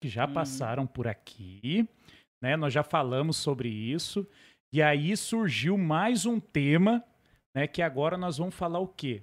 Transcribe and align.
que 0.00 0.08
já 0.08 0.26
hum. 0.26 0.32
passaram 0.32 0.86
por 0.86 1.06
aqui, 1.06 1.88
né? 2.42 2.56
Nós 2.56 2.72
já 2.72 2.82
falamos 2.82 3.36
sobre 3.36 3.68
isso. 3.68 4.26
E 4.72 4.82
aí 4.82 5.16
surgiu 5.16 5.76
mais 5.78 6.26
um 6.26 6.38
tema, 6.38 7.04
né? 7.54 7.66
Que 7.66 7.82
agora 7.82 8.16
nós 8.16 8.38
vamos 8.38 8.54
falar 8.54 8.78
o 8.78 8.88
quê? 8.88 9.22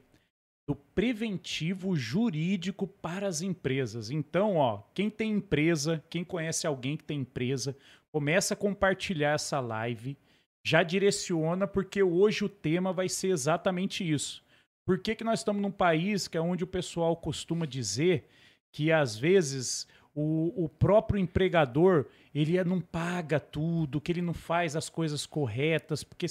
Do 0.67 0.75
preventivo 0.75 1.96
jurídico 1.96 2.88
para 2.88 3.27
as 3.27 3.41
empresas. 3.41 4.09
Então, 4.09 4.57
ó, 4.57 4.81
quem 4.93 5.09
tem 5.09 5.31
empresa, 5.31 6.03
quem 6.09 6.23
conhece 6.23 6.65
alguém 6.65 6.97
que 6.97 7.03
tem 7.03 7.19
empresa, 7.19 7.78
começa 8.12 8.53
a 8.53 8.57
compartilhar 8.57 9.33
essa 9.33 9.60
live, 9.60 10.17
já 10.65 10.81
direciona, 10.81 11.67
porque 11.67 12.01
hoje 12.01 12.44
o 12.44 12.49
tema 12.49 12.92
vai 12.92 13.07
ser 13.07 13.28
exatamente 13.28 14.10
isso. 14.10 14.44
Por 14.87 14.99
que, 14.99 15.15
que 15.15 15.23
nós 15.23 15.39
estamos 15.39 15.62
num 15.62 15.71
país 15.71 16.27
que 16.27 16.38
é 16.38 16.41
onde 16.41 16.63
o 16.63 16.67
pessoal 16.67 17.16
costuma 17.16 17.66
dizer 17.66 18.27
que 18.73 18.91
às 18.91 19.17
vezes 19.17 19.88
o, 20.16 20.66
o 20.66 20.70
próprio 20.70 21.20
empregador 21.20 22.05
ele 22.34 22.57
é, 22.57 22.63
não 22.63 22.79
paga 22.79 23.39
tudo, 23.39 23.99
que 23.99 24.11
ele 24.11 24.21
não 24.21 24.33
faz 24.33 24.75
as 24.75 24.89
coisas 24.89 25.25
corretas, 25.25 26.03
porque 26.03 26.25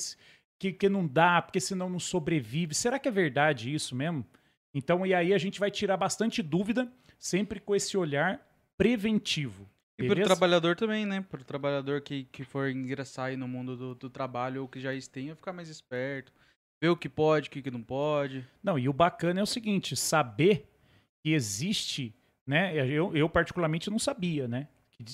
que, 0.59 0.73
que 0.73 0.89
não 0.89 1.07
dá, 1.07 1.43
porque 1.43 1.61
senão 1.61 1.91
não 1.91 2.01
sobrevive. 2.01 2.75
Será 2.75 2.99
que 2.99 3.07
é 3.07 3.11
verdade 3.11 3.73
isso 3.73 3.95
mesmo? 3.95 4.25
Então, 4.73 5.07
e 5.07 5.13
aí 5.13 5.35
a 5.35 5.39
gente 5.39 5.61
vai 5.61 5.71
tirar 5.71 5.97
bastante 5.97 6.43
dúvida, 6.43 6.91
sempre 7.19 7.61
com 7.61 7.77
esse 7.77 7.97
olhar 7.97 8.41
preventivo. 8.77 9.69
E 9.99 10.09
para 10.09 10.21
o 10.21 10.25
trabalhador 10.25 10.75
também, 10.75 11.07
né? 11.07 11.21
Para 11.21 11.43
o 11.43 11.45
trabalhador 11.45 12.01
que, 12.01 12.25
que 12.25 12.43
for 12.43 12.69
ingressar 12.69 13.27
aí 13.27 13.37
no 13.37 13.47
mundo 13.47 13.77
do, 13.77 13.95
do 13.95 14.11
trabalho 14.11 14.63
ou 14.63 14.69
que 14.69 14.81
já 14.81 14.93
esteja, 14.93 15.37
ficar 15.37 15.53
mais 15.53 15.69
esperto, 15.69 16.33
ver 16.83 16.89
o 16.89 16.97
que 16.97 17.09
pode, 17.09 17.49
o 17.49 17.53
que 17.53 17.71
não 17.71 17.83
pode. 17.83 18.45
Não, 18.63 18.77
e 18.77 18.89
o 18.89 18.93
bacana 18.93 19.39
é 19.39 19.43
o 19.43 19.47
seguinte, 19.47 19.95
saber 19.95 20.69
que 21.23 21.33
existe, 21.33 22.13
né? 22.47 22.75
Eu, 22.89 23.17
eu 23.17 23.29
particularmente 23.29 23.91
não 23.91 23.99
sabia, 23.99 24.47
né? 24.47 24.69
Que 24.91 25.05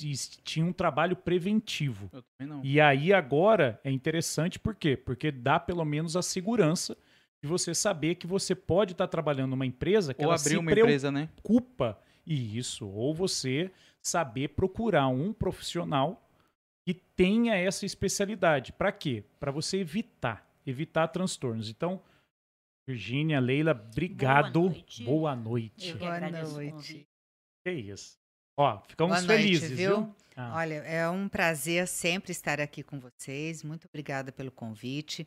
tinha 0.45 0.65
um 0.65 0.73
trabalho 0.73 1.17
preventivo. 1.17 2.11
Eu 2.13 2.23
também 2.23 2.55
não. 2.55 2.65
E 2.65 2.81
aí 2.81 3.13
agora 3.13 3.81
é 3.83 3.91
interessante 3.91 4.59
por 4.59 4.75
quê? 4.75 4.97
Porque 4.97 5.31
dá 5.31 5.59
pelo 5.59 5.85
menos 5.85 6.17
a 6.17 6.23
segurança 6.23 6.97
de 7.43 7.49
você 7.49 7.75
saber 7.75 8.17
que 8.17 8.27
você 8.27 8.55
pode 8.55 8.93
estar 8.93 9.07
trabalhando 9.07 9.51
numa 9.51 9.65
empresa 9.65 10.13
que 10.13 10.21
ou 10.21 10.27
ela 10.27 10.35
abrir 10.35 10.51
se 10.51 10.57
uma 10.59 10.71
empresa, 10.71 11.11
né? 11.11 11.29
preocupa. 11.35 11.99
E 12.27 12.59
isso, 12.59 12.87
ou 12.87 13.15
você 13.15 13.71
saber 14.03 14.49
procurar 14.49 15.09
um 15.09 15.33
profissional 15.33 16.29
que 16.87 16.95
tenha 16.95 17.55
essa 17.55 17.87
especialidade. 17.87 18.73
Para 18.73 18.93
quê? 18.93 19.25
Para 19.39 19.51
você 19.51 19.79
evitar, 19.79 20.47
evitar 20.67 21.09
transtornos. 21.09 21.71
Então, 21.71 22.03
Virgínia, 22.87 23.41
Leila, 23.41 23.73
obrigado. 23.73 24.61
Boa 24.61 24.73
noite. 24.73 25.05
Boa 25.05 25.37
noite. 25.37 25.95
Boa 25.95 26.21
noite. 26.21 27.07
Que 27.75 27.91
isso. 27.93 28.19
Ó, 28.57 28.81
ficamos 28.89 29.17
Boa 29.19 29.27
noite, 29.27 29.43
felizes, 29.43 29.71
viu? 29.71 29.97
viu? 29.97 30.15
Ah. 30.37 30.57
Olha, 30.57 30.75
é 30.77 31.09
um 31.09 31.29
prazer 31.29 31.87
sempre 31.87 32.33
estar 32.33 32.61
aqui 32.61 32.83
com 32.83 32.99
vocês. 32.99 33.63
Muito 33.63 33.87
obrigada 33.89 34.31
pelo 34.33 34.51
convite. 34.51 35.27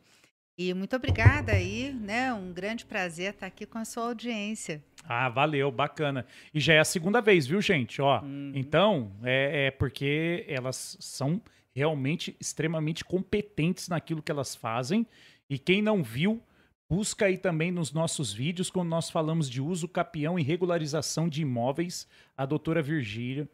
E 0.56 0.72
muito 0.72 0.94
obrigada 0.94 1.52
aí, 1.52 1.92
né? 1.92 2.32
Um 2.32 2.52
grande 2.52 2.84
prazer 2.84 3.32
estar 3.34 3.46
aqui 3.46 3.66
com 3.66 3.78
a 3.78 3.84
sua 3.84 4.04
audiência. 4.04 4.82
Ah, 5.02 5.28
valeu, 5.28 5.70
bacana. 5.72 6.24
E 6.52 6.60
já 6.60 6.74
é 6.74 6.78
a 6.78 6.84
segunda 6.84 7.20
vez, 7.20 7.46
viu, 7.46 7.60
gente? 7.60 8.00
Ó, 8.00 8.20
Uhum. 8.22 8.52
então, 8.54 9.10
é, 9.24 9.66
é 9.66 9.70
porque 9.72 10.44
elas 10.48 10.96
são 11.00 11.42
realmente 11.74 12.36
extremamente 12.40 13.04
competentes 13.04 13.88
naquilo 13.88 14.22
que 14.22 14.30
elas 14.30 14.54
fazem. 14.54 15.04
E 15.50 15.58
quem 15.58 15.82
não 15.82 16.04
viu, 16.04 16.40
busca 16.90 17.26
aí 17.26 17.38
também 17.38 17.70
nos 17.70 17.92
nossos 17.92 18.32
vídeos, 18.32 18.70
quando 18.70 18.88
nós 18.88 19.10
falamos 19.10 19.48
de 19.48 19.60
uso 19.60 19.88
capião 19.88 20.38
e 20.38 20.42
regularização 20.42 21.28
de 21.28 21.42
imóveis, 21.42 22.06
a 22.36 22.44
doutora 22.46 22.82
Virgília 22.82 23.48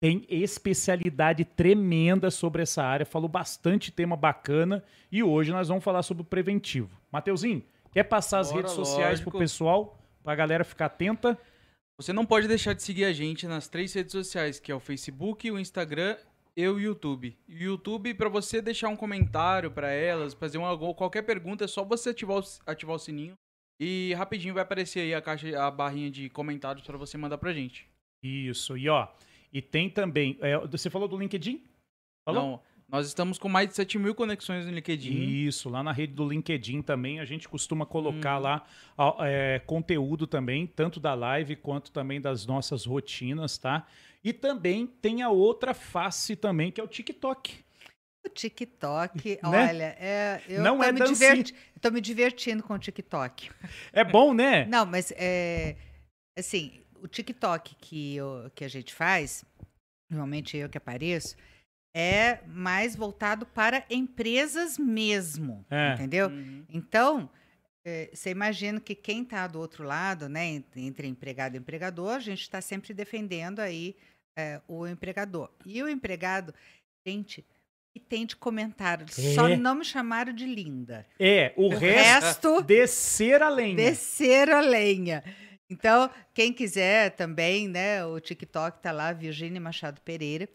tem 0.00 0.26
especialidade 0.28 1.46
tremenda 1.46 2.30
sobre 2.30 2.62
essa 2.62 2.82
área, 2.82 3.06
falou 3.06 3.28
bastante 3.28 3.90
tema 3.90 4.14
bacana 4.14 4.84
e 5.10 5.22
hoje 5.22 5.50
nós 5.50 5.68
vamos 5.68 5.82
falar 5.82 6.02
sobre 6.02 6.22
o 6.22 6.26
preventivo. 6.26 6.90
Mateuzinho, 7.10 7.64
quer 7.90 8.04
passar 8.04 8.40
as 8.40 8.48
Bora, 8.48 8.60
redes 8.60 8.74
sociais 8.74 9.20
pro 9.20 9.30
lógico. 9.30 9.38
pessoal, 9.38 9.98
pra 10.22 10.34
galera 10.34 10.62
ficar 10.62 10.86
atenta? 10.86 11.38
Você 11.96 12.12
não 12.12 12.26
pode 12.26 12.46
deixar 12.46 12.74
de 12.74 12.82
seguir 12.82 13.06
a 13.06 13.14
gente 13.14 13.46
nas 13.46 13.66
três 13.66 13.94
redes 13.94 14.12
sociais, 14.12 14.58
que 14.58 14.70
é 14.70 14.74
o 14.74 14.80
Facebook, 14.80 15.50
o 15.50 15.58
Instagram 15.58 16.18
e 16.56 16.68
o 16.68 16.78
YouTube. 16.78 17.36
O 17.48 17.52
YouTube, 17.52 18.14
para 18.14 18.28
você 18.28 18.62
deixar 18.62 18.88
um 18.88 18.96
comentário 18.96 19.70
para 19.70 19.90
elas, 19.90 20.34
fazer 20.34 20.58
uma, 20.58 20.76
qualquer 20.94 21.22
pergunta, 21.22 21.64
é 21.64 21.68
só 21.68 21.84
você 21.84 22.10
ativar 22.10 22.38
o, 22.38 22.44
ativar 22.66 22.96
o 22.96 22.98
sininho. 22.98 23.34
E 23.80 24.14
rapidinho 24.14 24.54
vai 24.54 24.62
aparecer 24.62 25.00
aí 25.00 25.14
a 25.14 25.20
caixa, 25.20 25.60
a 25.60 25.70
barrinha 25.70 26.10
de 26.10 26.28
comentários 26.30 26.86
para 26.86 26.96
você 26.96 27.18
mandar 27.18 27.38
pra 27.38 27.52
gente. 27.52 27.88
Isso, 28.22 28.76
e 28.78 28.88
ó, 28.88 29.08
e 29.52 29.60
tem 29.60 29.90
também, 29.90 30.38
é, 30.40 30.56
você 30.66 30.88
falou 30.88 31.08
do 31.08 31.18
LinkedIn? 31.18 31.60
Falou? 32.24 32.42
Então, 32.42 32.60
nós 32.88 33.08
estamos 33.08 33.38
com 33.38 33.48
mais 33.48 33.68
de 33.68 33.74
7 33.74 33.98
mil 33.98 34.14
conexões 34.14 34.64
no 34.64 34.72
LinkedIn. 34.72 35.12
Isso, 35.46 35.68
lá 35.68 35.82
na 35.82 35.90
rede 35.90 36.12
do 36.14 36.28
LinkedIn 36.28 36.82
também 36.82 37.18
a 37.18 37.24
gente 37.24 37.48
costuma 37.48 37.84
colocar 37.84 38.38
Hum. 38.38 38.42
lá 38.42 38.66
é, 39.20 39.60
conteúdo 39.66 40.26
também, 40.26 40.66
tanto 40.66 41.00
da 41.00 41.12
live 41.14 41.56
quanto 41.56 41.90
também 41.90 42.20
das 42.20 42.46
nossas 42.46 42.84
rotinas, 42.86 43.58
tá? 43.58 43.86
E 44.24 44.32
também 44.32 44.86
tem 44.86 45.22
a 45.22 45.28
outra 45.28 45.74
face 45.74 46.34
também, 46.34 46.72
que 46.72 46.80
é 46.80 46.84
o 46.84 46.88
TikTok. 46.88 47.62
O 48.24 48.28
TikTok, 48.30 49.38
Né? 49.44 49.68
olha, 49.68 49.96
é, 50.00 50.42
eu 50.48 50.62
Não 50.62 50.78
tô 50.78 50.84
é 50.84 50.92
me 50.92 51.00
diverti- 51.02 51.54
tô 51.80 51.90
me 51.90 52.00
divertindo 52.00 52.62
com 52.62 52.72
o 52.72 52.78
TikTok. 52.78 53.50
É 53.92 54.02
bom, 54.02 54.32
né? 54.32 54.64
Não, 54.66 54.86
mas 54.86 55.12
é, 55.14 55.76
assim, 56.38 56.80
o 57.02 57.06
TikTok 57.06 57.74
que, 57.74 58.16
eu- 58.16 58.50
que 58.54 58.64
a 58.64 58.68
gente 58.68 58.94
faz, 58.94 59.44
normalmente 60.10 60.56
eu 60.56 60.70
que 60.70 60.78
apareço, 60.78 61.36
é 61.94 62.40
mais 62.46 62.96
voltado 62.96 63.44
para 63.44 63.84
empresas 63.90 64.78
mesmo, 64.78 65.64
É. 65.70 65.92
entendeu? 65.92 66.28
Uhum. 66.28 66.64
Então, 66.70 67.30
eh, 67.86 68.10
você 68.12 68.30
imagina 68.30 68.80
que 68.80 68.94
quem 68.94 69.22
está 69.22 69.46
do 69.46 69.60
outro 69.60 69.84
lado, 69.84 70.28
né, 70.30 70.46
en- 70.46 70.64
entre 70.76 71.06
empregado 71.06 71.54
e 71.56 71.58
empregador, 71.58 72.12
a 72.14 72.18
gente 72.20 72.40
está 72.40 72.60
sempre 72.62 72.92
defendendo 72.94 73.60
aí 73.60 73.94
eh, 74.36 74.60
o 74.68 74.86
empregador. 74.86 75.50
E 75.64 75.82
o 75.82 75.88
empregado, 75.88 76.54
gente, 77.06 77.44
que 77.92 78.00
tem 78.00 78.26
de 78.26 78.34
comentário, 78.36 79.06
só 79.10 79.48
É. 79.48 79.56
não 79.56 79.74
me 79.76 79.84
chamaram 79.84 80.32
de 80.32 80.46
linda. 80.46 81.06
É, 81.18 81.52
o, 81.56 81.66
O 81.66 81.68
resto, 81.68 82.48
resto 82.54 82.62
descer 82.62 83.42
a 83.42 83.48
lenha. 83.48 83.76
descer 83.76 84.50
a 84.50 84.60
lenha. 84.60 85.22
Então, 85.70 86.10
quem 86.34 86.52
quiser 86.52 87.10
também, 87.12 87.68
né, 87.68 88.04
o 88.04 88.20
TikTok 88.20 88.80
tá 88.82 88.92
lá, 88.92 89.12
Virgínia 89.12 89.60
Machado 89.60 90.00
Pereira, 90.02 90.48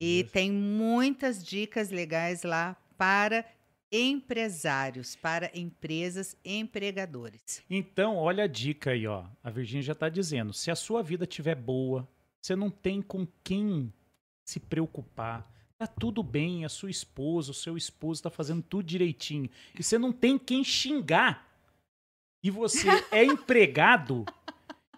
e 0.00 0.20
Isso. 0.20 0.30
tem 0.32 0.50
muitas 0.50 1.44
dicas 1.44 1.90
legais 1.90 2.42
lá 2.44 2.76
para 2.96 3.44
empresários, 3.92 5.14
para 5.16 5.50
empresas 5.54 6.36
empregadores. 6.44 7.62
Então, 7.68 8.16
olha 8.16 8.44
a 8.44 8.46
dica 8.48 8.90
aí, 8.90 9.06
ó. 9.06 9.24
A 9.42 9.50
Virgínia 9.50 9.82
já 9.82 9.94
tá 9.94 10.08
dizendo, 10.08 10.52
se 10.52 10.70
a 10.70 10.74
sua 10.76 11.02
vida 11.02 11.24
estiver 11.24 11.54
boa, 11.54 12.08
você 12.44 12.54
não 12.54 12.68
tem 12.68 13.00
com 13.00 13.26
quem 13.42 13.90
se 14.44 14.60
preocupar. 14.60 15.50
Tá 15.78 15.86
tudo 15.86 16.22
bem, 16.22 16.66
a 16.66 16.68
sua 16.68 16.90
esposa, 16.90 17.52
o 17.52 17.54
seu 17.54 17.74
esposo 17.74 18.22
tá 18.22 18.28
fazendo 18.28 18.62
tudo 18.62 18.84
direitinho. 18.84 19.48
E 19.74 19.82
você 19.82 19.96
não 19.96 20.12
tem 20.12 20.38
quem 20.38 20.62
xingar. 20.62 21.48
E 22.42 22.50
você 22.50 22.86
é 23.10 23.24
empregado 23.24 24.26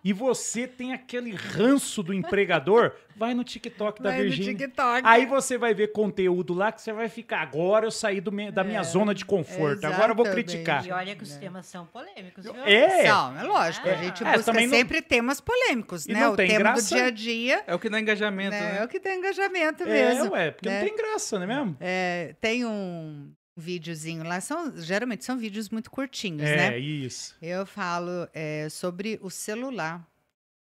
e 0.08 0.12
você 0.12 0.68
tem 0.68 0.92
aquele 0.92 1.32
ranço 1.34 2.00
do 2.00 2.14
empregador, 2.14 2.92
vai 3.16 3.34
no 3.34 3.42
TikTok 3.42 4.00
da 4.00 4.10
Vai 4.10 4.18
no 4.18 4.24
Virgínia. 4.26 4.54
TikTok. 4.54 5.02
Aí 5.04 5.26
você 5.26 5.58
vai 5.58 5.74
ver 5.74 5.88
conteúdo 5.88 6.54
lá 6.54 6.70
que 6.70 6.80
você 6.80 6.92
vai 6.92 7.08
ficar. 7.08 7.40
Agora 7.40 7.86
eu 7.86 7.90
saí 7.90 8.20
do 8.20 8.30
me- 8.30 8.52
da 8.52 8.62
minha 8.62 8.80
É, 8.80 8.84
zona 8.84 9.12
de 9.12 9.24
conforto. 9.24 9.84
Agora 9.84 10.12
eu 10.12 10.14
vou 10.14 10.24
exatamente. 10.26 10.46
criticar. 10.52 10.86
E 10.86 10.92
olha 10.92 11.16
que 11.16 11.24
os 11.24 11.32
Né? 11.32 11.38
temas 11.40 11.66
são 11.66 11.86
polêmicos, 11.86 12.44
viu? 12.44 12.54
É. 12.64 13.08
Não, 13.08 13.36
é 13.38 13.42
lógico, 13.42 13.88
a 13.88 13.92
É. 13.92 13.96
gente 13.98 14.22
É, 14.22 14.32
busca 14.32 14.44
também 14.44 14.68
não- 14.68 14.76
sempre 14.76 15.02
temas 15.02 15.40
polêmicos, 15.40 16.06
E 16.06 16.12
né? 16.12 16.20
não 16.20 16.34
O 16.34 16.36
tem 16.36 16.46
tema 16.46 16.58
graça. 16.60 16.82
do 16.94 16.98
dia 16.98 17.04
a 17.06 17.10
dia 17.10 17.64
É 17.66 17.74
o 17.74 17.78
que 17.80 17.88
dá 17.90 17.98
engajamento, 17.98 18.50
né, 18.52 18.60
né? 18.74 18.78
é 18.80 18.84
o 18.84 18.88
que 18.88 19.00
tem 19.00 19.18
engajamento 19.18 19.82
É, 19.82 19.86
mesmo. 19.86 20.30
ué, 20.32 20.52
porque 20.52 20.68
né? 20.68 20.78
não 20.82 20.86
tem 20.88 20.96
graça, 20.96 21.36
não 21.38 21.44
é 21.44 21.46
mesmo? 21.48 21.76
É, 21.80 22.36
tem 22.40 22.64
um 22.64 23.32
videozinho 23.56 24.22
lá, 24.24 24.40
são, 24.40 24.76
geralmente 24.80 25.24
são 25.24 25.38
vídeos 25.38 25.68
muito 25.70 25.90
curtinhos, 25.90 26.42
É, 26.48 26.56
né? 26.72 26.78
isso. 26.78 27.34
Eu 27.40 27.64
falo 27.66 28.28
é, 28.34 28.68
sobre 28.68 29.18
o 29.22 29.30
celular, 29.30 30.06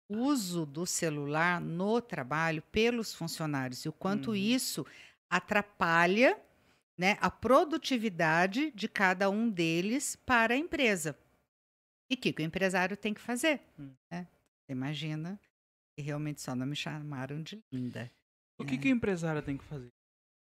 o 0.09 0.17
uso 0.19 0.65
do 0.65 0.85
celular 0.85 1.59
no 1.59 1.99
trabalho 2.01 2.61
pelos 2.71 3.13
funcionários 3.13 3.83
e 3.85 3.89
o 3.89 3.93
quanto 3.93 4.29
Uhum. 4.29 4.35
isso 4.35 4.85
atrapalha 5.29 6.39
né, 6.97 7.17
a 7.21 7.29
produtividade 7.29 8.71
de 8.71 8.87
cada 8.87 9.29
um 9.29 9.49
deles 9.49 10.15
para 10.15 10.53
a 10.53 10.57
empresa. 10.57 11.17
E 12.09 12.15
o 12.15 12.17
que, 12.17 12.31
que 12.33 12.41
o 12.41 12.45
empresário 12.45 12.95
tem 12.95 13.13
que 13.13 13.21
fazer? 13.21 13.61
Hum. 13.77 13.91
né? 14.09 14.25
Você 14.65 14.71
imagina 14.71 15.39
que 15.95 16.01
realmente 16.03 16.41
só 16.41 16.55
não 16.55 16.65
me 16.65 16.75
chamaram 16.75 17.43
de 17.43 17.59
linda. 17.71 18.09
O 18.57 18.65
que, 18.65 18.77
que 18.77 18.87
o 18.87 18.91
empresário 18.91 19.41
tem 19.41 19.57
que 19.57 19.63
fazer? 19.63 19.89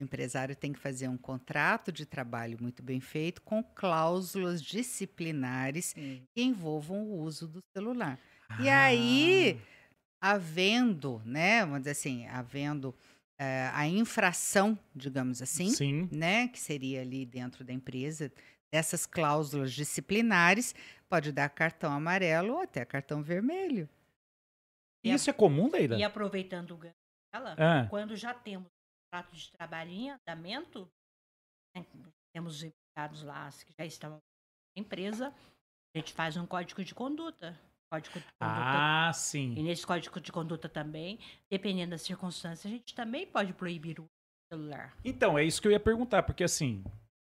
O 0.03 0.05
empresário 0.05 0.53
tem 0.53 0.73
que 0.73 0.79
fazer 0.79 1.07
um 1.07 1.17
contrato 1.17 1.89
de 1.89 2.05
trabalho 2.05 2.57
muito 2.59 2.83
bem 2.83 2.99
feito, 2.99 3.41
com 3.41 3.63
cláusulas 3.63 4.61
disciplinares 4.61 5.93
que 5.93 6.43
envolvam 6.43 7.03
o 7.03 7.21
uso 7.21 7.47
do 7.47 7.59
celular. 7.75 8.19
E 8.59 8.67
aí, 8.67 9.57
havendo, 10.21 11.21
né, 11.25 11.61
vamos 11.61 11.79
dizer 11.79 11.91
assim, 11.91 12.27
havendo 12.27 12.93
eh, 13.39 13.69
a 13.73 13.87
infração, 13.87 14.77
digamos 14.93 15.41
assim, 15.41 15.69
Sim. 15.69 16.09
né, 16.11 16.49
que 16.49 16.59
seria 16.59 17.01
ali 17.01 17.25
dentro 17.25 17.63
da 17.63 17.71
empresa, 17.71 18.29
dessas 18.73 19.05
cláusulas 19.05 19.71
disciplinares, 19.71 20.75
pode 21.07 21.31
dar 21.31 21.47
cartão 21.47 21.93
amarelo 21.93 22.55
ou 22.55 22.61
até 22.61 22.83
cartão 22.83 23.23
vermelho. 23.23 23.87
E 25.01 25.13
isso 25.13 25.29
é 25.29 25.33
comum, 25.33 25.69
Leila? 25.71 25.97
E 25.97 26.03
aproveitando 26.03 26.71
o 26.71 26.77
ganho 26.77 26.93
dela, 27.33 27.55
Ah, 27.57 27.87
quando 27.89 28.17
já 28.17 28.33
temos 28.33 28.67
contrato 29.13 29.35
de 29.35 29.51
trabalho 29.51 29.91
em 29.91 30.09
andamento, 30.09 30.89
né, 31.75 31.85
temos 32.33 32.55
os 32.55 32.63
empregados 32.63 33.21
lá 33.21 33.47
que 33.51 33.73
já 33.77 33.85
estão 33.85 34.11
na 34.11 34.81
empresa, 34.81 35.27
a 35.95 35.99
gente 35.99 36.13
faz 36.13 36.35
um 36.35 36.47
código 36.47 36.83
de 36.83 36.95
conduta. 36.95 37.59
Código 37.91 38.15
de 38.15 38.23
conduta. 38.23 38.35
ah, 38.39 39.11
E 39.11 39.13
sim. 39.13 39.53
nesse 39.61 39.85
código 39.85 40.19
de 40.19 40.31
conduta 40.31 40.67
também, 40.67 41.19
dependendo 41.51 41.91
das 41.91 42.01
circunstâncias, 42.01 42.65
a 42.65 42.75
gente 42.75 42.95
também 42.95 43.27
pode 43.27 43.53
proibir 43.53 43.99
o 43.99 44.05
celular. 44.51 44.97
Então, 45.05 45.37
é 45.37 45.43
isso 45.43 45.61
que 45.61 45.67
eu 45.67 45.71
ia 45.71 45.79
perguntar, 45.79 46.23
porque 46.23 46.43
assim, 46.43 46.83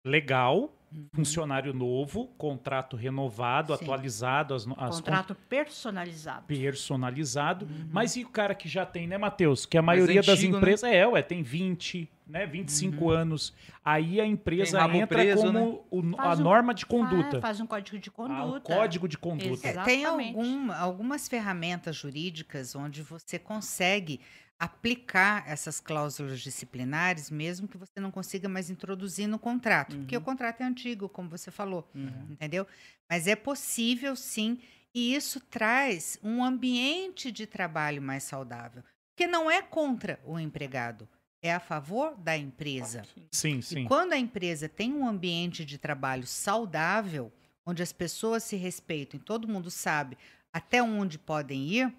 legal. 0.06 0.72
Funcionário 1.12 1.72
novo, 1.74 2.26
contrato 2.38 2.96
renovado, 2.96 3.76
Sim. 3.76 3.82
atualizado, 3.84 4.54
as, 4.54 4.62
as 4.62 4.66
con- 4.66 4.90
Contrato 4.96 5.34
personalizado. 5.48 6.44
personalizado. 6.46 7.66
Uhum. 7.66 7.88
Mas 7.92 8.16
e 8.16 8.24
o 8.24 8.28
cara 8.28 8.54
que 8.54 8.68
já 8.68 8.84
tem, 8.86 9.06
né, 9.06 9.18
Matheus? 9.18 9.66
Que 9.66 9.78
a 9.78 9.82
maioria 9.82 10.22
das 10.22 10.38
antigo, 10.38 10.52
né? 10.52 10.58
empresas 10.58 10.90
é, 10.90 11.06
ué, 11.06 11.22
tem 11.22 11.42
20, 11.42 12.10
né, 12.26 12.46
25 12.46 13.04
Uhum. 13.04 13.10
anos. 13.10 13.54
Aí 13.84 14.20
a 14.20 14.26
empresa 14.26 14.80
entra 14.94 15.06
preso, 15.06 15.52
né? 15.52 15.60
como 15.60 15.84
o- 15.90 16.20
a 16.20 16.34
um- 16.34 16.36
norma 16.40 16.72
de 16.74 16.82
Fa- 16.82 16.88
conduta. 16.90 17.40
Faz 17.40 17.60
um 17.60 17.66
código 17.66 17.98
de 17.98 18.08
Ah, 18.08 18.12
conduta. 18.12 18.56
o 18.58 18.60
código 18.76 19.08
de 19.08 19.18
conduta. 19.18 19.68
É, 19.68 19.72
tem 19.84 20.00
Exatamente. 20.02 20.36
algum- 20.38 20.72
algumas 20.72 21.28
ferramentas 21.28 21.96
jurídicas 21.96 22.74
onde 22.74 23.02
você 23.02 23.38
consegue 23.38 24.20
aplicar 24.58 25.44
essas 25.48 25.80
cláusulas 25.80 26.40
disciplinares, 26.40 27.30
mesmo 27.30 27.68
que 27.68 27.76
você 27.76 28.00
não 28.00 28.10
consiga 28.10 28.48
mais 28.48 28.70
introduzir 28.70 29.26
no 29.26 29.38
contrato, 29.38 29.98
porque 29.98 30.16
o 30.16 30.20
Uhum. 30.20 30.24
contrato 30.24 30.60
é 30.62 30.64
antigo, 30.64 31.08
como 31.08 31.28
você 31.28 31.50
falou, 31.50 31.88
Uhum. 31.94 32.26
entendeu? 32.30 32.66
Mas 33.10 33.26
é 33.26 33.36
possível 33.36 34.16
sim, 34.16 34.58
e 34.94 35.14
isso 35.14 35.40
traz 35.40 36.18
um 36.22 36.42
ambiente 36.44 37.32
de 37.32 37.46
trabalho 37.46 38.00
mais 38.00 38.22
saudável, 38.24 38.82
porque 39.10 39.26
não 39.26 39.50
é 39.50 39.60
contra 39.60 40.20
o 40.24 40.38
empregado, 40.38 41.08
é 41.42 41.52
a 41.52 41.60
favor 41.60 42.16
da 42.16 42.36
empresa. 42.36 43.08
Sim, 43.32 43.60
E 43.70 43.76
sim. 43.76 43.84
quando 43.88 44.12
a 44.12 44.18
empresa 44.18 44.68
tem 44.68 44.92
um 44.92 45.06
ambiente 45.06 45.64
de 45.64 45.78
trabalho 45.78 46.26
saudável, 46.26 47.32
onde 47.66 47.82
as 47.82 47.92
pessoas 47.92 48.42
se 48.44 48.56
respeitam 48.56 49.18
e 49.18 49.22
todo 49.22 49.48
mundo 49.48 49.70
sabe 49.70 50.16
até 50.52 50.82
onde 50.82 51.18
podem 51.18 51.66
ir, 51.68 51.86
o 51.88 51.92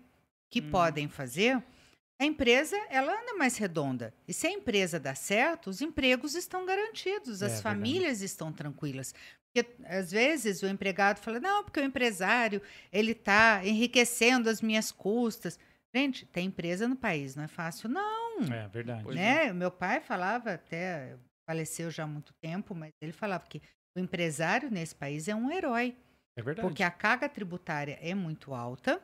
que 0.50 0.62
Uhum. 0.62 0.72
podem 0.72 1.07
fazer, 1.10 1.62
a 2.20 2.26
empresa 2.26 2.78
ela 2.90 3.12
anda 3.12 3.34
mais 3.36 3.58
redonda. 3.58 4.14
E 4.28 4.34
se 4.34 4.48
a 4.48 4.52
empresa 4.52 5.00
dá 5.00 5.14
certo, 5.16 5.70
os 5.70 5.82
empregos 5.82 6.34
estão 6.36 6.66
garantidos, 6.66 7.42
É 7.42 7.46
as 7.46 7.54
verdade. 7.54 7.62
famílias 7.64 8.22
estão 8.22 8.52
tranquilas. 8.54 9.14
Porque 9.54 9.70
às 9.86 10.12
vezes 10.12 10.62
o 10.64 10.68
empregado 10.68 11.20
fala: 11.20 11.40
"Não, 11.40 11.64
porque 11.64 11.80
o 11.80 11.84
empresário, 11.84 12.62
ele 12.92 13.12
está 13.14 13.62
enriquecendo 13.66 14.50
as 14.50 14.62
minhas 14.62 14.92
custas". 14.92 15.58
Gente, 15.96 16.26
tem 16.26 16.48
empresa 16.48 16.88
no 16.90 16.96
país, 16.96 17.36
não 17.38 17.44
é 17.46 17.48
fácil 17.48 17.88
não 17.88 18.40
É 18.54 18.68
verdade. 18.68 19.08
Né? 19.16 19.54
Meu 19.54 19.72
pai 19.72 20.02
falava 20.02 20.52
até 20.54 21.16
faleceu 21.50 21.90
já 21.90 22.04
há 22.04 22.08
muito 22.08 22.34
tempo, 22.42 22.74
mas 22.76 22.92
ele 23.02 23.14
falava 23.14 23.46
que 23.48 23.62
o 23.96 24.00
empresário 24.00 24.70
nesse 24.70 24.94
país 24.96 25.28
é 25.30 25.36
um 25.36 25.50
herói, 25.50 25.96
É 26.38 26.42
verdade. 26.42 26.68
porque 26.68 26.84
a 26.84 26.92
carga 26.92 27.30
tributária 27.30 27.98
é 28.02 28.14
muito 28.14 28.54
alta. 28.54 29.02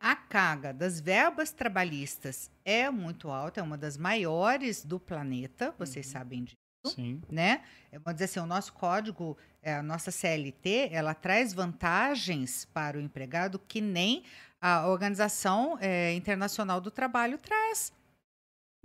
A 0.00 0.14
carga 0.14 0.72
das 0.72 1.00
verbas 1.00 1.50
trabalhistas 1.50 2.50
é 2.64 2.90
muito 2.90 3.30
alta, 3.30 3.60
é 3.60 3.62
uma 3.62 3.78
das 3.78 3.96
maiores 3.96 4.84
do 4.84 5.00
planeta, 5.00 5.74
vocês 5.78 6.06
Uhum. 6.06 6.12
sabem 6.12 6.44
disso 6.44 6.56
Sim. 6.86 7.22
né? 7.30 7.64
É, 7.90 7.98
Vamos 7.98 8.14
dizer 8.14 8.24
assim, 8.26 8.40
o 8.40 8.46
nosso 8.46 8.72
código, 8.74 9.38
é, 9.62 9.74
a 9.74 9.82
nossa 9.82 10.10
CLT, 10.10 10.90
ela 10.92 11.14
traz 11.14 11.54
vantagens 11.54 12.66
para 12.66 12.98
o 12.98 13.00
empregado 13.00 13.58
que 13.58 13.80
nem 13.80 14.22
a 14.60 14.86
Organização 14.88 15.78
é, 15.80 16.12
Internacional 16.12 16.80
do 16.80 16.90
Trabalho 16.90 17.38
traz. 17.38 17.90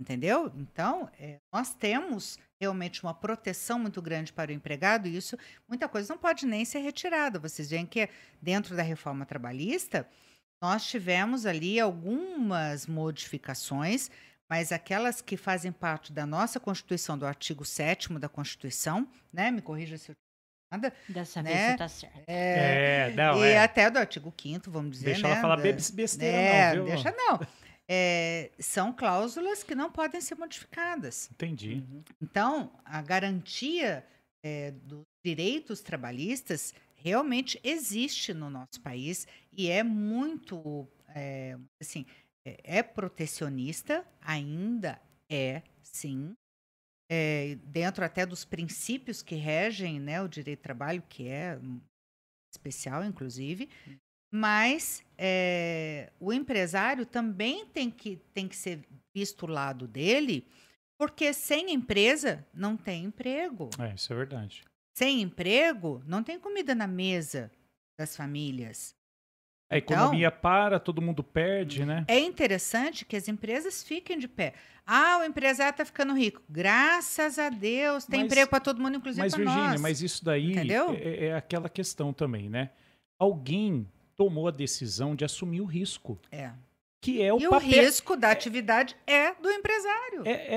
Entendeu? 0.00 0.50
Então, 0.56 1.10
é, 1.18 1.36
nós 1.52 1.74
temos 1.74 2.38
realmente 2.58 3.02
uma 3.02 3.12
proteção 3.12 3.78
muito 3.78 4.00
grande 4.00 4.32
para 4.32 4.50
o 4.50 4.54
empregado 4.54 5.06
e 5.06 5.14
isso, 5.16 5.36
muita 5.68 5.86
coisa 5.88 6.12
não 6.14 6.18
pode 6.18 6.46
nem 6.46 6.64
ser 6.64 6.78
retirada. 6.78 7.38
Vocês 7.38 7.68
veem 7.68 7.84
que 7.84 8.08
dentro 8.40 8.74
da 8.74 8.82
reforma 8.82 9.26
trabalhista, 9.26 10.08
nós 10.62 10.86
tivemos 10.86 11.46
ali 11.46 11.80
algumas 11.80 12.86
modificações, 12.86 14.10
mas 14.48 14.72
aquelas 14.72 15.20
que 15.20 15.36
fazem 15.36 15.72
parte 15.72 16.12
da 16.12 16.26
nossa 16.26 16.58
Constituição, 16.60 17.16
do 17.16 17.26
artigo 17.26 17.64
7 17.64 18.12
da 18.18 18.28
Constituição, 18.28 19.08
né? 19.32 19.50
Me 19.50 19.62
corrija 19.62 19.96
se 19.96 20.10
eu 20.10 20.14
nada. 20.72 20.92
Dessa 21.08 21.42
Né? 21.42 21.52
vez 21.54 21.70
você 21.72 21.76
tá 21.78 21.88
certo. 21.88 22.22
É, 22.26 23.10
É, 23.10 23.14
não, 23.16 23.38
e 23.44 23.48
é. 23.48 23.58
até 23.60 23.90
do 23.90 23.98
artigo 23.98 24.32
5 24.40 24.70
vamos 24.70 24.90
dizer, 24.92 25.06
Deixa 25.06 25.22
né? 25.26 25.32
ela 25.32 25.40
falar 25.40 25.56
da- 25.56 25.62
besteira, 25.92 26.36
é, 26.36 26.68
não, 26.76 26.84
viu? 26.84 26.94
deixa 26.94 27.10
não. 27.16 27.40
É, 27.92 28.50
são 28.60 28.92
cláusulas 28.92 29.64
que 29.64 29.74
não 29.74 29.90
podem 29.90 30.20
ser 30.20 30.36
modificadas. 30.36 31.28
Entendi. 31.32 31.82
Então, 32.22 32.70
a 32.84 33.02
garantia 33.02 34.04
é, 34.44 34.70
dos 34.84 35.02
direitos 35.24 35.80
trabalhistas 35.80 36.72
realmente 37.02 37.60
existe 37.62 38.32
no 38.34 38.50
nosso 38.50 38.80
país 38.82 39.26
e 39.52 39.68
é 39.68 39.82
muito, 39.82 40.88
é, 41.08 41.58
assim, 41.80 42.06
é, 42.46 42.78
é 42.78 42.82
protecionista, 42.82 44.06
ainda 44.20 45.00
é, 45.30 45.62
sim, 45.82 46.34
é, 47.10 47.56
dentro 47.64 48.04
até 48.04 48.24
dos 48.24 48.44
princípios 48.44 49.22
que 49.22 49.34
regem 49.34 49.98
né, 49.98 50.22
o 50.22 50.28
direito 50.28 50.60
do 50.60 50.62
trabalho, 50.62 51.02
que 51.08 51.28
é 51.28 51.58
especial, 52.52 53.04
inclusive, 53.04 53.68
mas 54.32 55.04
é, 55.18 56.12
o 56.20 56.32
empresário 56.32 57.04
também 57.04 57.66
tem 57.66 57.90
que, 57.90 58.16
tem 58.32 58.46
que 58.46 58.56
ser 58.56 58.86
visto 59.14 59.44
o 59.44 59.48
lado 59.48 59.88
dele, 59.88 60.46
porque 60.98 61.32
sem 61.32 61.72
empresa 61.72 62.46
não 62.54 62.76
tem 62.76 63.04
emprego. 63.04 63.70
É, 63.78 63.94
isso 63.94 64.12
é 64.12 64.16
verdade. 64.16 64.64
Sem 65.00 65.22
emprego 65.22 66.02
não 66.06 66.22
tem 66.22 66.38
comida 66.38 66.74
na 66.74 66.86
mesa 66.86 67.50
das 67.98 68.14
famílias. 68.14 68.94
A 69.70 69.78
Então- 69.78 69.96
economia 69.96 70.30
para, 70.30 70.78
todo 70.78 71.00
mundo 71.00 71.24
perde, 71.24 71.86
né? 71.86 72.04
É 72.06 72.18
interessante 72.18 73.06
que 73.06 73.16
as 73.16 73.26
empresas 73.26 73.82
fiquem 73.82 74.18
de 74.18 74.28
pé. 74.28 74.52
Ah, 74.86 75.16
o 75.20 75.24
empresário 75.24 75.70
está 75.70 75.86
ficando 75.86 76.12
rico. 76.12 76.42
Graças 76.50 77.38
a 77.38 77.48
Deus, 77.48 78.04
tem 78.04 78.20
Mas- 78.20 78.26
emprego 78.26 78.50
para 78.50 78.60
todo 78.60 78.78
mundo, 78.82 78.98
inclusive 78.98 79.22
Mas, 79.22 79.32
para 79.34 79.42
Virgínia, 79.42 79.70
nós. 79.70 79.80
mas 79.80 80.02
isso 80.02 80.22
daí 80.22 80.50
Entendeu? 80.52 80.90
é, 80.90 81.26
é 81.28 81.34
aquela 81.34 81.70
questão 81.70 82.12
também, 82.12 82.50
né? 82.50 82.68
Alguém 83.18 83.88
tomou 84.16 84.48
a 84.48 84.50
decisão 84.50 85.16
de 85.16 85.24
assumir 85.24 85.62
o 85.62 85.64
risco, 85.64 86.20
É. 86.30 86.50
que 87.00 87.22
é 87.22 87.32
o 87.32 87.40
E 87.40 87.46
o 87.46 87.50
papel. 87.50 87.68
risco 87.68 88.14
da 88.14 88.30
atividade 88.30 88.94
é 89.06 89.32
do 89.34 89.50
empresário. 89.50 90.22
É, 90.24 90.30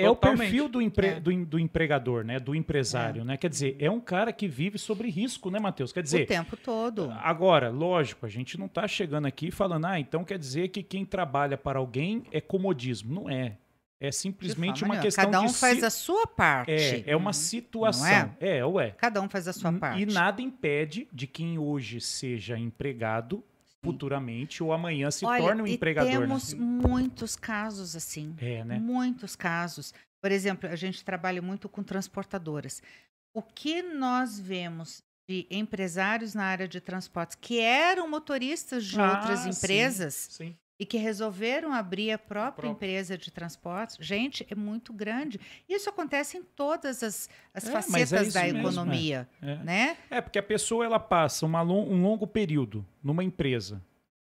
é, 0.00 0.02
é 0.04 0.10
o 0.10 0.16
perfil 0.16 0.68
do, 0.68 0.82
empre- 0.82 1.06
É. 1.06 1.20
do, 1.20 1.44
do 1.44 1.58
empregador, 1.60 2.24
né? 2.24 2.40
Do 2.40 2.54
empresário, 2.56 3.24
né? 3.24 3.36
Quer 3.36 3.48
dizer, 3.48 3.76
é 3.78 3.88
um 3.88 4.00
cara 4.00 4.32
que 4.32 4.48
vive 4.48 4.78
sobre 4.78 5.08
risco, 5.08 5.48
né, 5.50 5.60
Matheus? 5.60 5.92
Quer 5.92 6.00
o 6.00 6.02
dizer, 6.02 6.26
tempo 6.26 6.56
todo. 6.56 7.12
agora, 7.22 7.70
lógico, 7.70 8.26
a 8.26 8.28
gente 8.28 8.58
não 8.58 8.66
tá 8.66 8.88
chegando 8.88 9.26
aqui 9.26 9.50
falando, 9.52 9.84
ah, 9.86 10.00
então 10.00 10.24
quer 10.24 10.38
dizer 10.38 10.68
que 10.68 10.82
quem 10.82 11.04
trabalha 11.04 11.56
para 11.56 11.78
alguém 11.78 12.24
é 12.32 12.40
comodismo. 12.40 13.14
Não 13.14 13.30
é. 13.30 13.56
É 13.98 14.10
simplesmente 14.12 14.82
uma 14.82 14.88
nenhuma. 14.94 15.02
questão 15.04 15.24
Cada 15.24 15.40
um 15.40 15.46
de 15.46 15.54
faz 15.54 15.78
si- 15.78 15.84
a 15.84 15.90
sua 15.90 16.26
parte. 16.26 16.70
É, 16.72 17.04
é 17.06 17.16
uma 17.16 17.26
Não 17.26 17.32
situação. 17.32 18.36
É, 18.40 18.62
ué. 18.66 18.90
Cada 18.98 19.22
um 19.22 19.28
faz 19.28 19.48
a 19.48 19.52
sua 19.54 19.72
parte. 19.72 20.02
E 20.02 20.06
nada 20.06 20.42
impede 20.42 21.08
de 21.12 21.26
quem 21.26 21.58
hoje 21.58 21.98
seja 22.00 22.58
empregado 22.58 23.42
futuramente 23.86 24.62
ou 24.62 24.72
amanhã 24.72 25.10
se 25.10 25.24
Olha, 25.24 25.42
torne 25.42 25.62
um 25.62 25.66
empregador. 25.66 26.12
né? 26.12 26.18
temos 26.20 26.52
muitos 26.54 27.36
casos 27.36 27.96
assim. 27.96 28.34
É, 28.38 28.64
né? 28.64 28.78
Muitos 28.78 29.34
casos. 29.36 29.94
Por 30.20 30.30
exemplo, 30.32 30.68
a 30.68 30.76
gente 30.76 31.04
trabalha 31.04 31.40
muito 31.40 31.68
com 31.68 31.82
transportadoras. 31.82 32.82
O 33.34 33.42
que 33.42 33.82
nós 33.82 34.38
vemos 34.38 35.02
de 35.28 35.46
empresários 35.50 36.34
na 36.34 36.44
área 36.44 36.68
de 36.68 36.80
transportes 36.80 37.36
que 37.40 37.58
eram 37.60 38.08
motoristas 38.08 38.84
de 38.84 39.00
Ah, 39.00 39.18
outras 39.18 39.40
sim. 39.40 39.50
empresas 39.50 40.14
Sim. 40.30 40.56
E 40.78 40.84
que 40.84 40.98
resolveram 40.98 41.72
abrir 41.72 42.10
a 42.12 42.18
própria 42.18 42.52
própria. 42.52 42.68
empresa 42.68 43.16
de 43.16 43.30
transportes, 43.30 43.96
gente, 44.00 44.46
é 44.50 44.54
muito 44.54 44.92
grande. 44.92 45.40
Isso 45.68 45.88
acontece 45.88 46.36
em 46.36 46.42
todas 46.42 47.02
as, 47.02 47.28
as 47.54 47.64
É, 47.64 47.68
é 47.68 47.72
facetas 47.72 48.26
isso 48.28 48.34
da 48.34 48.42
mesmo, 48.42 48.58
é. 48.58 48.60
economia, 48.60 49.28
É. 49.40 49.56
né? 49.64 49.96
É, 50.10 50.20
porque 50.20 50.38
a 50.38 50.42
pessoa 50.42 50.84
ela 50.84 51.00
passa 51.00 51.46
uma 51.46 51.62
um 51.62 52.02
longo 52.02 52.26
período 52.26 52.84
numa 53.02 53.24
empresa. 53.24 53.82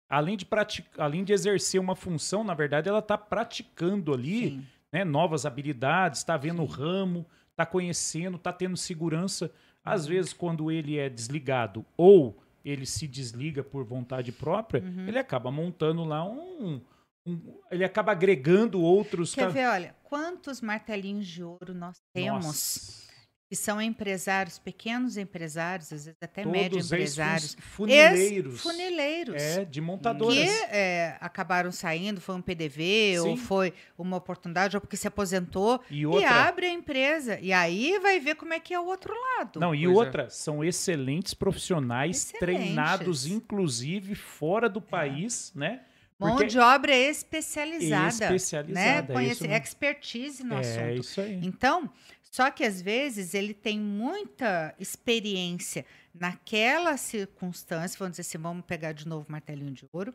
Além 0.09 0.37
de, 0.37 0.45
prati- 0.45 0.85
além 0.99 1.23
de 1.23 1.33
exercer 1.33 1.81
uma 1.81 1.95
função, 1.95 2.43
na 2.43 2.53
verdade, 2.53 2.89
ela 2.89 2.99
está 2.99 3.17
praticando 3.17 4.13
ali 4.13 4.49
Sim. 4.51 4.67
né, 4.93 5.05
novas 5.05 5.47
habilidades, 5.47 6.19
está 6.19 6.37
vendo 6.37 6.63
o 6.63 6.67
ramo, 6.67 7.25
está 7.53 7.65
conhecendo, 7.65 8.37
está 8.37 8.53
tendo 8.53 8.77
segurança. 8.77 9.53
Às 9.85 10.03
Uhum. 10.05 10.09
vezes, 10.11 10.33
quando 10.33 10.69
ele 10.71 10.99
é 10.99 11.09
desligado 11.09 11.87
ou 11.97 12.37
ele 12.65 12.85
se 12.87 13.07
desliga 13.09 13.63
por 13.63 13.85
vontade 13.85 14.33
própria, 14.33 14.83
Uhum. 14.83 15.07
ele 15.09 15.19
acaba 15.19 15.51
montando 15.51 16.05
lá 16.05 16.25
um, 16.25 16.81
um- 17.27 17.59
ele 17.71 17.85
acaba 17.85 18.13
agregando 18.13 18.81
outros 18.81 19.35
Quer 19.35 19.43
ca- 19.47 19.49
ver, 19.49 19.67
olha, 19.69 19.97
quantos 20.05 20.61
martelinhos 20.61 21.27
de 21.27 21.43
ouro 21.43 21.73
nós 21.75 22.01
temos 22.13 22.45
Nossa. 22.47 23.10
Que 23.51 23.57
são 23.57 23.83
empresários, 23.83 24.61
pequenos 24.61 25.17
empresários, 25.17 25.93
às 25.93 26.05
vezes 26.07 26.23
até 26.23 26.45
Todos 26.45 26.57
médio 26.57 26.79
ex- 26.79 26.87
empresários, 26.87 27.57
funileiros. 27.59 28.61
funileiros. 28.61 29.43
É, 29.43 29.65
de 29.65 29.73
que 29.73 29.81
montadoras. 29.81 30.39
é, 30.71 31.17
acabaram 31.21 31.73
saindo, 31.73 32.21
foi 32.21 32.37
um 32.37 32.41
PDV 32.41 33.19
ou 33.19 33.37
Sim. 33.37 33.37
foi 33.37 33.75
uma 33.99 34.17
oportunidade, 34.19 34.77
ou 34.77 34.81
porque 34.81 34.97
se 34.97 35.09
aposentou 35.09 35.81
E 35.91 35.99
e 36.03 36.07
outra, 36.07 36.31
abre 36.47 36.67
a 36.67 36.71
empresa. 36.73 37.41
E 37.41 37.53
aí 37.53 37.99
vai 38.01 38.21
ver 38.21 38.37
como 38.37 38.55
é 38.55 38.61
que 38.61 38.73
é 38.73 38.79
o 38.79 38.87
outro 38.87 39.13
lado. 39.37 39.59
Não, 39.59 39.75
e 39.75 39.83
Pois 39.85 39.97
é. 39.97 39.99
outra, 39.99 40.31
são 40.31 40.63
excelentes 40.63 41.35
profissionais, 41.35 42.19
Excelentes. 42.33 42.39
treinados 42.39 43.27
inclusive 43.27 44.15
fora 44.15 44.69
do 44.69 44.81
país, 44.81 45.51
né? 45.57 45.81
Mão 46.21 46.33
Porque- 46.37 46.47
de 46.49 46.59
obra 46.59 46.95
especializada. 46.95 48.09
Especializada, 48.37 48.73
né? 48.73 48.99
é 48.99 49.03
Conhece, 49.15 49.33
isso 49.33 49.43
mesmo. 49.45 49.57
expertise 49.57 50.45
no 50.45 50.55
É 50.57 50.59
assunto. 50.61 51.01
isso 51.01 51.21
aí. 51.21 51.41
Então, 51.43 51.91
só 52.31 52.51
que 52.51 52.63
às 52.63 52.81
vezes 52.83 53.33
ele 53.35 53.55
tem 53.55 53.81
muita 53.81 54.75
experiência 54.79 55.85
naquela 56.15 56.97
circunstância, 56.97 57.97
vamos 57.99 58.13
dizer 58.13 58.23
assim, 58.23 58.39
vamos 58.39 58.65
pegar 58.67 58.93
de 58.93 59.09
novo 59.09 59.27
o 59.29 59.33
martelinho 59.33 59.73
de 59.73 59.87
ouro, 59.93 60.15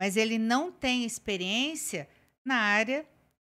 mas 0.00 0.16
ele 0.16 0.38
não 0.38 0.72
tem 0.72 1.04
experiência 1.04 2.08
na 2.44 2.56
área 2.56 3.06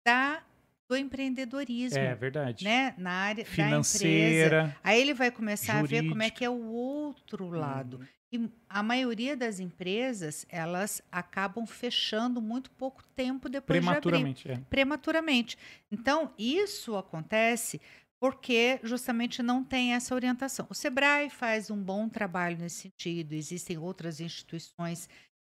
da, 0.07 0.43
do 0.89 0.97
empreendedorismo, 0.97 1.99
É 1.99 2.15
verdade. 2.15 2.65
né? 2.65 2.95
Na 2.97 3.11
área 3.11 3.45
da 3.45 3.51
empresa. 3.51 3.69
Financeira. 3.69 4.77
Aí 4.85 5.01
ele 5.01 5.13
vai 5.15 5.31
começar 5.31 5.79
a 5.81 5.83
ver 5.83 6.03
como 6.09 6.23
é 6.23 6.27
jurídica. 6.27 6.31
que 6.39 6.45
é 6.45 6.51
o 6.51 6.65
outro 6.69 7.51
lado. 7.51 7.99
Uhum. 7.99 8.07
E 8.33 8.51
a 8.69 8.83
maioria 8.83 9.37
das 9.37 9.59
empresas, 9.59 10.45
elas 10.51 11.01
acabam 11.11 11.67
fechando 11.67 12.43
muito 12.43 12.71
pouco 12.73 13.03
tempo 13.17 13.49
depois 13.49 13.81
de 13.81 13.89
abrir 13.89 14.01
Prematuramente. 14.01 14.51
É. 14.51 14.57
prematuramente. 14.69 15.59
Então, 15.91 16.33
isso 16.39 16.97
acontece 16.97 17.81
porque 18.21 18.81
justamente 18.83 19.43
não 19.43 19.65
tem 19.65 19.95
essa 19.95 20.15
orientação. 20.15 20.67
O 20.69 20.75
Sebrae 20.75 21.31
faz 21.31 21.71
um 21.71 21.81
bom 21.81 22.09
trabalho 22.09 22.59
nesse 22.59 22.83
sentido, 22.83 23.33
existem 23.33 23.79
outras 23.79 24.21
instituições 24.21 25.09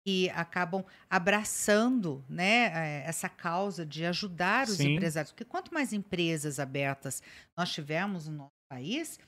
que 0.05 0.29
acabam 0.32 0.86
abraçando 1.10 2.24
né, 2.29 2.65
eh, 2.65 3.03
essa 3.08 3.27
causa 3.27 3.84
de 3.84 4.05
ajudar 4.05 4.67
os 4.67 4.75
Sim. 4.77 4.94
empresários. 4.94 5.32
Porque 5.32 5.46
quanto 5.46 5.74
mais 5.74 5.94
empresas 5.94 6.60
abertas 6.60 7.24
nós 7.58 7.72
tivermos 7.72 8.27
no 8.27 8.38
nosso 8.38 8.51
país, 8.70 9.20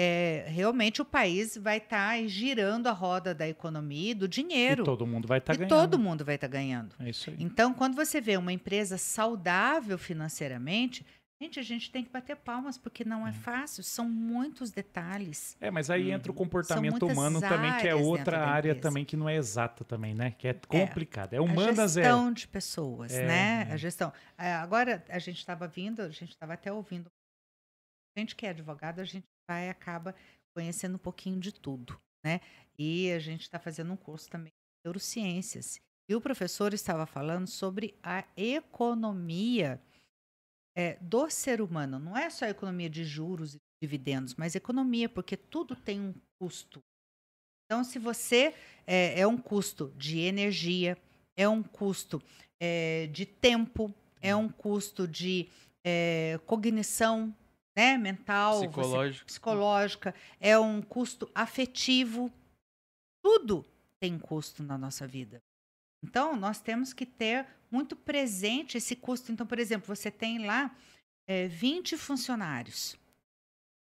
eh, 0.00 0.44
realmente 0.48 1.02
o 1.02 1.04
país 1.04 1.56
vai 1.56 1.78
estar 1.78 2.16
girando 2.28 2.86
a 2.86 2.92
roda 2.92 3.34
da 3.34 3.48
economia 3.48 4.12
e 4.12 4.14
do 4.14 4.26
E 4.26 4.28
dinheiro. 4.28 4.84
todo 4.84 5.04
mundo 5.04 5.26
vai 5.26 5.38
estar 5.38 5.54
e 5.54 5.56
ganhando. 5.56 5.70
todo 5.70 5.98
mundo 5.98 6.24
vai 6.24 6.36
estar 6.36 6.46
ganhando. 6.46 6.94
É 7.00 7.10
isso 7.10 7.30
aí. 7.30 7.36
Então, 7.40 7.74
quando 7.74 7.96
você 7.96 8.20
vê 8.20 8.36
uma 8.36 8.52
empresa 8.52 8.96
saudável 8.96 9.98
financeiramente, 9.98 11.04
gente, 11.42 11.58
a 11.58 11.62
gente 11.64 11.90
tem 11.90 12.04
que 12.04 12.10
bater 12.10 12.36
palmas, 12.36 12.78
porque 12.78 13.04
não 13.04 13.26
é, 13.26 13.32
fácil, 13.32 13.82
são 13.82 14.08
muitos 14.08 14.70
detalhes. 14.70 15.56
É, 15.60 15.68
mas 15.68 15.90
aí 15.90 16.12
entra 16.12 16.30
o 16.30 16.34
comportamento 16.34 16.92
muitas 17.00 17.10
humano 17.18 17.40
também, 17.40 17.76
que 17.78 17.88
é 17.88 17.94
outra 17.94 18.44
área 18.46 18.76
também 18.76 19.04
que 19.04 19.16
não 19.16 19.28
é 19.28 19.34
exata 19.34 19.84
também, 19.84 20.14
né? 20.14 20.30
Que 20.30 20.46
é 20.48 20.54
complicada. 20.54 21.34
É, 21.34 21.40
a 21.40 21.42
humanas 21.42 21.96
é. 21.96 22.02
gestão 22.02 22.32
de 22.32 22.46
pessoas, 22.46 23.12
É, 23.12 23.26
né? 23.26 23.66
é. 23.68 23.72
A 23.72 23.76
gestão. 23.76 24.12
É, 24.36 24.52
Agora, 24.54 25.04
a 25.08 25.18
gente 25.18 25.38
estava 25.38 25.66
vindo, 25.66 26.02
a 26.02 26.08
gente 26.10 26.30
estava 26.30 26.54
até 26.54 26.72
ouvindo. 26.72 27.06
A 28.16 28.20
gente 28.20 28.36
que 28.36 28.46
é 28.46 28.50
advogado, 28.50 29.00
a 29.00 29.04
gente 29.04 29.26
vai 29.48 29.68
acaba 29.68 30.14
conhecendo 30.54 30.96
um 30.96 30.98
pouquinho 30.98 31.40
de 31.40 31.52
tudo, 31.52 31.98
né? 32.24 32.40
E 32.78 33.10
a 33.12 33.18
gente 33.18 33.42
está 33.42 33.58
fazendo 33.58 33.92
um 33.92 33.96
curso 33.96 34.28
também 34.28 34.52
de 34.52 34.86
neurociências. 34.86 35.80
E 36.08 36.14
o 36.14 36.20
professor 36.20 36.72
estava 36.72 37.06
falando 37.06 37.46
sobre 37.46 37.98
a 38.02 38.24
economia 38.36 39.80
é, 40.76 40.96
do 41.00 41.28
ser 41.28 41.60
humano. 41.60 41.98
Não 41.98 42.16
é 42.16 42.30
só 42.30 42.44
a 42.44 42.50
economia 42.50 42.88
de 42.88 43.04
juros 43.04 43.54
e 43.54 43.58
dividendos, 43.82 44.34
mas 44.34 44.54
economia, 44.54 45.08
porque 45.08 45.36
tudo 45.36 45.76
tem 45.76 46.00
um 46.00 46.14
custo. 46.40 46.80
Então, 47.66 47.84
se 47.84 47.98
você 47.98 48.54
é, 48.86 49.20
é 49.20 49.26
um 49.26 49.36
custo 49.36 49.92
de 49.96 50.20
energia, 50.20 50.96
é 51.36 51.48
um 51.48 51.62
custo 51.62 52.22
é, 52.60 53.06
de 53.08 53.26
tempo, 53.26 53.94
é 54.20 54.34
um 54.34 54.48
custo 54.48 55.06
de 55.06 55.48
é, 55.84 56.40
cognição 56.46 57.34
né, 57.78 57.96
mental, 57.96 58.58
psicológica, 59.24 60.12
é 60.40 60.58
um 60.58 60.82
custo 60.82 61.30
afetivo. 61.32 62.28
Tudo 63.22 63.64
tem 64.00 64.18
custo 64.18 64.64
na 64.64 64.76
nossa 64.76 65.06
vida. 65.06 65.40
Então, 66.02 66.34
nós 66.34 66.58
temos 66.58 66.92
que 66.92 67.06
ter 67.06 67.46
muito 67.70 67.94
presente 67.94 68.76
esse 68.76 68.96
custo. 68.96 69.30
Então, 69.30 69.46
por 69.46 69.60
exemplo, 69.60 69.94
você 69.94 70.10
tem 70.10 70.44
lá 70.44 70.76
é, 71.28 71.46
20 71.46 71.96
funcionários. 71.96 72.96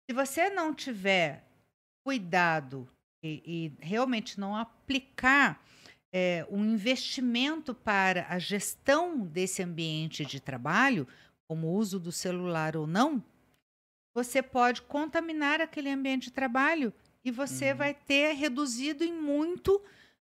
Se 0.09 0.15
você 0.15 0.49
não 0.49 0.73
tiver 0.73 1.45
cuidado 2.05 2.87
e, 3.21 3.43
e 3.45 3.85
realmente 3.85 4.39
não 4.39 4.55
aplicar 4.55 5.61
é, 6.13 6.47
um 6.49 6.63
investimento 6.63 7.75
para 7.75 8.27
a 8.29 8.39
gestão 8.39 9.25
desse 9.25 9.61
ambiente 9.61 10.25
de 10.25 10.39
trabalho, 10.39 11.05
como 11.49 11.67
o 11.67 11.73
uso 11.73 11.99
do 11.99 12.13
celular 12.13 12.77
ou 12.77 12.87
não, 12.87 13.21
você 14.13 14.41
pode 14.43 14.81
contaminar 14.83 15.61
aquele 15.61 15.89
ambiente 15.89 16.25
de 16.25 16.31
trabalho 16.31 16.93
e 17.23 17.31
você 17.31 17.71
Uhum. 17.71 17.77
vai 17.77 17.93
ter 17.93 18.33
reduzido 18.33 19.03
em 19.03 19.13
muito 19.13 19.83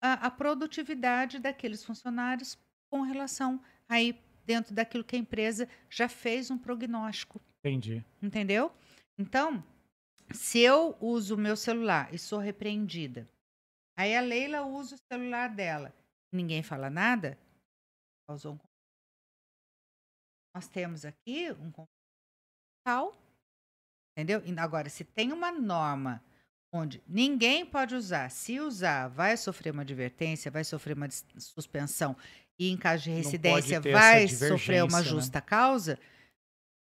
a, 0.02 0.28
a 0.28 0.32
produtividade 0.32 1.40
daqueles 1.40 1.84
funcionários 1.84 2.58
com 2.92 3.02
relação 3.02 3.62
aí 3.88 4.20
dentro 4.46 4.74
daquilo 4.74 5.04
que 5.04 5.16
a 5.16 5.20
empresa 5.20 5.68
já 5.90 6.10
fez 6.10 6.50
um 6.50 6.58
prognóstico, 6.58 7.40
Entendi. 7.64 8.04
entendeu? 8.22 8.72
Então, 9.18 9.64
se 10.34 10.60
eu 10.60 10.98
uso 11.00 11.36
o 11.36 11.38
meu 11.38 11.56
celular 11.56 12.14
e 12.14 12.18
sou 12.18 12.40
repreendida, 12.40 13.30
aí 13.98 14.16
a 14.16 14.22
Leila 14.22 14.64
usa 14.66 14.96
o 14.96 15.14
celular 15.14 15.50
dela, 15.50 15.94
ninguém 16.34 16.64
fala 16.64 16.90
nada, 16.90 17.38
causou 18.28 18.54
um 18.54 18.60
nós 20.56 20.68
temos 20.68 21.06
aqui 21.06 21.52
um 21.52 21.72
tal, 22.84 23.16
entendeu? 24.22 24.42
Agora, 24.58 24.90
se 24.90 25.04
tem 25.04 25.32
uma 25.32 25.52
norma 25.52 26.24
onde 26.74 27.02
ninguém 27.08 27.66
pode 27.66 27.96
usar, 27.96 28.30
se 28.30 28.60
usar, 28.60 29.08
vai 29.08 29.36
sofrer 29.36 29.72
uma 29.72 29.82
advertência, 29.82 30.52
vai 30.52 30.64
sofrer 30.64 30.96
uma 30.96 31.08
suspensão 31.38 32.16
e 32.60 32.70
em 32.70 32.78
caso 32.78 33.04
de 33.06 33.12
residência 33.12 33.80
vai 33.80 34.28
sofrer 34.28 34.84
uma 34.84 35.00
né? 35.00 35.06
justa 35.06 35.42
causa, 35.42 35.98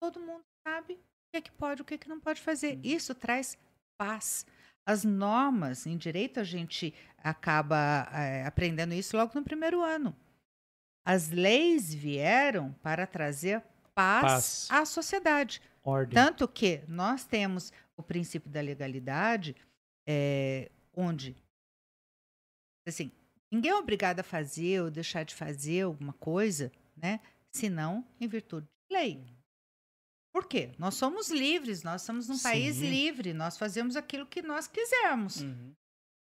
todo 0.01 0.19
mundo 0.19 0.43
sabe 0.67 0.93
o 0.93 0.97
que, 0.97 1.37
é 1.37 1.41
que 1.41 1.51
pode 1.51 1.81
e 1.81 1.83
o 1.83 1.85
que, 1.85 1.93
é 1.93 1.97
que 1.97 2.09
não 2.09 2.19
pode 2.19 2.41
fazer. 2.41 2.79
Isso 2.83 3.15
traz 3.15 3.57
paz. 3.97 4.45
As 4.85 5.03
normas 5.03 5.85
em 5.85 5.97
direito 5.97 6.39
a 6.39 6.43
gente 6.43 6.93
acaba 7.17 8.09
eh, 8.13 8.45
aprendendo 8.45 8.93
isso 8.93 9.15
logo 9.15 9.33
no 9.35 9.43
primeiro 9.43 9.81
ano. 9.81 10.15
As 11.05 11.29
leis 11.29 11.93
vieram 11.93 12.73
para 12.81 13.05
trazer 13.05 13.61
paz, 13.93 14.21
Paz. 14.21 14.67
à 14.69 14.85
sociedade. 14.85 15.61
Ordem. 15.87 16.13
Tanto 16.13 16.47
que 16.47 16.81
nós 16.87 17.23
temos 17.23 17.71
o 17.95 18.03
princípio 18.03 18.49
da 18.51 18.59
legalidade, 18.59 19.55
eh, 20.05 20.69
onde, 20.93 21.33
assim, 22.85 23.09
ninguém 23.49 23.71
é 23.71 23.75
obrigado 23.75 24.19
a 24.19 24.23
fazer 24.23 24.81
ou 24.81 24.91
deixar 24.91 25.23
de 25.23 25.33
fazer 25.33 25.83
alguma 25.83 26.11
coisa, 26.13 26.71
né? 26.95 27.21
Senão 27.55 28.05
em 28.19 28.27
virtude 28.27 28.67
de 28.67 28.97
lei. 28.97 29.23
Por 30.33 30.45
quê? 30.45 30.71
Nós 30.77 30.95
somos 30.95 31.31
livres, 31.31 31.83
nós 31.83 32.05
num 32.07 32.37
país 32.37 32.75
Sim. 32.75 32.89
livre, 32.89 33.33
nós 33.33 33.57
fazemos 33.57 33.95
aquilo 33.95 34.25
que 34.25 34.41
nós 34.41 34.67
quisermos. 34.67 35.41
Uhum. 35.41 35.73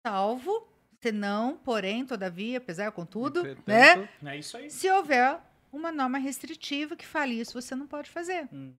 Salvo, 0.07 0.69
senão, 1.03 1.59
porém, 1.59 2.07
todavia, 2.07 2.59
apesar, 2.59 2.93
contudo, 2.93 3.43
né? 3.43 3.51
Entretanto, 3.51 4.27
É 4.29 4.39
isso 4.39 4.57
aí. 4.57 4.71
Se 4.71 4.89
houver 4.89 5.41
uma 5.73 5.93
norma 5.93 6.19
restritiva 6.19 6.97
que 6.97 7.07
fale 7.07 7.39
isso, 7.39 7.61
você 7.61 7.75
não 7.75 7.87
pode 7.87 8.09
fazer. 8.09 8.49
hum, 8.53 8.75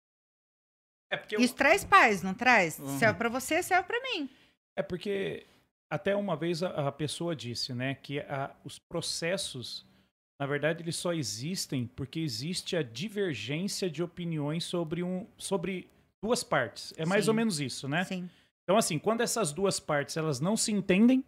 É 1.11 1.17
porque 1.17 1.37
eu- 1.37 1.41
Isso 1.41 1.55
traz 1.55 1.85
paz, 1.85 2.23
não 2.23 2.33
traz? 2.35 2.79
Uhum. 2.79 2.99
Serve 2.99 3.19
para 3.19 3.29
você, 3.29 3.63
serve 3.63 3.85
para 3.85 4.01
mim. 4.01 4.29
É 4.77 4.83
porque 4.83 5.45
até 5.91 6.15
uma 6.15 6.37
vez 6.37 6.63
a, 6.63 6.89
a 6.89 6.93
pessoa 6.93 7.35
disse, 7.35 7.75
né, 7.75 7.97
que 7.97 8.21
a- 8.21 8.55
os 8.65 8.79
processos, 8.79 9.85
na 10.39 10.47
verdade, 10.47 10.83
eles 10.83 10.97
só 10.97 11.13
existem 11.13 11.87
porque 11.97 12.21
existe 12.21 12.77
a 12.77 12.83
divergência 12.83 13.91
de 13.91 14.03
opiniões 14.03 14.65
sobre 14.65 15.03
um, 15.03 15.27
sobre 15.37 15.89
duas 16.23 16.45
partes. 16.45 16.95
É 16.97 17.05
mais 17.05 17.25
Sim. 17.25 17.31
ou 17.31 17.35
menos 17.35 17.61
isso, 17.61 17.89
né? 17.89 18.05
Sim. 18.05 18.31
Então, 18.63 18.77
assim, 18.79 18.99
quando 18.99 19.21
essas 19.23 19.53
duas 19.53 19.81
partes 19.81 20.17
elas 20.17 20.39
não 20.39 20.57
se 20.57 20.71
entendem 20.71 21.25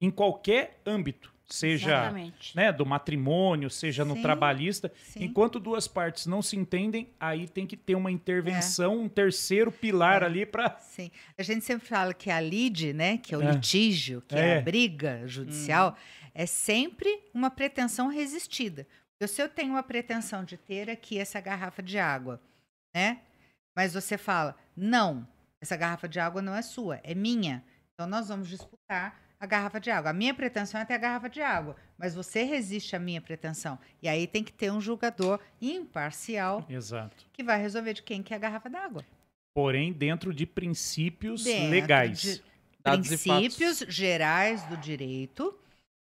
em 0.00 0.10
qualquer 0.10 0.80
âmbito, 0.86 1.30
seja 1.48 2.12
né, 2.54 2.70
do 2.72 2.84
matrimônio, 2.84 3.70
seja 3.70 4.04
no 4.04 4.14
Sim, 4.14 4.22
trabalhista. 4.22 4.92
sim. 5.02 5.24
Enquanto 5.24 5.58
duas 5.58 5.88
partes 5.88 6.26
não 6.26 6.42
se 6.42 6.56
entendem, 6.56 7.08
aí 7.18 7.48
tem 7.48 7.66
que 7.66 7.76
ter 7.76 7.94
uma 7.94 8.10
intervenção, 8.10 8.98
um 8.98 9.08
terceiro 9.08 9.72
pilar 9.72 10.22
É. 10.22 10.26
ali 10.26 10.44
para. 10.46 10.78
Sim. 10.78 11.10
A 11.36 11.42
gente 11.42 11.64
sempre 11.64 11.86
fala 11.88 12.12
que 12.12 12.30
a 12.30 12.40
lide, 12.40 12.92
né, 12.92 13.18
que 13.18 13.34
é 13.34 13.38
o 13.38 13.42
É. 13.42 13.52
litígio, 13.52 14.22
que 14.28 14.34
é. 14.34 14.56
É. 14.56 14.58
a 14.58 14.60
briga 14.62 15.22
judicial, 15.26 15.96
é 16.34 16.46
sempre 16.46 17.22
uma 17.32 17.50
pretensão 17.50 18.08
resistida. 18.08 18.86
Porque 19.18 19.32
se 19.32 19.42
eu 19.42 19.48
tenho 19.48 19.70
uma 19.72 19.82
pretensão 19.82 20.44
de 20.44 20.56
ter 20.56 20.88
aqui 20.88 21.18
essa 21.18 21.40
garrafa 21.40 21.82
de 21.82 21.98
água, 21.98 22.40
né? 22.94 23.20
Mas 23.76 23.92
você 23.94 24.16
fala, 24.16 24.56
não, 24.76 25.26
essa 25.60 25.76
garrafa 25.76 26.08
de 26.08 26.20
água 26.20 26.40
não 26.42 26.54
é 26.54 26.62
sua, 26.62 27.00
é 27.02 27.14
minha. 27.14 27.64
Então 27.94 28.06
nós 28.08 28.28
vamos 28.28 28.48
disputar 28.48 29.20
a 29.40 29.46
garrafa 29.46 29.78
de 29.80 29.90
água. 29.90 30.10
A 30.10 30.14
minha 30.14 30.34
pretensão 30.34 30.80
é 30.80 30.84
ter 30.84 30.94
a 30.94 30.98
garrafa 30.98 31.28
de 31.28 31.40
água, 31.40 31.76
mas 31.96 32.14
você 32.14 32.42
resiste 32.42 32.96
à 32.96 32.98
minha 32.98 33.20
pretensão. 33.20 33.78
E 34.02 34.08
aí 34.08 34.26
tem 34.26 34.42
que 34.42 34.52
ter 34.52 34.70
um 34.72 34.80
julgador 34.80 35.40
imparcial 35.60 36.64
Exato. 36.68 37.26
que 37.32 37.42
vai 37.42 37.60
resolver 37.60 37.94
de 37.94 38.02
quem 38.02 38.22
que 38.22 38.32
é 38.32 38.36
a 38.36 38.40
garrafa 38.40 38.68
d'água. 38.68 39.04
Porém, 39.54 39.92
dentro 39.92 40.32
de 40.34 40.46
princípios 40.46 41.44
Dentro 41.44 41.70
legais. 41.70 42.20
de 42.20 42.42
princípios 42.82 43.78
gerais 43.88 44.62
do 44.64 44.76
direito, 44.76 45.58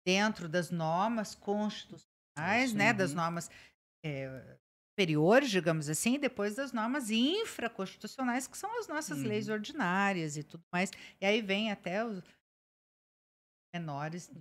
dentro 0.05 0.47
das 0.49 0.69
normas 0.71 1.35
constitucionais, 1.35 2.73
né, 2.73 2.93
das 2.93 3.11
Uhum. 3.11 3.17
normas 3.17 3.49
é, 4.05 4.57
superiores, 4.91 5.49
digamos 5.49 5.87
assim, 5.89 6.15
e 6.15 6.19
depois 6.19 6.55
das 6.55 6.73
normas 6.73 7.09
infraconstitucionais, 7.09 8.47
que 8.47 8.57
são 8.57 8.79
as 8.79 8.87
nossas 8.87 9.19
Uhum. 9.19 9.27
leis 9.27 9.47
ordinárias 9.49 10.35
e 10.37 10.43
tudo 10.43 10.63
mais. 10.71 10.91
E 11.21 11.25
aí 11.25 11.41
vem 11.41 11.71
até 11.71 12.03
os 12.05 12.21
menores. 13.73 14.31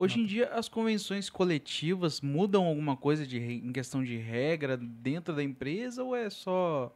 Hoje 0.00 0.20
em 0.20 0.26
dia, 0.26 0.52
as 0.54 0.68
convenções 0.68 1.28
coletivas 1.28 2.20
mudam 2.20 2.66
alguma 2.66 2.96
coisa 2.96 3.26
de, 3.26 3.38
em 3.40 3.72
questão 3.72 4.04
de 4.04 4.16
regra 4.16 4.76
dentro 4.76 5.34
da 5.34 5.42
empresa 5.42 6.04
ou 6.04 6.14
é 6.14 6.30
só 6.30 6.94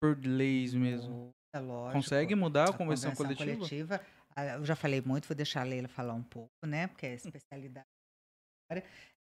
por 0.00 0.18
leis 0.24 0.74
mesmo? 0.74 1.30
É 1.54 1.60
lógico. 1.60 1.92
Consegue 2.02 2.34
mudar 2.34 2.70
a 2.70 2.72
convenção, 2.72 3.14
coletiva? 3.14 3.56
coletiva, 3.56 4.00
ah, 4.34 4.44
Eu 4.56 4.64
já 4.64 4.74
falei 4.74 5.00
muito, 5.00 5.28
vou 5.28 5.36
deixar 5.36 5.60
a 5.60 5.64
Leila 5.64 5.86
falar 5.86 6.14
um 6.14 6.22
pouco, 6.22 6.50
né? 6.66 6.88
Porque 6.88 7.06
é 7.06 7.10
a 7.12 7.14
especialidade. 7.14 7.86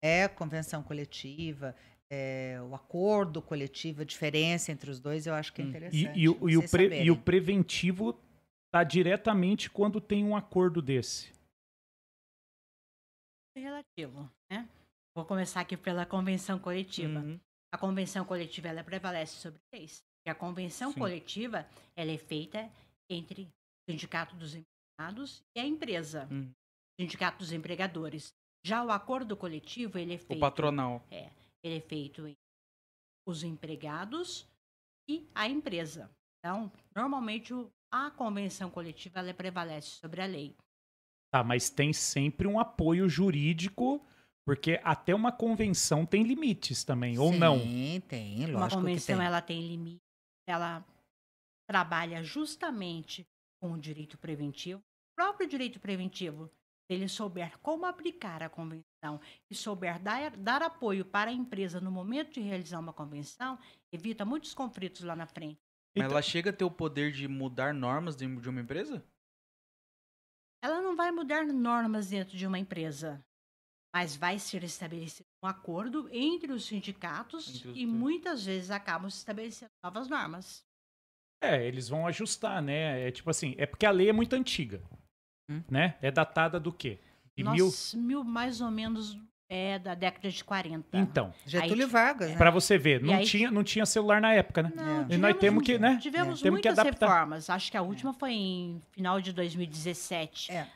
É 0.01 0.25
a 0.25 0.29
convenção 0.29 0.83
coletiva, 0.83 1.75
é 2.09 2.61
o 2.63 2.75
acordo 2.75 3.43
coletivo, 3.43 4.03
a 4.03 4.05
diferença 4.05 4.71
entre 4.71 4.89
os 4.89 5.01
dois, 5.01 5.27
eu 5.27 5.35
acho 5.35 5.53
que 5.53 5.61
é 5.61 5.65
Hum. 5.65 5.69
interessante. 5.71 6.19
E, 6.19 6.23
e 6.23 6.29
o, 6.29 6.51
e, 6.51 6.57
o 6.57 6.69
pre- 6.69 7.03
e 7.03 7.11
o 7.11 7.17
preventivo 7.17 8.17
tá 8.73 8.83
diretamente 8.83 9.69
quando 9.71 10.01
tem 10.01 10.25
um 10.25 10.35
acordo 10.35 10.81
desse. 10.83 11.31
relativo, 13.55 14.31
né? 14.51 14.67
Vou 15.15 15.27
começar 15.27 15.61
aqui 15.61 15.77
pela 15.77 16.07
convenção 16.07 16.59
coletiva. 16.59 17.21
Uhum. 17.21 17.39
A 17.71 17.77
convenção 17.77 18.25
coletiva 18.25 18.69
ela 18.69 18.83
prevalece 18.83 19.37
sobre 19.37 19.61
leis. 19.73 20.03
E 20.27 20.31
a 20.31 20.35
convenção 20.35 20.91
Sim. 20.91 20.99
coletiva 20.99 21.69
ela 21.95 22.11
é 22.11 22.17
feita 22.17 22.71
entre 23.11 23.43
o 23.43 23.91
sindicato 23.91 24.35
dos 24.37 24.55
empregados 24.55 25.43
e 25.55 25.61
a 25.61 25.67
empresa, 25.67 26.27
Uhum. 26.31 26.51
sindicato 26.99 27.39
dos 27.39 27.53
empregadores. 27.53 28.33
Já 28.65 28.83
o 28.83 28.91
acordo 28.91 29.37
coletivo 29.37 29.99
ele 29.99 30.15
é 30.15 30.17
O 30.17 30.21
feito, 30.21 30.41
patronal. 30.41 31.05
ele 31.63 31.77
é 31.77 31.81
feito 31.81 32.23
entre 32.27 32.39
os 33.29 33.43
empregados 33.43 34.47
e 35.07 35.29
a 35.35 35.47
empresa. 35.47 36.11
Então, 36.39 36.73
normalmente 36.97 37.53
o- 37.53 37.71
a 37.93 38.11
convenção 38.11 38.71
coletiva 38.71 39.19
ela 39.19 39.35
prevalece 39.35 39.91
sobre 39.91 40.23
a 40.23 40.27
lei. 40.27 40.57
Tá, 41.31 41.45
mas 41.45 41.69
tem 41.69 41.93
sempre 41.93 42.49
um 42.49 42.59
apoio 42.59 43.09
jurídico, 43.09 44.05
porque 44.47 44.81
até 44.83 45.15
uma 45.15 45.31
convenção 45.31 46.05
tem 46.05 46.23
limites 46.23 46.85
também, 46.85 47.19
ou 47.19 47.33
não. 47.33 47.59
Sim, 47.61 48.03
tem, 48.09 48.39
lógico 48.41 48.59
Uma 48.59 48.69
que 48.69 48.75
convenção 48.75 49.19
tem. 49.19 49.27
ela 49.27 49.43
tem 49.43 49.67
limite, 49.67 50.03
ela 50.49 50.85
trabalha 51.69 52.23
justamente 52.23 53.25
com 53.61 53.73
o 53.73 53.79
direito 53.79 54.19
preventivo. 54.19 54.81
O 54.81 55.15
próprio 55.15 55.49
direito 55.49 55.79
preventivo, 55.79 56.47
se 56.47 56.97
ele 56.97 57.09
souber 57.09 57.59
como 57.61 57.87
aplicar 57.87 58.43
a 58.43 58.51
convenção 58.51 59.21
e 59.51 59.55
souber 59.55 60.03
dar, 60.03 60.37
dar 60.37 60.63
apoio 60.63 61.05
para 61.05 61.31
a 61.31 61.35
empresa 61.35 61.81
no 61.81 61.91
momento 61.91 62.33
de 62.33 62.41
realizar 62.41 62.79
uma 62.79 62.93
convenção, 62.93 63.59
evita 63.93 64.25
muitos 64.25 64.53
conflitos 64.53 65.03
lá 65.03 65.15
na 65.15 65.27
frente. 65.27 65.62
Mas 65.95 66.05
Então- 66.07 66.11
ela 66.13 66.23
chega 66.23 66.51
a 66.51 66.53
ter 66.53 66.65
o 66.65 66.71
poder 66.71 67.13
de 67.13 67.29
mudar 67.29 67.75
normas 67.75 68.17
de 68.17 68.27
de 68.41 68.49
uma 68.49 68.61
empresa? 68.61 69.05
Ela 70.65 70.81
não 70.81 70.95
vai 70.97 71.11
mudar 71.11 71.45
normas 71.47 72.09
dentro 72.09 72.37
de 72.37 72.47
uma 72.47 72.59
empresa, 72.59 73.23
mas 73.95 74.15
vai 74.17 74.39
ser 74.39 74.63
estabelecido 74.63 75.27
um 75.45 75.49
acordo 75.49 76.09
entre 76.13 76.53
os 76.53 76.65
sindicatos 76.65 77.49
Entre 77.49 77.69
os 77.69 77.77
e 77.77 77.85
dois. 77.85 77.99
muitas 77.99 78.45
vezes 78.47 78.71
acabam 78.71 79.11
se 79.11 79.19
estabelecendo 79.19 79.71
novas 79.85 80.09
normas. 80.09 80.65
É, 81.43 81.67
eles 81.67 81.89
vão 81.89 82.07
ajustar, 82.07 82.63
né? 82.63 83.09
É 83.09 83.11
tipo 83.11 83.29
assim, 83.29 83.55
é 83.59 83.67
porque 83.67 83.85
a 83.85 83.91
lei 83.91 84.09
é 84.09 84.13
muito 84.13 84.35
antiga, 84.37 84.81
Hum. 85.51 85.63
né? 85.69 85.99
É 86.01 86.11
datada 86.11 86.61
do 86.61 86.73
quê? 86.73 87.01
De 87.37 87.43
mil... 87.43 87.69
Mil 87.95 88.23
mais 88.23 88.61
ou 88.61 88.71
menos 88.71 89.17
é 89.55 89.79
da 89.79 89.95
década 89.95 90.31
de 90.31 90.43
40. 90.43 90.97
Então, 90.99 91.35
Getúlio 91.45 91.85
Aí- 91.85 91.91
Vargas, 91.91 92.31
né? 92.31 92.37
pra 92.39 92.51
você 92.51 92.79
ver, 92.79 93.03
não 93.03 93.15
aí- 93.15 93.27
tinha, 93.27 93.51
não 93.51 93.63
tinha 93.63 93.85
celular 93.85 94.19
na 94.21 94.33
época, 94.33 94.63
né? 94.63 94.73
Não, 94.75 95.03
É. 95.03 95.07
E 95.11 95.19
nós 95.19 95.37
temos 95.37 95.63
que, 95.63 95.79
né? 95.79 95.99
Tivemos 96.01 96.41
Temos 96.41 96.41
que 96.41 96.51
muitas 96.51 96.79
adaptar. 96.79 97.07
reformas. 97.07 97.51
Acho 97.51 97.71
que 97.71 97.77
a 97.77 97.83
última 97.83 98.15
foi 98.15 98.33
em 98.33 98.83
final 98.93 99.21
de 99.21 99.31
2017. 99.33 100.51
É. 100.51 100.67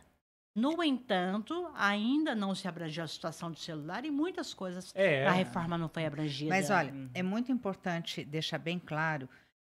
No 0.54 0.82
entanto, 0.82 1.68
ainda 1.74 2.34
não 2.34 2.54
se 2.54 2.66
abrangeu 2.68 3.04
a 3.04 3.06
situação 3.08 3.50
do 3.50 3.58
celular 3.58 4.04
e 4.04 4.10
muitas 4.10 4.52
coisas. 4.54 4.90
É. 4.94 5.26
A 5.26 5.30
reforma 5.32 5.76
não 5.78 5.88
foi 5.88 6.04
abrangida. 6.06 6.50
Mas 6.50 6.70
olha, 6.70 6.92
Uhum. 6.92 7.10
é 7.14 7.22
muito 7.22 7.50
importante 7.52 8.24
deixar 8.24 8.58
bem 8.58 8.78
claro 8.78 9.28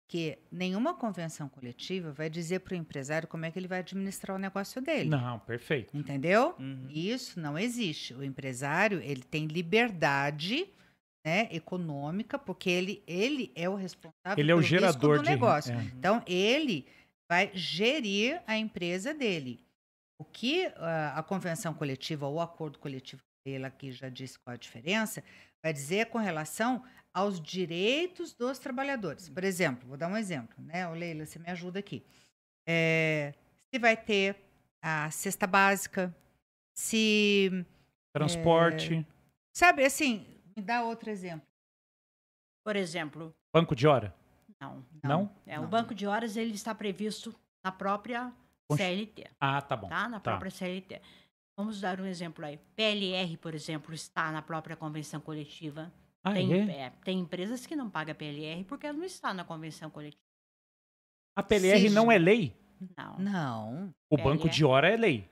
que 0.09 0.39
nenhuma 0.53 0.95
convenção 0.95 1.49
coletiva 1.49 2.13
vai 2.13 2.31
dizer 2.31 2.61
para 2.61 2.75
o 2.75 2.77
empresário 2.77 3.27
como 3.27 3.45
é 3.45 3.51
que 3.51 3.59
ele 3.59 3.67
vai 3.67 3.81
administrar 3.81 4.37
o 4.37 4.39
negócio 4.39 4.81
dele. 4.81 5.11
Não, 5.11 5.39
perfeito. 5.41 5.97
Entendeu? 5.97 6.55
Uhum. 6.59 6.87
Isso 6.89 7.41
não 7.41 7.59
existe. 7.59 8.15
O 8.15 8.23
empresário 8.23 9.01
ele 9.01 9.23
tem 9.23 9.47
liberdade 9.47 10.69
né, 11.27 11.49
econômica, 11.51 12.39
porque 12.39 12.71
ele, 12.71 13.03
ele 13.05 13.51
é 13.57 13.69
o 13.69 13.75
responsável 13.75 14.37
Ele 14.37 14.51
é 14.51 14.55
o 14.55 14.59
pelo 14.59 14.61
risco 14.61 14.79
gerador 14.79 15.17
do 15.17 15.25
de 15.25 15.31
negócio. 15.31 15.75
é. 15.75 15.83
Então, 15.99 16.23
ele 16.25 16.87
vai 17.29 17.51
gerir 17.53 18.41
a 18.47 18.57
empresa 18.57 19.13
dele. 19.13 19.59
O 20.21 20.25
que 20.25 20.67
ah, 20.77 21.15
a 21.17 21.23
convenção 21.25 21.75
coletiva 21.75 22.27
ou 22.27 22.37
o 22.37 22.41
acordo 22.41 22.79
coletivo, 22.79 23.21
ele 23.45 23.67
aqui 23.67 23.91
já 23.91 24.09
disse 24.09 24.39
qual 24.39 24.55
a 24.55 24.57
diferença, 24.57 25.23
vai 25.65 25.73
dizer 25.73 26.07
com 26.07 26.19
relação 26.19 26.81
aos 27.17 27.41
direitos 27.41 28.35
dos 28.35 28.59
trabalhadores. 28.59 29.31
Por 29.31 29.43
exemplo, 29.43 29.89
vou 29.89 29.97
dar 29.97 30.07
um 30.09 30.17
exemplo, 30.19 30.55
né? 30.63 30.87
Ô, 30.87 30.93
Leila, 30.93 31.25
você 31.25 31.39
me 31.39 31.49
ajuda 31.49 31.79
aqui. 31.79 32.05
É, 32.69 33.33
se 33.73 33.79
vai 33.79 33.97
ter 33.97 34.37
a 34.83 35.11
cesta 35.11 35.47
básica, 35.47 36.15
se. 36.77 37.65
Transporte, 38.13 39.07
Sabe, 39.55 39.85
assim, 39.85 40.27
me 40.55 40.63
dá 40.63 40.83
outro 40.85 41.09
exemplo. 41.11 41.47
Por 42.65 42.77
exemplo, 42.77 43.35
banco 43.55 43.75
de 43.75 43.87
hora. 43.87 44.15
não. 44.61 44.85
Não? 45.03 45.37
É, 45.47 45.57
Não. 45.57 45.65
O 45.65 45.69
banco 45.69 45.95
de 45.95 46.07
horas 46.07 46.37
ele 46.37 46.53
está 46.55 46.75
previsto 46.75 47.35
na 47.65 47.73
própria 47.73 48.31
CLT. 48.73 49.31
Ah, 49.41 49.63
tá 49.63 49.75
bom. 49.77 49.89
tá? 49.89 50.09
Na 50.09 50.19
Tá. 50.21 50.33
própria 50.33 50.51
CLT. 50.51 51.01
Vamos 51.59 51.81
dar 51.81 51.99
um 52.01 52.05
exemplo 52.07 52.45
aí. 52.45 52.59
PLR, 52.75 53.37
por 53.39 53.55
exemplo, 53.55 53.95
está 53.95 54.31
na 54.33 54.43
própria 54.43 54.77
convenção 54.77 55.21
coletiva. 55.21 55.91
Ah, 56.29 56.33
tem, 56.33 56.53
é? 56.53 56.71
é, 56.87 56.91
tem 57.05 57.19
empresas 57.21 57.67
que 57.67 57.77
não 57.77 57.89
pagam 57.89 58.15
PLR 58.15 58.65
porque 58.65 58.87
ela 58.87 58.99
não 58.99 59.05
está 59.05 59.33
na 59.33 59.45
convenção 59.45 59.89
coletiva. 59.89 60.21
A 61.37 61.43
PLR 61.43 61.89
não 61.91 62.11
é 62.11 62.19
lei? 62.19 62.57
Não. 62.97 63.19
Não. 63.19 63.95
O 64.11 64.17
PLR. 64.17 64.37
banco 64.37 64.49
de 64.49 64.65
hora 64.65 64.89
é 64.89 64.97
lei. 64.97 65.29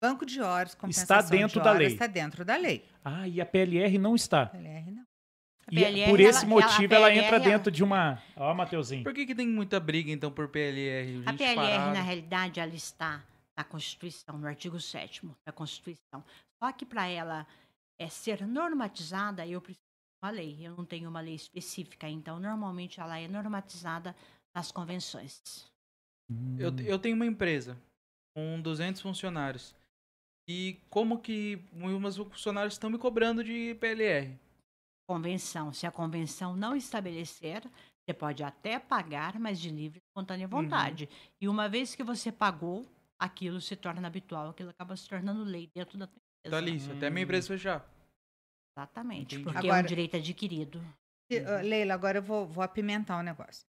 Banco 0.00 0.24
de 0.26 0.40
horas, 0.40 0.74
compensação 0.74 1.30
dentro 1.30 1.58
de 1.60 1.64
da 1.64 1.70
horas, 1.70 1.78
lei. 1.78 1.92
Está 1.92 2.06
dentro 2.06 2.44
da 2.44 2.56
lei. 2.56 2.84
Ah, 3.04 3.26
e 3.26 3.40
a 3.40 3.46
PLR 3.46 3.98
não 3.98 4.14
está. 4.14 4.46
PLR 4.46 4.90
não. 4.90 5.02
A 5.02 5.70
E 5.70 5.74
PLR, 5.76 6.10
por 6.10 6.20
esse 6.20 6.38
ela- 6.40 6.48
motivo 6.48 6.94
ela- 6.94 7.06
ela, 7.06 7.06
a 7.08 7.14
entra 7.16 7.30
PLR, 7.40 7.50
dentro 7.50 7.70
de 7.70 7.84
uma. 7.84 8.22
Ó, 8.36 8.52
Mateuzinho. 8.54 9.04
Por 9.04 9.14
que, 9.14 9.24
que 9.26 9.34
tem 9.34 9.46
muita 9.48 9.78
briga, 9.78 10.10
então, 10.10 10.30
por 10.30 10.48
PLR? 10.48 11.22
A 11.26 11.32
PLR, 11.32 11.92
na 11.94 12.02
realidade, 12.02 12.58
ela 12.60 12.74
está 12.74 13.22
na 13.56 13.62
Constituição, 13.64 14.36
no 14.38 14.46
artigo 14.46 14.80
7 14.80 15.22
da 15.46 15.52
Constituição. 15.52 16.24
Só 16.62 16.72
que 16.72 16.84
para 16.84 17.06
ela 17.06 17.46
é, 17.98 18.08
ser 18.08 18.44
normatizada, 18.46 19.46
eu 19.46 19.60
preciso 19.60 19.80
uma 20.22 20.30
lei. 20.30 20.56
Eu 20.60 20.76
não 20.76 20.84
tenho 20.84 21.10
uma 21.10 21.20
lei 21.20 21.34
específica, 21.34 22.08
então, 22.08 22.38
normalmente, 22.38 23.00
ela 23.00 23.18
é 23.18 23.26
normatizada 23.26 24.14
nas 24.54 24.70
convenções. 24.70 25.42
Eu, 26.58 26.70
Hum. 26.70 26.76
eu 26.86 26.98
tenho 26.98 27.16
uma 27.16 27.26
empresa 27.26 27.76
com 28.34 28.60
200 28.62 29.00
funcionários. 29.02 29.74
E 30.48 30.78
como 30.88 31.20
que 31.20 31.62
meus 31.72 32.16
funcionários 32.16 32.74
estão 32.74 32.88
me 32.88 32.98
cobrando 32.98 33.44
de 33.44 33.74
PLR? 33.76 34.38
Convenção. 35.08 35.72
Se 35.72 35.86
a 35.86 35.90
convenção 35.90 36.56
não 36.56 36.74
estabelecer, 36.74 37.62
você 38.04 38.14
pode 38.14 38.42
até 38.42 38.78
pagar, 38.78 39.38
mas 39.38 39.60
de 39.60 39.70
livre 39.70 39.98
e 39.98 40.02
espontânea 40.08 40.48
vontade. 40.48 41.08
E 41.40 41.48
uma 41.48 41.68
vez 41.68 41.94
que 41.94 42.02
você 42.02 42.32
pagou, 42.32 42.86
aquilo 43.18 43.60
se 43.60 43.76
torna 43.76 44.06
habitual, 44.06 44.50
aquilo 44.50 44.70
acaba 44.70 44.96
se 44.96 45.08
tornando 45.08 45.44
lei 45.44 45.68
dentro 45.74 45.98
da 45.98 46.06
tua 46.06 46.20
empresa. 46.46 46.50
Tá 46.50 46.56
ali, 46.58 46.80
se 46.80 46.90
até 46.90 47.10
minha 47.10 47.24
empresa 47.24 47.48
fechar. 47.48 47.91
Exatamente, 48.76 49.34
Entendi. 49.36 49.44
porque 49.44 49.66
é 49.66 49.70
Agora- 49.70 49.82
um 49.84 49.86
direito 49.86 50.16
adquirido. 50.16 50.82
Se- 51.30 51.38
ah, 51.44 51.60
Leila, 51.60 51.94
agora 51.94 52.18
eu 52.18 52.22
vou, 52.22 52.46
vou 52.46 52.62
apimentar 52.64 53.18
o 53.18 53.22
negócio. 53.22 53.66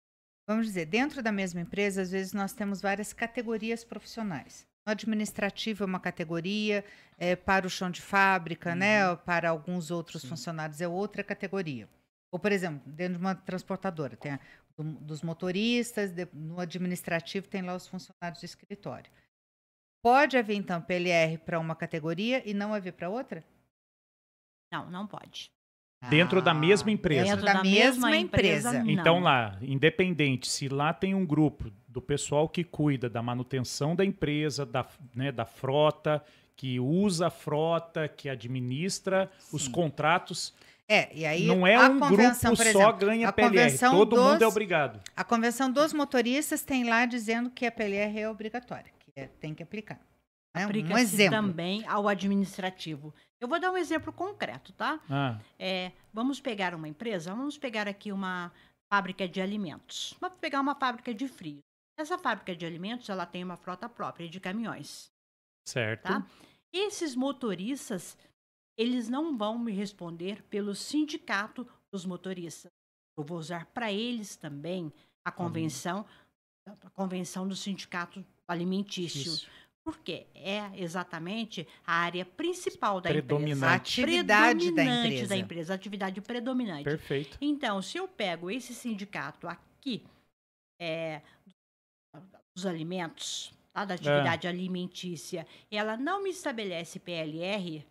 Vamos 0.47 0.65
dizer, 0.67 0.85
dentro 0.85 1.21
da 1.23 1.31
mesma 1.31 1.61
empresa, 1.61 2.01
às 2.01 2.11
vezes 2.11 2.33
nós 2.33 2.53
temos 2.53 2.81
várias 2.81 3.13
categorias 3.13 3.83
profissionais. 3.83 4.67
No 4.85 4.91
administrativo 4.91 5.83
é 5.83 5.85
uma 5.85 5.99
categoria, 5.99 6.83
é, 7.17 7.35
para 7.35 7.67
o 7.67 7.69
chão 7.69 7.89
de 7.91 8.01
fábrica, 8.01 8.75
né? 8.75 9.07
ou 9.09 9.17
Para 9.17 9.49
alguns 9.49 9.91
outros 9.91 10.23
Sim. 10.23 10.29
funcionários 10.29 10.81
é 10.81 10.87
outra 10.87 11.23
categoria. 11.23 11.87
Ou, 12.33 12.39
por 12.39 12.51
exemplo, 12.51 12.81
dentro 12.91 13.15
de 13.15 13.19
uma 13.19 13.35
transportadora, 13.35 14.15
tem 14.17 14.33
a 14.33 14.39
do- 14.77 14.83
dos 14.99 15.21
motoristas, 15.21 16.11
de- 16.11 16.27
no 16.33 16.59
administrativo 16.59 17.47
tem 17.47 17.61
lá 17.61 17.75
os 17.75 17.87
funcionários 17.87 18.39
de 18.39 18.45
escritório. 18.45 19.11
Pode 20.03 20.35
haver, 20.37 20.55
então, 20.55 20.81
PLR 20.81 21.37
para 21.37 21.59
uma 21.59 21.75
categoria 21.75 22.41
e 22.49 22.53
não 22.53 22.73
haver 22.73 22.93
para 22.93 23.09
outra? 23.09 23.43
Não, 24.71 24.89
não 24.89 25.05
pode. 25.05 25.51
Dentro 26.10 26.41
da 26.41 26.51
Ah, 26.51 26.55
mesma 26.55 26.89
empresa. 26.89 27.23
Dentro 27.36 27.45
da, 27.45 27.62
mesma 27.63 28.15
empresa. 28.17 28.71
não. 28.73 28.89
Então 28.89 29.19
lá, 29.19 29.55
independente, 29.62 30.49
se 30.49 30.67
lá 30.67 30.93
tem 30.93 31.13
um 31.13 31.25
grupo 31.25 31.71
do 31.88 32.01
pessoal 32.01 32.49
que 32.49 32.63
cuida 32.63 33.07
da 33.07 33.21
manutenção 33.21 33.95
da 33.95 34.03
empresa, 34.03 34.65
da, 34.65 34.84
né, 35.13 35.31
da 35.31 35.45
frota, 35.45 36.23
que 36.55 36.79
usa 36.79 37.27
a 37.27 37.29
frota, 37.29 38.07
que 38.07 38.29
administra 38.29 39.29
os 39.51 39.65
Sim. 39.65 39.71
contratos, 39.71 40.53
É, 40.88 41.15
e 41.15 41.25
aí 41.25 41.45
não 41.45 41.65
é 41.67 41.75
a 41.75 41.88
um 41.88 41.99
convenção, 41.99 42.51
grupo 42.53 42.63
por 42.63 42.71
só 42.71 42.79
exemplo, 42.81 42.97
ganha 43.07 43.29
a 43.29 43.31
PLR, 43.31 43.77
todo 43.77 44.15
mundo 44.17 44.34
dos- 44.34 44.41
é 44.41 44.47
obrigado. 44.47 44.99
A 45.15 45.23
convenção 45.23 45.71
dos 45.71 45.93
motoristas 45.93 46.63
tem 46.63 46.84
lá 46.84 47.05
dizendo 47.05 47.49
que 47.51 47.65
a 47.65 47.71
PLR 47.71 48.19
é 48.19 48.27
obrigatória, 48.29 48.91
que 48.99 49.12
é- 49.15 49.27
tem 49.39 49.53
que 49.53 49.62
aplicar. 49.62 49.99
né? 50.53 50.63
Um 50.63 50.65
Aplica-se 50.65 51.01
exemplo. 51.01 51.38
também 51.38 51.86
ao 51.88 52.07
administrativo. 52.10 53.13
Eu 53.41 53.47
vou 53.47 53.60
dar 53.60 53.71
um 53.71 53.77
exemplo 53.77 54.13
concreto, 54.13 54.71
tá? 54.73 54.99
Ah, 55.10 55.39
É, 55.58 55.91
vamos 56.13 56.39
pegar 56.39 56.75
uma 56.75 56.88
empresa, 56.88 57.34
vamos 57.34 57.58
pegar 57.58 57.88
aqui 57.88 58.12
uma 58.12 58.51
fábrica 58.88 59.27
de 59.27 59.41
alimentos. 59.41 60.15
Vamos 60.21 60.38
pegar 60.38 60.62
uma 60.62 60.75
fábrica 60.75 61.12
de 61.12 61.27
frio. 61.27 61.60
Essa 61.97 62.19
fábrica 62.19 62.56
de 62.56 62.65
alimentos, 62.65 63.10
ela 63.10 63.25
tem 63.25 63.43
uma 63.43 63.58
frota 63.58 63.89
própria 63.89 64.30
de 64.30 64.39
caminhões, 64.39 65.12
certo. 65.67 66.04
tá? 66.04 66.25
Esses 66.71 67.15
motoristas, 67.15 68.15
eles 68.77 69.10
não 69.10 69.36
vão 69.36 69.58
me 69.58 69.71
responder 69.71 70.43
pelo 70.43 70.75
sindicato 70.75 71.67
dos 71.91 72.06
motoristas. 72.06 72.71
Eu 73.17 73.23
vou 73.23 73.39
usar 73.39 73.65
para 73.67 73.91
eles 73.91 74.36
também 74.36 74.93
a 75.25 75.32
convenção, 75.32 76.06
a 76.67 76.89
convenção 76.91 77.47
do 77.47 77.56
sindicato 77.56 78.23
alimentício. 78.47 79.34
Isso. 79.34 79.49
Porque 79.84 80.28
é 80.36 80.72
exatamente 80.76 81.67
a 81.86 81.94
área 81.94 82.24
principal 82.24 83.02
da 83.02 83.10
empresa. 83.10 83.26
Predominante. 83.28 83.65
A 83.65 83.74
atividade 83.76 84.60
da 84.70 84.74
Predominante 84.76 85.08
empresa. 85.08 85.28
da 85.30 85.38
empresa, 85.38 85.74
a 85.74 85.76
atividade 85.76 86.22
predominante. 86.22 86.84
Perfeito. 86.84 87.38
Então, 87.41 87.82
se 87.82 87.98
eu 87.98 88.08
pego 88.08 88.52
esse 88.52 88.76
sindicato 88.76 89.48
aqui, 89.48 90.06
é, 90.80 91.22
dos 92.56 92.65
alimentos, 92.65 93.52
tá, 93.74 93.84
da 93.86 93.96
atividade 93.96 94.48
alimentícia, 94.48 95.48
ela 95.72 95.98
não 95.98 96.22
me 96.22 96.30
estabelece 96.30 97.00
PLR, 97.00 97.84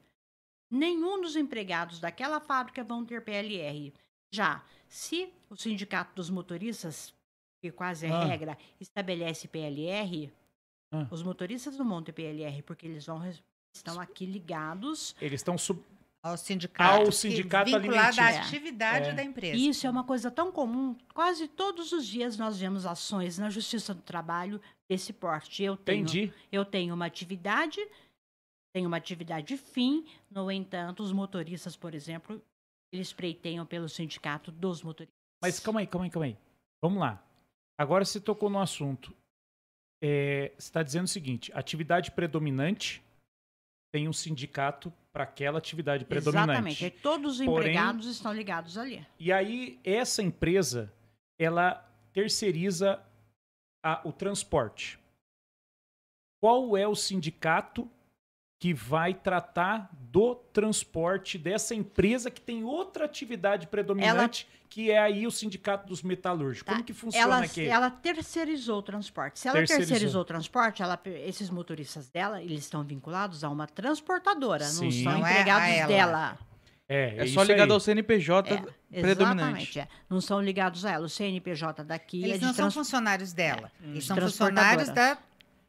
nenhum 0.70 1.20
dos 1.20 1.34
empregados 1.34 1.98
daquela 1.98 2.38
fábrica 2.40 2.84
vão 2.84 3.04
ter 3.04 3.24
PLR. 3.24 3.92
Já, 4.32 4.64
se 4.86 5.32
o 5.48 5.56
sindicato 5.56 6.14
dos 6.14 6.30
motoristas, 6.30 7.12
que 7.60 7.72
quase 7.72 8.06
é 8.06 8.10
Ah. 8.10 8.24
regra, 8.24 8.56
estabelece 8.78 9.48
PLR, 9.48 10.32
Ah. 10.92 11.06
os 11.10 11.22
motoristas 11.22 11.76
não 11.78 11.88
vão 11.88 12.02
ter 12.02 12.12
PLR, 12.12 12.62
porque 12.62 12.86
eles 12.86 13.06
vão 13.06 13.22
estão 13.72 14.00
aqui 14.00 14.26
ligados 14.26 15.14
Eles 15.20 15.40
estão 15.40 15.56
sub... 15.56 15.80
Ao 16.22 16.36
sindicato, 16.36 17.06
Ao 17.06 17.12
sindicato 17.12 17.70
vinculado 17.70 18.20
à 18.20 18.28
atividade 18.28 19.08
É. 19.08 19.12
da 19.14 19.22
empresa. 19.24 19.56
Isso 19.56 19.86
é 19.86 19.90
uma 19.90 20.04
coisa 20.04 20.30
tão 20.30 20.52
comum. 20.52 20.94
Quase 21.14 21.48
todos 21.48 21.92
os 21.92 22.06
dias 22.06 22.36
nós 22.36 22.58
vemos 22.58 22.84
ações 22.84 23.38
na 23.38 23.48
Justiça 23.48 23.94
do 23.94 24.02
Trabalho 24.02 24.60
desse 24.86 25.14
porte. 25.14 25.62
Eu 25.62 25.78
tenho, 25.78 26.02
Entendi. 26.02 26.34
eu 26.52 26.62
tenho 26.62 26.92
uma 26.94 27.06
atividade, 27.06 27.80
tenho 28.74 28.86
uma 28.86 28.98
atividade 28.98 29.56
fim. 29.56 30.04
No 30.30 30.50
entanto, 30.50 31.02
os 31.02 31.10
motoristas, 31.10 31.74
por 31.74 31.94
exemplo, 31.94 32.42
eles 32.92 33.14
pleiteiam 33.14 33.64
pelo 33.64 33.88
sindicato 33.88 34.52
dos 34.52 34.82
motoristas. 34.82 35.16
Mas 35.40 35.58
calma 35.58 35.80
aí, 35.80 35.86
calma 35.86 36.04
aí, 36.04 36.10
calma 36.10 36.26
aí. 36.26 36.36
Vamos 36.82 36.98
lá. 37.00 37.24
Agora 37.78 38.04
você 38.04 38.20
tocou 38.20 38.50
no 38.50 38.58
assunto. 38.60 39.14
É, 40.02 40.48
você 40.56 40.68
está 40.68 40.82
dizendo 40.82 41.04
o 41.04 41.08
seguinte: 41.08 41.50
atividade 41.54 42.10
predominante 42.10 43.02
tem 43.92 44.08
um 44.08 44.12
sindicato 44.12 44.92
para 45.12 45.24
aquela 45.24 45.58
atividade 45.58 46.04
predominante. 46.04 46.50
Exatamente. 46.52 46.84
E 46.86 46.90
todos 46.90 47.40
os 47.40 47.44
Porém- 47.46 47.72
empregados 47.72 48.06
estão 48.06 48.32
ligados 48.32 48.78
ali. 48.78 49.04
E 49.18 49.32
aí, 49.32 49.78
essa 49.84 50.22
empresa, 50.22 50.92
ela 51.38 51.74
terceiriza 52.12 53.02
a- 53.84 54.00
o 54.04 54.12
transporte. 54.12 54.98
Qual 56.42 56.76
é 56.76 56.86
o 56.86 56.94
sindicato 56.94 57.90
que 58.60 58.74
vai 58.74 59.14
tratar 59.14 59.88
do 59.92 60.34
transporte 60.52 61.38
dessa 61.38 61.74
empresa 61.74 62.30
que 62.30 62.40
tem 62.42 62.62
outra 62.62 63.06
atividade 63.06 63.66
predominante, 63.66 64.46
que 64.68 64.90
é 64.90 64.98
aí 64.98 65.26
o 65.26 65.30
sindicato 65.30 65.88
dos 65.88 66.02
metalúrgicos? 66.02 66.66
Tá. 66.66 66.72
Como 66.72 66.84
que 66.84 66.92
funciona 66.92 67.24
Ela, 67.36 67.44
aqui? 67.44 67.64
ela 67.66 67.90
terceirizou 67.90 68.78
o 68.78 68.82
transporte. 68.82 69.40
Se 69.40 69.48
ela 69.48 69.56
Terceirizou. 69.58 69.88
terceirizou, 69.88 70.20
o 70.20 70.24
transporte, 70.26 70.82
ela, 70.82 71.00
esses 71.26 71.48
motoristas 71.48 72.08
dela, 72.10 72.42
eles 72.42 72.60
estão 72.60 72.84
vinculados 72.84 73.42
a 73.42 73.48
uma 73.48 73.66
transportadora, 73.66 74.64
Sim. 74.64 74.84
não 74.84 74.90
são 74.92 75.12
Não 75.20 75.26
é 75.26 75.30
empregados 75.32 75.68
ela. 75.70 75.88
dela. 75.88 76.38
É, 76.86 77.16
É 77.18 77.24
isso 77.24 77.34
só 77.34 77.42
ligado 77.44 77.70
aí. 77.70 77.74
ao 77.74 77.80
CNPJ 77.80 78.52
É, 78.92 79.00
predominante. 79.00 79.78
Exatamente, 79.78 79.78
é. 79.80 79.88
Não 80.08 80.20
são 80.20 80.40
ligados 80.42 80.84
a 80.84 80.90
ela. 80.90 81.06
O 81.06 81.08
CNPJ 81.08 81.82
daqui 81.84 82.22
Eles 82.24 82.34
é 82.34 82.38
de 82.38 82.44
não 82.44 82.52
são 82.52 82.64
trans... 82.64 82.74
funcionários 82.74 83.32
dela. 83.32 83.72
Hum. 83.82 83.92
Eles 83.92 84.04
são 84.04 84.16
funcionários 84.16 84.88
da 84.90 85.16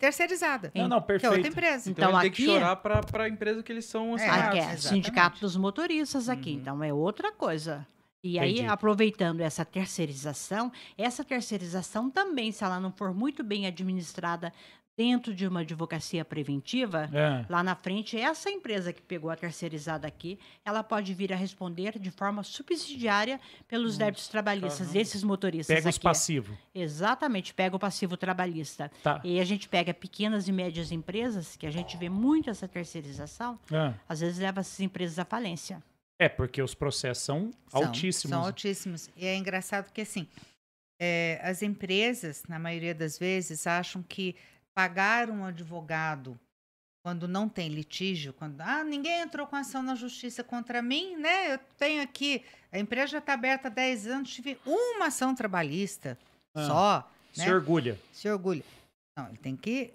terceirizada, 0.02 0.72
Não, 0.76 0.88
não, 0.88 1.02
que 1.02 1.12
é 1.12 1.16
outra 1.16 1.30
perfeito. 1.30 1.48
empresa. 1.48 1.90
Então, 1.92 2.10
Então, 2.10 2.20
ele 2.22 2.30
tem 2.30 2.32
que 2.32 2.44
aqui- 2.44 2.52
chorar 2.60 2.76
pra, 2.78 3.02
pra 3.02 3.30
empresa 3.30 3.62
que 3.64 3.72
eles 3.72 3.86
são 3.86 4.18
É, 4.18 4.22
Ah, 4.28 4.34
acionados. 4.34 4.52
que 4.52 4.58
é 4.58 4.62
exatamente. 4.74 4.82
Sindicato 5.06 5.40
dos 5.40 5.56
Motoristas 5.56 6.28
aqui. 6.28 6.52
Uhum. 6.52 6.58
Então, 6.60 6.84
é 6.84 6.92
outra 6.94 7.32
coisa. 7.32 7.86
E 8.24 8.38
aí, 8.38 8.54
Entendi. 8.54 8.68
aproveitando 8.68 9.42
essa 9.42 9.66
terceirização, 9.66 10.72
essa 10.98 11.24
terceirização 11.24 12.10
também, 12.10 12.52
se 12.52 12.64
ela 12.64 12.80
não 12.80 12.92
for 12.92 13.14
muito 13.14 13.44
bem 13.44 13.66
administrada 13.66 14.54
dentro 15.02 15.34
de 15.34 15.48
uma 15.48 15.62
advocacia 15.62 16.24
preventiva, 16.24 17.10
É. 17.12 17.44
lá 17.50 17.64
na 17.64 17.76
frente, 17.76 18.16
essa 18.20 18.52
empresa 18.52 18.94
que 18.94 19.02
pegou 19.02 19.32
a 19.32 19.36
terceirizada 19.36 20.08
aqui, 20.08 20.38
ela 20.64 20.84
pode 20.84 21.12
vir 21.16 21.34
a 21.34 21.36
responder 21.36 21.98
de 21.98 22.12
forma 22.12 22.44
subsidiária 22.44 23.40
pelos 23.68 23.98
débitos 23.98 24.28
trabalhistas 24.28 24.78
caramba. 24.78 24.94
desses 24.94 25.24
motoristas 25.24 25.76
Pega 25.76 25.90
os 25.90 25.96
aqui. 25.96 26.04
passivos. 26.04 26.56
Exatamente, 26.76 27.52
pega 27.52 27.76
o 27.76 27.80
passivo 27.80 28.16
trabalhista. 28.16 28.92
Tá. 29.02 29.20
E 29.24 29.40
a 29.40 29.44
gente 29.44 29.68
pega 29.68 29.92
pequenas 29.92 30.48
e 30.48 30.52
médias 30.52 30.92
empresas, 30.92 31.56
que 31.56 31.66
a 31.66 31.72
gente 31.72 31.98
vê 31.98 32.08
muito 32.10 32.50
essa 32.52 32.68
terceirização, 32.68 33.60
É. 33.72 33.94
às 34.08 34.20
vezes 34.20 34.38
leva 34.38 34.60
essas 34.60 34.80
empresas 34.80 35.18
à 35.18 35.26
falência. 35.26 35.82
É, 36.20 36.30
porque 36.30 36.62
os 36.62 36.76
processos 36.76 37.24
são, 37.24 37.50
São, 37.70 37.82
altíssimos. 37.86 38.30
São 38.36 38.46
altíssimos. 38.46 39.10
E 39.18 39.26
é 39.26 39.36
engraçado 39.36 39.92
que, 39.92 40.02
assim, 40.02 40.28
é, 41.00 41.40
as 41.44 41.64
empresas, 41.64 42.44
na 42.48 42.60
maioria 42.60 42.94
das 42.94 43.18
vezes, 43.18 43.66
acham 43.66 44.04
que 44.04 44.36
pagar 44.82 45.30
um 45.30 45.46
advogado 45.46 46.40
quando 47.06 47.28
não 47.28 47.48
tem 47.48 47.70
litígio, 47.70 48.34
quando 48.34 48.60
ah, 48.62 48.84
ninguém 48.84 49.22
entrou 49.22 49.46
com 49.46 49.56
ação 49.56 49.84
na 49.84 49.94
justiça 49.94 50.44
contra 50.44 50.82
mim, 50.82 51.16
né? 51.18 51.54
Eu 51.54 51.60
tenho 51.78 52.02
aqui, 52.02 52.44
a 52.72 52.80
empresa 52.80 53.08
já 53.08 53.18
está 53.20 53.34
aberta 53.34 53.68
há 53.68 53.72
10 53.72 54.08
anos, 54.08 54.34
tive 54.34 54.58
uma 54.66 55.08
ação 55.08 55.36
trabalhista 55.36 56.18
Ah. 56.56 56.66
só, 56.66 57.12
Se 57.32 57.46
né? 57.46 57.54
orgulha. 57.54 58.00
Se 58.12 58.28
orgulha. 58.28 58.64
Não, 59.18 59.28
ele 59.28 59.38
tem 59.38 59.56
que 59.56 59.94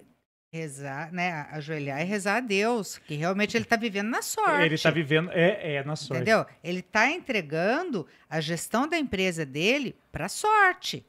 rezar, 0.53 1.11
né? 1.11 1.47
Ajoelhar 1.51 2.01
e 2.01 2.05
rezar 2.05 2.37
a 2.37 2.41
Deus, 2.41 2.97
que 2.97 3.15
realmente 3.15 3.57
ele 3.57 3.65
está 3.65 3.75
vivendo 3.75 4.07
na 4.07 4.21
sorte. 4.21 4.65
Ele 4.65 4.77
tá 4.77 4.89
vivendo. 4.89 5.29
É, 5.31 5.75
é 5.75 5.83
na 5.83 5.97
sorte. 5.97 6.21
Entendeu? 6.21 6.45
Ele 6.63 6.79
está 6.79 7.09
entregando 7.11 8.07
a 8.29 8.39
gestão 8.39 8.87
da 8.87 8.97
empresa 8.97 9.45
dele 9.45 9.95
para 10.13 10.29
sorte. 10.29 11.05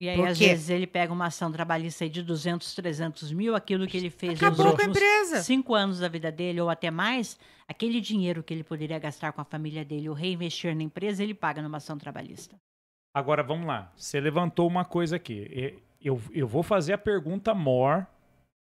E 0.00 0.08
aí, 0.08 0.16
às 0.30 0.38
vezes, 0.48 0.70
ele 0.70 0.86
pega 0.86 1.12
uma 1.12 1.26
ação 1.26 1.52
trabalhista 1.52 2.04
aí 2.04 2.10
de 2.10 2.22
200, 2.22 2.74
300 2.74 3.32
mil, 3.32 3.54
aquilo 3.54 3.86
que 3.86 3.96
ele 3.98 4.08
fez 4.08 4.38
nos 4.40 4.58
últimos 4.72 4.96
empresa. 4.96 5.42
cinco 5.42 5.74
anos 5.74 5.98
da 6.00 6.08
vida 6.08 6.32
dele, 6.32 6.60
ou 6.60 6.70
até 6.70 6.90
mais, 6.90 7.38
aquele 7.68 8.00
dinheiro 8.00 8.42
que 8.42 8.54
ele 8.54 8.64
poderia 8.64 8.98
gastar 8.98 9.32
com 9.32 9.42
a 9.42 9.44
família 9.44 9.84
dele 9.84 10.08
ou 10.08 10.14
reinvestir 10.14 10.74
na 10.74 10.82
empresa, 10.82 11.22
ele 11.22 11.34
paga 11.34 11.60
numa 11.60 11.76
ação 11.76 11.98
trabalhista. 11.98 12.56
Agora 13.14 13.42
vamos 13.42 13.66
lá. 13.66 13.92
Você 13.94 14.18
levantou 14.20 14.66
uma 14.66 14.84
coisa 14.84 15.16
aqui. 15.16 15.46
E- 15.50 15.78
Eu, 16.02 16.18
eu 16.32 16.48
vou 16.48 16.62
fazer 16.62 16.94
a 16.94 16.98
pergunta 16.98 17.52
mor, 17.52 18.06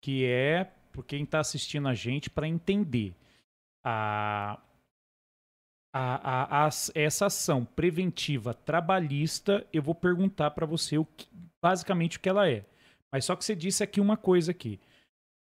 que 0.02 0.24
é 0.24 0.72
por 0.94 1.04
quem 1.06 1.24
está 1.24 1.42
assistindo 1.42 1.90
a 1.90 1.94
gente 1.94 2.30
para 2.30 2.48
entender. 2.48 3.13
A, 6.00 6.64
a, 6.64 6.68
a- 6.68 6.70
essa 6.94 7.26
ação 7.26 7.66
preventiva 7.66 8.54
trabalhista, 8.54 9.66
eu 9.74 9.82
vou 9.82 9.96
perguntar 9.96 10.52
para 10.52 10.66
você 10.66 10.98
o 10.98 11.06
que- 11.06 11.28
basicamente 11.64 12.18
o 12.18 12.20
que 12.20 12.30
ela 12.30 12.48
é. 12.50 12.64
Mas 13.12 13.26
só 13.26 13.36
que 13.36 13.44
você 13.44 13.56
disse 13.56 13.84
aqui 13.84 14.00
uma 14.00 14.16
coisa 14.18 14.52
aqui. 14.52 14.80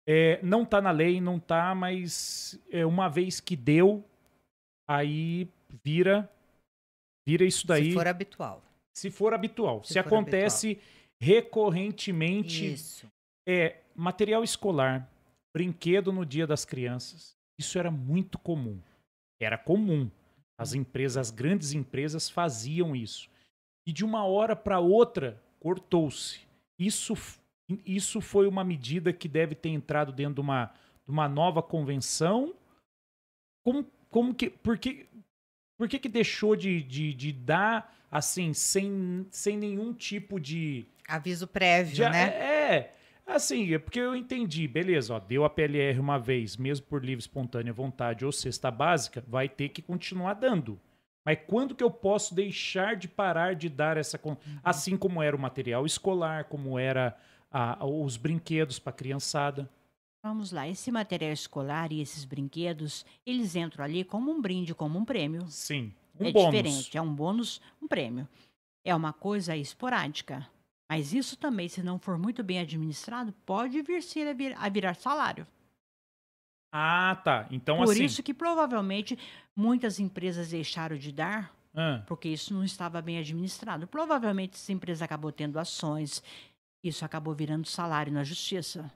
É, 0.08 0.40
não 0.42 0.66
tá 0.66 0.82
na 0.82 0.90
lei, 0.90 1.22
não 1.22 1.40
tá, 1.40 1.76
mas 1.76 2.60
é, 2.72 2.84
uma 2.86 3.08
vez 3.08 3.40
que 3.40 3.56
deu, 3.56 4.04
aí 4.90 5.48
vira 5.84 6.28
vira 7.28 7.46
isso 7.46 7.68
daí. 7.68 7.90
Se 7.90 7.94
for 7.94 8.08
habitual. 8.08 8.64
Se 8.98 9.12
for 9.12 9.34
habitual. 9.34 9.84
Se 9.84 9.94
Se, 9.94 10.02
for 10.02 10.08
acontece 10.08 10.80
recorrentemente, 11.22 12.74
Isso. 12.74 13.08
é 13.48 13.78
material 13.96 14.44
escolar, 14.44 15.08
brinquedo 15.56 16.12
no 16.12 16.26
dia 16.26 16.48
das 16.48 16.66
crianças. 16.66 17.36
Isso 17.60 17.78
era 17.78 17.92
muito 17.92 18.40
comum. 18.40 18.80
Era 19.40 19.58
comum. 19.58 20.10
As 20.62 20.74
empresas, 20.74 21.18
as 21.18 21.32
grandes 21.32 21.74
empresas 21.74 22.30
faziam 22.30 22.96
isso. 22.96 23.30
E 23.88 23.92
de 23.92 24.06
uma 24.06 24.24
hora 24.26 24.56
para 24.56 24.80
outra 24.80 25.42
cortou-se. 25.60 26.40
Isso, 26.78 27.16
isso 27.86 28.22
foi 28.22 28.48
uma 28.48 28.64
medida 28.64 29.12
que 29.12 29.28
deve 29.28 29.56
ter 29.56 29.70
entrado 29.70 30.12
dentro 30.12 30.36
de 30.36 30.42
uma, 30.42 30.66
de 31.06 31.12
uma 31.12 31.28
nova 31.28 31.64
convenção. 31.64 32.54
Como, 33.64 33.86
como 34.10 34.34
que. 34.36 34.50
Por 34.50 34.78
que, 34.78 35.08
por 35.78 35.88
que, 35.90 35.98
que 36.00 36.10
deixou 36.10 36.56
de, 36.56 36.84
de, 36.84 37.14
de 37.14 37.32
dar 37.32 37.96
assim, 38.12 38.54
sem, 38.54 39.26
sem 39.32 39.58
nenhum 39.58 39.94
tipo 39.94 40.40
de. 40.40 40.86
Aviso 41.08 41.48
prévio, 41.48 41.96
Já- 41.96 42.10
né? 42.10 42.30
É, 42.30 42.76
é, 42.76 42.96
assim, 43.26 43.74
é 43.74 43.80
porque 43.80 44.00
eu 44.00 44.16
entendi, 44.16 44.68
beleza, 44.68 45.14
ó, 45.16 45.20
deu 45.20 45.44
a 45.46 45.50
PLR 45.50 46.00
uma 46.00 46.18
vez, 46.18 46.58
mesmo 46.58 46.86
por 46.88 47.04
livre, 47.04 47.22
espontânea 47.22 47.72
vontade 47.74 48.26
ou 48.26 48.32
cesta 48.32 48.70
básica, 48.72 49.24
vai 49.28 49.48
ter 49.50 49.70
que 49.70 49.82
continuar 49.82 50.34
dando. 50.36 50.80
Mas 51.24 51.38
quando 51.48 51.76
que 51.76 51.84
eu 51.84 51.92
posso 51.92 52.34
deixar 52.34 52.96
de 52.96 53.08
parar 53.08 53.54
de 53.56 53.70
dar 53.70 53.96
essa... 53.98 54.18
con- 54.18 54.38
Assim 54.64 54.98
como 54.98 55.22
era 55.22 55.36
o 55.36 55.40
material 55.40 55.86
escolar, 55.86 56.46
como 56.46 56.80
era 56.80 57.16
a- 57.52 57.86
os 57.86 58.18
brinquedos 58.18 58.80
para 58.80 58.92
criançada. 58.92 59.70
Vamos 60.24 60.52
lá, 60.52 60.68
esse 60.68 60.92
material 60.92 61.32
escolar 61.32 61.92
e 61.92 62.02
esses 62.02 62.26
brinquedos, 62.26 63.06
eles 63.26 63.56
entram 63.56 63.84
ali 63.86 64.04
como 64.04 64.32
um 64.32 64.42
brinde, 64.42 64.74
como 64.76 64.98
um 64.98 65.06
prêmio. 65.06 65.46
Sim, 65.48 65.94
um 66.20 66.26
é 66.28 66.32
bônus. 66.32 66.56
diferente, 66.56 66.98
é 66.98 67.02
um 67.02 67.14
bônus, 67.14 67.62
um 67.82 67.88
prêmio. 67.88 68.28
É 68.84 68.96
uma 68.96 69.14
coisa 69.14 69.56
esporádica. 69.56 70.48
Mas 70.92 71.14
isso 71.14 71.38
também, 71.38 71.70
se 71.70 71.82
não 71.82 71.98
for 71.98 72.18
muito 72.18 72.44
bem 72.44 72.60
administrado, 72.60 73.32
pode 73.46 73.82
vir 73.82 74.04
ser 74.04 74.28
a, 74.28 74.34
vir- 74.34 74.58
a 74.58 74.68
virar 74.68 74.94
salário. 74.94 75.48
Ah, 76.70 77.16
tá. 77.24 77.48
Então 77.50 77.78
Por 77.78 77.92
assim... 77.92 78.04
isso 78.04 78.22
que 78.22 78.34
provavelmente 78.34 79.18
muitas 79.56 80.02
empresas 80.02 80.50
deixaram 80.50 80.98
de 80.98 81.14
dar, 81.14 81.56
ah, 81.74 82.04
porque 82.06 82.28
isso 82.28 82.54
não 82.54 82.62
estava 82.66 83.02
bem 83.02 83.18
administrado. 83.18 83.88
Provavelmente 83.88 84.56
essa 84.56 84.74
empresa 84.74 85.06
acabou 85.06 85.32
tendo 85.32 85.58
ações, 85.58 86.22
isso 86.84 87.06
acabou 87.06 87.34
virando 87.34 87.70
salário 87.70 88.12
na 88.12 88.26
justiça. 88.26 88.92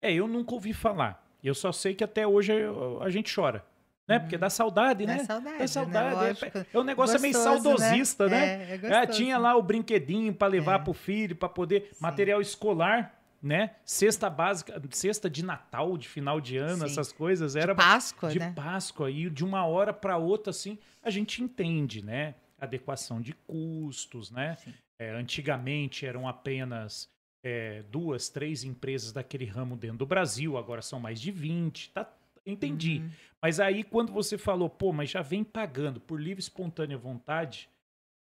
É, 0.00 0.10
eu 0.14 0.26
nunca 0.26 0.54
ouvi 0.54 0.72
falar. 0.72 1.22
Eu 1.44 1.54
só 1.54 1.70
sei 1.70 1.94
que 1.94 2.02
até 2.02 2.26
hoje 2.26 2.54
eu- 2.54 3.02
a 3.02 3.10
gente 3.10 3.34
chora. 3.34 3.62
Né? 4.08 4.18
Porque 4.20 4.38
dá 4.38 4.48
saudade, 4.48 5.04
Dá 5.04 5.14
né? 5.14 5.24
saudade, 5.24 5.54
Dá 5.56 5.60
né? 5.60 5.66
saudade. 5.66 6.14
É- 6.14 6.28
Lógico. 6.28 6.58
É, 6.72 6.78
um 6.78 6.84
negócio 6.84 7.20
meio 7.20 7.34
Gostoso, 7.34 7.62
saudosista, 7.62 8.28
né? 8.28 8.46
É, 8.46 8.70
é 8.70 8.74
Ah, 8.74 9.00
gostoso. 9.00 9.18
tinha 9.18 9.36
lá 9.38 9.56
o 9.56 9.62
brinquedinho 9.62 10.32
para 10.32 10.46
levar 10.48 10.80
É. 10.80 10.82
pro 10.84 10.92
filho, 10.92 11.34
para 11.34 11.48
poder 11.48 11.88
Sim. 11.92 11.96
material 12.00 12.40
escolar, 12.40 13.18
né? 13.42 13.72
Cesta 13.84 14.30
básica, 14.30 14.80
cesta 14.90 15.28
de 15.28 15.44
Natal, 15.44 15.98
de 15.98 16.08
final 16.08 16.40
de 16.40 16.56
ano, 16.56 16.78
Sim. 16.78 16.92
essas 16.92 17.12
coisas 17.12 17.54
De 17.54 17.58
era 17.58 17.74
Páscoa, 17.74 18.30
de 18.30 18.38
né? 18.38 18.52
Páscoa 18.54 19.10
e 19.10 19.28
de 19.28 19.44
uma 19.44 19.66
hora 19.66 19.92
para 19.92 20.16
outra 20.16 20.50
assim, 20.50 20.78
a 21.02 21.10
gente 21.10 21.42
entende, 21.42 22.04
né? 22.04 22.34
Adequação 22.60 23.20
de 23.20 23.32
custos, 23.46 24.30
né? 24.30 24.56
É, 24.98 25.10
antigamente 25.10 26.06
eram 26.06 26.26
apenas 26.28 27.08
é, 27.44 27.82
duas, 27.90 28.28
três 28.28 28.64
empresas 28.64 29.12
daquele 29.12 29.44
ramo 29.44 29.76
dentro 29.76 29.98
do 29.98 30.06
Brasil, 30.06 30.56
agora 30.56 30.80
são 30.82 30.98
mais 30.98 31.20
de 31.20 31.30
20, 31.30 31.90
tá? 31.90 32.08
Entendi. 32.44 33.00
Uhum. 33.04 33.10
Mas 33.46 33.60
aí, 33.60 33.84
quando 33.84 34.12
você 34.12 34.36
falou, 34.36 34.68
pô, 34.68 34.92
mas 34.92 35.08
já 35.08 35.22
vem 35.22 35.44
pagando 35.44 36.00
por 36.00 36.20
livre 36.20 36.40
e 36.40 36.42
espontânea 36.42 36.98
vontade, 36.98 37.70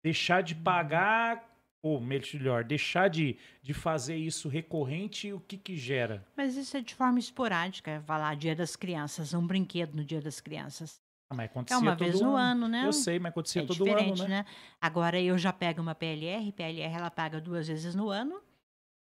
deixar 0.02 0.42
de 0.42 0.54
pagar, 0.54 1.46
ou 1.82 2.00
melhor, 2.00 2.64
deixar 2.64 3.08
de, 3.08 3.36
de 3.62 3.74
fazer 3.74 4.16
isso 4.16 4.48
recorrente, 4.48 5.30
o 5.30 5.38
que 5.38 5.58
que 5.58 5.76
gera? 5.76 6.26
Mas 6.34 6.56
isso 6.56 6.74
é 6.74 6.80
de 6.80 6.94
forma 6.94 7.18
esporádica, 7.18 8.00
vai 8.00 8.18
lá, 8.18 8.34
Dia 8.34 8.56
das 8.56 8.76
Crianças, 8.76 9.34
um 9.34 9.46
brinquedo 9.46 9.94
no 9.94 10.02
Dia 10.02 10.22
das 10.22 10.40
Crianças. 10.40 10.98
Ah, 11.28 11.34
mas 11.34 11.48
É 11.48 11.50
acontecia 11.50 11.78
uma 11.78 11.96
todo 11.96 12.06
vez 12.06 12.18
no 12.22 12.34
ano, 12.34 12.66
né? 12.66 12.86
Eu 12.86 12.92
sei, 12.94 13.18
mas 13.18 13.28
acontecia 13.28 13.60
é 13.60 13.66
todo 13.66 13.92
ano, 13.92 14.16
né? 14.22 14.26
né? 14.26 14.46
Agora 14.80 15.20
eu 15.20 15.36
já 15.36 15.52
pego 15.52 15.82
uma 15.82 15.94
PLR, 15.94 16.50
PLR 16.50 16.94
ela 16.94 17.10
paga 17.10 17.38
duas 17.38 17.68
vezes 17.68 17.94
no 17.94 18.08
ano. 18.08 18.40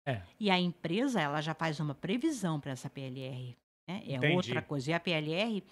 É. 0.06 0.22
E 0.38 0.52
a 0.52 0.60
empresa 0.60 1.22
ela 1.22 1.40
já 1.40 1.54
faz 1.54 1.80
uma 1.80 1.96
previsão 1.96 2.60
para 2.60 2.72
essa 2.72 2.90
PLR. 2.90 3.56
né? 3.88 4.04
É 4.06 4.16
Entendi. 4.16 4.36
outra 4.36 4.62
coisa. 4.62 4.92
E 4.92 4.94
a 4.94 5.00
PLR, 5.00 5.64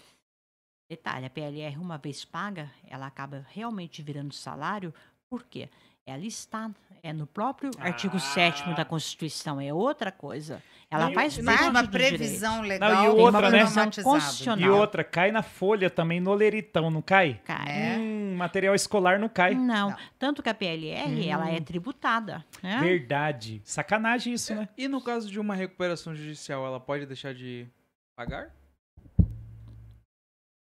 detalhe, 0.89 1.25
a 1.25 1.29
PLR 1.29 1.77
uma 1.77 1.97
vez 1.97 2.23
paga, 2.23 2.69
ela 2.87 3.07
acaba 3.07 3.45
realmente 3.53 4.01
virando 4.01 4.33
salário. 4.33 4.93
Por 5.29 5.43
quê? 5.43 5.69
Ela 6.05 6.23
está 6.25 6.71
é 7.03 7.11
no 7.11 7.27
próprio 7.27 7.69
artigo 7.79 8.17
7 8.19 8.63
Ah. 8.65 8.71
da 8.73 8.85
Constituição, 8.85 9.59
é 9.59 9.73
outra 9.73 10.09
coisa. 10.11 10.63
Ela 10.89 11.05
Não, 11.05 11.11
e- 11.11 11.15
faz 11.15 11.37
e 11.37 11.43
parte 11.43 11.63
uma 11.69 11.83
do 11.83 11.89
previsão 11.89 12.61
direito. 12.61 12.81
legal 12.81 12.91
e 12.91 13.07
tem 13.15 13.19
outra, 13.25 13.39
uma 13.41 13.49
né? 13.51 13.65
Constitucional. 14.03 14.59
E 14.65 14.69
outra, 14.69 15.03
cai 15.03 15.31
na 15.33 15.43
folha 15.43 15.89
também, 15.89 16.21
no 16.21 16.33
leritão, 16.33 16.89
não 16.89 17.01
cai? 17.01 17.41
Cara, 17.43 17.69
É. 17.69 17.97
Hum, 17.97 18.35
material 18.37 18.73
escolar 18.73 19.19
não 19.19 19.27
cai. 19.27 19.53
Não, 19.53 19.89
Não. 19.89 19.97
tanto 20.17 20.41
que 20.41 20.47
a 20.49 20.53
PLR, 20.53 21.27
ela 21.27 21.45
Hum. 21.47 21.55
é 21.55 21.59
tributada. 21.59 22.45
Né? 22.63 22.79
Verdade. 22.79 23.61
Sacanagem 23.65 24.33
isso, 24.33 24.55
né? 24.55 24.69
E 24.77 24.87
no 24.87 25.01
caso 25.01 25.29
de 25.29 25.39
uma 25.41 25.55
recuperação 25.55 26.15
judicial, 26.15 26.65
ela 26.65 26.79
pode 26.79 27.05
deixar 27.05 27.33
de 27.33 27.67
pagar? 28.15 28.49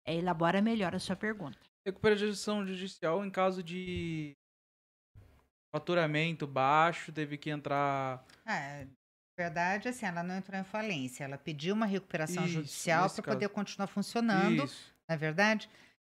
É, 0.05 0.15
elabora 0.15 0.61
melhor 0.61 0.95
a 0.95 0.99
sua 0.99 1.17
pergunta. 1.17 1.59
Recuperação 1.87 2.67
judicial 2.67 3.25
em 3.25 3.31
caso 3.31 3.63
de 3.63 4.37
faturamento 5.75 6.47
baixo, 6.47 7.13
teve 7.13 7.37
que 7.37 7.51
entrar. 7.51 8.25
É, 8.45 8.85
na 8.85 9.45
verdade, 9.45 9.89
assim, 9.89 10.05
ela 10.05 10.23
não 10.23 10.37
entrou 10.37 10.59
em 10.61 10.65
falência. 10.65 11.25
Ela 11.25 11.39
pediu 11.39 11.75
uma 11.75 11.87
recuperação 11.87 12.45
Isso, 12.45 12.55
judicial 12.55 13.09
para 13.11 13.23
poder 13.23 13.49
continuar 13.49 13.87
funcionando. 13.87 14.65
Isso. 14.65 14.95
Na 15.09 15.17
verdade, 15.17 15.71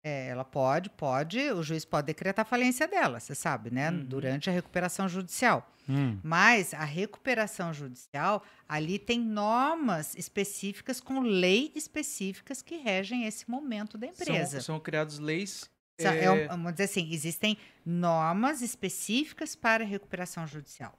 é, 0.05 0.29
ela 0.29 0.45
pode, 0.45 0.91
pode, 0.91 1.41
o 1.51 1.63
juiz 1.63 1.87
pode 1.87 2.07
decretar 2.07 2.45
a 2.45 2.47
falência 2.47 2.87
dela, 2.87 3.19
você 3.19 3.35
sabe, 3.35 3.71
né? 3.71 3.91
Uhum. 3.91 4.05
Durante 4.05 4.51
a 4.51 4.53
recuperação 4.53 5.09
judicial. 5.09 5.67
Hum. 5.89 6.19
Mas 6.23 6.75
a 6.75 6.85
recuperação 6.85 7.73
judicial, 7.73 8.45
ali 8.69 8.99
tem 8.99 9.19
normas 9.19 10.15
específicas 10.15 11.01
com 11.01 11.21
lei 11.21 11.73
específicas 11.75 12.61
que 12.61 12.77
regem 12.77 13.25
esse 13.25 13.51
momento 13.51 13.97
da 13.97 14.07
empresa. 14.07 14.61
São, 14.61 14.75
são 14.75 14.81
criadas 14.81 15.19
leis. 15.19 15.71
É 15.99 16.05
é, 16.05 16.49
vamos 16.49 16.73
dizer 16.73 16.85
assim, 16.85 17.11
existem 17.11 17.57
normas 17.87 18.61
específicas 18.61 19.57
para 19.57 19.85
a 19.85 19.87
recuperação 19.87 20.47
judicial. 20.47 20.99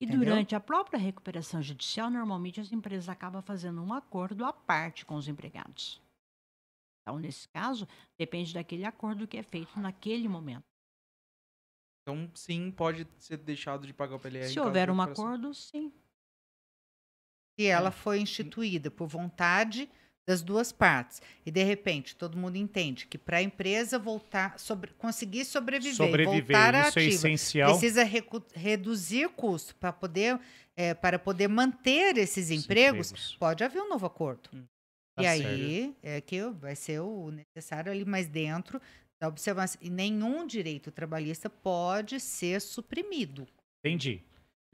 E 0.00 0.04
Entendeu? 0.04 0.24
durante 0.26 0.54
a 0.54 0.60
própria 0.60 0.98
recuperação 0.98 1.62
judicial, 1.62 2.10
normalmente 2.10 2.60
as 2.60 2.72
empresas 2.72 3.08
acabam 3.08 3.40
fazendo 3.40 3.82
um 3.82 3.94
acordo 3.94 4.44
à 4.44 4.52
parte 4.52 5.06
com 5.06 5.14
os 5.14 5.28
empregados. 5.28 6.03
Então, 7.06 7.18
nesse 7.18 7.46
caso, 7.48 7.86
depende 8.18 8.54
daquele 8.54 8.84
acordo 8.84 9.28
que 9.28 9.36
é 9.36 9.42
feito 9.42 9.78
naquele 9.78 10.26
momento. 10.26 10.64
Então, 12.02 12.30
sim, 12.34 12.70
pode 12.70 13.06
ser 13.18 13.36
deixado 13.38 13.86
de 13.86 13.92
pagar 13.92 14.16
o 14.16 14.20
PLR. 14.20 14.48
Se 14.48 14.58
houver 14.60 14.90
um 14.90 15.00
acordo, 15.00 15.52
sim. 15.54 15.92
E 17.58 17.66
ela 17.66 17.90
foi 17.90 18.18
instituída 18.20 18.90
por 18.90 19.06
vontade 19.06 19.88
das 20.26 20.42
duas 20.42 20.72
partes. 20.72 21.20
E 21.44 21.50
de 21.50 21.62
repente, 21.62 22.16
todo 22.16 22.36
mundo 22.38 22.56
entende 22.56 23.06
que 23.06 23.18
para 23.18 23.36
a 23.36 23.42
empresa 23.42 23.98
voltar, 23.98 24.58
sobre- 24.58 24.92
conseguir 24.94 25.44
sobreviver, 25.44 25.92
e 25.92 25.96
Sobreviver, 25.96 26.42
voltar 26.56 26.74
à 26.74 26.88
isso 26.88 26.98
é 26.98 27.02
ativa, 27.02 27.14
essencial. 27.14 27.70
precisa 27.70 28.02
recu- 28.02 28.42
reduzir 28.54 29.28
custo 29.30 29.76
para 29.76 29.92
poder 29.92 30.40
eh, 30.76 30.92
para 30.94 31.18
poder 31.20 31.46
manter 31.48 32.16
esses 32.18 32.46
Os 32.46 32.50
empregos, 32.50 33.08
empregos. 33.10 33.36
pode 33.36 33.62
haver 33.62 33.80
um 33.80 33.88
novo 33.88 34.06
acordo. 34.06 34.48
Tá 34.50 34.58
e 35.18 35.26
aí 35.26 35.96
é 36.02 36.20
que 36.20 36.42
vai 36.50 36.74
ser 36.74 37.00
o 37.00 37.30
necessário 37.30 37.92
ali 37.92 38.04
mais 38.04 38.28
dentro 38.28 38.80
da 39.20 39.28
observação. 39.28 39.80
E 39.82 39.90
nenhum 39.90 40.46
direito 40.46 40.90
trabalhista 40.90 41.48
pode 41.48 42.18
ser 42.20 42.60
suprimido. 42.60 43.46
Entendi. 43.84 44.22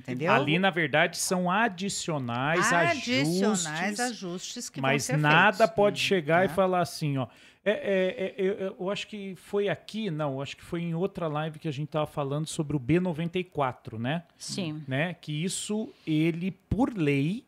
Entendeu? 0.01 0.33
Ali, 0.33 0.59
na 0.59 0.71
verdade, 0.71 1.19
são 1.19 1.51
adicionais, 1.51 2.73
adicionais 2.73 4.01
ajustes, 4.01 4.01
ajustes 4.01 4.71
que 4.71 4.81
mas 4.81 5.09
nada 5.11 5.59
feitos. 5.59 5.77
pode 5.77 6.01
chegar 6.01 6.45
e 6.45 6.49
tá? 6.49 6.55
falar 6.55 6.81
assim, 6.81 7.19
ó. 7.19 7.29
É, 7.63 7.73
é, 7.73 8.25
é, 8.25 8.35
eu, 8.39 8.77
eu 8.81 8.91
acho 8.91 9.07
que 9.07 9.35
foi 9.37 9.69
aqui, 9.69 10.11
não, 10.11 10.41
acho 10.41 10.57
que 10.57 10.65
foi 10.65 10.81
em 10.81 10.95
outra 10.95 11.29
live 11.29 11.59
que 11.59 11.69
a 11.69 11.71
gente 11.71 11.89
tava 11.89 12.07
falando 12.07 12.47
sobre 12.47 12.75
o 12.75 12.81
B94, 12.81 13.99
né? 13.99 14.23
Sim. 14.39 14.83
né? 14.89 15.13
Que 15.13 15.45
isso, 15.45 15.93
ele, 16.07 16.51
por 16.51 16.97
lei, 16.97 17.45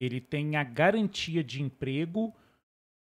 ele 0.00 0.20
tem 0.20 0.56
a 0.56 0.64
garantia 0.64 1.44
de 1.44 1.62
emprego 1.62 2.34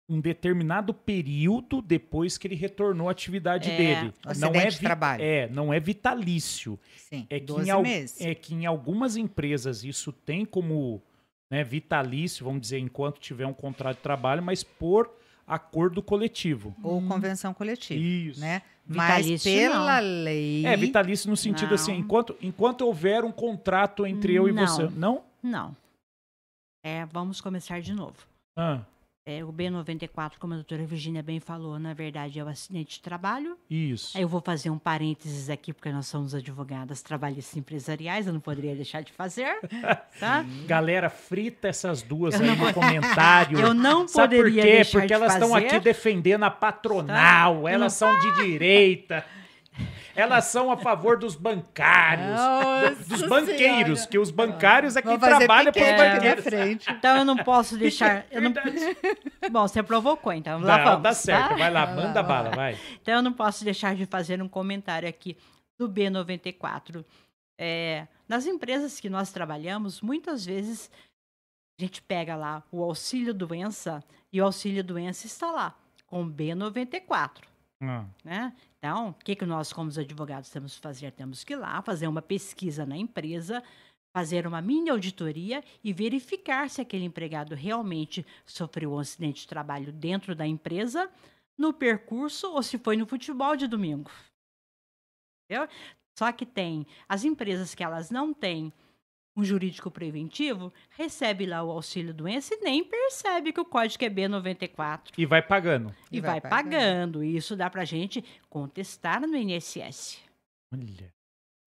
um 0.10 0.22
determinado 0.22 0.94
período 0.94 1.82
depois 1.82 2.38
que 2.38 2.48
ele 2.48 2.56
retornou 2.56 3.10
à 3.10 3.12
atividade 3.12 3.70
É, 3.70 3.78
dele. 3.78 4.14
o 4.26 4.40
Não 4.40 4.52
é, 4.56 4.68
de 4.68 4.80
trabalho. 4.80 5.22
é, 5.22 5.50
não 5.50 5.74
é 5.74 5.82
vitalício. 5.82 6.80
Sim, 6.96 7.28
É 7.30 7.40
que, 7.42 7.46
12 7.46 7.68
em, 7.68 7.72
al- 7.72 7.82
meses. 7.84 8.22
é 8.22 8.34
que 8.34 8.54
em 8.56 8.66
algumas 8.66 9.18
empresas 9.18 9.84
isso 9.84 10.14
tem 10.14 10.46
como, 10.46 11.02
né, 11.52 11.62
vitalício, 11.62 12.46
vamos 12.46 12.62
dizer, 12.62 12.80
enquanto 12.80 13.20
tiver 13.20 13.46
um 13.46 13.54
contrato 13.54 13.98
de 13.98 14.04
trabalho, 14.04 14.42
mas 14.42 14.64
por 14.64 15.12
acordo 15.46 16.02
coletivo. 16.02 16.74
Ou 16.82 17.02
convenção 17.02 17.54
coletiva. 17.54 18.00
Isso. 18.02 18.40
Né? 18.40 18.62
Mas 18.88 19.26
Vitalício, 19.26 19.52
pela 19.52 20.00
lei. 20.00 20.66
É, 20.66 20.78
vitalício 20.78 21.30
no 21.30 21.36
sentido 21.36 21.68
Não. 21.68 21.76
assim, 21.76 21.94
enquanto, 21.98 22.34
enquanto 22.42 22.82
houver 22.84 23.26
um 23.26 23.32
contrato 23.34 24.06
entre 24.06 24.34
eu 24.34 24.48
e 24.48 24.54
Não. 24.54 24.66
você. 24.66 24.84
Não? 24.96 25.22
Não. 25.44 25.76
É, 26.88 27.06
vamos 27.12 27.42
começar 27.42 27.82
de 27.82 27.94
novo. 27.94 28.16
Ah, 28.58 28.80
É, 29.30 29.44
o 29.44 29.52
B94, 29.52 30.38
como 30.40 30.54
a 30.54 30.56
doutora 30.56 30.86
Virginia 30.86 31.22
bem 31.22 31.38
falou, 31.38 31.78
na 31.78 31.94
verdade 31.94 32.40
é 32.40 32.44
o 32.46 32.48
acidente 32.48 32.96
de 32.96 33.02
trabalho. 33.02 33.58
isso. 33.70 34.16
Aí 34.18 34.24
eu 34.24 34.28
vou 34.30 34.40
fazer 34.40 34.70
um 34.70 34.78
parênteses 34.80 35.50
aqui, 35.50 35.74
porque 35.74 35.92
nós 35.92 36.08
somos 36.08 36.34
advogadas 36.34 37.02
trabalhistas 37.02 37.58
empresariais, 37.58 38.26
eu 38.26 38.32
não 38.32 38.40
poderia 38.40 38.74
deixar 38.74 39.02
de 39.04 39.12
fazer, 39.12 39.60
tá? 40.18 40.46
Galera, 40.66 41.10
frita 41.10 41.68
essas 41.68 42.02
duas 42.02 42.36
Eu 42.36 42.40
aí 42.42 42.48
não 42.48 42.68
no 42.68 42.74
comentário. 42.74 43.60
Eu 43.60 43.74
não 43.74 44.08
Sabe 44.08 44.38
por 44.38 44.44
poderia 44.46 44.64
quê? 44.64 44.72
deixar 44.78 44.92
Porque 45.00 45.08
de 45.08 45.14
elas 45.14 45.34
estão 45.34 45.54
aqui 45.54 45.80
defendendo 45.82 46.44
a 46.44 46.50
patronal, 46.50 47.64
Tá? 47.64 47.70
elas 47.70 47.92
são 47.92 48.18
de 48.18 48.44
direita. 48.46 49.26
Elas 50.18 50.46
são 50.46 50.72
a 50.72 50.78
favor 50.78 51.18
dos 51.18 51.36
bancários, 51.36 52.28
Nossa 52.36 53.04
dos 53.08 53.22
banqueiros, 53.28 54.00
Senhora. 54.00 54.12
que 54.12 54.18
os 54.20 54.32
bancários 54.32 54.96
é 54.96 55.02
que 55.02 55.08
Vou 55.08 55.20
fazer 55.20 55.38
trabalham 55.46 55.72
para 55.72 55.82
os 55.84 56.14
banqueiros. 56.16 56.44
frente. 56.44 56.92
Então 56.92 57.18
eu 57.18 57.24
não 57.26 57.38
posso 57.38 57.78
deixar. 57.80 58.26
Eu 58.32 58.42
não... 58.42 58.54
Bom, 59.52 59.68
você 59.68 59.84
provocou, 59.84 60.34
então 60.34 60.54
vamos 60.54 60.68
lá 60.68 60.78
Não, 60.80 60.86
vamos. 60.86 61.04
dá 61.04 61.14
certo, 61.14 61.50
tá? 61.50 61.56
vai 61.56 61.72
lá, 61.72 61.86
Vai 61.86 61.96
lá, 61.96 62.02
manda 62.02 62.24
vai 62.24 62.24
bala, 62.24 62.50
lá. 62.50 62.56
vai. 62.56 62.78
Então 63.02 63.14
eu 63.16 63.22
não 63.22 63.32
posso 63.34 63.64
deixar 63.64 63.96
de 63.96 64.06
fazer 64.06 64.42
um 64.42 64.50
comentário 64.50 65.08
aqui 65.08 65.38
do 65.80 65.88
B94. 65.88 67.06
É, 67.60 68.08
nas 68.28 68.46
empresas 68.46 69.00
que 69.00 69.10
nós 69.10 69.32
trabalhamos, 69.32 70.02
muitas 70.02 70.46
vezes 70.46 70.90
a 71.80 71.84
gente 71.84 72.02
pega 72.02 72.36
lá 72.36 72.64
o 72.72 72.84
auxílio 72.84 73.34
doença 73.34 74.04
e 74.34 74.42
o 74.42 74.46
auxílio 74.46 74.84
doença 74.84 75.28
está 75.28 75.52
lá 75.52 75.76
com 76.08 76.28
B94. 76.28 77.44
Ah, 77.82 78.06
né? 78.24 78.56
Então, 78.78 79.10
o 79.10 79.14
que, 79.14 79.36
que 79.36 79.46
nós, 79.46 79.72
como 79.72 79.90
os 79.90 79.98
advogados, 79.98 80.50
temos 80.50 80.76
que 80.76 80.82
fazer? 80.82 81.12
Temos 81.12 81.44
que 81.44 81.54
ir 81.54 81.58
lá 81.58 81.82
fazer 81.82 82.08
uma 82.08 82.22
pesquisa 82.22 82.86
na 82.86 82.98
empresa, 82.98 83.64
fazer 84.16 84.48
uma 84.48 84.62
mini 84.62 84.90
auditoria 84.90 85.64
e 85.84 85.94
verificar 85.94 86.70
se 86.70 86.82
aquele 86.82 87.06
empregado 87.06 87.54
realmente 87.54 88.26
sofreu 88.46 88.94
um 88.94 89.00
acidente 89.00 89.42
de 89.42 89.48
trabalho 89.48 89.92
dentro 89.92 90.36
da 90.36 90.48
empresa, 90.48 91.10
no 91.58 91.72
percurso 91.72 92.52
ou 92.52 92.64
se 92.64 92.78
foi 92.80 92.98
no 92.98 93.06
futebol 93.06 93.56
de 93.56 93.68
domingo. 93.68 94.12
Entendeu? 95.46 95.68
Só 96.18 96.32
que 96.32 96.48
tem 96.48 96.86
as 97.08 97.24
empresas 97.24 97.76
que 97.76 97.84
elas 97.84 98.10
não 98.10 98.34
têm 98.34 98.74
um 99.38 99.44
jurídico 99.44 99.92
preventivo, 99.92 100.74
recebe 100.90 101.46
lá 101.46 101.62
o 101.64 101.70
auxílio 101.70 102.12
doença 102.14 102.56
e 102.56 102.62
nem 102.64 102.84
percebe 102.84 103.54
que 103.54 103.62
o 103.62 103.66
código 103.66 104.04
é 104.04 104.10
B94 104.10 105.12
E 105.18 105.26
vai 105.28 105.42
pagando. 105.44 105.96
e, 106.12 106.18
E 106.18 106.22
vai 106.22 106.42
vai, 106.42 106.50
pagando. 106.50 106.72
pagando. 106.72 107.24
E 107.24 107.38
isso 107.38 107.56
dá 107.56 107.70
pra 107.70 107.86
gente 107.86 108.24
contestar 108.50 109.22
no 109.22 109.36
INSS. 109.38 110.20
Olha. 110.74 111.14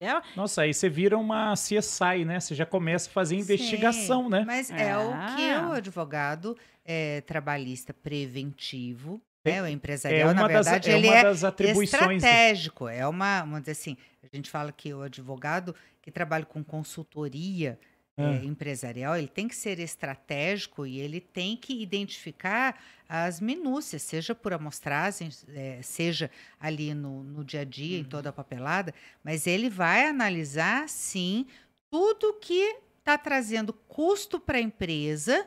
Entendeu? 0.03 0.23
Nossa, 0.35 0.63
aí 0.63 0.73
você 0.75 0.89
vira 0.89 1.17
uma 1.19 1.53
CSI, 1.55 2.25
né? 2.25 2.41
Você 2.41 2.55
já 2.55 2.65
começa 2.67 3.09
a 3.09 3.13
fazer 3.13 3.37
investigação, 3.37 4.25
Sim, 4.25 4.31
né? 4.31 4.45
Mas 4.47 4.71
é 4.71 4.97
o 4.97 5.11
que 5.37 5.51
Ah. 5.51 5.69
o 5.69 5.73
advogado 5.73 6.57
é, 6.85 7.21
trabalhista 7.21 7.93
preventivo, 7.93 9.21
É- 9.45 9.63
o 9.63 9.67
É 9.67 9.71
empresarial, 9.71 10.29
uma, 10.29 10.35
na 10.35 10.49
das, 10.49 10.67
verdade, 10.67 10.91
é 10.91 10.99
ele 10.99 11.09
uma 11.09 11.17
é 11.17 11.23
das 11.23 11.43
estratégico. 11.43 12.89
É 12.89 13.07
uma, 13.07 13.41
vamos 13.41 13.61
dizer 13.61 13.73
assim, 13.73 13.97
a 14.23 14.37
gente 14.37 14.51
fala 14.51 14.71
que 14.73 14.93
o 14.93 15.03
advogado 15.03 15.75
que 16.03 16.11
trabalha 16.11 16.45
com 16.45 16.63
consultoria 16.63 17.79
Ah. 18.19 18.35
eh, 18.35 18.45
empresarial, 18.45 19.17
ele 19.17 19.29
tem 19.29 19.49
que 19.49 19.57
ser 19.57 19.79
estratégico 19.79 20.85
e 20.87 20.99
ele 21.01 21.21
tem 21.21 21.57
que 21.57 21.81
identificar 21.81 22.79
as 23.09 23.41
minúcias, 23.41 24.03
seja 24.03 24.35
por 24.35 24.53
amostragem, 24.53 25.31
eh, 25.49 25.81
seja 25.83 26.31
ali 26.59 26.93
no, 26.93 27.23
no 27.23 27.43
dia 27.45 27.61
a 27.63 27.65
dia, 27.65 27.99
em 27.99 28.05
toda 28.05 28.29
a 28.29 28.33
papelada, 28.33 28.93
mas 29.25 29.47
ele 29.47 29.71
vai 29.71 30.07
analisar, 30.07 30.87
sim, 30.89 31.47
tudo 31.91 32.35
que 32.35 32.77
está 32.99 33.17
trazendo 33.17 33.73
custo 33.73 34.39
para 34.39 34.59
a 34.59 34.61
empresa, 34.61 35.47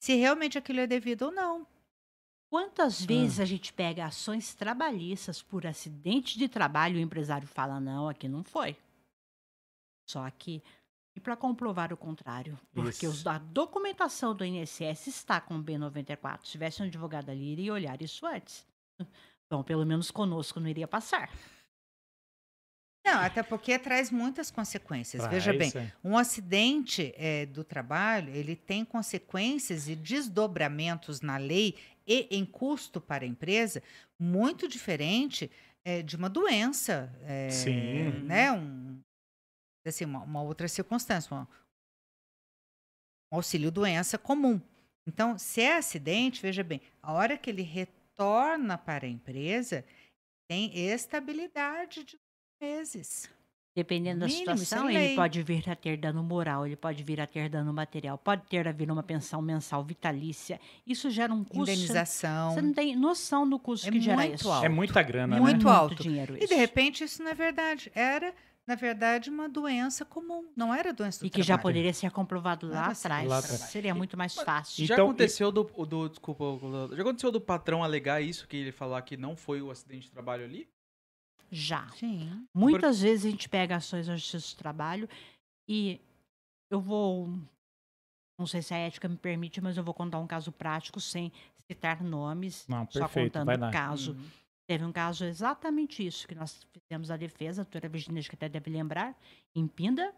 se 0.00 0.14
realmente 0.14 0.56
aquilo 0.56 0.80
é 0.80 0.86
devido 0.86 1.22
ou 1.26 1.30
não. 1.32 1.66
Quantas 2.54 3.04
vezes 3.04 3.40
a 3.40 3.44
gente 3.44 3.72
pega 3.72 4.04
ações 4.06 4.54
trabalhistas 4.54 5.42
por 5.42 5.66
acidente 5.66 6.38
de 6.38 6.48
trabalho 6.48 6.94
e 6.96 7.00
o 7.00 7.02
empresário 7.02 7.48
fala, 7.48 7.80
não, 7.80 8.08
aqui 8.08 8.28
não 8.28 8.44
foi. 8.44 8.76
Só 10.08 10.30
que, 10.30 10.62
e 11.16 11.20
para 11.20 11.36
comprovar 11.36 11.92
o 11.92 11.96
contrário, 11.96 12.56
porque 12.72 13.08
os- 13.08 13.26
a 13.26 13.38
documentação 13.38 14.36
do 14.36 14.44
INSS 14.44 15.08
está 15.08 15.40
com 15.40 15.56
o 15.56 15.64
B94. 15.64 16.44
Se 16.44 16.52
tivesse 16.52 16.80
um 16.80 16.86
advogado 16.86 17.28
ali, 17.28 17.50
iria 17.50 17.72
olhar 17.72 18.00
isso 18.00 18.24
antes. 18.24 18.64
Bom, 19.50 19.64
pelo 19.64 19.84
menos 19.84 20.12
conosco 20.12 20.60
não 20.60 20.68
iria 20.68 20.86
passar. 20.86 21.28
Não, 23.04 23.20
até 23.20 23.42
porque 23.42 23.78
traz 23.78 24.10
muitas 24.10 24.50
consequências. 24.50 25.26
Veja 25.26 25.52
bem, 25.52 25.70
é. 25.74 25.92
Um 26.02 26.16
acidente 26.16 27.12
eh, 27.16 27.46
do 27.46 27.62
trabalho, 27.62 28.34
ele 28.34 28.56
tem 28.56 28.82
consequências 28.84 29.88
e 29.88 29.94
desdobramentos 29.96 31.20
na 31.20 31.36
lei 31.36 31.76
e 32.06 32.28
em 32.30 32.44
custo 32.44 33.00
para 33.00 33.24
a 33.24 33.28
empresa 33.28 33.82
muito 34.18 34.68
diferente 34.68 35.50
eh, 35.84 36.02
de 36.02 36.16
uma 36.16 36.28
doença, 36.28 37.12
eh, 37.22 37.50
Sim. 37.50 38.10
né? 38.24 38.52
Um, 38.52 39.00
assim, 39.86 40.04
uma, 40.04 40.20
uma 40.20 40.42
outra 40.42 40.66
circunstância, 40.68 41.34
uma- 41.34 41.48
um 43.32 43.36
auxílio 43.36 43.70
doença 43.70 44.16
comum. 44.18 44.60
Então, 45.06 45.36
se 45.38 45.60
é 45.60 45.76
acidente, 45.76 46.40
veja 46.40 46.62
bem, 46.64 46.80
a 47.02 47.12
hora 47.12 47.36
que 47.36 47.50
ele 47.50 47.62
retorna 47.62 48.78
para 48.78 49.06
a 49.06 49.08
empresa, 49.10 49.84
tem 50.48 50.76
estabilidade 50.78 52.04
de 52.04 52.18
meses. 52.62 53.28
Dependendo 53.74 54.20
da 54.20 54.26
Mínimo, 54.26 54.50
é 54.52 54.56
situação, 54.56 54.88
ele 54.88 55.16
pode 55.16 55.42
vir 55.42 55.68
a 55.68 55.74
ter 55.74 55.96
dano 55.96 56.22
moral, 56.22 56.64
ele 56.64 56.76
pode 56.76 57.02
vir 57.02 57.20
a 57.20 57.26
ter 57.26 57.48
dano 57.48 57.72
material, 57.72 58.16
pode 58.16 58.42
ter 58.42 58.68
a 58.68 58.72
vir 58.72 58.88
uma 58.90 59.02
pensão 59.02 59.42
mensal 59.42 59.82
vitalícia. 59.82 60.60
Isso 60.86 61.10
gera 61.10 61.32
um 61.34 61.42
custo. 61.42 61.66
você- 61.66 61.72
Indenização. 61.72 62.54
Você 62.54 62.62
não 62.62 62.72
tem 62.72 62.94
noção 62.94 63.48
do 63.48 63.58
custo 63.58 63.88
É 63.88 63.90
que 63.90 64.00
gera 64.00 64.16
muito 64.16 64.34
isso. 64.36 64.50
alto. 64.50 64.64
É 64.64 64.68
muita 64.68 65.02
grana, 65.02 65.40
Muito 65.40 65.66
né? 65.66 65.72
alto. 65.72 66.02
dinheiro 66.02 66.34
E 66.36 66.38
isso. 66.44 66.48
de 66.48 66.54
repente 66.54 67.02
isso 67.02 67.20
não 67.22 67.30
é 67.32 67.34
verdade. 67.34 67.90
Era, 67.96 68.32
na 68.64 68.76
verdade, 68.76 69.28
uma 69.28 69.48
doença 69.48 70.04
comum. 70.04 70.44
Não 70.56 70.72
era 70.72 70.92
doença 70.92 71.18
do 71.20 71.26
E 71.26 71.30
que 71.30 71.42
já 71.42 71.58
poderia 71.58 71.92
ser 71.92 72.12
comprovado 72.12 72.68
lá 72.68 72.94
ser 72.94 73.08
atrás. 73.08 73.28
lá 73.28 73.38
atrás. 73.38 73.60
Seria 73.62 73.92
muito 73.94 74.16
mais 74.16 74.34
fácil. 74.36 74.86
Já 74.86 74.94
Então, 74.94 75.06
aconteceu 75.06 75.50
do, 75.50 75.68
o 75.74 75.84
do. 75.84 76.08
Desculpa, 76.08 76.44
o- 76.44 76.90
já 76.94 77.02
aconteceu 77.02 77.32
do 77.32 77.40
patrão 77.40 77.82
alegar 77.82 78.20
isso, 78.22 78.46
que 78.46 78.56
ele 78.56 78.70
falar 78.70 79.02
que 79.02 79.16
não 79.16 79.36
foi 79.36 79.60
o 79.60 79.68
acidente 79.70 80.06
de 80.06 80.12
trabalho 80.12 80.44
ali? 80.44 80.68
Já. 81.54 81.88
Sim. 81.90 82.46
Muitas 82.52 83.00
vezes 83.00 83.26
a 83.26 83.30
gente 83.30 83.48
pega 83.48 83.76
ações 83.76 84.08
na 84.08 84.16
justiça 84.16 84.54
do 84.54 84.58
trabalho 84.58 85.08
e 85.68 86.00
eu 86.70 86.80
vou. 86.80 87.28
Não 88.38 88.46
sei 88.46 88.60
se 88.60 88.74
a 88.74 88.78
ética 88.78 89.08
me 89.08 89.16
permite, 89.16 89.60
mas 89.60 89.76
eu 89.76 89.84
vou 89.84 89.94
contar 89.94 90.18
um 90.18 90.26
caso 90.26 90.50
prático 90.50 91.00
sem 91.00 91.30
citar 91.70 92.02
nomes, 92.02 92.66
Não, 92.66 92.84
só 92.90 93.00
perfeito, 93.00 93.38
contando 93.38 93.66
o 93.68 93.70
caso. 93.70 94.12
Uhum. 94.14 94.30
Teve 94.66 94.84
um 94.84 94.92
caso 94.92 95.24
exatamente 95.24 96.04
isso, 96.04 96.26
que 96.26 96.34
nós 96.34 96.66
fizemos 96.72 97.10
a 97.10 97.16
defesa, 97.16 97.62
a 97.62 97.64
doutora 97.64 97.88
Virginia 97.88 98.18
acho 98.18 98.28
que 98.28 98.34
até 98.34 98.48
deve 98.48 98.70
lembrar, 98.70 99.16
em 99.54 99.66
Pinda. 99.68 100.12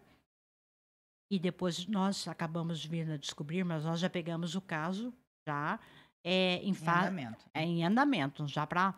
E 1.29 1.37
depois 1.37 1.85
nós 1.87 2.27
acabamos 2.27 2.83
vindo 2.83 3.11
a 3.11 3.17
descobrir, 3.17 3.63
mas 3.63 3.83
nós 3.83 3.99
já 3.99 4.09
pegamos 4.09 4.55
o 4.55 4.61
caso 4.61 5.13
já 5.47 5.79
é, 6.23 6.55
em, 6.63 6.69
Em 6.69 6.77
andamento. 6.77 7.45
é, 7.53 7.63
em 7.63 7.85
andamento, 7.85 8.47
já 8.47 8.65
para 8.65 8.95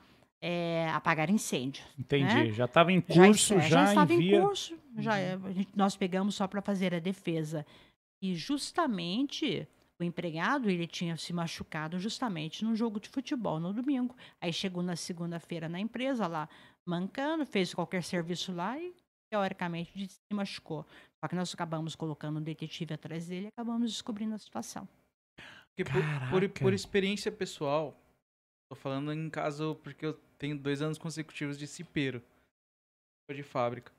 apagar 0.93 1.29
incêndio. 1.29 1.83
Entendi. 1.97 2.51
Já 2.53 2.65
estava 2.65 2.91
em 2.91 3.03
Já, 3.07 3.25
curso, 3.25 3.53
é, 3.55 3.61
já, 3.61 3.67
já 3.67 3.83
estava 3.89 4.13
envia. 4.13 4.37
em 4.37 4.41
curso, 4.41 4.77
já 4.97 5.17
é, 5.17 5.33
a 5.33 5.51
gente- 5.51 5.71
nós 5.75 5.95
pegamos 5.97 6.35
só 6.35 6.47
para 6.47 6.61
fazer 6.61 6.93
a 6.95 6.99
defesa. 6.99 7.65
E 8.21 8.35
justamente 8.35 9.67
o 9.99 10.03
empregado, 10.03 10.69
ele 10.69 10.87
tinha 10.87 11.17
se 11.17 11.33
machucado 11.33 11.99
justamente 11.99 12.63
num 12.63 12.75
jogo 12.75 12.99
de 12.99 13.09
futebol 13.09 13.59
no 13.59 13.73
domingo. 13.73 14.15
Aí 14.41 14.53
chegou 14.53 14.81
na 14.81 14.95
segunda-feira 14.95 15.67
na 15.67 15.79
empresa 15.79 16.25
lá, 16.25 16.47
mancando, 16.87 17.45
fez 17.45 17.73
qualquer 17.73 18.01
serviço 18.03 18.53
lá 18.53 18.79
e 18.79 18.93
teoricamente 19.31 20.07
se 20.07 20.17
machucou. 20.33 20.85
Só 21.21 21.27
que 21.27 21.35
nós 21.35 21.53
acabamos 21.53 21.95
colocando 21.95 22.39
um 22.39 22.41
detetive 22.41 22.93
atrás 22.93 23.27
dele 23.27 23.45
e 23.45 23.49
acabamos 23.49 23.91
descobrindo 23.91 24.35
a 24.35 24.37
situação. 24.37 24.87
Por, 25.77 25.85
por, 26.29 26.49
por 26.61 26.73
experiência 26.73 27.31
pessoal, 27.31 27.95
tô 28.69 28.75
falando 28.75 29.11
em 29.11 29.29
caso 29.29 29.75
porque 29.83 30.05
eu 30.05 30.13
tenho 30.37 30.57
dois 30.57 30.81
anos 30.81 30.97
consecutivos 30.97 31.57
de 31.57 31.67
cipeiro 31.67 32.21
de 33.31 33.43
fábrica. 33.43 33.91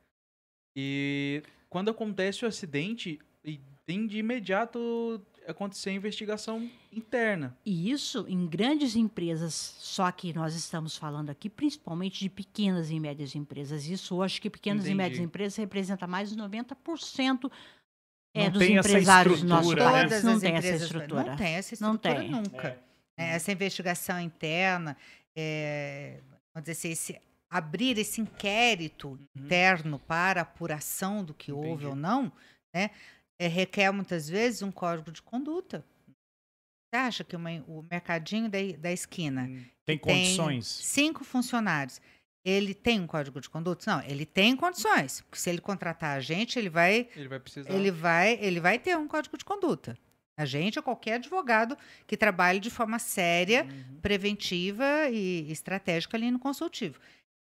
E 0.76 1.42
quando 1.68 1.90
acontece 1.90 2.44
o 2.44 2.48
acidente, 2.48 3.20
e 3.44 3.60
tem 3.86 4.06
de 4.06 4.18
imediato 4.18 5.20
acontecer 5.46 5.90
a 5.90 5.92
investigação 5.92 6.68
interna. 6.92 7.56
E 7.64 7.90
isso 7.90 8.26
em 8.28 8.46
grandes 8.46 8.96
empresas, 8.96 9.54
só 9.54 10.10
que 10.10 10.32
nós 10.32 10.54
estamos 10.54 10.96
falando 10.96 11.30
aqui 11.30 11.48
principalmente 11.48 12.20
de 12.20 12.28
pequenas 12.28 12.90
e 12.90 12.98
médias 13.00 13.34
empresas. 13.34 13.86
Isso 13.86 14.14
eu 14.14 14.22
acho 14.22 14.40
que 14.42 14.50
pequenas 14.50 14.86
e 14.86 14.94
médias 14.94 15.18
Entendi. 15.18 15.26
empresas 15.26 15.56
representa 15.56 16.06
mais 16.06 16.30
de 16.30 16.36
90% 16.36 17.50
É, 18.34 18.44
não 18.44 18.52
dos 18.52 18.62
essa 18.62 18.72
empresários 18.72 19.42
do 19.42 19.48
nosso 19.48 19.70
estrutura, 19.70 19.84
né? 19.92 19.98
país. 20.00 20.10
Todas 20.10 20.24
não 20.24 20.32
as 20.34 20.40
tem 20.40 20.50
essa 20.54 20.66
empresas 20.66 20.82
estrutura. 20.82 21.24
Não 21.24 21.36
tem 21.36 21.54
essa 21.54 21.84
Não 21.84 21.94
estrutura 21.94 22.20
tem. 22.20 22.30
nunca. 22.30 22.68
É. 22.68 22.89
né? 23.20 23.34
Essa 23.34 23.52
investigação 23.52 24.20
interna, 24.20 24.96
é, 25.36 26.20
vamos 26.54 26.68
dizer 26.68 26.72
assim, 26.72 26.90
esse, 26.90 27.20
abrir 27.50 27.98
esse 27.98 28.20
inquérito 28.20 29.08
Uhum. 29.10 29.44
interno 29.44 29.98
para 29.98 30.40
apuração 30.42 31.24
do 31.24 31.34
que 31.34 31.52
houve 31.52 31.68
Entendi. 31.70 31.86
ou 31.86 31.96
não, 31.96 32.32
né, 32.74 32.90
é, 33.40 33.46
requer 33.46 33.90
muitas 33.92 34.28
vezes 34.28 34.62
um 34.62 34.70
código 34.72 35.10
de 35.10 35.22
conduta. 35.22 35.84
Você 36.92 36.96
acha 37.00 37.24
que 37.24 37.36
uma- 37.36 37.62
o 37.68 37.84
mercadinho 37.90 38.48
da, 38.48 38.58
da 38.78 38.92
esquina 38.92 39.42
Hum, 39.42 39.64
Tem 39.86 39.96
que 39.98 40.04
tem 40.04 40.16
condições. 40.36 40.66
cinco 40.66 41.22
funcionários, 41.24 42.00
ele 42.44 42.74
tem 42.74 43.00
um 43.00 43.06
código 43.06 43.40
de 43.40 43.48
conduta? 43.48 43.84
Não, 43.90 44.02
ele 44.04 44.26
tem 44.26 44.56
condições. 44.56 45.20
Porque 45.22 45.38
se 45.38 45.50
ele 45.50 45.60
contratar 45.60 46.16
a 46.16 46.20
gente, 46.20 46.58
ele 46.58 46.68
vai 46.70 47.08
Ele 47.14 47.28
vai 47.28 47.38
precisar. 47.38 47.72
ele 47.72 47.90
vai, 47.90 48.38
ele 48.40 48.60
vai 48.60 48.78
ter 48.78 48.96
um 48.96 49.06
código 49.06 49.36
de 49.38 49.44
conduta. 49.44 49.96
A 50.40 50.46
gente 50.46 50.78
ou 50.78 50.82
qualquer 50.82 51.14
advogado 51.16 51.76
que 52.06 52.16
trabalhe 52.16 52.58
de 52.60 52.70
forma 52.70 52.98
séria, 52.98 53.64
Uhum. 53.64 54.00
preventiva 54.00 55.08
e 55.10 55.50
estratégica 55.52 56.16
ali 56.16 56.30
no 56.30 56.38
consultivo. 56.38 56.98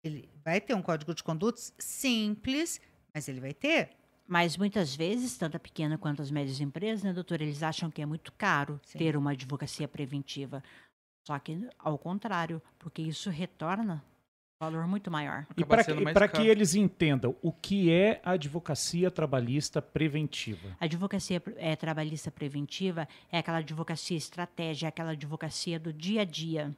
Ele 0.03 0.27
vai 0.43 0.59
ter 0.59 0.73
um 0.73 0.81
código 0.81 1.13
de 1.13 1.23
conduta 1.23 1.61
simples, 1.77 2.81
mas 3.13 3.27
ele 3.27 3.39
vai 3.39 3.53
ter. 3.53 3.91
Mas 4.27 4.57
muitas 4.57 4.95
vezes, 4.95 5.37
tanto 5.37 5.57
a 5.57 5.59
pequena 5.59 5.95
quanto 5.95 6.23
as 6.23 6.31
médias 6.31 6.59
empresas, 6.59 7.03
né, 7.03 7.13
doutora, 7.13 7.43
eles 7.43 7.61
acham 7.61 7.91
que 7.91 8.01
é 8.01 8.05
muito 8.05 8.31
caro 8.31 8.79
Sim. 8.83 8.97
ter 8.97 9.15
uma 9.15 9.31
advocacia 9.31 9.87
preventiva. 9.87 10.63
Só 11.27 11.37
que, 11.37 11.67
ao 11.77 11.99
contrário, 11.99 12.59
porque 12.79 13.03
isso 13.03 13.29
retorna 13.29 14.03
valor 14.61 14.85
muito 14.85 15.09
maior. 15.09 15.47
E 15.57 15.65
para 15.65 15.83
que, 16.27 16.37
que 16.37 16.47
eles 16.47 16.75
entendam 16.75 17.35
o 17.41 17.51
que 17.51 17.91
é 17.91 18.21
a 18.23 18.31
advocacia 18.33 19.09
trabalhista 19.09 19.81
preventiva. 19.81 20.77
A 20.79 20.85
advocacia 20.85 21.41
eh, 21.57 21.75
trabalhista 21.75 22.29
preventiva 22.29 23.07
é 23.31 23.39
aquela 23.39 23.57
advocacia 23.57 24.15
estratégia, 24.15 24.85
é 24.85 24.89
aquela 24.89 25.13
advocacia 25.13 25.79
do 25.79 25.91
dia 25.91 26.21
a 26.21 26.25
dia. 26.25 26.75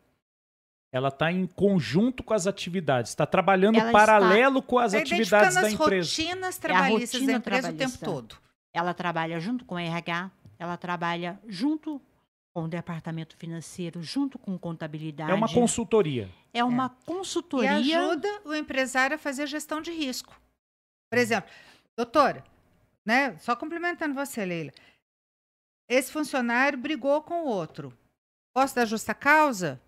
Ela 0.94 1.10
está 1.10 1.30
em 1.30 1.46
conjunto 1.46 2.24
com 2.24 2.34
as 2.34 2.48
atividades, 2.48 3.12
está 3.12 3.26
trabalhando 3.26 3.80
Ela 3.80 3.92
paralelo 3.92 4.62
com 4.62 4.80
as 4.80 4.94
atividades 4.94 5.56
da 5.56 5.62
as 5.62 5.74
empresa. 5.74 6.10
rotinas 6.10 6.58
trabalhistas 6.58 7.12
da 7.12 7.34
rotina 7.34 7.38
empresa 7.38 7.70
o 7.70 7.74
tempo 7.74 7.98
trabalhista. 7.98 8.06
todo. 8.06 8.36
Ela 8.74 8.94
trabalha 8.94 9.40
junto 9.42 9.66
com 9.66 9.76
o 9.76 9.80
RH, 9.80 10.32
ela 10.58 10.78
trabalha 10.78 11.38
junto 11.48 12.02
com 12.54 12.66
o 12.66 12.68
departamento 12.68 13.36
financeiro, 13.36 14.04
junto 14.04 14.38
com 14.38 14.58
contabilidade. 14.58 15.32
É 15.32 15.34
uma 15.34 15.52
consultoria. 15.52 16.30
É 16.54 16.64
uma 16.64 16.96
E 17.02 17.06
consultoria. 17.06 17.78
ajuda 17.78 18.28
o 18.46 18.54
empresário 18.54 19.16
a 19.16 19.20
fazer 19.20 19.48
gestão 19.48 19.82
de 19.82 19.92
risco. 19.92 20.40
Por 21.12 21.18
exemplo, 21.18 21.50
doutora, 21.98 22.44
né, 23.06 23.36
só 23.40 23.56
complementando 23.56 24.14
você, 24.14 24.46
Leila. 24.46 24.72
Esse 25.90 26.12
funcionário 26.12 26.78
brigou 26.78 27.22
com 27.24 27.44
o 27.44 27.48
outro. 27.48 27.92
Posso 28.56 28.76
dar 28.76 28.86
justa 28.86 29.14
causa? 29.16 29.82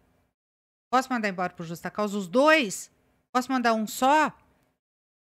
Posso 0.92 1.12
mandar 1.12 1.30
embora 1.30 1.54
por 1.54 1.66
justa 1.66 1.92
causa 1.92 2.18
os 2.18 2.28
dois? 2.28 2.92
Posso 3.32 3.52
mandar 3.52 3.74
um 3.74 3.86
só? 3.86 4.34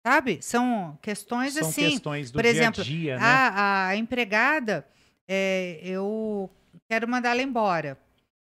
Sabe? 0.06 0.40
São 0.40 0.96
questões 1.02 1.54
São 1.54 1.68
assim. 1.68 1.90
questões 1.90 2.30
do 2.30 2.34
por 2.34 2.42
dia 2.42 2.50
exemplo, 2.50 2.80
a 2.80 2.84
dia, 2.84 3.16
né? 3.18 3.24
A, 3.24 3.86
a 3.88 3.96
empregada, 3.96 4.86
é, 5.26 5.80
eu 5.82 6.50
quero 6.88 7.08
mandá-la 7.08 7.42
embora. 7.42 7.98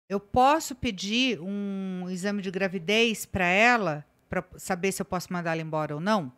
Eu 0.10 0.20
posso 0.20 0.74
pedir 0.74 1.40
um 1.42 2.10
exame 2.10 2.42
de 2.42 2.50
gravidez 2.50 3.26
para 3.26 3.46
ela, 3.46 4.06
para 4.30 4.46
saber 4.58 4.92
se 4.92 5.02
eu 5.02 5.06
posso 5.06 5.32
mandá-la 5.34 5.62
embora 5.62 5.96
ou 5.96 6.02
não? 6.02 6.32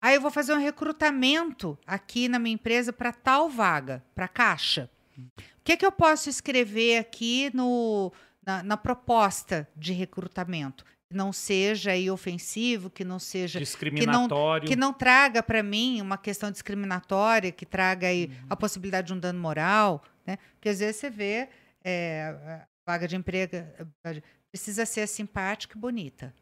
Aí 0.00 0.14
eu 0.14 0.20
vou 0.20 0.30
fazer 0.30 0.52
um 0.52 0.60
recrutamento 0.60 1.76
aqui 1.84 2.28
na 2.28 2.38
minha 2.38 2.54
empresa 2.54 2.92
para 2.92 3.12
tal 3.12 3.48
vaga, 3.48 4.04
para 4.14 4.28
caixa. 4.28 4.88
O 5.18 5.64
que, 5.64 5.76
que 5.76 5.84
eu 5.84 5.90
posso 5.90 6.30
escrever 6.30 6.98
aqui 6.98 7.50
no, 7.52 8.12
na, 8.46 8.62
na 8.62 8.76
proposta 8.76 9.68
de 9.74 9.92
recrutamento? 9.92 10.84
Que 11.10 11.16
não 11.16 11.32
seja 11.32 11.90
aí 11.90 12.08
ofensivo, 12.08 12.88
que 12.88 13.04
não 13.04 13.18
seja 13.18 13.58
Discriminatório. 13.58 14.68
que 14.68 14.76
não 14.76 14.92
traga 14.92 15.42
para 15.42 15.62
mim 15.64 16.00
uma 16.00 16.16
questão 16.16 16.50
discriminatória, 16.50 17.50
que 17.50 17.66
traga 17.66 18.06
aí 18.06 18.30
a 18.48 18.54
possibilidade 18.54 19.08
de 19.08 19.14
um 19.14 19.18
dano 19.18 19.40
moral, 19.40 20.04
né? 20.28 20.36
Porque 20.54 20.68
às 20.68 20.78
vezes 20.80 20.96
você 20.96 21.08
vê 21.10 21.48
é, 21.82 22.22
a 22.28 22.66
vaga 22.86 23.08
de 23.08 23.16
emprego 23.16 23.56
eh, 23.56 24.22
precisa 24.52 24.84
ser 24.86 25.06
simpática 25.06 25.76
e 25.76 25.80
bonita. 25.80 26.34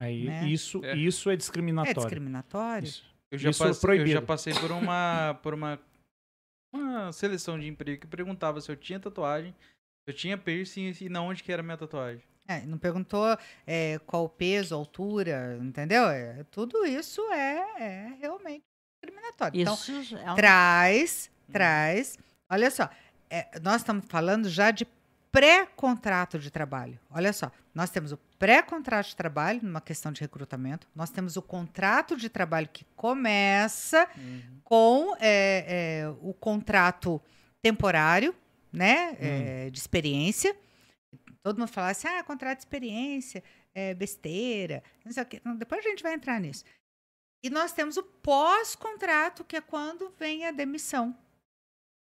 Aí, 0.00 0.26
né? 0.26 0.46
isso, 0.46 0.84
É. 0.84 0.94
isso 0.94 1.30
é 1.30 1.32
É 1.32 1.36
discriminatório. 1.36 1.94
discriminatório? 2.00 2.86
Isso. 2.86 3.16
Eu 3.30 3.38
já, 3.38 3.50
Isso 3.50 3.64
é 3.64 3.68
passe- 3.68 3.86
eu 3.88 4.06
já 4.06 4.22
passei 4.22 4.52
por 4.54 4.70
uma, 4.70 5.34
por 5.42 5.54
uma, 5.54 5.80
uma 6.72 7.12
seleção 7.12 7.58
de 7.58 7.66
emprego 7.66 8.02
que 8.02 8.06
perguntava 8.06 8.60
se 8.60 8.70
eu 8.70 8.76
tinha 8.76 9.00
tatuagem, 9.00 9.52
se 9.52 10.10
eu 10.10 10.14
tinha 10.14 10.36
piercing 10.38 10.92
e 11.00 11.08
na 11.08 11.22
onde 11.22 11.42
que 11.42 11.50
era 11.50 11.60
a 11.62 11.64
minha 11.64 11.76
tatuagem. 11.76 12.22
É, 12.48 12.60
não 12.64 12.78
perguntou 12.78 13.26
é, 13.66 13.98
qual 14.06 14.24
o 14.24 14.28
peso, 14.28 14.74
altura, 14.74 15.58
entendeu? 15.60 16.04
É, 16.08 16.44
tudo 16.44 16.86
isso 16.86 17.20
é, 17.32 17.82
é 17.82 18.16
realmente 18.20 18.62
discriminatório. 19.02 19.60
Então, 19.60 19.74
Isso 19.74 20.16
é 20.16 20.30
um- 20.30 20.34
traz, 20.36 21.30
traz. 21.50 22.16
Olha 22.48 22.70
só, 22.70 22.88
é, 23.30 23.58
nós 23.60 23.76
estamos 23.76 24.04
falando 24.08 24.48
já 24.48 24.70
de 24.70 24.86
pré-contrato 25.30 26.38
de 26.38 26.50
trabalho. 26.50 26.98
Olha 27.10 27.32
só, 27.32 27.52
nós 27.74 27.90
temos 27.90 28.10
o 28.10 28.16
pré-contrato 28.38 29.08
de 29.08 29.16
trabalho, 29.16 29.60
numa 29.62 29.82
questão 29.82 30.10
de 30.10 30.20
recrutamento, 30.22 30.88
nós 30.94 31.10
temos 31.10 31.36
o 31.36 31.42
contrato 31.42 32.16
de 32.16 32.30
trabalho 32.30 32.68
que 32.72 32.86
começa 32.96 34.08
com 34.64 35.14
é, 35.20 36.00
é, 36.00 36.08
o 36.22 36.32
contrato 36.32 37.20
temporário, 37.62 38.34
né, 38.72 39.16
é, 39.20 39.70
de 39.70 39.78
experiência. 39.78 40.56
Todo 41.42 41.58
mundo 41.58 41.68
fala 41.68 41.90
assim, 41.90 42.08
ah, 42.08 42.22
contrato 42.22 42.58
de 42.58 42.64
experiência, 42.64 43.44
é 43.74 43.92
besteira, 43.92 44.82
não 45.04 45.12
sei 45.12 45.22
o 45.22 45.26
quê. 45.26 45.42
Depois 45.58 45.84
a 45.84 45.88
gente 45.88 46.02
vai 46.02 46.14
entrar 46.14 46.40
nisso. 46.40 46.64
E 47.42 47.50
nós 47.50 47.72
temos 47.72 47.98
o 47.98 48.02
pós-contrato, 48.02 49.44
que 49.44 49.56
é 49.56 49.60
quando 49.60 50.10
vem 50.18 50.46
a 50.46 50.50
demissão. 50.50 51.16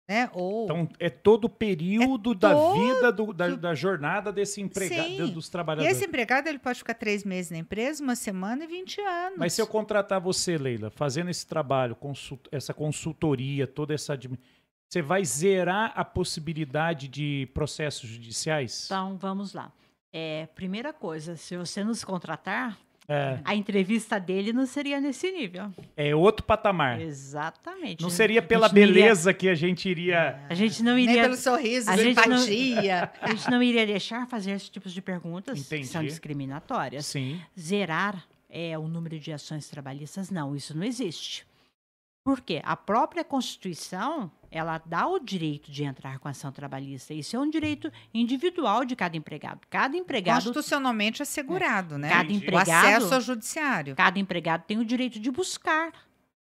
Né? 0.09 0.29
Ou 0.33 0.63
Então, 0.63 0.89
é 0.99 1.09
todo 1.09 1.45
o 1.45 1.49
período 1.49 2.33
da 2.33 2.53
todo- 2.53 2.73
vida, 2.79 3.11
do- 3.11 3.33
da, 3.33 3.49
da 3.55 3.75
jornada 3.75 4.31
desse 4.31 4.61
empregado, 4.61 5.27
Sim. 5.27 5.33
dos 5.33 5.47
E 5.47 5.51
trabalhadores. 5.51 5.97
esse 5.97 6.05
empregado 6.07 6.47
ele 6.47 6.59
pode 6.59 6.79
ficar 6.79 6.93
três 6.93 7.25
meses 7.25 7.51
na 7.51 7.57
empresa, 7.57 8.01
uma 8.01 8.15
semana 8.15 8.63
e 8.63 8.67
20 8.67 9.01
anos. 9.01 9.37
Mas 9.37 9.51
se 9.51 9.61
eu 9.61 9.67
contratar 9.67 10.21
você, 10.21 10.57
Leila, 10.57 10.89
fazendo 10.89 11.29
esse 11.29 11.45
trabalho, 11.45 11.93
consult- 11.93 12.47
essa 12.53 12.73
consultoria, 12.73 13.67
toda 13.67 13.93
essa. 13.93 14.17
Você 14.89 15.01
vai 15.01 15.25
zerar 15.25 15.91
a 15.93 16.05
possibilidade 16.05 17.09
de 17.09 17.49
processos 17.53 18.09
judiciais? 18.09 18.85
Então, 18.85 19.17
vamos 19.17 19.51
lá. 19.53 19.73
É, 20.13 20.47
primeira 20.55 20.93
coisa, 20.93 21.35
se 21.35 21.57
você 21.57 21.83
nos 21.83 22.05
contratar, 22.05 22.77
É, 23.09 23.39
a 23.45 23.55
entrevista 23.55 24.19
dele 24.19 24.51
não 24.51 24.65
seria 24.65 24.99
nesse 24.99 25.31
nível. 25.31 25.71
é 25.95 26.13
outro 26.13 26.45
patamar. 26.45 26.99
Exatamente. 26.99 28.01
Não 28.01 28.09
seria 28.09 28.41
pela 28.41 28.65
A 28.65 28.69
gente 28.69 28.75
não 28.79 28.83
iria- 28.83 28.93
beleza 29.03 29.33
que 29.33 29.47
a 29.47 29.55
gente 29.55 29.87
iria. 29.87 30.41
A 30.49 30.53
gente 30.53 30.83
não 30.83 30.95
Nem 30.95 31.05
iria. 31.05 31.21
pelo 31.23 31.35
sorriso, 31.37 31.89
a 31.89 31.95
gente 31.95 32.15
não- 32.27 32.37
empatia. 32.37 33.11
A 33.21 33.29
gente 33.31 33.49
não 33.49 33.63
iria 33.63 33.85
deixar 33.85 34.27
fazer 34.27 34.51
esse 34.51 34.69
tipo 34.69 34.89
de 34.89 35.01
perguntas 35.01 35.57
que 35.67 35.83
são 35.85 36.01
Entendi. 36.01 36.07
discriminatórias. 36.11 37.05
Sim. 37.05 37.39
Zerar 37.57 38.25
é, 38.49 38.77
o 38.77 38.87
número 38.89 39.17
de 39.19 39.31
ações 39.31 39.69
trabalhistas, 39.69 40.29
não, 40.29 40.53
isso 40.55 40.75
não 40.75 40.83
existe. 40.83 41.45
Por 42.25 42.41
quê? 42.41 42.61
A 42.65 42.75
própria 42.75 43.23
Constituição, 43.23 44.29
ela 44.49 44.81
dá 44.85 45.07
o 45.07 45.19
direito 45.19 45.71
de 45.71 45.83
entrar 45.83 46.19
com 46.19 46.27
ação 46.27 46.51
trabalhista. 46.51 47.13
Isso 47.13 47.35
é 47.35 47.39
um 47.39 47.49
direito 47.49 47.91
individual 48.13 48.85
de 48.85 48.95
cada 48.95 49.15
empregado. 49.17 49.61
Cada 49.69 49.95
empregado, 49.97 50.43
Constitucionalmente 50.43 51.21
assegurado, 51.21 51.97
né? 51.97 52.09
cada 52.09 52.23
Entendi. 52.25 52.39
O 52.39 52.47
empregado, 52.47 52.85
acesso 52.87 53.13
ao 53.15 53.21
judiciário. 53.21 53.95
cada 53.95 54.19
empregado 54.19 54.63
tem 54.65 54.77
o 54.77 54.85
direito 54.85 55.19
de 55.19 55.29
buscar 55.31 55.91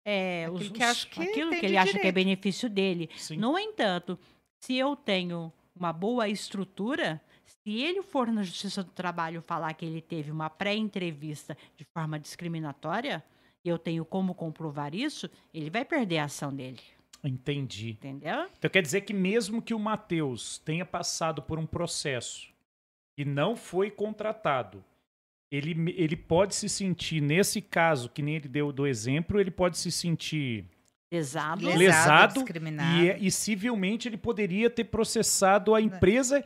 é, 0.05 0.47
Aquilo 0.47 0.57
os- 0.57 0.69
que 1.05 1.11
que 1.11 1.23
aquilo 1.23 1.51
que 1.51 1.65
ele 1.67 1.77
acha 1.77 1.93
que 1.93 1.99
é 1.99 2.01
direito. 2.01 2.15
benefício 2.15 2.69
dele. 2.69 3.09
Sim. 3.17 3.37
No 3.37 3.57
entanto, 3.59 4.19
se 4.61 4.75
eu 4.77 4.97
tenho 4.97 5.53
uma 5.77 5.93
boa 5.93 6.29
estrutura, 6.29 7.21
se 7.45 7.79
ele 7.81 8.03
for 8.03 8.27
na 8.33 8.43
Justiça 8.43 8.83
do 8.83 8.91
Trabalho 8.91 9.41
falar 9.43 9.73
que 9.75 9.85
ele 9.85 10.01
teve 10.03 10.31
uma 10.33 10.51
pré-entrevista 10.51 11.57
de 11.77 11.85
forma 11.97 12.19
discriminatória, 12.19 13.23
e 13.65 13.69
eu 13.69 13.79
tenho 13.79 14.05
como 14.05 14.35
comprovar 14.35 14.93
isso, 14.93 15.31
ele 15.55 15.71
vai 15.71 15.85
perder 15.85 16.19
a 16.19 16.25
ação 16.25 16.53
dele. 16.53 16.81
Entendi. 17.25 17.91
Entendeu? 17.91 18.49
Então 18.59 18.71
quer 18.71 18.83
dizer 18.83 19.03
que 19.03 19.13
mesmo 19.13 19.63
que 19.63 19.75
o 19.75 19.79
Matheus 19.79 20.59
tenha 20.59 20.85
passado 20.85 21.43
por 21.43 21.59
um 21.59 21.67
processo 21.67 22.49
e 23.17 23.25
não 23.25 23.55
foi 23.55 23.91
contratado, 23.91 24.85
ele, 25.51 25.93
ele 25.97 26.17
pode 26.17 26.55
se 26.55 26.69
sentir, 26.69 27.21
nesse 27.21 27.61
caso, 27.61 28.09
que 28.09 28.23
nem 28.23 28.37
ele 28.37 28.49
deu 28.49 28.73
do 28.73 28.87
exemplo, 28.87 29.39
ele 29.39 29.51
pode 29.51 29.77
se 29.79 29.93
sentir 29.93 30.65
Lesado. 31.13 31.67
Lesado, 31.67 31.79
lesado 31.79 32.35
discriminado. 32.35 33.05
e, 33.05 33.11
é, 33.11 33.19
e 33.21 33.31
civilmente 33.31 34.09
ele 34.09 34.17
poderia 34.17 34.71
ter 34.71 34.85
processado 34.85 35.75
a 35.75 35.81
empresa 35.81 36.43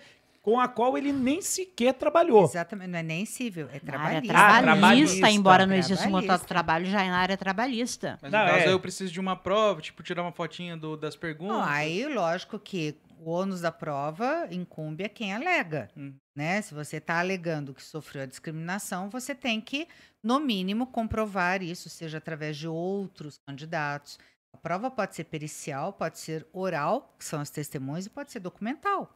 com 0.47 0.61
a 0.61 0.68
qual 0.68 0.97
ele 0.97 1.12
nem 1.12 1.42
sequer 1.42 1.92
trabalhou. 1.94 2.44
Exatamente, 2.44 2.88
não 2.90 3.01
é 3.01 3.03
nem 3.03 3.26
civil, 3.26 3.68
é 3.72 3.80
trabalhista. 3.80 4.32
Ah, 4.32 4.62
trabalhista, 4.62 4.62
trabalhista. 4.62 5.30
embora 5.30 5.66
não 5.66 5.74
exista 5.74 6.07
um 6.07 6.12
contrato 6.12 6.42
de 6.42 6.47
trabalho, 6.47 6.86
já 6.86 7.03
é 7.03 7.11
na 7.11 7.18
área 7.18 7.36
trabalhista. 7.36 8.16
Mas 8.22 8.30
Não, 8.30 8.38
no 8.38 8.47
caso 8.47 8.59
é. 8.61 8.64
aí 8.66 8.70
eu 8.70 8.78
preciso 8.78 9.12
de 9.12 9.18
uma 9.18 9.34
prova, 9.34 9.80
tipo, 9.80 10.05
tirar 10.05 10.22
uma 10.22 10.30
fotinha 10.30 10.76
do- 10.76 10.97
das 10.97 11.16
perguntas. 11.16 11.57
Não, 11.57 11.64
aí, 11.64 12.07
lógico 12.07 12.61
que 12.61 12.97
o 13.18 13.28
ônus 13.28 13.61
da 13.62 13.72
prova 13.72 14.47
incumbe 14.53 15.03
a 15.03 15.09
quem 15.09 15.34
alega. 15.34 15.90
Hum. 15.97 16.14
Né? 16.36 16.62
Se 16.62 16.72
você 16.74 16.99
está 16.99 17.18
alegando 17.18 17.74
que 17.74 17.82
sofreu 17.82 18.22
a 18.22 18.26
discriminação, 18.26 19.11
você 19.11 19.34
tem 19.34 19.61
que, 19.61 19.88
no 20.22 20.38
mínimo, 20.38 20.86
comprovar 20.86 21.61
isso, 21.61 21.88
seja 21.88 22.18
através 22.18 22.57
de 22.57 22.68
outros 22.68 23.36
candidatos. 23.44 24.16
A 24.53 24.57
prova 24.59 24.92
pode 24.92 25.16
ser 25.16 25.24
pericial, 25.24 25.92
pode 25.92 26.20
ser 26.20 26.47
oral, 26.53 27.16
que 27.18 27.24
são 27.24 27.40
as 27.40 27.51
testemunhas, 27.51 28.07
e 28.07 28.11
pode 28.11 28.30
ser 28.30 28.38
documental. 28.38 29.12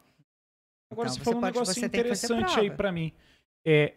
Agora 0.91 1.07
Então, 1.07 1.13
você 1.13 1.19
você 1.19 1.23
falou 1.23 1.39
um 1.39 1.45
negócio 1.45 1.85
interessante 1.85 2.59
aí 2.59 2.65
prova. 2.65 2.75
pra 2.75 2.91
mim. 2.91 3.11
É 3.65 3.93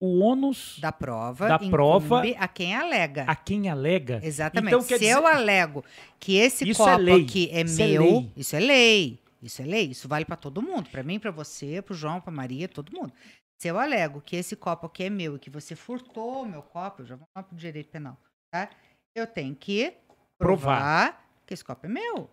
o 0.00 0.20
ônus 0.20 0.78
Da 0.80 0.92
prova, 0.92 1.48
Da 1.48 1.58
prova, 1.58 2.22
a 2.38 2.46
quem 2.48 2.74
alega. 2.76 3.24
a 3.24 3.34
quem 3.34 3.68
alega. 3.68 4.20
Exatamente. 4.22 4.68
Então, 4.72 4.80
Se 4.82 4.94
eu 4.94 4.98
dizer- 4.98 5.14
alego 5.26 5.84
que 6.20 6.36
esse 6.36 6.68
Isso 6.68 6.82
é 6.82 6.92
copo 6.92 7.02
lei. 7.02 7.22
aqui 7.24 7.50
é 7.52 7.62
Isso 7.62 7.82
é 7.82 7.86
meu, 7.88 8.02
lei. 8.02 8.32
isso 8.36 8.54
é 8.56 8.60
lei. 8.60 9.18
Isso 9.42 9.62
é 9.62 9.64
lei. 9.64 9.84
Isso 9.90 10.06
vale 10.08 10.24
para 10.24 10.36
todo 10.36 10.62
mundo. 10.62 10.88
Para 10.90 11.02
mim, 11.02 11.18
para 11.18 11.30
você, 11.32 11.82
para 11.82 11.92
o 11.92 11.96
João, 11.96 12.20
para 12.20 12.32
Maria, 12.32 12.68
todo 12.68 12.92
mundo. 12.92 13.12
Se 13.60 13.66
eu 13.68 13.76
alego 13.78 14.20
que 14.20 14.36
esse 14.36 14.54
copo 14.54 14.86
aqui 14.86 15.02
é 15.04 15.10
meu 15.10 15.34
e 15.34 15.38
que 15.40 15.50
você 15.50 15.74
furtou 15.74 16.42
o 16.42 16.46
meu 16.46 16.62
copo, 16.62 17.02
eu 17.02 17.06
já 17.06 17.16
vou 17.16 17.26
lá 17.34 17.42
pro 17.42 17.56
direito 17.56 17.90
penal, 17.90 18.16
tá? 18.52 18.70
Eu 19.16 19.26
tenho 19.26 19.54
que 19.56 19.94
Provar. 20.38 21.12
provar 21.18 21.30
que 21.44 21.54
esse 21.54 21.64
copo 21.64 21.86
é 21.86 21.88
meu. 21.88 22.30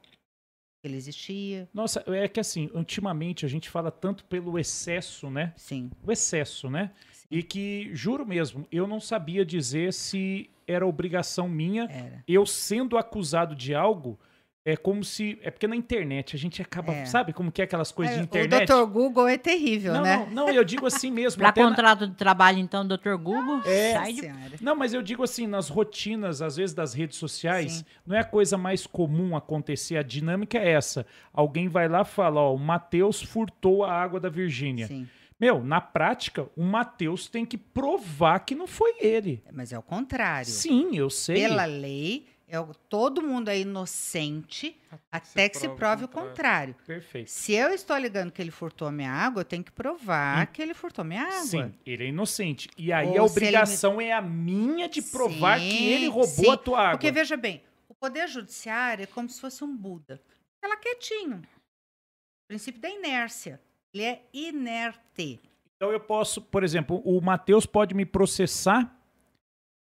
Que 0.86 0.90
ele 0.90 0.98
existia. 0.98 1.68
Nossa, 1.74 2.04
é 2.06 2.28
que 2.28 2.40
assim, 2.40 2.70
ultimamente 2.72 3.44
a 3.44 3.50
gente 3.50 3.72
fala 3.72 3.90
tanto 3.90 4.24
pelo 4.26 4.60
excesso, 4.60 5.32
né? 5.32 5.52
Sim. 5.58 5.90
O 6.06 6.12
excesso, 6.12 6.70
né? 6.70 6.92
E 7.32 7.42
que, 7.42 7.90
juro 7.92 8.24
mesmo, 8.24 8.68
eu 8.72 8.86
não 8.86 9.00
sabia 9.00 9.44
dizer 9.44 9.92
se 9.94 10.48
era 10.68 10.86
obrigação 10.86 11.50
minha, 11.50 11.86
Era. 11.86 12.24
eu 12.28 12.46
sendo 12.46 13.00
acusado 13.00 13.56
de 13.56 13.74
algo, 13.74 14.20
é 14.66 14.76
como 14.76 15.04
se. 15.04 15.38
É 15.44 15.52
porque 15.52 15.68
na 15.68 15.76
internet 15.76 16.36
a 16.36 16.40
gente 16.40 16.60
acaba. 16.62 16.92
É. 16.92 17.06
Sabe 17.06 17.32
como 17.32 17.52
que 17.52 17.62
é 17.62 17.66
aquelas 17.66 17.92
coisas 17.92 18.16
É, 18.16 18.18
de 18.18 18.24
internet? 18.24 18.72
O 18.72 18.86
Dr. 18.86 18.92
Google 18.92 19.28
é 19.28 19.38
terrível, 19.38 19.94
não, 19.94 20.02
né? 20.02 20.18
não, 20.32 20.48
não, 20.48 20.50
eu 20.50 20.64
digo 20.64 20.88
assim 20.88 21.12
mesmo. 21.12 21.40
Para 21.40 21.50
até 21.50 21.62
na- 21.62 21.70
contrato 21.70 22.08
de 22.08 22.16
trabalho, 22.16 22.58
então, 22.58 22.86
doutor 22.88 23.16
Google, 23.18 23.62
É. 23.64 23.94
sai 23.94 24.14
de. 24.14 24.32
Não, 24.60 24.76
mas 24.76 24.94
eu 24.94 25.04
digo 25.04 25.22
assim, 25.24 25.46
nas 25.46 25.70
rotinas, 25.70 26.42
às 26.42 26.56
vezes, 26.56 26.74
das 26.74 26.94
redes 26.96 27.18
sociais, 27.18 27.74
Sim. 27.74 27.86
não 28.08 28.16
é 28.16 28.22
a 28.22 28.26
coisa 28.26 28.58
mais 28.58 28.88
comum 28.88 29.36
acontecer. 29.36 29.98
A 29.98 30.02
dinâmica 30.04 30.58
é 30.58 30.72
essa. 30.72 31.06
Alguém 31.32 31.68
vai 31.68 31.88
lá 31.88 32.02
e 32.02 32.06
fala, 32.06 32.42
ó, 32.42 32.56
o 32.56 32.58
Matheus 32.60 33.22
furtou 33.22 33.84
a 33.84 33.94
água 33.94 34.20
da 34.20 34.30
Virgínia. 34.30 34.88
Sim. 34.88 35.08
Meu, 35.40 35.62
na 35.64 35.82
prática, 35.82 36.48
o 36.56 36.64
Matheus 36.64 37.28
tem 37.28 37.46
que 37.46 37.58
provar 37.58 38.40
que 38.40 38.56
não 38.56 38.66
foi 38.66 38.96
ele. 39.02 39.44
Mas 39.52 39.74
é 39.74 39.78
o 39.78 39.82
contrário. 39.84 40.48
Sim, 40.50 40.96
eu 40.96 41.10
sei. 41.10 41.42
Pela 41.42 41.66
lei, 41.66 42.26
é 42.48 42.58
todo 42.90 43.22
mundo 43.22 43.50
é 43.50 43.60
inocente 43.60 44.80
até 45.12 45.50
que 45.50 45.58
se 45.58 45.68
prove 45.70 46.06
o 46.06 46.08
contrário. 46.08 46.76
Perfeito. 46.86 47.30
Se 47.30 47.54
eu 47.54 47.70
estou 47.74 47.96
alegando 47.96 48.32
que 48.32 48.42
ele 48.42 48.52
furtou 48.52 48.88
a 48.88 48.92
minha 48.92 49.12
água, 49.12 49.42
eu 49.42 49.46
tenho 49.46 49.64
que 49.64 49.72
provar 49.72 50.44
Hum. 50.44 50.52
que 50.54 50.62
ele 50.62 50.74
furtou 50.74 51.04
minha 51.04 51.24
água. 51.24 51.44
Sim, 51.44 51.74
ele 51.86 52.04
é 52.06 52.08
inocente. 52.08 52.70
E 52.78 52.94
aí 52.94 53.08
Ou 53.10 53.20
a 53.22 53.24
obrigação 53.24 54.00
é 54.00 54.12
a 54.12 54.22
minha 54.22 54.88
de 54.88 55.02
provar 55.02 55.60
que 55.60 55.70
Sim, 55.70 55.86
ele 55.86 56.08
roubou 56.08 56.46
sim. 56.46 56.52
a 56.52 56.58
tua 56.58 56.80
água. 56.80 56.92
Porque 56.98 57.12
veja 57.12 57.36
bem, 57.36 57.64
o 57.90 57.94
poder 57.96 58.28
judiciário 58.28 59.04
é 59.04 59.08
como 59.08 59.28
se 59.30 59.42
fosse 59.42 59.64
um 59.64 59.76
Buda. 59.76 60.22
Lá 60.64 60.78
quietinho. 60.78 61.38
O 61.38 62.48
princípio 62.48 62.82
da 62.82 62.90
inércia. 62.90 63.62
Ele 63.94 64.04
é 64.04 64.22
inerte. 64.34 65.40
Então 65.76 65.92
eu 65.92 66.00
posso, 66.00 66.42
por 66.42 66.64
exemplo, 66.64 67.02
o 67.06 67.22
Matheus 67.22 67.66
pode 67.66 67.94
me 67.94 68.06
processar 68.06 68.96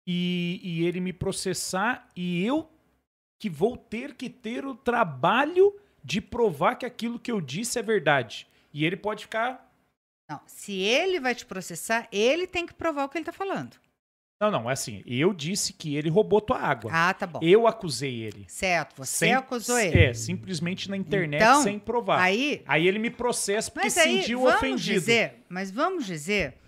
e, 0.06 0.60
e 0.62 0.86
ele 0.86 1.00
me 1.00 1.12
processar 1.12 2.08
e 2.16 2.44
eu 2.44 2.70
que 3.40 3.48
vou 3.50 3.76
ter 3.76 4.14
que 4.14 4.28
ter 4.30 4.64
o 4.64 4.74
trabalho 4.74 5.74
de 6.02 6.20
provar 6.20 6.76
que 6.76 6.86
aquilo 6.86 7.18
que 7.18 7.30
eu 7.32 7.40
disse 7.40 7.78
é 7.78 7.82
verdade. 7.82 8.46
E 8.72 8.84
ele 8.84 8.96
pode 8.96 9.24
ficar. 9.24 9.72
Não, 10.30 10.40
se 10.46 10.72
ele 10.80 11.20
vai 11.20 11.34
te 11.34 11.44
processar, 11.44 12.08
ele 12.10 12.46
tem 12.46 12.66
que 12.66 12.74
provar 12.74 13.04
o 13.04 13.08
que 13.08 13.18
ele 13.18 13.22
está 13.22 13.32
falando. 13.32 13.76
Não, 14.40 14.50
não, 14.50 14.68
é 14.68 14.72
assim. 14.72 15.02
Eu 15.06 15.32
disse 15.32 15.72
que 15.72 15.94
ele 15.96 16.10
roubou 16.10 16.40
tua 16.40 16.58
água. 16.58 16.90
Ah, 16.92 17.14
tá 17.14 17.26
bom. 17.26 17.38
Eu 17.42 17.66
acusei 17.66 18.22
ele. 18.22 18.44
Certo, 18.48 18.96
você 18.96 19.26
Sem- 19.26 19.34
acusou 19.34 19.78
ele. 19.78 19.98
É, 19.98 20.12
simplesmente 20.14 20.90
na 20.90 20.96
internet 20.96 21.40
Então, 21.40 21.62
sem 21.62 21.78
provar. 21.78 22.20
Aí, 22.20 22.62
Aí, 22.66 22.86
ele 22.86 22.98
me 22.98 23.10
processa 23.10 23.70
porque 23.70 23.90
se 23.90 24.00
sentiu 24.00 24.40
vamos 24.40 24.56
ofendido. 24.56 24.92
dizer, 25.00 25.44
mas 25.48 25.70
vamos 25.70 26.04
dizer 26.04 26.58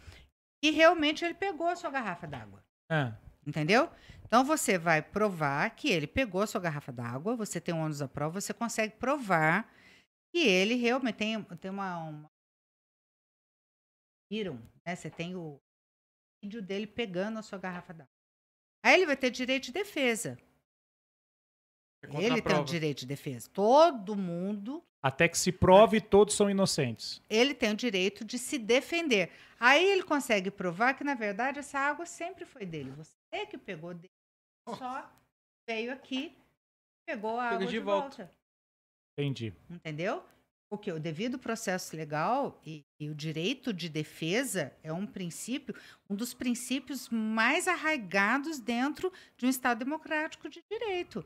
que 0.62 0.70
realmente 0.70 1.24
ele 1.24 1.34
pegou 1.34 1.66
a 1.66 1.76
sua 1.76 1.90
garrafa 1.90 2.26
d'água. 2.26 2.62
Ah, 2.90 3.12
Entendeu? 3.46 3.88
Então 4.24 4.44
você 4.44 4.76
vai 4.76 5.00
provar 5.00 5.70
que 5.70 5.88
ele 5.88 6.06
pegou 6.06 6.42
a 6.42 6.46
sua 6.46 6.60
garrafa 6.60 6.92
d'água, 6.92 7.36
você 7.36 7.60
tem 7.60 7.72
um 7.72 7.82
ônus 7.82 7.98
da 7.98 8.08
prova, 8.08 8.40
você 8.40 8.52
consegue 8.52 8.96
provar 8.96 9.72
que 10.34 10.40
ele 10.40 10.74
realmente 10.74 11.14
tem, 11.14 11.42
tem 11.42 11.70
uma, 11.70 11.96
uma. 11.98 12.30
Viram? 14.30 14.60
Né? 14.84 14.96
Você 14.96 15.08
tem 15.08 15.36
o 15.36 15.60
vídeo 16.42 16.60
dele 16.60 16.88
pegando 16.88 17.38
a 17.38 17.42
sua 17.42 17.58
garrafa 17.58 17.94
d'água. 17.94 18.12
Aí 18.84 18.94
ele 18.94 19.06
vai 19.06 19.16
ter 19.16 19.30
direito 19.30 19.66
de 19.66 19.72
defesa. 19.72 20.36
É 22.02 22.22
Ele 22.22 22.42
tem 22.42 22.58
o 22.58 22.64
direito 22.64 23.00
de 23.00 23.06
defesa. 23.06 23.48
Todo 23.50 24.16
mundo 24.16 24.82
até 25.06 25.28
que 25.28 25.38
se 25.38 25.52
prove, 25.52 26.00
todos 26.00 26.34
são 26.34 26.50
inocentes. 26.50 27.22
ele 27.30 27.54
tem 27.54 27.70
o 27.70 27.76
direito 27.76 28.24
de 28.24 28.38
se 28.38 28.58
defender. 28.58 29.30
Aí 29.58 29.88
ele 29.88 30.02
consegue 30.02 30.50
provar 30.50 30.94
que, 30.94 31.04
na 31.04 31.14
verdade, 31.14 31.60
essa 31.60 31.78
água 31.78 32.04
sempre 32.04 32.44
foi 32.44 32.66
dele. 32.66 32.90
Você 32.90 33.12
que 33.44 33.58
pegou 33.58 33.92
dele, 33.92 34.08
só 34.68 35.12
veio 35.68 35.92
aqui, 35.92 36.34
pegou 37.06 37.38
a 37.38 37.44
Pega 37.50 37.54
água 37.56 37.66
de 37.66 37.72
de, 37.72 37.78
volta. 37.80 38.16
volta. 38.24 38.34
Entendi. 39.18 39.52
Entendeu? 39.68 40.24
Porque 40.68 40.90
o 40.90 40.98
devido 40.98 41.38
processo 41.38 41.94
legal 41.96 42.60
e, 42.64 42.82
e 43.00 43.08
o 43.08 43.14
direito 43.14 43.72
de 43.72 43.88
defesa 43.88 44.76
é 44.82 44.92
um 44.92 45.06
princípio, 45.06 45.74
um 46.08 46.14
dos 46.16 46.34
princípios 46.34 47.08
mais 47.08 47.68
arraigados 47.68 48.58
dentro 48.58 49.12
de 49.36 49.46
um 49.46 49.48
Estado 49.48 49.78
democrático 49.78 50.48
de 50.48 50.62
direito. 50.70 51.24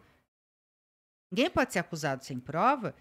Ninguém 1.33 1.49
pode 1.49 1.73
ser 1.73 1.79
acusado 1.79 2.25
sem 2.25 2.39
prova 2.39 2.95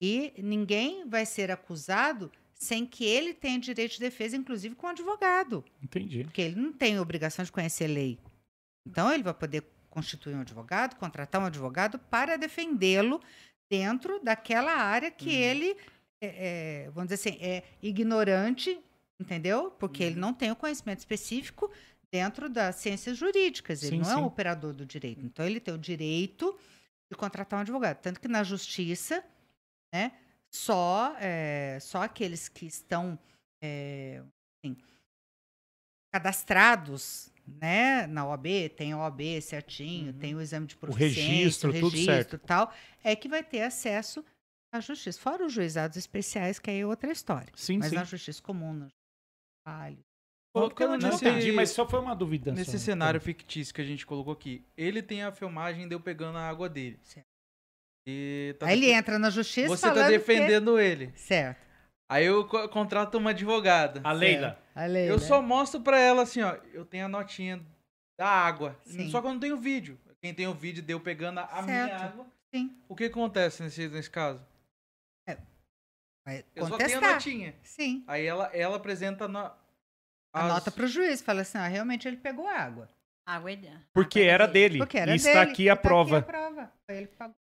e 0.00 0.32
ninguém 0.38 1.08
vai 1.08 1.24
ser 1.24 1.50
acusado 1.50 2.30
sem 2.54 2.84
que 2.84 3.04
ele 3.04 3.32
tenha 3.32 3.58
direito 3.58 3.92
de 3.92 4.00
defesa, 4.00 4.36
inclusive 4.36 4.74
com 4.74 4.88
advogado, 4.88 5.64
Entendi. 5.80 6.24
porque 6.24 6.42
ele 6.42 6.56
não 6.56 6.72
tem 6.72 6.98
obrigação 6.98 7.44
de 7.44 7.52
conhecer 7.52 7.86
lei. 7.86 8.18
Então, 8.88 9.12
ele 9.12 9.22
vai 9.22 9.34
poder 9.34 9.64
constituir 9.90 10.34
um 10.34 10.40
advogado, 10.40 10.96
contratar 10.96 11.40
um 11.40 11.46
advogado 11.46 11.98
para 11.98 12.36
defendê-lo 12.36 13.20
dentro 13.70 14.18
daquela 14.24 14.72
área 14.72 15.10
que 15.10 15.28
Uhum. 15.28 15.34
ele, 15.34 15.76
é, 16.22 16.26
é, 16.86 16.90
vamos 16.90 17.10
dizer 17.10 17.28
assim, 17.30 17.38
é 17.42 17.64
ignorante, 17.82 18.80
entendeu? 19.20 19.70
Porque 19.72 20.04
Uhum. 20.04 20.10
ele 20.10 20.20
não 20.20 20.32
tem 20.32 20.50
o 20.50 20.56
conhecimento 20.56 21.00
específico 21.00 21.70
dentro 22.12 22.48
das 22.48 22.76
ciências 22.76 23.16
jurídicas. 23.18 23.82
Ele 23.82 23.96
Sim, 23.96 24.02
não 24.02 24.10
é 24.10 24.14
sim. 24.14 24.20
um 24.20 24.24
operador 24.24 24.72
do 24.72 24.86
direito. 24.86 25.24
Então, 25.24 25.44
ele 25.44 25.60
tem 25.60 25.74
o 25.74 25.78
direito 25.78 26.58
de 27.10 27.16
contratar 27.18 27.58
um 27.58 27.62
advogado. 27.62 27.98
Tanto 28.00 28.20
que 28.20 28.28
na 28.28 28.42
justiça, 28.42 29.22
né, 29.94 30.12
só, 30.50 31.14
é, 31.20 31.78
só 31.80 32.02
aqueles 32.02 32.48
que 32.48 32.64
estão 32.66 33.18
é, 33.62 34.22
assim, 34.64 34.76
cadastrados 36.12 37.30
né, 37.60 38.06
na 38.06 38.26
OAB, 38.26 38.46
tem 38.76 38.92
a 38.92 38.98
OAB 38.98 39.40
certinho, 39.40 40.12
Uhum. 40.12 40.18
tem 40.18 40.34
o 40.34 40.40
exame 40.40 40.66
de 40.66 40.74
O 40.74 40.78
proficiência, 40.78 41.22
registro, 41.22 41.70
o 41.70 41.72
tudo 41.74 41.88
registro 41.90 42.14
certo. 42.14 42.34
e 42.36 42.38
tal, 42.38 42.72
é 43.02 43.16
que 43.16 43.28
vai 43.28 43.42
ter 43.42 43.62
acesso 43.62 44.24
à 44.72 44.80
justiça. 44.80 45.18
Fora 45.20 45.46
os 45.46 45.52
juizados 45.52 45.96
especiais, 45.96 46.58
que 46.58 46.70
aí 46.70 46.80
é 46.80 46.86
outra 46.86 47.10
história. 47.10 47.52
Sim, 47.56 47.78
Mas 47.78 47.88
sim. 47.90 47.94
na 47.96 48.04
justiça 48.04 48.42
comum, 48.42 48.72
no 48.72 48.88
trabalho. 49.64 49.98
Colocando 50.54 50.94
Eu 50.94 50.98
não 50.98 51.10
nesse- 51.10 51.28
entendi, 51.28 51.52
mas 51.52 51.70
só 51.70 51.86
foi 51.88 52.00
uma 52.00 52.14
dúvida. 52.16 52.52
Nesse 52.52 52.72
só. 52.78 52.84
cenário 52.86 53.20
fictício 53.20 53.72
que 53.74 53.80
a 53.80 53.84
gente 53.84 54.04
colocou 54.06 54.32
aqui, 54.32 54.64
ele 54.76 55.02
tem 55.02 55.22
a 55.22 55.30
filmagem 55.30 55.86
de 55.86 55.94
eu 55.94 56.00
pegando 56.00 56.38
a 56.38 56.48
água 56.48 56.68
dele. 56.68 56.98
Certo. 57.02 57.26
E 58.06 58.56
tá 58.58 58.66
aí 58.66 58.78
ele 58.78 58.90
entra 58.90 59.18
na 59.18 59.28
justiça 59.28 59.68
Você 59.68 59.82
tá 59.82 59.88
falando 59.94 60.06
que- 60.10 60.18
defendendo 60.18 60.78
ele. 60.80 61.12
Certo. 61.14 61.67
Aí 62.08 62.24
eu 62.24 62.46
co- 62.46 62.68
contrato 62.68 63.16
uma 63.18 63.30
advogada. 63.30 64.00
A 64.02 64.12
Leila. 64.12 64.58
A 64.74 64.86
lei, 64.86 65.10
Eu 65.10 65.18
só 65.18 65.42
mostro 65.42 65.80
pra 65.80 65.98
ela 65.98 66.22
assim, 66.22 66.40
ó, 66.42 66.56
eu 66.72 66.84
tenho 66.84 67.04
a 67.04 67.08
notinha 67.08 67.60
da 68.18 68.26
água. 68.28 68.76
Sim. 68.84 69.10
Só 69.10 69.20
que 69.20 69.26
eu 69.26 69.32
não 69.32 69.40
tenho 69.40 69.56
vídeo. 69.58 69.98
Quem 70.20 70.32
tem 70.34 70.46
o 70.46 70.54
vídeo 70.54 70.82
de 70.82 70.92
eu 70.92 71.00
pegando 71.00 71.38
a, 71.40 71.44
a 71.44 71.62
minha 71.62 71.86
Certo. 71.88 72.02
água. 72.02 72.26
Sim. 72.54 72.76
O 72.88 72.96
que 72.96 73.04
acontece 73.04 73.62
nesse, 73.62 73.88
nesse 73.88 74.10
caso? 74.10 74.44
Vai 76.24 76.44
Eu 76.54 76.66
só 76.66 76.76
tenho 76.76 76.90
a 76.90 76.92
contestar. 77.00 77.12
notinha. 77.14 77.54
Sim. 77.62 78.04
Aí 78.06 78.24
ela, 78.26 78.46
ela 78.54 78.76
apresenta 78.76 79.26
no, 79.28 79.38
A 79.38 79.56
as- 80.32 80.48
nota 80.48 80.70
para 80.70 80.84
o 80.84 80.88
juiz, 80.88 81.20
fala 81.22 81.40
assim, 81.42 81.56
ah, 81.58 81.66
realmente 81.66 82.06
ele 82.06 82.16
pegou 82.18 82.46
água. 82.46 82.88
Água 83.26 83.50
é 83.52 83.56
Porque 83.92 84.20
água 84.20 84.30
é 84.30 84.34
era 84.34 84.46
dele. 84.48 84.78
Porque 84.78 84.98
era 84.98 85.14
e 85.14 85.18
dele. 85.18 85.28
está 85.28 85.42
aqui 85.42 85.68
a 85.70 85.76
tá 85.76 85.82
prova. 85.82 86.18
a 86.18 86.22
prova. 86.22 86.72
Foi 86.86 86.96
ele 86.96 87.06
que 87.06 87.16
pagou. 87.16 87.34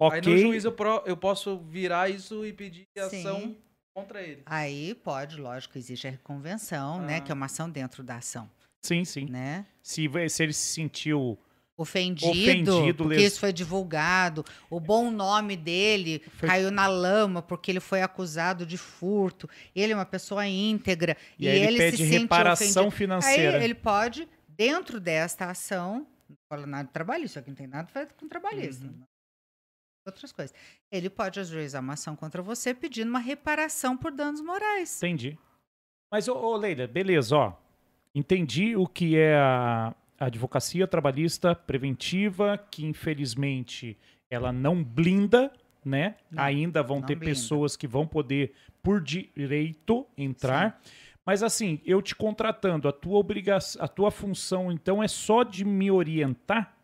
Aí 0.00 0.20
no 0.20 0.28
Ok. 0.30 0.38
juiz 0.38 0.64
eu, 0.64 0.72
pro- 0.72 1.02
eu 1.06 1.16
posso 1.16 1.58
virar 1.58 2.08
isso 2.08 2.44
e 2.46 2.52
pedir 2.52 2.86
ação 2.98 3.40
Sim. 3.40 3.56
Contra 3.94 4.22
ele. 4.22 4.42
Aí 4.46 4.94
pode, 4.94 5.40
lógico, 5.40 5.76
existe 5.76 6.06
a 6.06 6.10
reconvenção, 6.10 7.00
né? 7.02 7.16
Ah. 7.16 7.20
Que 7.20 7.32
é 7.32 7.34
uma 7.34 7.46
ação 7.46 7.68
dentro 7.68 8.04
da 8.04 8.16
ação, 8.16 8.48
Sim, 8.84 9.04
sim. 9.04 9.26
né? 9.28 9.66
Se, 9.82 10.08
se 10.28 10.42
ele 10.42 10.52
se 10.52 10.72
sentiu. 10.74 11.36
Ofendido, 11.76 12.30
Ofendido, 12.32 13.04
porque 13.04 13.16
les- 13.20 13.32
isso 13.32 13.40
foi 13.40 13.52
divulgado, 13.52 14.44
o 14.68 14.80
bom 14.80 15.12
nome 15.12 15.56
dele 15.56 16.20
Foi- 16.34 16.48
caiu 16.48 16.72
na 16.72 16.88
lama 16.88 17.40
porque 17.40 17.70
ele 17.70 17.78
foi 17.78 18.02
acusado 18.02 18.66
de 18.66 18.76
furto, 18.76 19.48
ele 19.76 19.92
é 19.92 19.96
uma 19.96 20.04
pessoa 20.04 20.44
íntegra 20.44 21.16
E, 21.38 21.48
aí 21.48 21.56
ele, 21.60 21.78
pede 21.78 21.96
se 21.98 22.02
sente 22.08 22.18
reparação 22.22 22.66
ofendido. 22.88 22.90
financeira. 22.96 23.58
Aí 23.58 23.64
ele 23.64 23.76
pode, 23.76 24.28
dentro 24.48 24.98
desta 24.98 25.50
ação, 25.50 26.04
não 26.28 26.36
fala 26.48 26.66
nada 26.66 26.88
de 26.88 26.92
trabalhista, 26.92 27.38
aqui 27.38 27.50
não 27.50 27.56
tem 27.56 27.68
nada 27.68 27.88
a 27.94 27.98
ver 28.00 28.08
com 28.18 28.26
trabalhista. 28.28 28.84
Uhum. 28.84 29.00
Outras 30.06 30.32
coisas. 30.32 30.54
Ele 30.90 31.10
pode 31.10 31.38
ajuizar 31.38 31.82
uma 31.82 31.92
ação 31.92 32.16
contra 32.16 32.40
você 32.40 32.72
pedindo 32.72 33.08
uma 33.08 33.18
reparação 33.18 33.96
por 33.96 34.10
danos 34.10 34.40
morais. 34.40 34.96
Entendi. 34.96 35.38
Mas, 36.10 36.28
ô, 36.28 36.34
ô, 36.34 36.56
Leila, 36.56 36.86
beleza, 36.86 37.36
ó. 37.36 37.52
Entendi 38.14 38.74
o 38.74 38.86
que 38.86 39.16
é 39.18 39.36
a 39.36 39.94
advocacia 40.18 40.86
trabalhista 40.86 41.54
preventiva, 41.54 42.56
que 42.70 42.84
infelizmente 42.86 43.96
ela 44.30 44.50
não 44.50 44.82
blinda, 44.82 45.52
né? 45.84 46.16
Não, 46.30 46.42
Ainda 46.42 46.82
vão 46.82 47.02
ter 47.02 47.14
blinda. 47.14 47.34
pessoas 47.34 47.76
que 47.76 47.86
vão 47.86 48.06
poder, 48.06 48.52
por 48.82 49.00
direito, 49.02 50.06
entrar. 50.16 50.80
Mas 51.24 51.42
assim, 51.42 51.80
eu 51.84 52.00
te 52.00 52.14
contratando, 52.16 52.88
a 52.88 52.92
tua 52.92 53.18
obrigação, 53.18 53.84
a 53.84 53.86
tua 53.86 54.10
função, 54.10 54.72
então, 54.72 55.02
é 55.02 55.08
só 55.08 55.42
de 55.42 55.64
me 55.64 55.90
orientar? 55.90 56.74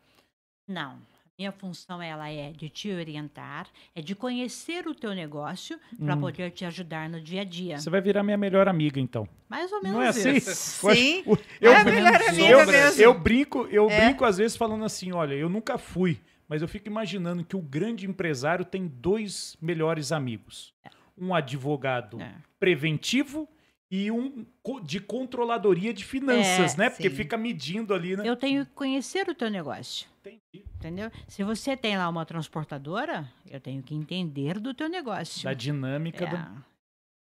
Não. 0.68 0.98
Minha 1.36 1.50
função 1.50 2.00
ela 2.00 2.30
é 2.30 2.52
de 2.52 2.68
te 2.68 2.88
orientar, 2.92 3.66
é 3.92 4.00
de 4.00 4.14
conhecer 4.14 4.86
o 4.86 4.94
teu 4.94 5.12
negócio 5.12 5.80
para 5.98 6.14
Hum. 6.14 6.20
poder 6.20 6.52
te 6.52 6.64
ajudar 6.64 7.08
no 7.10 7.20
dia 7.20 7.40
a 7.40 7.44
dia. 7.44 7.76
Você 7.76 7.90
vai 7.90 8.00
virar 8.00 8.22
minha 8.22 8.36
melhor 8.36 8.68
amiga, 8.68 9.00
então. 9.00 9.28
Mais 9.48 9.72
ou 9.72 9.82
menos 9.82 9.96
Não 9.98 10.02
é 10.04 10.08
assim? 10.10 10.30
isso. 10.34 10.86
Sim, 10.94 11.24
eu, 11.60 11.72
é 11.72 11.80
a 11.80 11.84
melhor 11.84 12.20
eu- 12.20 12.28
amiga 12.28 12.44
eu, 12.48 12.66
mesmo. 12.66 13.02
eu 13.02 13.18
brinco, 13.18 13.66
eu 13.68 13.90
É. 13.90 14.06
brinco 14.06 14.24
às 14.24 14.38
vezes 14.38 14.56
falando 14.56 14.84
assim, 14.84 15.10
olha, 15.10 15.34
eu 15.34 15.48
nunca 15.48 15.76
fui, 15.76 16.20
mas 16.48 16.62
eu 16.62 16.68
fico 16.68 16.86
imaginando 16.86 17.42
que 17.44 17.56
o 17.56 17.60
grande 17.60 18.06
empresário 18.06 18.64
tem 18.64 18.86
dois 18.86 19.56
melhores 19.60 20.12
amigos. 20.12 20.72
Um 21.18 21.34
advogado 21.34 22.20
É. 22.20 22.32
preventivo 22.60 23.48
e 23.90 24.08
um 24.08 24.46
de 24.84 25.00
controladoria 25.00 25.92
de 25.92 26.04
finanças, 26.04 26.74
É, 26.74 26.78
né? 26.78 26.90
Porque 26.90 27.10
sim. 27.10 27.16
fica 27.16 27.36
medindo 27.36 27.92
ali, 27.92 28.16
né? 28.16 28.22
Eu 28.24 28.36
tenho 28.36 28.64
que 28.64 28.70
conhecer 28.72 29.28
o 29.28 29.34
teu 29.34 29.50
negócio. 29.50 30.06
Entendi. 30.24 30.64
Entendeu? 30.76 31.10
Se 31.28 31.42
você 31.44 31.76
tem 31.76 31.96
lá 31.96 32.08
uma 32.08 32.24
transportadora, 32.24 33.30
eu 33.50 33.60
tenho 33.60 33.82
que 33.82 33.94
entender 33.94 34.58
do 34.58 34.72
teu 34.72 34.88
negócio. 34.88 35.44
Da 35.44 35.52
dinâmica 35.52 36.26
do... 36.26 36.36
É. 36.36 36.48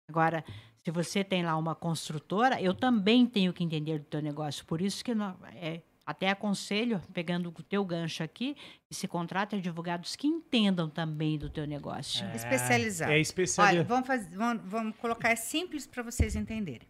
Agora, 0.09 0.43
se 0.83 0.91
você 0.91 1.23
tem 1.23 1.43
lá 1.43 1.55
uma 1.57 1.73
construtora, 1.75 2.61
eu 2.61 2.73
também 2.73 3.25
tenho 3.25 3.53
que 3.53 3.63
entender 3.63 3.99
do 3.99 4.05
teu 4.05 4.21
negócio. 4.21 4.65
Por 4.65 4.81
isso 4.81 5.03
que 5.03 5.15
nó- 5.15 5.35
é, 5.55 5.81
até 6.05 6.29
aconselho, 6.29 7.01
pegando 7.13 7.49
o 7.49 7.63
teu 7.63 7.83
gancho 7.85 8.21
aqui, 8.23 8.55
que 8.89 8.95
se 8.95 9.07
contrate 9.07 9.55
advogados 9.55 10.15
que 10.15 10.27
entendam 10.27 10.89
também 10.89 11.37
do 11.37 11.49
teu 11.49 11.65
negócio. 11.65 12.25
É, 12.25 12.35
Especializado. 12.35 13.11
É 13.11 13.15
Olha, 13.15 13.21
especializado. 13.21 13.87
vamos, 13.87 14.07
fazer, 14.07 14.35
vamos, 14.35 14.63
vamos 14.65 14.95
colocar 14.97 15.29
é 15.29 15.35
simples 15.35 15.87
para 15.87 16.03
vocês 16.03 16.35
entenderem. 16.35 16.87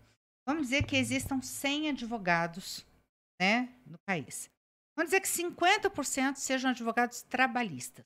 Vamos 0.47 0.63
dizer 0.63 0.83
que 0.83 0.95
existam 0.97 1.41
100 1.41 1.89
advogados 1.89 2.85
né, 3.39 3.69
no 3.85 3.97
país. 4.05 4.49
Vamos 4.95 5.11
dizer 5.11 5.21
que 5.21 5.27
50% 5.27 6.35
sejam 6.35 6.71
advogados 6.71 7.21
trabalhistas, 7.23 8.05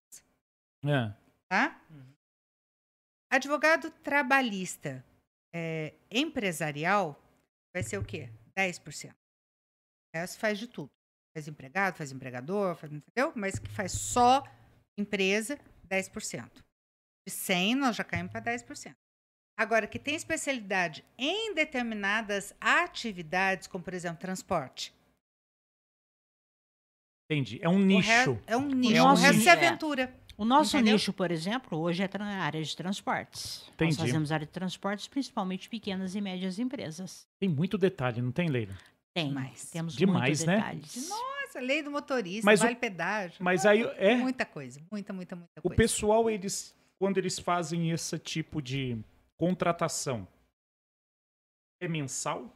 É. 0.83 1.13
tá? 1.49 1.81
Advogado 3.29 3.89
trabalhista 3.89 5.03
é, 5.53 5.93
empresarial 6.11 7.19
vai 7.73 7.83
ser 7.83 7.97
o 7.97 8.05
quê? 8.05 8.29
10%. 8.57 9.11
O 9.11 10.17
resto 10.17 10.39
faz 10.39 10.57
de 10.59 10.67
tudo. 10.67 10.89
Faz 11.35 11.47
empregado, 11.47 11.97
faz 11.97 12.11
empregador, 12.11 12.75
faz, 12.75 12.93
entendeu? 12.93 13.33
Mas 13.35 13.59
que 13.59 13.69
faz 13.69 13.91
só 13.91 14.43
empresa, 14.97 15.59
10%. 15.89 16.63
De 17.27 17.33
100, 17.33 17.75
nós 17.75 17.95
já 17.97 18.03
caímos 18.05 18.31
para 18.31 18.41
10%. 18.41 18.95
Agora, 19.57 19.87
que 19.87 19.99
tem 19.99 20.15
especialidade 20.15 21.03
em 21.17 21.53
determinadas 21.53 22.53
atividades, 22.61 23.67
como, 23.67 23.83
por 23.83 23.93
exemplo, 23.93 24.19
transporte. 24.19 24.93
Entendi. 27.29 27.59
É 27.61 27.69
um 27.69 27.75
O 27.75 27.79
re- 27.79 27.85
nicho. 27.85 28.39
É 28.45 28.55
um 28.57 28.67
nicho. 28.67 28.97
nosso 29.03 29.21
o 29.21 29.25
resto 29.25 29.37
nicho, 29.37 29.49
é 29.49 29.51
é. 29.51 29.67
aventura. 29.67 30.15
O 30.37 30.43
nosso 30.45 30.75
Entendeu? 30.75 30.93
nicho, 30.93 31.13
por 31.13 31.31
exemplo, 31.31 31.77
hoje 31.79 32.03
é 32.03 32.07
tra- 32.07 32.25
a 32.25 32.43
área 32.43 32.61
de 32.61 32.75
transportes. 32.75 33.63
Entendi. 33.73 33.91
Nós 33.97 33.97
fazemos 34.07 34.31
área 34.31 34.45
de 34.45 34.51
transportes, 34.51 35.07
principalmente 35.07 35.69
pequenas 35.69 36.13
e 36.13 36.19
médias 36.21 36.59
empresas. 36.59 37.25
Tem 37.39 37.47
muito 37.49 37.77
detalhe, 37.77 38.21
não 38.21 38.31
tem, 38.33 38.49
Leila? 38.49 38.73
Tem. 39.13 39.29
Demais. 39.29 39.69
Temos 39.71 39.95
Demais, 39.95 40.21
muitos 40.21 40.43
né? 40.45 40.55
detalhes. 40.57 41.09
Nossa, 41.09 41.59
lei 41.61 41.81
do 41.81 41.89
motorista, 41.89 42.45
Mas 42.45 42.59
o- 42.59 42.63
vale 42.63 42.75
pedágio. 42.75 43.37
Mas 43.39 43.65
aí, 43.65 43.81
é... 43.95 44.15
Muita 44.17 44.45
coisa, 44.45 44.81
muita, 44.91 45.13
muita, 45.13 45.35
muita 45.37 45.51
O 45.59 45.61
coisa. 45.69 45.75
pessoal, 45.77 46.29
eles, 46.29 46.75
quando 46.99 47.17
eles 47.17 47.39
fazem 47.39 47.91
esse 47.91 48.19
tipo 48.19 48.61
de 48.61 48.97
contratação, 49.39 50.27
é 51.81 51.87
mensal? 51.87 52.53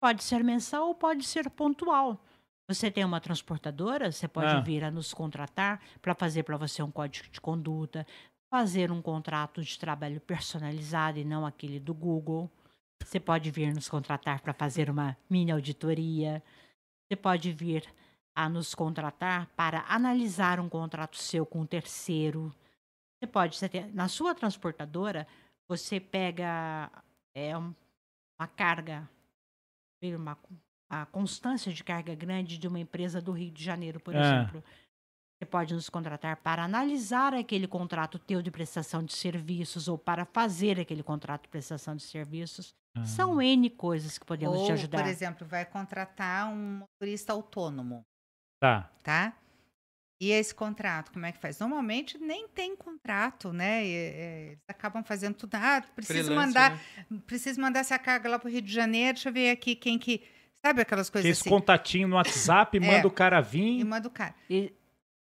Pode 0.00 0.24
ser 0.24 0.42
mensal 0.42 0.88
ou 0.88 0.94
pode 0.94 1.26
ser 1.26 1.50
pontual. 1.50 2.22
Você 2.68 2.90
tem 2.90 3.04
uma 3.04 3.20
transportadora, 3.20 4.10
você 4.10 4.26
pode 4.26 4.48
Ah. 4.56 4.60
vir 4.60 4.82
a 4.82 4.90
nos 4.90 5.14
contratar 5.14 5.80
para 6.02 6.14
fazer 6.14 6.42
para 6.42 6.56
você 6.56 6.82
um 6.82 6.90
código 6.90 7.28
de 7.30 7.40
conduta, 7.40 8.04
fazer 8.50 8.90
um 8.90 9.00
contrato 9.00 9.62
de 9.62 9.78
trabalho 9.78 10.20
personalizado 10.20 11.18
e 11.18 11.24
não 11.24 11.46
aquele 11.46 11.78
do 11.78 11.94
Google. 11.94 12.50
Você 13.04 13.20
pode 13.20 13.50
vir 13.52 13.72
nos 13.72 13.88
contratar 13.88 14.40
para 14.40 14.52
fazer 14.52 14.90
uma 14.90 15.16
mini 15.30 15.52
auditoria. 15.52 16.42
Você 17.08 17.14
pode 17.16 17.52
vir 17.52 17.84
a 18.34 18.48
nos 18.48 18.74
contratar 18.74 19.46
para 19.56 19.84
analisar 19.88 20.58
um 20.58 20.68
contrato 20.68 21.16
seu 21.16 21.46
com 21.46 21.60
um 21.60 21.66
terceiro. 21.66 22.52
Você 23.18 23.26
pode, 23.30 23.56
você 23.56 23.68
tem- 23.68 23.92
na 23.92 24.08
sua 24.08 24.34
transportadora, 24.34 25.26
você 25.68 26.00
pega 26.00 26.90
é, 27.34 27.56
um- 27.56 27.74
uma 28.40 28.48
carga, 28.48 29.08
uma, 30.02 30.36
a 30.88 31.04
constância 31.06 31.72
de 31.72 31.82
carga 31.82 32.14
grande 32.14 32.58
de 32.58 32.68
uma 32.68 32.78
empresa 32.78 33.20
do 33.20 33.32
Rio 33.32 33.50
de 33.50 33.62
Janeiro, 33.62 33.98
por 34.00 34.14
Ah. 34.14 34.20
exemplo. 34.20 34.64
Você 35.38 35.44
pode 35.44 35.74
nos 35.74 35.90
contratar 35.90 36.36
para 36.38 36.64
analisar 36.64 37.34
aquele 37.34 37.68
contrato 37.68 38.18
teu 38.18 38.40
de 38.40 38.50
prestação 38.50 39.02
de 39.04 39.12
serviços 39.12 39.86
ou 39.86 39.98
para 39.98 40.24
fazer 40.24 40.80
aquele 40.80 41.02
contrato 41.02 41.42
de 41.42 41.48
prestação 41.48 41.94
de 41.94 42.02
serviços. 42.04 42.74
Ah. 42.96 43.04
São 43.04 43.42
N 43.42 43.68
coisas 43.68 44.16
que 44.16 44.24
podemos 44.24 44.56
Ou, 44.58 44.66
te 44.66 44.72
ajudar. 44.72 45.02
por 45.02 45.08
exemplo, 45.10 45.46
vai 45.46 45.66
contratar 45.66 46.48
um 46.48 46.78
motorista 46.80 47.32
autônomo, 47.34 48.02
Tá. 48.62 48.90
tá? 49.02 49.36
E 50.18 50.30
esse 50.30 50.54
contrato, 50.54 51.12
como 51.12 51.26
é 51.26 51.32
que 51.32 51.38
faz? 51.38 51.58
Normalmente 51.58 52.16
nem 52.16 52.48
tem 52.48 52.74
contrato, 52.74 53.52
né? 53.52 53.84
E, 53.84 53.92
é, 53.94 54.46
eles 54.52 54.58
acabam 54.70 55.04
fazendo 55.04 55.34
tudo. 55.34 55.54
Ah, 55.56 55.82
preciso 55.94 56.24
Freelance, 56.28 56.46
mandar, 56.46 56.70
né? 57.10 57.20
preciso 57.26 57.60
mandar 57.60 57.80
essa 57.80 57.98
carga 57.98 58.26
lá 58.30 58.38
pro 58.38 58.48
Rio 58.48 58.62
de 58.62 58.72
Janeiro. 58.72 59.12
Deixa 59.16 59.28
eu 59.28 59.32
ver 59.34 59.50
aqui 59.50 59.76
quem 59.76 59.98
que. 59.98 60.22
Sabe 60.66 60.82
aquelas 60.82 61.08
coisas 61.08 61.30
Esse 61.30 61.42
assim? 61.42 61.50
contatinho 61.50 62.08
no 62.08 62.16
WhatsApp, 62.16 62.80
manda 62.80 63.06
o 63.06 63.10
cara 63.10 63.38
E 63.38 63.42
vir. 63.42 63.84
manda 63.84 64.08
o 64.08 64.10
cara. 64.10 64.34
E, 64.50 64.72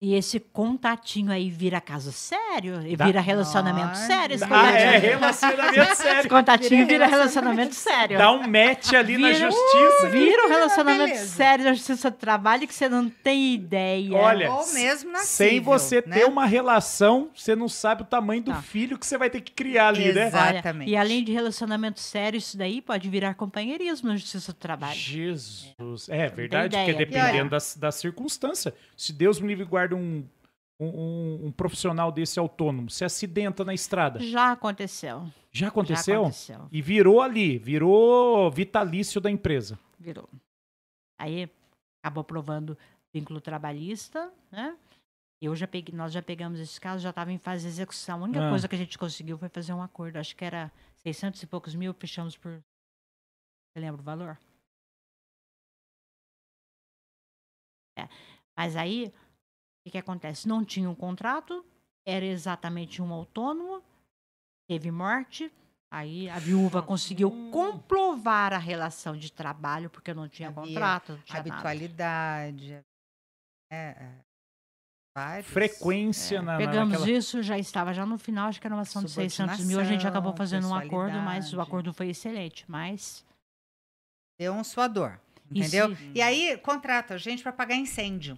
e 0.01 0.13
esse 0.13 0.39
contatinho 0.39 1.31
aí 1.31 1.49
vira 1.49 1.79
caso 1.79 2.11
sério? 2.11 2.81
E 2.85 2.95
vira 2.95 3.21
relacionamento 3.21 3.97
sério? 3.97 4.35
Esse 4.35 4.43
Ah, 4.43 4.47
Ah, 4.47 4.49
contatinho, 4.67 4.87
é, 4.87 4.97
relacionamento 4.97 5.79
esse 5.91 5.95
sério. 6.03 6.29
contatinho 6.29 6.69
Vira 6.69 6.85
vira 6.87 7.05
relacionamento 7.07 7.25
relacionamento 7.71 7.75
sério. 7.75 8.17
Dá 8.17 8.31
um 8.31 8.47
match 8.47 8.93
ali 8.93 9.17
na 9.17 9.31
Vira- 9.31 9.49
justiça. 9.51 10.09
Vira 10.09 10.45
um 10.45 10.49
relacionamento 10.49 11.05
beleza. 11.05 11.27
sério 11.35 11.63
da 11.65 11.73
justiça 11.73 12.11
do 12.11 12.17
trabalho 12.17 12.67
que 12.67 12.73
você 12.73 12.89
não 12.89 13.09
tem 13.09 13.53
ideia. 13.53 14.13
Olha, 14.15 14.51
Ou 14.51 14.73
mesmo 14.73 15.11
na 15.11 15.19
Sem 15.19 15.59
você 15.61 16.03
né? 16.05 16.17
ter 16.19 16.25
uma 16.25 16.45
relação, 16.45 17.29
você 17.33 17.55
não 17.55 17.69
sabe 17.69 18.01
o 18.03 18.05
tamanho 18.05 18.43
do 18.43 18.51
Não. 18.51 18.61
filho 18.61 18.97
que 18.99 19.05
você 19.05 19.17
vai 19.17 19.29
ter 19.29 19.41
que 19.41 19.51
criar 19.53 19.87
ali, 19.89 20.11
né? 20.13 20.27
Exato. 20.27 20.43
Olha, 20.47 20.53
Exatamente. 20.59 20.91
E 20.91 20.95
além 20.97 21.23
de 21.23 21.31
relacionamento 21.31 21.99
sério, 21.99 22.37
isso 22.37 22.57
daí 22.57 22.81
pode 22.81 23.09
virar 23.09 23.33
companheirismo 23.33 24.09
na 24.09 24.17
justiça 24.17 24.51
do 24.51 24.57
trabalho. 24.57 24.95
Jesus. 24.95 26.07
É 26.09 26.27
verdade, 26.27 26.75
ideia. 26.75 26.85
porque 26.93 27.05
dependendo 27.05 27.49
das, 27.51 27.75
das 27.75 27.95
circunstâncias. 27.95 28.73
Se 28.97 29.11
Deus 29.13 29.39
me 29.39 29.47
livre 29.47 29.63
guarda 29.65 29.84
um, 29.93 30.27
um, 30.79 30.87
um- 30.87 31.45
um 31.47 31.51
profissional 31.51 32.11
desse 32.11 32.39
autônomo, 32.39 32.89
se 32.89 33.03
acidenta 33.05 33.63
na 33.63 33.73
estrada. 33.73 34.19
Já 34.19 34.51
aconteceu. 34.51 35.25
Já 35.51 35.65
Já 35.65 35.67
aconteceu? 35.67 36.21
aconteceu. 36.21 36.67
E 36.71 36.81
virou 36.81 37.21
ali, 37.21 37.57
virou 37.57 38.49
vitalício 38.51 39.21
da 39.21 39.29
empresa. 39.31 39.79
Virou. 39.99 40.29
Aí 41.19 41.49
acabou 42.03 42.21
aprovando 42.21 42.77
vínculo 43.13 43.39
trabalhista, 43.39 44.31
né? 44.51 44.77
Eu 45.41 45.55
já 45.55 45.67
peguei, 45.67 45.93
nós 45.95 46.11
já 46.11 46.21
pegamos 46.21 46.59
esse 46.59 46.79
caso, 46.79 47.03
já 47.03 47.09
estava 47.11 47.31
em 47.31 47.37
fase 47.37 47.63
de 47.63 47.69
execução. 47.69 48.19
A 48.19 48.23
única 48.23 48.45
Ah. 48.45 48.49
coisa 48.49 48.67
que 48.67 48.75
a 48.75 48.77
gente 48.77 48.97
conseguiu 48.97 49.37
foi 49.37 49.47
fazer 49.49 49.73
um 49.73 49.81
acordo. 49.81 50.17
Acho 50.17 50.35
que 50.35 50.43
era 50.43 50.71
600 50.97 51.41
e 51.43 51.47
poucos 51.47 51.75
mil, 51.75 51.93
fechamos 51.93 52.35
por. 52.37 52.51
Você 53.71 53.79
lembra 53.79 54.01
o 54.01 54.03
valor? 54.03 54.37
É. 57.97 58.07
Mas 58.57 58.75
aí, 58.75 59.13
que, 59.85 59.91
que 59.91 59.97
acontece? 59.97 60.47
Não 60.47 60.65
tinha 60.65 60.89
um 60.89 60.95
contrato, 60.95 61.63
era 62.05 62.25
exatamente 62.25 63.01
um 63.01 63.13
autônomo, 63.13 63.83
teve 64.67 64.91
morte, 64.91 65.51
Aí 65.91 66.27
a 66.29 66.39
viúva 66.39 66.81
conseguiu 66.81 67.31
comprovar 67.51 68.51
a 68.51 68.57
relação 68.57 69.15
de 69.15 69.31
trabalho, 69.31 69.89
porque 69.89 70.13
não 70.13 70.27
tinha 70.27 70.49
Havia 70.49 70.63
contrato, 70.63 71.13
não 71.13 71.21
tinha 71.21 71.37
nada. 71.37 71.53
Habitualidade. 71.53 72.73
É, 73.71 73.77
é, 73.77 74.11
vários. 75.15 75.47
Frequência 75.47 76.41
na, 76.41 76.53
na, 76.53 76.57
Pegamos 76.57 76.99
naquela... 76.99 77.09
isso, 77.09 77.41
já 77.41 77.57
estava 77.57 77.93
já 77.93 78.05
no 78.05 78.17
final, 78.17 78.49
acho 78.49 78.59
que 78.59 78.67
era 78.67 78.75
uma 78.75 78.81
ação 78.81 79.03
de 79.05 79.11
600 79.11 79.63
mil. 79.63 79.79
A 79.79 79.85
gente 79.85 80.05
acabou 80.05 80.35
fazendo 80.35 80.67
um 80.67 80.75
acordo, 80.75 81.17
mas 81.19 81.53
o 81.53 81.61
acordo 81.61 81.93
foi 81.93 82.09
excelente. 82.09 82.65
Mas. 82.67 83.25
Deu 84.37 84.51
um 84.53 84.65
suador. 84.65 85.17
Entendeu? 85.49 85.95
se- 85.95 86.11
E 86.13 86.21
aí, 86.21 86.57
contrata 86.57 87.13
a 87.13 87.17
gente 87.17 87.41
para 87.41 87.53
pagar 87.53 87.75
incêndio. 87.75 88.37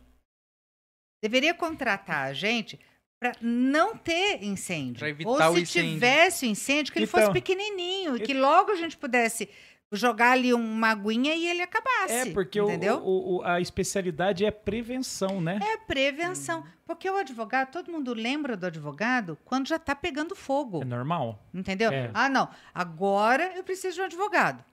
Deveria 1.21 1.53
contratar 1.53 2.27
a 2.27 2.33
gente 2.33 2.79
para 3.19 3.33
não 3.41 3.97
ter 3.97 4.43
incêndio. 4.43 4.99
Pra 4.99 5.09
evitar 5.09 5.29
Ou 5.29 5.35
o 5.35 5.55
se 5.55 5.61
incêndio. 5.61 5.93
tivesse 5.93 6.45
o 6.45 6.49
incêndio, 6.49 6.93
que 6.93 6.99
ele 6.99 7.05
Então, 7.07 7.19
fosse 7.19 7.33
pequenininho 7.33 8.15
e 8.17 8.19
que 8.19 8.33
logo 8.33 8.71
a 8.71 8.75
gente 8.75 8.95
pudesse 8.95 9.49
jogar 9.91 10.31
ali 10.33 10.53
uma 10.53 10.89
aguinha 10.89 11.33
e 11.33 11.47
ele 11.47 11.61
acabasse. 11.61 12.13
É, 12.13 12.25
porque 12.33 12.59
o- 12.61 12.65
entendeu? 12.69 12.97
o- 12.97 13.37
o- 13.37 13.43
a 13.43 13.59
especialidade 13.61 14.45
é 14.45 14.51
prevenção, 14.51 15.39
né? 15.41 15.59
É 15.63 15.77
prevenção. 15.77 16.59
Uhum. 16.59 16.65
Porque 16.85 17.09
o 17.09 17.15
advogado, 17.15 17.71
todo 17.71 17.91
mundo 17.91 18.13
lembra 18.13 18.55
do 18.57 18.65
advogado 18.67 19.37
quando 19.45 19.67
já 19.67 19.77
está 19.77 19.95
pegando 19.95 20.35
fogo. 20.35 20.81
É 20.81 20.85
normal. 20.85 21.41
Entendeu? 21.53 21.89
É. 21.91 22.11
Ah, 22.13 22.29
não. 22.29 22.49
Agora 22.73 23.53
eu 23.55 23.63
preciso 23.63 23.95
de 23.95 24.01
um 24.01 24.05
advogado. 24.05 24.63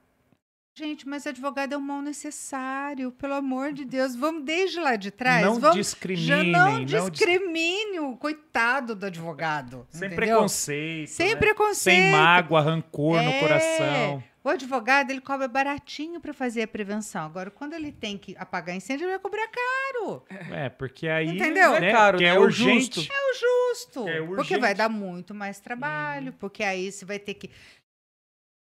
Gente, 0.77 1.07
mas 1.09 1.25
advogado 1.25 1.73
é 1.73 1.77
um 1.77 1.81
mal 1.81 2.03
necessário, 2.03 3.13
pelo 3.13 3.35
amor 3.35 3.73
de 3.73 3.85
Deus. 3.85 4.17
Vamos 4.17 4.43
desde 4.43 4.81
lá 4.81 4.97
de 4.97 5.13
trás. 5.13 5.47
não 5.47 5.61
Vamos, 5.61 5.77
discriminem. 5.77 6.27
já 6.27 6.43
não 6.43 6.73
não 6.79 6.85
dis- 6.85 7.11
discrimine 7.13 8.01
o 8.01 8.17
coitado 8.17 8.93
do 8.97 9.07
advogado. 9.07 9.87
Sem 9.89 10.09
entendeu? 10.09 10.17
preconceito. 10.17 11.09
Sem 11.11 11.29
né? 11.29 11.37
preconceito. 11.37 12.01
Sem 12.03 12.11
mágoa, 12.11 12.61
rancor 12.61 13.23
no 13.23 13.29
É. 13.31 13.39
coração. 13.41 14.25
O 14.43 14.49
advogado, 14.49 15.11
ele 15.11 15.21
cobra 15.21 15.47
baratinho 15.47 16.21
para 16.21 16.35
fazer 16.35 16.63
a 16.63 16.69
prevenção. 16.69 17.25
Agora, 17.25 17.53
quando 17.53 17.73
ele 17.75 17.93
tem 17.93 18.19
que 18.19 18.35
apagar 18.37 18.75
incêndio, 18.75 19.05
ele 19.05 19.13
vai 19.13 19.21
cobrar 19.21 19.47
caro. 19.49 20.25
É, 20.53 20.69
porque 20.71 21.07
aí. 21.07 21.29
Entendeu? 21.29 21.71
Né, 21.75 21.81
Não 21.81 21.87
é 21.87 21.93
caro, 21.93 22.19
que 22.19 22.25
né? 22.25 22.31
é 22.31 22.35
É 22.35 22.39
o 22.39 22.43
urgente. 22.43 23.01
justo. 23.01 23.15
Justo. 23.41 24.09
É 24.09 24.19
porque 24.21 24.33
urgente. 24.55 24.61
vai 24.61 24.75
dar 24.75 24.89
muito 24.89 25.33
mais 25.33 25.61
trabalho, 25.61 26.33
Uhum. 26.33 26.37
porque 26.39 26.63
aí 26.65 26.91
você 26.91 27.05
vai 27.05 27.19
ter 27.21 27.35
que 27.35 27.49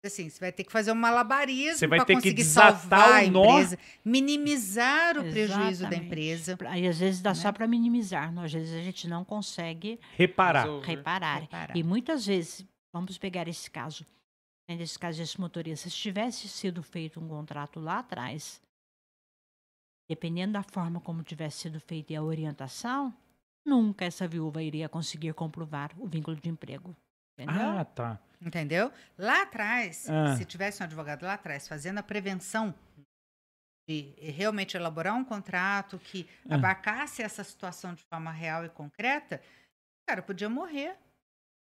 assim, 0.07 0.29
você 0.29 0.39
vai 0.39 0.53
ter 0.53 0.63
que 0.65 0.71
fazer 0.71 0.93
um 0.93 0.95
malabarismo 0.95 1.89
para 1.89 2.05
conseguir 2.05 2.35
desatar 2.35 2.79
salvar 2.81 3.25
a 3.25 3.27
o 3.27 3.31
nó. 3.31 3.45
empresa, 3.45 3.79
minimizar 4.05 5.19
o 5.19 5.23
prejuízo 5.23 5.59
da 5.59 5.69
Exatamente. 5.71 6.07
empresa. 6.07 6.59
Aí 6.67 6.87
às 6.87 6.99
vezes 6.99 7.21
dá 7.21 7.31
né? 7.31 7.35
só 7.35 7.53
para 7.53 7.67
minimizar, 7.67 8.33
não? 8.33 8.45
às 8.45 8.53
vezes 8.53 8.73
a 8.75 8.83
gente 8.83 9.09
não 9.09 9.25
consegue 9.25 9.99
Reparar. 10.17 10.67
Reparar. 10.81 11.41
Reparar. 11.41 11.77
E 11.77 11.83
muitas 11.83 12.27
vezes, 12.27 12.65
vamos 12.93 13.19
pegar 13.19 13.49
esse 13.49 13.69
caso, 13.71 14.07
né, 14.69 14.77
nesse 14.77 14.99
caso 14.99 15.19
desse 15.19 15.41
motorista, 15.41 15.91
se 15.91 15.97
tivesse 15.97 16.49
sido 16.49 16.83
feito 16.83 17.19
um 17.19 17.27
contrato 17.27 17.81
lá 17.81 17.99
atrás, 17.99 18.63
dependendo 20.09 20.53
da 20.53 20.63
forma 20.63 21.01
como 21.01 21.23
tivesse 21.25 21.63
sido 21.63 21.81
feita 21.81 22.13
e 22.13 22.17
a 22.17 22.23
orientação, 22.23 23.13
nunca 23.67 24.05
essa 24.05 24.29
viúva 24.29 24.63
iria 24.63 24.89
conseguir 24.89 25.35
comprovar 25.35 25.91
o 25.99 26.07
vínculo 26.07 26.37
de 26.37 26.49
emprego. 26.49 26.97
Entendeu? 27.39 27.63
Ah, 27.79 27.85
tá. 27.85 28.19
Entendeu? 28.41 28.93
Lá 29.17 29.43
atrás, 29.43 30.09
Ah. 30.11 30.37
se 30.37 30.45
tivesse 30.45 30.83
um 30.83 30.87
advogado 30.87 31.23
lá 31.25 31.35
atrás 31.35 31.67
fazendo 31.69 31.99
a 31.99 32.03
prevenção 32.03 32.75
de 33.89 34.15
realmente 34.19 34.77
elaborar 34.77 35.15
um 35.15 35.25
contrato 35.25 35.99
que 35.99 36.29
Ah. 36.49 36.57
abarcasse 36.57 37.23
essa 37.23 37.43
situação 37.43 37.95
de 37.95 38.03
forma 38.13 38.31
real 38.31 38.65
e 38.65 38.69
concreta, 38.69 39.43
cara 40.09 40.23
podia 40.23 40.49
morrer. 40.49 40.97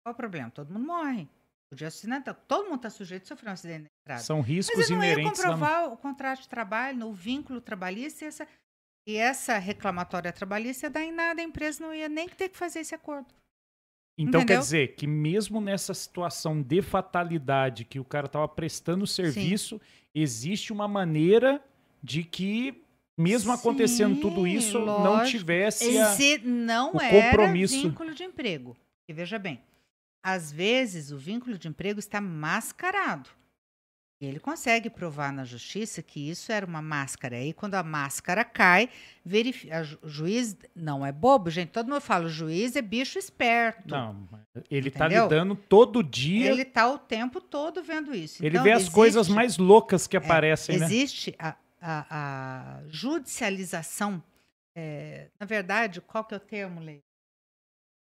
Qual 0.04 0.12
o 0.12 0.16
problema? 0.16 0.50
Todo 0.50 0.72
mundo 0.72 0.86
morre. 0.86 1.28
Podia 1.70 1.86
assinar, 1.88 2.22
todo 2.48 2.64
mundo 2.64 2.76
está 2.76 2.90
sujeito 2.90 3.22
a 3.24 3.26
sofrer 3.26 3.48
um 3.50 3.52
acidente 3.52 3.82
na 3.82 3.88
estrada. 4.00 4.22
São 4.22 4.38
Mas 4.38 4.46
riscos 4.48 4.90
ele 4.90 4.96
não 4.98 5.04
ia 5.04 5.16
lá 5.16 5.22
no- 5.22 5.30
comprovar 5.30 5.92
o 5.92 5.96
contrato 5.96 6.40
de 6.42 6.48
trabalho, 6.48 7.06
o 7.06 7.12
vínculo 7.12 7.61
trabalhista 7.61 8.24
e 8.24 8.28
essa, 8.28 8.48
e 9.06 9.16
essa 9.16 9.56
reclamatória 9.58 10.32
trabalhista 10.32 10.86
ia 10.86 10.90
dar 10.90 11.02
em 11.04 11.12
nada, 11.12 11.40
a 11.40 11.44
empresa 11.44 11.80
não 11.84 11.94
ia 11.94 12.08
nem 12.08 12.28
ter 12.28 12.48
que 12.48 12.56
fazer 12.58 12.80
esse 12.80 12.94
acordo. 12.94 13.32
Então 14.22 14.40
quer 14.40 14.44
Entendeu? 14.44 14.60
dizer 14.60 14.94
que 14.96 15.06
mesmo 15.06 15.60
nessa 15.62 15.94
situação 15.94 16.60
de 16.60 16.82
fatalidade 16.82 17.84
que 17.86 17.98
o 17.98 18.04
cara 18.04 18.26
estava 18.26 18.46
prestando 18.46 19.06
serviço, 19.06 19.80
existe 20.14 20.72
uma 20.72 20.86
maneira 20.86 21.62
de 22.02 22.22
que, 22.22 22.82
mesmo 23.16 23.50
acontecendo 23.50 24.20
tudo 24.20 24.42
Sim, 24.44 24.52
isso, 24.52 24.78
não 24.78 25.14
lógico. 25.14 25.38
tivesse 25.38 25.98
a... 25.98 26.12
Se 26.12 26.38
não 26.44 26.96
o 26.96 27.00
era 27.00 27.30
compromisso. 27.30 27.80
vínculo 27.80 28.14
de 28.14 28.24
emprego. 28.24 28.76
E 29.08 29.12
veja 29.14 29.38
bem, 29.38 29.60
às 30.22 30.52
vezes 30.52 31.10
o 31.10 31.16
vínculo 31.16 31.56
de 31.56 31.66
emprego 31.68 31.98
está 31.98 32.20
mascarado. 32.20 33.30
E 34.20 34.26
ele 34.26 34.38
consegue 34.38 34.90
provar 34.90 35.32
na 35.32 35.44
justiça 35.46 36.02
que 36.02 36.28
isso 36.28 36.52
era 36.52 36.66
uma 36.66 36.82
máscara. 36.82 37.36
Aí, 37.36 37.54
quando 37.54 37.74
a 37.76 37.82
máscara 37.82 38.44
cai, 38.44 38.90
verifi- 39.24 39.72
a 39.72 39.82
ju- 39.82 39.98
o 40.02 40.08
juiz 40.10 40.54
não 40.76 41.06
é 41.06 41.10
bobo, 41.10 41.48
gente. 41.48 41.70
Todo 41.70 41.88
mundo 41.88 42.02
fala, 42.02 42.26
o 42.26 42.28
juiz 42.28 42.76
é 42.76 42.82
bicho 42.82 43.18
esperto. 43.18 43.88
Não, 43.88 44.28
ele 44.70 44.88
está 44.88 45.08
lidando 45.08 45.56
todo 45.56 46.02
dia, 46.02 46.44
Ele 46.50 46.52
ele, 46.60 46.62
está 46.68 46.86
o 46.92 46.98
tempo 46.98 47.40
todo 47.40 47.82
vendo 47.82 48.14
isso. 48.14 48.44
Então, 48.44 48.62
vê 48.62 48.72
as 48.72 48.80
existe- 48.82 48.94
coisas 48.94 49.26
mais 49.28 49.56
loucas 49.56 50.06
que 50.06 50.18
aparecem, 50.18 50.78
né? 50.78 50.84
Existe 50.84 51.34
a, 51.38 51.56
a- 51.80 52.06
a 52.10 52.80
judicialização. 52.88 54.22
é, 54.76 55.28
na 55.40 55.46
verdade, 55.46 56.00
qual 56.02 56.24
que 56.24 56.34
é 56.34 56.36
o 56.36 56.40
termo, 56.40 56.80
Lei? 56.80 57.00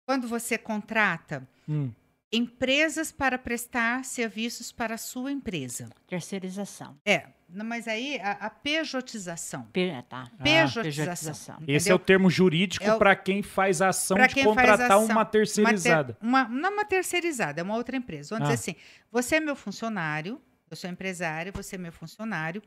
Quando 0.07 0.27
você 0.27 0.57
contrata 0.57 1.47
Hum, 1.67 1.91
empresas 2.33 3.11
para 3.11 3.37
prestar 3.37 4.03
serviços 4.03 4.71
para 4.71 4.95
a 4.95 4.97
sua 4.97 5.31
empresa. 5.31 5.89
Terceirização. 6.07 6.99
É, 7.05 7.27
não, 7.47 7.65
mas 7.65 7.87
aí 7.87 8.19
a, 8.19 8.31
a 8.31 8.49
pejotização. 8.49 9.63
Pe- 9.71 10.01
tá. 10.09 10.29
Ah, 10.37 10.43
Pejotização. 10.43 10.83
pejotização. 10.83 11.63
Esse 11.67 11.89
é 11.89 11.95
o 11.95 11.99
termo 11.99 12.29
jurídico 12.29 12.83
É 12.85 12.97
para 12.97 13.15
quem 13.15 13.41
faz 13.43 13.81
a 13.81 13.89
ação 13.89 14.17
de 14.27 14.43
contratar 14.43 14.91
ação, 14.91 15.05
uma 15.05 15.23
terceirizada. 15.25 16.17
Uma, 16.21 16.45
ter- 16.45 16.51
uma- 16.51 16.59
não 16.61 16.73
uma 16.73 16.85
terceirizada, 16.85 17.61
é 17.61 17.63
uma 17.63 17.75
outra 17.75 17.95
empresa. 17.95 18.35
Vamos 18.35 18.49
Ah. 18.49 18.55
dizer 18.55 18.71
assim: 18.71 18.81
você 19.11 19.35
é 19.35 19.39
meu 19.39 19.55
funcionário, 19.55 20.41
eu 20.69 20.75
sou 20.75 20.89
empresária, 20.89 21.51
você 21.51 21.75
é 21.75 21.77
meu 21.79 21.91
funcionário. 21.93 22.61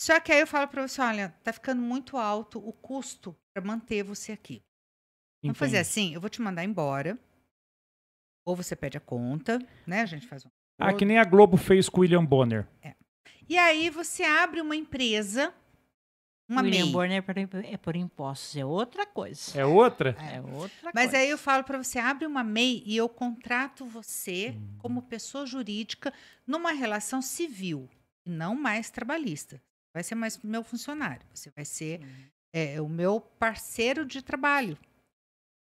Só 0.00 0.18
que 0.20 0.30
aí 0.32 0.40
eu 0.40 0.46
falo 0.46 0.68
para 0.68 0.86
você: 0.86 1.00
olha, 1.00 1.34
tá 1.42 1.52
ficando 1.52 1.80
muito 1.82 2.16
alto 2.16 2.58
o 2.58 2.72
custo 2.72 3.34
para 3.54 3.64
manter 3.64 4.02
você 4.04 4.32
aqui. 4.32 4.62
Vamos 5.42 5.58
fazer 5.58 5.78
Entendi. 5.78 5.88
assim: 5.90 6.14
eu 6.14 6.20
vou 6.20 6.30
te 6.30 6.40
mandar 6.42 6.62
embora. 6.62 7.18
Ou 8.44 8.56
você 8.56 8.74
pede 8.74 8.96
a 8.96 9.00
conta, 9.00 9.58
né? 9.86 10.02
A 10.02 10.06
gente 10.06 10.26
faz 10.26 10.44
um. 10.44 10.48
Ah, 10.78 10.92
que 10.92 11.04
nem 11.04 11.18
a 11.18 11.24
Globo 11.24 11.56
fez 11.56 11.88
com 11.88 11.98
o 11.98 12.00
William 12.02 12.24
Bonner. 12.24 12.66
E 13.48 13.56
aí 13.58 13.90
você 13.90 14.24
abre 14.24 14.60
uma 14.60 14.74
empresa, 14.74 15.52
uma 16.48 16.62
William 16.62 16.84
MEI. 16.84 16.92
Bonner 16.92 17.18
é 17.18 17.22
por, 17.22 17.64
é 17.64 17.76
por 17.76 17.96
impostos, 17.96 18.56
é 18.56 18.64
outra 18.64 19.06
coisa. 19.06 19.58
É 19.58 19.64
outra? 19.64 20.16
É, 20.18 20.40
outra 20.40 20.90
Mas 20.94 21.10
coisa. 21.10 21.18
aí 21.18 21.30
eu 21.30 21.38
falo 21.38 21.62
para 21.62 21.78
você, 21.82 21.98
abre 21.98 22.26
uma 22.26 22.42
MEI 22.42 22.82
e 22.86 22.96
eu 22.96 23.08
contrato 23.08 23.84
você 23.84 24.54
Hum. 24.56 24.76
como 24.78 25.02
pessoa 25.02 25.46
jurídica 25.46 26.12
numa 26.46 26.72
relação 26.72 27.20
civil 27.22 27.88
e 28.26 28.30
não 28.30 28.54
mais 28.54 28.90
trabalhista. 28.90 29.62
Vai 29.94 30.02
ser 30.02 30.14
mais 30.14 30.38
meu 30.42 30.64
funcionário, 30.64 31.26
você 31.34 31.50
vai 31.54 31.64
ser 31.66 32.00
é, 32.54 32.80
o 32.80 32.88
meu 32.88 33.20
parceiro 33.20 34.04
de 34.06 34.22
trabalho. 34.22 34.78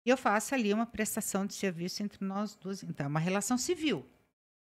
E 0.04 0.10
eu 0.10 0.16
faço 0.16 0.54
ali 0.54 0.72
uma 0.72 0.86
prestação 0.86 1.46
de 1.46 1.54
serviço 1.54 2.02
entre 2.02 2.24
nós 2.24 2.54
duas. 2.56 2.82
Então, 2.82 3.06
é 3.06 3.08
uma 3.08 3.20
relação 3.20 3.56
civil. 3.56 4.04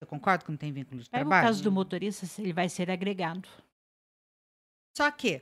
Eu 0.02 0.08
concordo 0.08 0.46
que 0.46 0.52
não 0.52 0.58
tem 0.58 0.72
vínculo 0.72 1.02
de 1.02 1.10
Pega 1.10 1.24
trabalho? 1.24 1.48
caso 1.48 1.64
do 1.64 1.72
motorista, 1.72 2.26
ele 2.42 2.54
vai 2.54 2.70
ser 2.70 2.90
agregado. 2.90 3.48
Só 4.98 5.10
que 5.12 5.42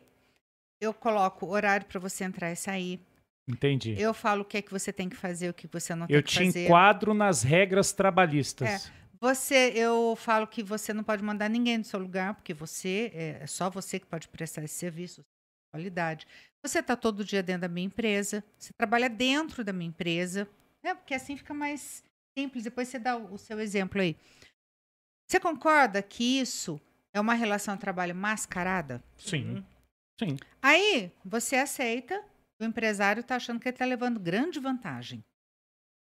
eu 0.80 0.94
coloco 0.94 1.48
horário 1.48 1.86
para 1.86 2.00
você 2.00 2.24
entrar 2.24 2.52
e 2.52 2.56
sair. 2.56 3.00
Entendi. 3.48 3.96
Eu 4.00 4.14
falo 4.14 4.42
o 4.42 4.46
que 4.46 4.58
é 4.58 4.62
que 4.62 4.72
você 4.72 4.92
tem 4.92 5.08
que 5.10 5.16
fazer, 5.16 5.50
o 5.50 5.54
que 5.54 5.68
você 5.68 5.96
não 5.96 6.06
Eu 6.10 6.22
tem 6.22 6.24
que 6.24 6.30
te 6.32 6.46
fazer. 6.46 6.66
enquadro 6.66 7.14
nas 7.14 7.44
regras 7.44 7.92
trabalhistas. 7.92 8.92
Você, 9.20 9.72
eu 9.76 10.16
falo 10.16 10.46
que 10.46 10.62
você 10.62 10.94
não 10.94 11.04
pode 11.04 11.24
mandar 11.24 11.50
ninguém 11.50 11.80
do 11.80 11.88
seu 11.88 12.00
lugar, 12.00 12.36
porque 12.36 12.54
você 12.54 13.12
é 13.16 13.38
é 13.42 13.48
só 13.48 13.70
você 13.70 14.00
que 14.00 14.06
pode 14.06 14.28
prestar 14.28 14.64
esse 14.64 14.76
serviço, 14.76 15.26
qualidade. 15.72 16.28
Você 16.68 16.80
está 16.80 16.96
todo 16.96 17.24
dia 17.24 17.42
dentro 17.42 17.62
da 17.62 17.68
minha 17.70 17.88
empresa, 17.88 18.44
você 18.58 18.74
trabalha 18.74 19.10
dentro 19.10 19.64
da 19.64 19.72
minha 19.72 19.88
empresa, 19.88 20.48
né? 20.84 20.94
Porque 20.94 21.14
assim 21.14 21.38
fica 21.38 21.54
mais 21.54 22.04
simples. 22.38 22.66
Depois 22.66 22.90
você 22.90 23.00
dá 23.00 23.16
o 23.16 23.38
seu 23.38 23.60
exemplo 23.60 24.02
aí. 24.02 24.18
Você 25.28 25.40
concorda 25.40 26.02
que 26.02 26.40
isso 26.40 26.80
é 27.14 27.20
uma 27.20 27.34
relação 27.34 27.76
de 27.76 27.82
trabalho 27.82 28.14
mascarada? 28.14 29.02
Sim. 29.18 29.64
Sim. 30.20 30.38
Aí 30.62 31.12
você 31.24 31.56
aceita, 31.56 32.22
o 32.60 32.66
empresário 32.66 33.22
está 33.22 33.36
achando 33.36 33.60
que 33.60 33.68
ele 33.68 33.76
está 33.76 33.86
levando 33.86 34.20
grande 34.20 34.60
vantagem. 34.60 35.24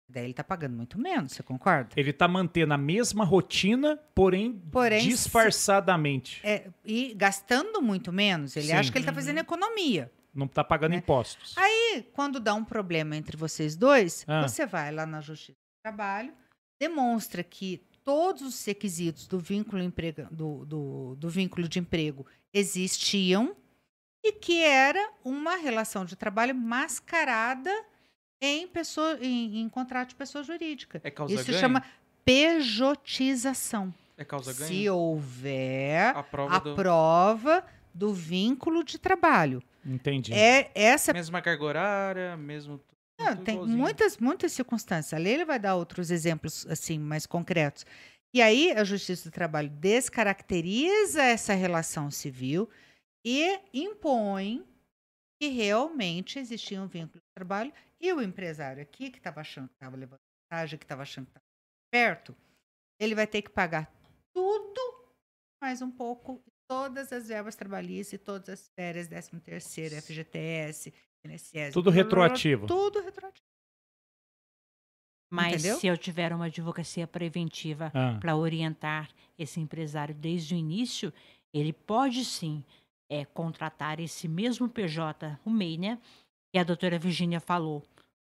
Daí 0.07 0.23
ele 0.23 0.31
está 0.31 0.43
pagando 0.43 0.75
muito 0.75 0.99
menos, 0.99 1.33
você 1.33 1.41
concorda? 1.41 1.89
Ele 1.97 2.13
tá 2.13 2.27
mantendo 2.27 2.73
a 2.73 2.77
mesma 2.77 3.25
rotina, 3.25 3.97
porém, 4.13 4.53
Porém, 4.71 5.07
disfarçadamente. 5.07 6.41
É, 6.43 6.69
e 6.83 7.13
gastando 7.15 7.81
muito 7.81 8.13
menos. 8.13 8.55
Ele 8.55 8.67
Sim. 8.67 8.73
acha 8.73 8.91
que 8.91 8.97
ele 8.97 9.03
está 9.03 9.13
fazendo 9.13 9.39
economia. 9.39 10.11
Não 10.35 10.47
tá 10.47 10.63
pagando 10.63 10.93
É. 10.93 10.97
impostos. 10.97 11.55
E 11.57 12.01
quando 12.13 12.39
dá 12.39 12.53
um 12.53 12.63
problema 12.65 13.15
entre 13.15 13.37
vocês 13.37 13.75
dois, 13.75 14.25
Ah. 14.27 14.41
você 14.47 14.65
vai 14.65 14.91
lá 14.91 15.05
na 15.05 15.21
Justiça 15.21 15.53
do 15.53 15.81
Trabalho, 15.81 16.33
demonstra 16.79 17.41
que 17.41 17.81
todos 18.03 18.41
os 18.41 18.65
requisitos 18.65 19.27
do 19.27 19.39
vínculo, 19.39 19.81
emprega, 19.81 20.27
do, 20.29 20.65
do, 20.65 21.15
do 21.15 21.29
vínculo 21.29 21.67
de 21.69 21.79
emprego 21.79 22.25
existiam 22.53 23.55
e 24.23 24.31
que 24.33 24.61
era 24.61 25.09
uma 25.23 25.55
relação 25.55 26.03
de 26.03 26.15
trabalho 26.15 26.53
mascarada 26.53 27.71
em, 28.41 28.67
pessoa, 28.67 29.17
em, 29.21 29.61
em 29.61 29.69
contrato 29.69 30.09
de 30.09 30.15
pessoa 30.15 30.43
jurídica. 30.43 30.99
É 31.03 31.09
causa 31.09 31.33
Isso 31.33 31.45
se 31.45 31.53
chama 31.53 31.81
pejotização. 32.25 33.93
É 34.17 34.23
causa 34.23 34.53
ganha? 34.53 34.67
Se 34.67 34.89
houver 34.89 36.15
A 36.15 36.23
prova 36.23 36.55
a 36.55 36.59
do... 36.59 36.75
prova 36.75 37.65
do 37.93 38.13
vínculo 38.13 38.83
de 38.83 38.97
trabalho. 38.99 39.61
Entendi. 39.85 40.33
É 40.33 40.71
essa 40.73 41.13
Mesma 41.13 41.41
carga 41.41 41.63
horária, 41.63 42.37
mesmo... 42.37 42.81
Não, 43.19 43.37
tem 43.37 43.55
igualzinho. 43.55 43.77
muitas, 43.77 44.17
muitas 44.17 44.51
circunstâncias. 44.51 45.13
A 45.13 45.21
lei 45.21 45.35
ele 45.35 45.45
vai 45.45 45.57
dar 45.57 45.75
outros 45.75 46.11
exemplos 46.11 46.65
assim 46.67 46.99
mais 46.99 47.25
concretos. 47.25 47.85
E 48.33 48.41
aí 48.41 48.71
a 48.71 48.83
Justiça 48.83 49.29
do 49.29 49.33
Trabalho 49.33 49.69
descaracteriza 49.69 51.23
essa 51.23 51.53
relação 51.53 52.11
civil 52.11 52.69
e 53.25 53.59
impõe 53.73 54.67
que 55.39 55.47
realmente 55.47 56.39
existia 56.39 56.81
um 56.81 56.87
vínculo 56.87 57.21
de 57.21 57.33
trabalho 57.33 57.71
e 57.99 58.11
o 58.11 58.21
empresário 58.21 58.81
aqui 58.81 59.09
que 59.09 59.17
estava 59.17 59.41
achando 59.41 59.69
que 59.69 59.75
estava 59.75 59.95
levando 59.95 60.19
vantagem, 60.51 60.77
que 60.77 60.85
estava 60.85 61.03
achando 61.03 61.25
que 61.25 61.31
estava 61.31 61.45
perto, 61.91 62.35
ele 62.99 63.15
vai 63.15 63.25
ter 63.25 63.41
que 63.41 63.49
pagar 63.49 63.91
tudo 64.33 64.81
mais 65.61 65.81
um 65.81 65.89
pouco, 65.89 66.43
todas 66.67 67.11
as 67.11 67.27
verbas 67.27 67.55
trabalhistas 67.55 68.13
e 68.13 68.17
todas 68.17 68.49
as 68.49 68.69
férias, 68.75 69.07
13 69.07 69.39
terceiro, 69.41 69.95
FGTS, 70.01 70.93
INSS, 71.25 71.73
Tudo 71.73 71.91
blá, 71.91 71.93
blá, 71.93 72.03
blá, 72.03 72.23
retroativo. 72.25 72.67
Tudo 72.67 73.01
retroativo. 73.01 73.43
Mas 75.31 75.53
Entendeu? 75.55 75.79
se 75.79 75.87
eu 75.87 75.97
tiver 75.97 76.31
uma 76.33 76.45
advocacia 76.45 77.07
preventiva 77.07 77.91
Ah, 77.93 78.17
para 78.19 78.35
orientar 78.35 79.09
esse 79.37 79.59
empresário 79.59 80.13
desde 80.13 80.53
o 80.53 80.57
início, 80.57 81.11
ele 81.53 81.73
pode 81.73 82.23
sim 82.23 82.63
é, 83.09 83.25
contratar 83.25 83.99
esse 83.99 84.27
mesmo 84.27 84.69
PJ, 84.69 85.39
o 85.43 85.49
MEI, 85.49 85.77
né? 85.77 85.99
Que 86.53 86.59
a 86.59 86.63
doutora 86.63 86.97
Virginia 86.97 87.39
falou. 87.39 87.83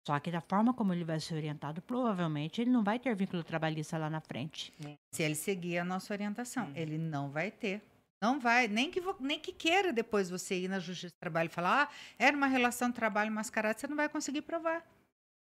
Só 0.05 0.19
que 0.19 0.31
da 0.31 0.41
forma 0.41 0.73
como 0.73 0.93
ele 0.93 1.03
vai 1.03 1.19
ser 1.19 1.35
orientado, 1.35 1.81
provavelmente 1.81 2.59
ele 2.61 2.71
não 2.71 2.83
vai 2.83 2.97
ter 2.99 3.15
vínculo 3.15 3.43
trabalhista 3.43 3.97
lá 3.97 4.09
na 4.09 4.19
frente. 4.19 4.73
Se 5.13 5.21
ele 5.23 5.35
seguir 5.35 5.77
a 5.77 5.85
nossa 5.85 6.13
orientação, 6.13 6.65
Uhum. 6.67 6.75
ele 6.75 6.97
não 6.97 7.29
vai 7.29 7.51
ter. 7.51 7.81
Não 8.21 8.39
vai, 8.39 8.67
nem 8.67 8.91
que, 8.91 8.99
nem 9.19 9.39
que 9.39 9.53
queira 9.53 9.93
depois 9.93 10.29
você 10.29 10.59
ir 10.63 10.67
na 10.67 10.79
Justiça 10.79 11.13
do 11.15 11.19
Trabalho 11.19 11.47
e 11.47 11.53
falar, 11.53 11.87
ah, 11.89 11.95
era 12.17 12.35
uma 12.35 12.47
relação 12.47 12.89
de 12.89 12.95
trabalho 12.95 13.31
mascarada, 13.31 13.77
você 13.79 13.87
não 13.87 13.95
vai 13.95 14.09
conseguir 14.09 14.41
provar. 14.41 14.85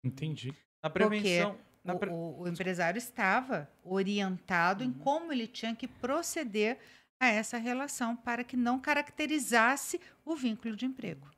entendi. 0.05 0.53
Na 0.83 0.89
prevenção... 0.89 1.59
Na 1.85 1.93
O, 1.95 1.99
pre- 1.99 2.09
o- 2.09 2.39
o 2.43 2.47
empresário 2.47 2.97
estava 2.97 3.69
orientado 3.83 4.85
em 4.85 4.87
Uhum. 4.87 4.99
como 4.99 5.33
ele 5.33 5.45
tinha 5.47 5.75
que 5.75 5.85
proceder 5.85 6.79
a 7.21 7.27
essa 7.27 7.57
relação 7.57 8.15
para 8.15 8.41
que 8.41 8.55
não 8.55 8.79
caracterizasse 8.79 9.99
o 10.23 10.33
vínculo 10.33 10.77
de 10.77 10.85
emprego. 10.85 11.29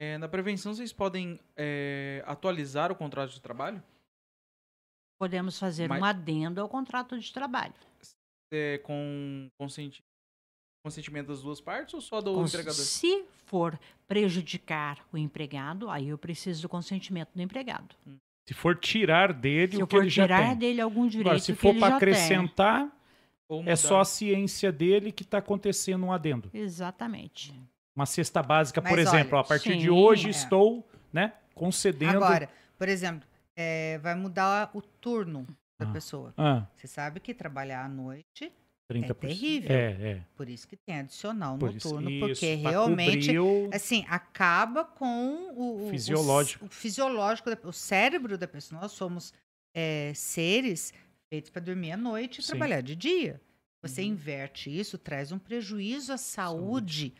é, 0.00 0.18
na 0.18 0.28
prevenção, 0.28 0.74
vocês 0.74 0.92
podem 0.92 1.38
é, 1.56 2.20
atualizar 2.26 2.90
o 2.90 2.96
contrato 2.96 3.30
de 3.30 3.40
trabalho? 3.40 3.80
Podemos 5.20 5.56
fazer 5.58 5.88
Mas- 5.88 6.00
um 6.00 6.04
adendo 6.04 6.60
ao 6.60 6.68
contrato 6.68 7.16
de 7.18 7.32
trabalho. 7.32 7.74
É, 8.52 8.78
com 8.78 9.48
consenti- 9.58 10.02
consentimento 10.88 11.28
das 11.28 11.42
duas 11.42 11.60
partes 11.60 11.94
ou 11.94 12.00
só 12.00 12.20
do 12.20 12.34
Cons- 12.34 12.52
empregador? 12.52 12.80
Se 12.84 13.24
for 13.46 13.78
prejudicar 14.06 14.98
o 15.12 15.16
empregado, 15.18 15.88
aí 15.88 16.08
eu 16.08 16.18
preciso 16.18 16.62
do 16.62 16.68
consentimento 16.68 17.30
do 17.34 17.40
empregado. 17.42 17.94
Se 18.46 18.54
for 18.54 18.76
tirar 18.76 19.32
dele 19.32 19.76
Se 19.76 19.82
o 19.82 19.86
que 19.86 19.94
for 19.96 20.02
ele 20.02 20.10
já 20.10 20.24
tirar 20.24 20.48
tem. 20.48 20.56
dele 20.56 20.80
algum 20.80 21.06
direito 21.06 21.26
Agora, 21.28 21.38
se 21.38 21.52
que 21.52 21.58
for 21.58 21.68
ele 21.70 21.80
para 21.80 21.90
já 21.90 21.98
tem. 21.98 22.08
acrescentar, 22.08 22.88
é 23.66 23.76
só 23.76 24.00
a 24.00 24.04
ciência 24.04 24.72
dele 24.72 25.12
que 25.12 25.22
está 25.22 25.38
acontecendo 25.38 26.04
um 26.06 26.12
adendo. 26.12 26.50
Exatamente. 26.52 27.54
Uma 27.94 28.06
cesta 28.06 28.42
básica, 28.42 28.80
por 28.80 28.90
Mas 28.96 29.00
exemplo, 29.08 29.34
olha, 29.36 29.44
a 29.44 29.48
partir 29.48 29.76
de 29.76 29.82
sim, 29.84 29.90
hoje 29.90 30.28
é. 30.28 30.30
estou, 30.30 30.86
né, 31.12 31.32
concedendo. 31.54 32.16
Agora, 32.24 32.48
por 32.78 32.88
exemplo, 32.88 33.26
eh, 33.56 33.98
vai 34.02 34.14
mudar 34.14 34.70
o 34.72 34.80
turno 34.80 35.46
da 35.78 35.86
Ah. 35.88 35.92
pessoa. 35.92 36.32
Ah, 36.36 36.66
Você 36.74 36.86
sabe 36.86 37.20
que 37.20 37.34
trabalhar 37.34 37.84
à 37.84 37.88
noite 37.88 38.52
30%. 38.88 39.14
terrível. 39.20 39.70
É, 39.76 39.90
é. 40.12 40.22
Por 40.34 40.48
isso 40.48 40.66
que 40.66 40.76
tem 40.76 40.98
adicional 41.00 41.58
Por 41.58 41.74
isso, 41.74 41.88
noturno, 41.88 42.10
isso, 42.10 42.20
porque 42.20 42.58
pra 42.62 42.70
realmente, 42.70 43.26
cobrir 43.26 43.38
o- 43.40 43.70
assim, 43.72 44.04
acaba 44.08 44.84
com 44.84 45.52
o, 45.54 45.86
o- 45.86 45.90
Fisiológico. 45.90 46.64
O, 46.64 46.68
o 46.68 46.70
fisiológico, 46.70 47.50
o 47.64 47.72
cérebro 47.72 48.38
da 48.38 48.48
pessoa. 48.48 48.80
Nós 48.80 48.92
somos 48.92 49.32
é, 49.74 50.12
seres 50.14 50.92
feitos 51.30 51.50
para 51.50 51.60
dormir 51.62 51.92
à 51.92 51.96
noite 51.96 52.38
e 52.38 52.42
Sim. 52.42 52.48
trabalhar 52.48 52.80
de 52.80 52.96
dia. 52.96 53.40
Você 53.82 54.00
Uhum. 54.02 54.08
inverte 54.08 54.70
isso, 54.76 54.96
traz 54.98 55.30
um 55.30 55.38
prejuízo 55.38 56.12
à 56.12 56.16
saúde, 56.16 57.14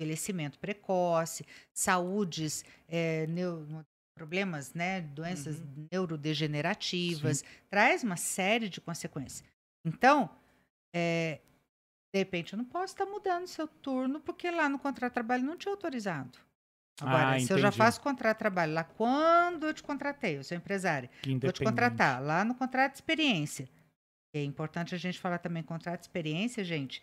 envelhecimento 0.00 0.58
precoce, 0.58 1.44
saúdes, 1.72 2.64
é, 2.88 3.26
problemas, 4.16 4.72
né, 4.74 5.02
doenças 5.02 5.60
Uhum. 5.60 5.86
neurodegenerativas, 5.92 7.44
traz 7.70 8.02
uma 8.02 8.16
série 8.16 8.68
de 8.68 8.80
consequências. 8.80 9.44
Então, 9.84 10.30
é, 10.94 11.40
de 12.14 12.18
repente, 12.18 12.52
eu 12.52 12.56
não 12.56 12.64
posso 12.64 12.94
estar 12.94 13.06
mudando 13.06 13.46
seu 13.48 13.66
turno 13.66 14.20
porque 14.20 14.50
lá 14.50 14.68
no 14.68 14.78
contrato 14.78 15.10
de 15.10 15.14
trabalho 15.14 15.44
não 15.44 15.56
tinha 15.56 15.72
autorizado. 15.72 16.38
Agora, 17.00 17.30
Ah, 17.30 17.40
se 17.40 17.52
eu 17.52 17.58
já 17.58 17.72
faço 17.76 18.00
contrato 18.00 18.36
de 18.36 18.38
trabalho 18.38 18.72
lá 18.72 18.84
quando 18.84 19.66
eu 19.66 19.74
te 19.74 19.82
contratei, 19.82 20.36
eu 20.38 20.44
sou 20.44 20.56
empresária, 20.56 21.10
vou 21.46 21.52
te 21.52 21.58
contratar 21.64 22.22
lá 22.22 22.44
no 22.44 22.54
contrato 22.54 22.92
de 22.92 22.98
experiência. 22.98 23.68
É 24.32 24.42
importante 24.44 24.94
a 24.94 24.98
gente 24.98 25.18
falar 25.18 25.38
também 25.38 25.62
contrato 25.62 26.00
de 26.00 26.06
experiência, 26.06 26.62
gente. 26.64 27.02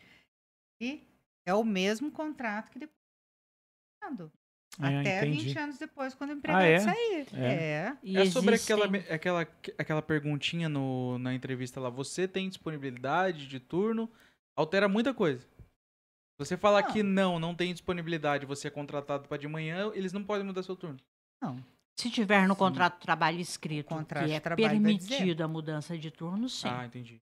E 0.82 1.06
é 1.46 1.54
o 1.54 1.64
mesmo 1.64 2.10
contrato 2.10 2.72
que 2.72 2.80
depois. 2.80 4.32
Até 4.80 5.26
entendi. 5.26 5.46
20 5.46 5.60
anos 5.60 5.78
depois, 5.78 6.14
quando 6.14 6.30
o 6.30 6.34
empregado 6.34 6.64
é? 6.64 6.80
sair. 6.80 7.28
É. 7.34 7.98
É. 8.04 8.22
É 8.22 8.26
sobre 8.28 8.56
aquela, 8.56 8.86
aquela, 9.10 9.42
aquela 9.78 10.02
perguntinha 10.02 10.70
no, 10.70 11.18
na 11.20 11.34
entrevista 11.34 11.80
lá. 11.80 11.90
Você 11.90 12.28
tem 12.28 12.48
disponibilidade 12.48 13.48
de 13.48 13.60
turno? 13.60 14.10
Altera 14.56 14.88
muita 14.88 15.14
coisa. 15.14 15.42
Se 15.42 16.48
você 16.48 16.58
falar 16.58 16.84
Não. 16.84 16.92
que 16.92 17.04
não, 17.04 17.40
não 17.40 17.54
tem 17.54 17.72
disponibilidade, 17.74 18.46
você 18.46 18.68
é 18.68 18.72
contratado 18.72 19.28
para 19.28 19.38
de 19.38 19.48
manhã, 19.48 19.92
eles 19.94 20.14
não 20.14 20.24
podem 20.24 20.46
mudar 20.46 20.64
seu 20.64 20.76
turno. 20.76 20.98
Não. 21.42 21.64
Se 22.00 22.10
tiver 22.10 22.48
no 22.48 22.54
Sim. 22.56 22.60
contrato 22.60 22.96
de 22.96 23.02
trabalho 23.02 23.40
escrito 23.40 23.88
Contrato 23.90 24.26
que 24.26 24.32
é 24.34 24.40
permitido 24.40 25.42
a 25.44 25.48
mudança 25.48 25.98
de 25.98 26.10
turno, 26.10 26.50
sim. 26.50 26.68
Ah, 26.68 26.86
entendi. 26.86 27.22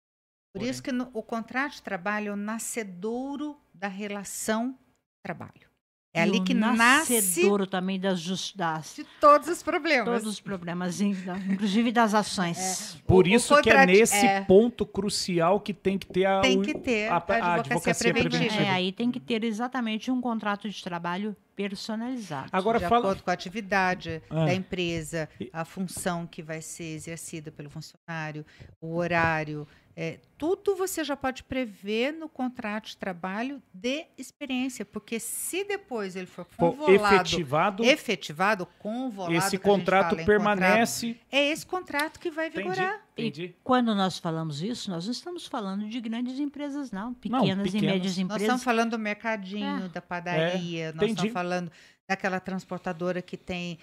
Por 0.53 0.61
Porém- 0.61 0.71
isso 0.71 0.83
que 0.83 0.91
no- 0.91 1.11
o 1.13 1.23
contrato 1.23 1.75
de 1.75 1.83
trabalho 1.83 2.29
é 2.31 2.33
o 2.33 2.37
nascedouro 2.37 3.57
da 3.73 3.87
relação 3.89 4.77
trabalho. 5.23 5.69
É 6.17 6.23
ali 6.23 6.39
o 6.39 6.45
que 6.45 6.55
nasce 6.55 7.15
nascedouro 7.15 7.67
também 7.67 7.99
das, 7.99 8.21
jus- 8.21 8.53
das 8.55 8.95
de 8.95 9.03
todos 9.21 9.49
os 9.49 9.63
problemas. 9.65 10.05
todos 10.05 10.27
os 10.27 10.39
problemas, 10.41 11.01
inclusive 11.01 11.91
das 11.91 12.15
ações. 12.15 12.97
Por 13.05 13.27
O- 13.27 13.29
o 13.29 13.33
isso 13.35 13.61
que 13.61 13.69
é 13.69 13.85
nesse 13.85 14.25
é. 14.25 14.41
ponto 14.43 14.87
crucial 14.87 15.59
que 15.59 15.75
tem 15.75 15.99
que 15.99 16.07
ter 16.07 16.25
a, 16.25 16.41
Tem 16.41 16.59
o- 16.59 16.63
que 16.63 16.73
ter 16.75 17.09
a, 17.11 17.17
a 17.17 17.25
a 17.35 17.55
advocacia 17.57 18.13
preventiva. 18.15 18.55
É, 18.63 18.71
aí 18.71 18.93
tem 18.93 19.11
que 19.11 19.19
ter 19.19 19.43
exatamente 19.43 20.09
um 20.11 20.21
contrato 20.21 20.71
de 20.71 20.83
trabalho 20.85 21.37
personalizado. 21.57 22.49
Agora 22.53 22.79
de 22.79 22.85
fala. 22.87 23.01
acordo 23.01 23.23
com 23.23 23.31
a 23.31 23.33
atividade 23.33 24.23
Ah. 24.31 24.45
da 24.47 24.55
empresa, 24.55 25.29
a 25.53 25.65
função 25.65 26.27
que 26.27 26.43
vai 26.43 26.61
ser 26.63 26.95
exercida 26.95 27.51
pelo 27.51 27.69
funcionário, 27.71 28.45
o 28.81 28.97
horário, 28.97 29.67
é, 29.97 30.19
tudo 30.37 30.75
você 30.75 31.05
já 31.05 31.17
pode 31.17 31.45
prever 31.45 32.13
no 32.13 32.29
contrato 32.29 32.89
de 32.89 32.97
trabalho 32.97 33.63
de 33.73 34.05
experiência, 34.19 34.85
porque 34.85 35.21
se 35.21 35.63
depois 35.65 36.17
ele 36.17 36.27
for 36.27 36.45
for 36.45 36.75
convolado, 36.75 37.15
efetivado, 37.15 37.85
efetivado, 37.85 38.67
convolado, 38.79 39.35
esse 39.35 39.57
contrato 39.57 40.11
fala 40.17 40.25
permanece. 40.27 41.07
contrato, 41.15 41.27
é 41.33 41.49
esse 41.51 41.67
contrato 41.67 42.21
que 42.21 42.31
vai 42.31 42.49
Entendi, 42.49 42.69
vigorar. 42.69 43.03
entendi. 43.17 43.55
Quando 43.63 43.95
nós 43.95 44.19
falamos 44.19 44.61
isso, 44.63 44.91
nós 44.91 45.05
não 45.05 45.13
estamos 45.13 45.47
falando 45.47 45.89
de 45.89 46.01
grandes 46.01 46.41
empresas, 46.41 46.91
não. 46.91 47.15
Pequenas, 47.15 47.47
pequenas. 47.71 47.75
e 47.75 47.81
médias 47.87 48.03
Nós 48.05 48.19
empresas. 48.19 48.43
estamos 48.43 48.65
falando 48.65 48.91
do 48.91 48.99
mercadinho, 48.99 49.89
da 49.91 50.03
padaria, 50.03 50.87
nós 50.87 50.97
entendi. 50.97 51.13
estamos 51.13 51.33
falando 51.33 51.71
daquela 52.09 52.39
transportadora 52.39 53.23
que 53.23 53.37
tem 53.37 53.79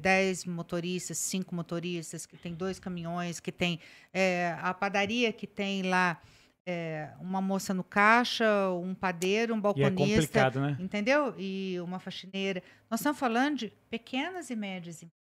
10 0.00 0.46
motoristas, 0.46 1.18
5 1.18 1.54
motoristas, 1.54 2.26
que 2.26 2.36
tem 2.36 2.54
dois 2.54 2.78
caminhões, 2.78 3.40
que 3.40 3.52
tem 3.52 3.78
eh, 4.12 4.56
a 4.60 4.72
padaria 4.72 5.32
que 5.32 5.46
tem 5.46 5.82
lá 5.82 6.20
eh, 6.66 7.10
uma 7.20 7.40
moça 7.40 7.74
no 7.74 7.84
caixa, 7.84 8.70
um 8.72 8.94
padeiro, 8.94 9.54
um 9.54 9.58
E 9.58 9.60
é 9.60 9.62
balconista, 9.62 10.20
complicado, 10.20 10.60
né? 10.60 10.76
entendeu? 10.80 11.34
E 11.38 11.78
uma 11.80 11.98
faxineira. 11.98 12.62
Nós 12.90 13.00
estamos 13.00 13.18
falando 13.18 13.58
de 13.58 13.72
pequenas 13.90 14.50
e 14.50 14.56
médias 14.56 14.96
empresas. 14.96 15.25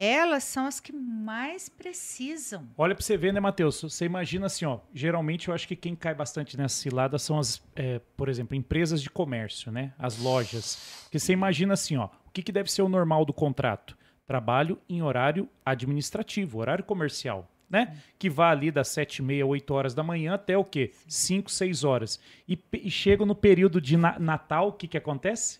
Elas 0.00 0.44
são 0.44 0.66
as 0.66 0.78
que 0.78 0.92
mais 0.92 1.68
precisam. 1.68 2.68
Olha 2.76 2.94
pra 2.94 3.02
você 3.04 3.16
ver, 3.16 3.32
né, 3.32 3.40
Matheus? 3.40 3.80
Você 3.82 4.04
imagina 4.04 4.46
assim, 4.46 4.64
ó. 4.64 4.78
Geralmente 4.94 5.48
eu 5.48 5.54
acho 5.54 5.66
que 5.66 5.74
quem 5.74 5.96
cai 5.96 6.14
bastante 6.14 6.56
nessa 6.56 6.76
cilada 6.76 7.18
são 7.18 7.38
as, 7.38 7.60
é, 7.74 8.00
por 8.16 8.28
exemplo, 8.28 8.54
empresas 8.56 9.02
de 9.02 9.10
comércio, 9.10 9.72
né? 9.72 9.92
As 9.98 10.16
lojas. 10.18 11.00
Porque 11.04 11.18
você 11.18 11.32
imagina 11.32 11.74
assim, 11.74 11.96
ó. 11.96 12.06
O 12.26 12.30
que, 12.32 12.42
que 12.44 12.52
deve 12.52 12.70
ser 12.70 12.82
o 12.82 12.88
normal 12.88 13.24
do 13.24 13.32
contrato? 13.32 13.98
Trabalho 14.24 14.78
em 14.88 15.02
horário 15.02 15.48
administrativo, 15.64 16.58
horário 16.58 16.84
comercial. 16.84 17.50
né? 17.68 17.98
Que 18.18 18.30
vá 18.30 18.50
ali 18.50 18.70
das 18.70 18.88
7 18.88 19.16
e 19.16 19.22
meia, 19.22 19.44
8 19.46 19.74
horas 19.74 19.94
da 19.94 20.02
manhã 20.02 20.34
até 20.34 20.56
o 20.56 20.64
quê? 20.64 20.92
5, 21.08 21.50
6 21.50 21.82
horas. 21.84 22.20
E, 22.48 22.56
e 22.72 22.90
chega 22.90 23.26
no 23.26 23.34
período 23.34 23.80
de 23.80 23.96
na- 23.96 24.18
Natal, 24.18 24.68
o 24.68 24.72
que 24.72 24.86
que 24.86 24.96
acontece? 24.96 25.58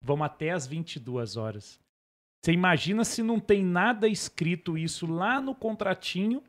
Vamos 0.00 0.24
até 0.26 0.50
as 0.50 0.66
22 0.66 1.36
horas. 1.36 1.78
Você 2.44 2.52
imagina 2.52 3.04
se 3.04 3.22
não 3.22 3.40
tem 3.40 3.64
nada 3.64 4.06
escrito 4.06 4.76
isso 4.76 5.06
lá 5.10 5.40
no 5.40 5.54
contratinho, 5.54 6.42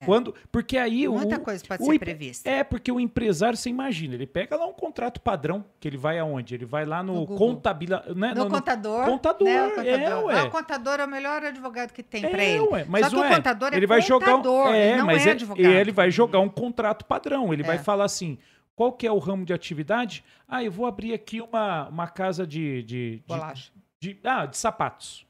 É. 0.00 0.04
quando, 0.04 0.34
porque 0.50 0.76
aí 0.76 1.06
Muita 1.06 1.36
o, 1.36 1.40
coisa 1.40 1.64
pode 1.64 1.84
o 1.84 1.86
ser 1.86 1.98
prevista. 2.00 2.50
é, 2.50 2.64
porque 2.64 2.90
o 2.90 2.98
empresário, 2.98 3.56
você 3.56 3.70
imagina, 3.70 4.14
ele 4.16 4.26
pega 4.26 4.56
lá 4.56 4.66
um 4.66 4.72
contrato 4.72 5.20
padrão, 5.20 5.64
que 5.78 5.86
ele 5.86 5.96
vai 5.96 6.18
aonde? 6.18 6.52
Ele 6.56 6.64
vai 6.64 6.84
lá 6.84 7.00
no, 7.00 7.20
No 7.20 7.26
contabila, 7.28 8.02
né? 8.16 8.30
No, 8.34 8.42
no- 8.42 8.44
no- 8.46 8.50
contador. 8.56 9.04
contador, 9.06 9.46
né, 9.46 9.62
o 9.68 9.80
é, 9.80 9.98
contador. 9.98 10.24
ué. 10.24 10.38
Ah, 10.40 10.44
o 10.46 10.50
contador 10.50 10.98
é 10.98 11.04
o 11.04 11.08
melhor 11.08 11.44
advogado 11.44 11.92
que 11.92 12.02
tem 12.02 12.22
pra 12.28 12.42
É, 12.42 12.50
ele. 12.56 12.60
ué, 12.68 12.84
mas 12.88 13.04
Só 13.06 13.10
que 13.10 13.16
ué, 13.16 13.30
o 13.30 13.36
contador 13.36 13.72
é 13.72 13.76
ele 13.76 13.86
vai 13.86 14.02
jogar 14.02 14.34
um, 14.34 14.36
contador, 14.38 14.74
é, 14.74 14.96
não 14.96 15.06
mas 15.06 15.24
é 15.24 15.28
é- 15.28 15.32
advogado. 15.32 15.64
ele 15.64 15.92
vai 15.92 16.10
jogar 16.10 16.40
um 16.40 16.48
contrato 16.48 17.04
padrão. 17.04 17.52
Ele 17.54 17.62
vai 17.62 17.76
É. 17.76 17.78
falar 17.78 18.04
assim: 18.04 18.36
qual 18.74 18.92
que 18.92 19.06
é 19.06 19.12
o 19.12 19.18
ramo 19.18 19.44
de 19.46 19.52
atividade? 19.52 20.24
Ah, 20.48 20.64
eu 20.64 20.72
vou 20.72 20.86
abrir 20.86 21.14
aqui 21.14 21.40
uma, 21.40 21.88
uma 21.88 22.08
casa 22.08 22.44
de, 22.44 22.82
de, 22.82 23.22
de, 23.24 24.12
de- 24.12 24.18
ah, 24.24 24.44
de 24.44 24.56
sapatos, 24.58 25.24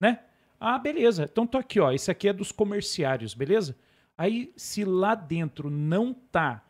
né? 0.00 0.20
Ah, 0.58 0.78
beleza. 0.78 1.28
Então 1.30 1.46
tô 1.46 1.58
aqui, 1.58 1.80
ó. 1.80 1.92
Esse 1.92 2.10
aqui 2.10 2.28
é 2.28 2.32
dos 2.32 2.52
comerciários, 2.52 3.34
beleza? 3.34 3.76
Aí, 4.16 4.52
se 4.56 4.84
lá 4.84 5.14
dentro 5.14 5.70
não 5.70 6.12
tá 6.12 6.62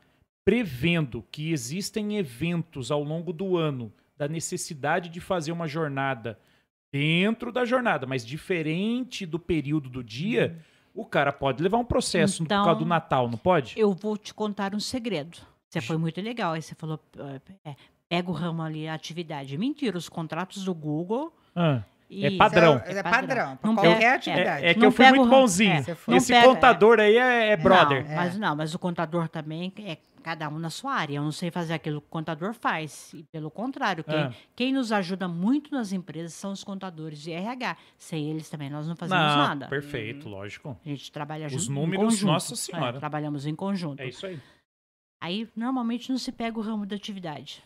prevendo 0.44 1.24
que 1.30 1.52
existem 1.52 2.16
eventos 2.16 2.90
ao 2.90 3.02
longo 3.02 3.32
do 3.32 3.56
ano 3.56 3.92
da 4.16 4.28
necessidade 4.28 5.08
de 5.08 5.20
fazer 5.20 5.50
uma 5.50 5.66
jornada 5.66 6.38
dentro 6.92 7.50
da 7.52 7.64
jornada, 7.64 8.06
mas 8.06 8.24
diferente 8.24 9.24
do 9.24 9.38
período 9.38 9.88
do 9.88 10.02
dia, 10.02 10.58
o 10.94 11.04
cara 11.04 11.32
pode 11.32 11.62
levar 11.62 11.78
um 11.78 11.84
processo 11.84 12.42
Então, 12.42 12.58
por 12.58 12.64
causa 12.66 12.80
do 12.80 12.86
Natal, 12.86 13.28
não 13.28 13.38
pode? 13.38 13.78
Eu 13.78 13.92
vou 13.94 14.16
te 14.16 14.34
contar 14.34 14.74
um 14.74 14.80
segredo. 14.80 15.38
Você 15.68 15.80
foi 15.80 15.96
muito 15.96 16.20
legal. 16.20 16.52
Aí 16.52 16.62
você 16.62 16.74
falou, 16.74 17.00
é, 17.64 17.76
pega 18.08 18.28
o 18.28 18.34
ramo 18.34 18.62
ali, 18.62 18.88
a 18.88 18.94
atividade. 18.94 19.56
Mentira, 19.56 19.96
os 19.96 20.08
contratos 20.08 20.64
do 20.64 20.74
Google. 20.74 21.32
Ah, 21.54 21.82
e- 22.10 22.26
É 22.26 22.36
padrão. 22.36 22.82
É, 22.84 23.02
padrão. 23.02 23.56
pra 23.56 23.68
Não 23.68 23.74
qualquer 23.76 23.98
pega- 23.98 24.14
atividade. 24.14 24.64
é, 24.66 24.70
é 24.70 24.74
que 24.74 24.80
Não 24.80 24.88
eu 24.88 24.92
fui 24.92 25.08
muito 25.12 25.28
bonzinho. 25.30 25.72
é. 25.72 26.16
Esse 26.16 26.32
pega- 26.32 26.46
contador 26.48 26.98
aí 27.00 27.16
é, 27.16 27.50
é 27.52 27.56
brother. 27.56 28.06
Não, 28.08 28.16
mas 28.16 28.36
não, 28.38 28.56
mas 28.56 28.74
o 28.74 28.78
contador 28.78 29.28
também 29.28 29.72
é 29.84 29.96
cada 30.22 30.48
um 30.50 30.58
na 30.58 30.68
sua 30.68 30.92
área. 30.92 31.14
Eu 31.16 31.22
não 31.22 31.32
sei 31.32 31.50
fazer 31.50 31.72
aquilo 31.72 32.00
que 32.00 32.06
o 32.08 32.10
contador 32.10 32.52
faz. 32.52 33.14
E 33.14 33.22
pelo 33.32 33.50
contrário, 33.50 34.04
quem, 34.04 34.18
Ah. 34.18 34.32
quem 34.54 34.72
nos 34.72 34.92
ajuda 34.92 35.26
muito 35.28 35.72
nas 35.72 35.92
empresas 35.92 36.34
são 36.34 36.52
os 36.52 36.62
contadores 36.64 37.20
de 37.22 37.30
RH. 37.32 37.76
Sem 37.96 38.28
eles 38.28 38.50
também 38.50 38.68
nós 38.68 38.86
não 38.86 38.96
fazemos 38.96 39.22
Não, 39.24 39.36
nada. 39.38 39.68
perfeito, 39.68 40.28
lógico. 40.28 40.76
A 40.84 40.88
gente 40.88 41.10
trabalha 41.12 41.46
Os 41.46 41.52
junto. 41.52 41.70
em 41.70 41.74
números, 41.74 42.04
conjunto. 42.06 42.26
nossa 42.32 42.52
É, 42.52 42.56
senhora. 42.56 42.98
trabalhamos 42.98 43.46
em 43.46 43.54
conjunto. 43.54 44.00
É 44.00 44.08
isso 44.08 44.26
aí. 44.26 44.38
Aí, 45.22 45.48
normalmente, 45.54 46.10
não 46.10 46.18
se 46.18 46.32
pega 46.32 46.58
o 46.58 46.62
ramo 46.62 46.84
da 46.86 46.96
atividade. 46.96 47.62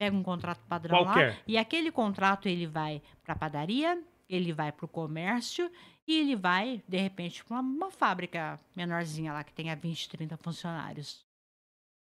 Pega 0.00 0.16
um 0.16 0.22
contrato 0.22 0.64
padrão 0.66 1.02
lá. 1.02 1.12
Qualquer. 1.12 1.42
E 1.46 1.58
aquele 1.58 1.92
contrato, 1.92 2.48
ele 2.48 2.66
vai 2.66 3.02
para 3.22 3.34
a 3.34 3.38
padaria, 3.38 4.02
ele 4.26 4.50
vai 4.50 4.72
para 4.72 4.86
o 4.86 4.88
comércio 4.88 5.70
e 6.08 6.18
ele 6.18 6.34
vai, 6.34 6.82
de 6.88 6.96
repente, 6.96 7.44
para 7.44 7.60
uma, 7.60 7.60
uma 7.60 7.90
fábrica 7.90 8.58
menorzinha 8.74 9.30
lá, 9.30 9.44
que 9.44 9.52
tenha 9.52 9.76
20, 9.76 10.08
30 10.08 10.38
funcionários. 10.38 11.22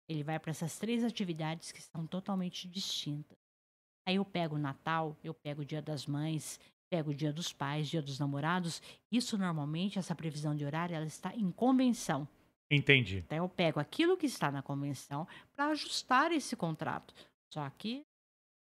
Ele 0.07 0.23
vai 0.23 0.39
para 0.39 0.51
essas 0.51 0.79
três 0.79 1.03
atividades 1.03 1.73
que 1.73 1.81
são 1.81 2.07
totalmente 2.07 2.69
distintas. 2.69 3.39
Aí 4.07 4.17
eu 4.17 4.25
pego 4.25 4.57
o 4.57 4.59
Natal, 4.59 5.17
eu 5.25 5.33
pego 5.33 5.63
o 5.63 5.65
Dia 5.65 5.81
das 5.81 6.07
Mães, 6.07 6.61
pego 6.91 7.11
o 7.11 7.15
Dia 7.15 7.33
dos 7.33 7.55
Pais, 7.55 7.89
Dia 7.89 8.03
dos 8.03 8.19
Namorados. 8.19 8.83
Isso, 9.11 9.39
normalmente, 9.39 9.99
essa 9.99 10.15
previsão 10.15 10.55
de 10.55 10.63
horário, 10.63 10.95
ela 10.95 11.07
está 11.07 11.35
em 11.35 11.51
convenção. 11.51 12.29
Entendi. 12.71 13.25
Então, 13.27 13.39
eu 13.39 13.49
pego 13.49 13.81
aquilo 13.81 14.15
que 14.15 14.27
está 14.27 14.53
na 14.53 14.61
convenção 14.61 15.27
para 15.57 15.69
ajustar 15.69 16.33
esse 16.33 16.55
contrato. 16.55 17.15
Só 17.53 17.69
que 17.71 18.05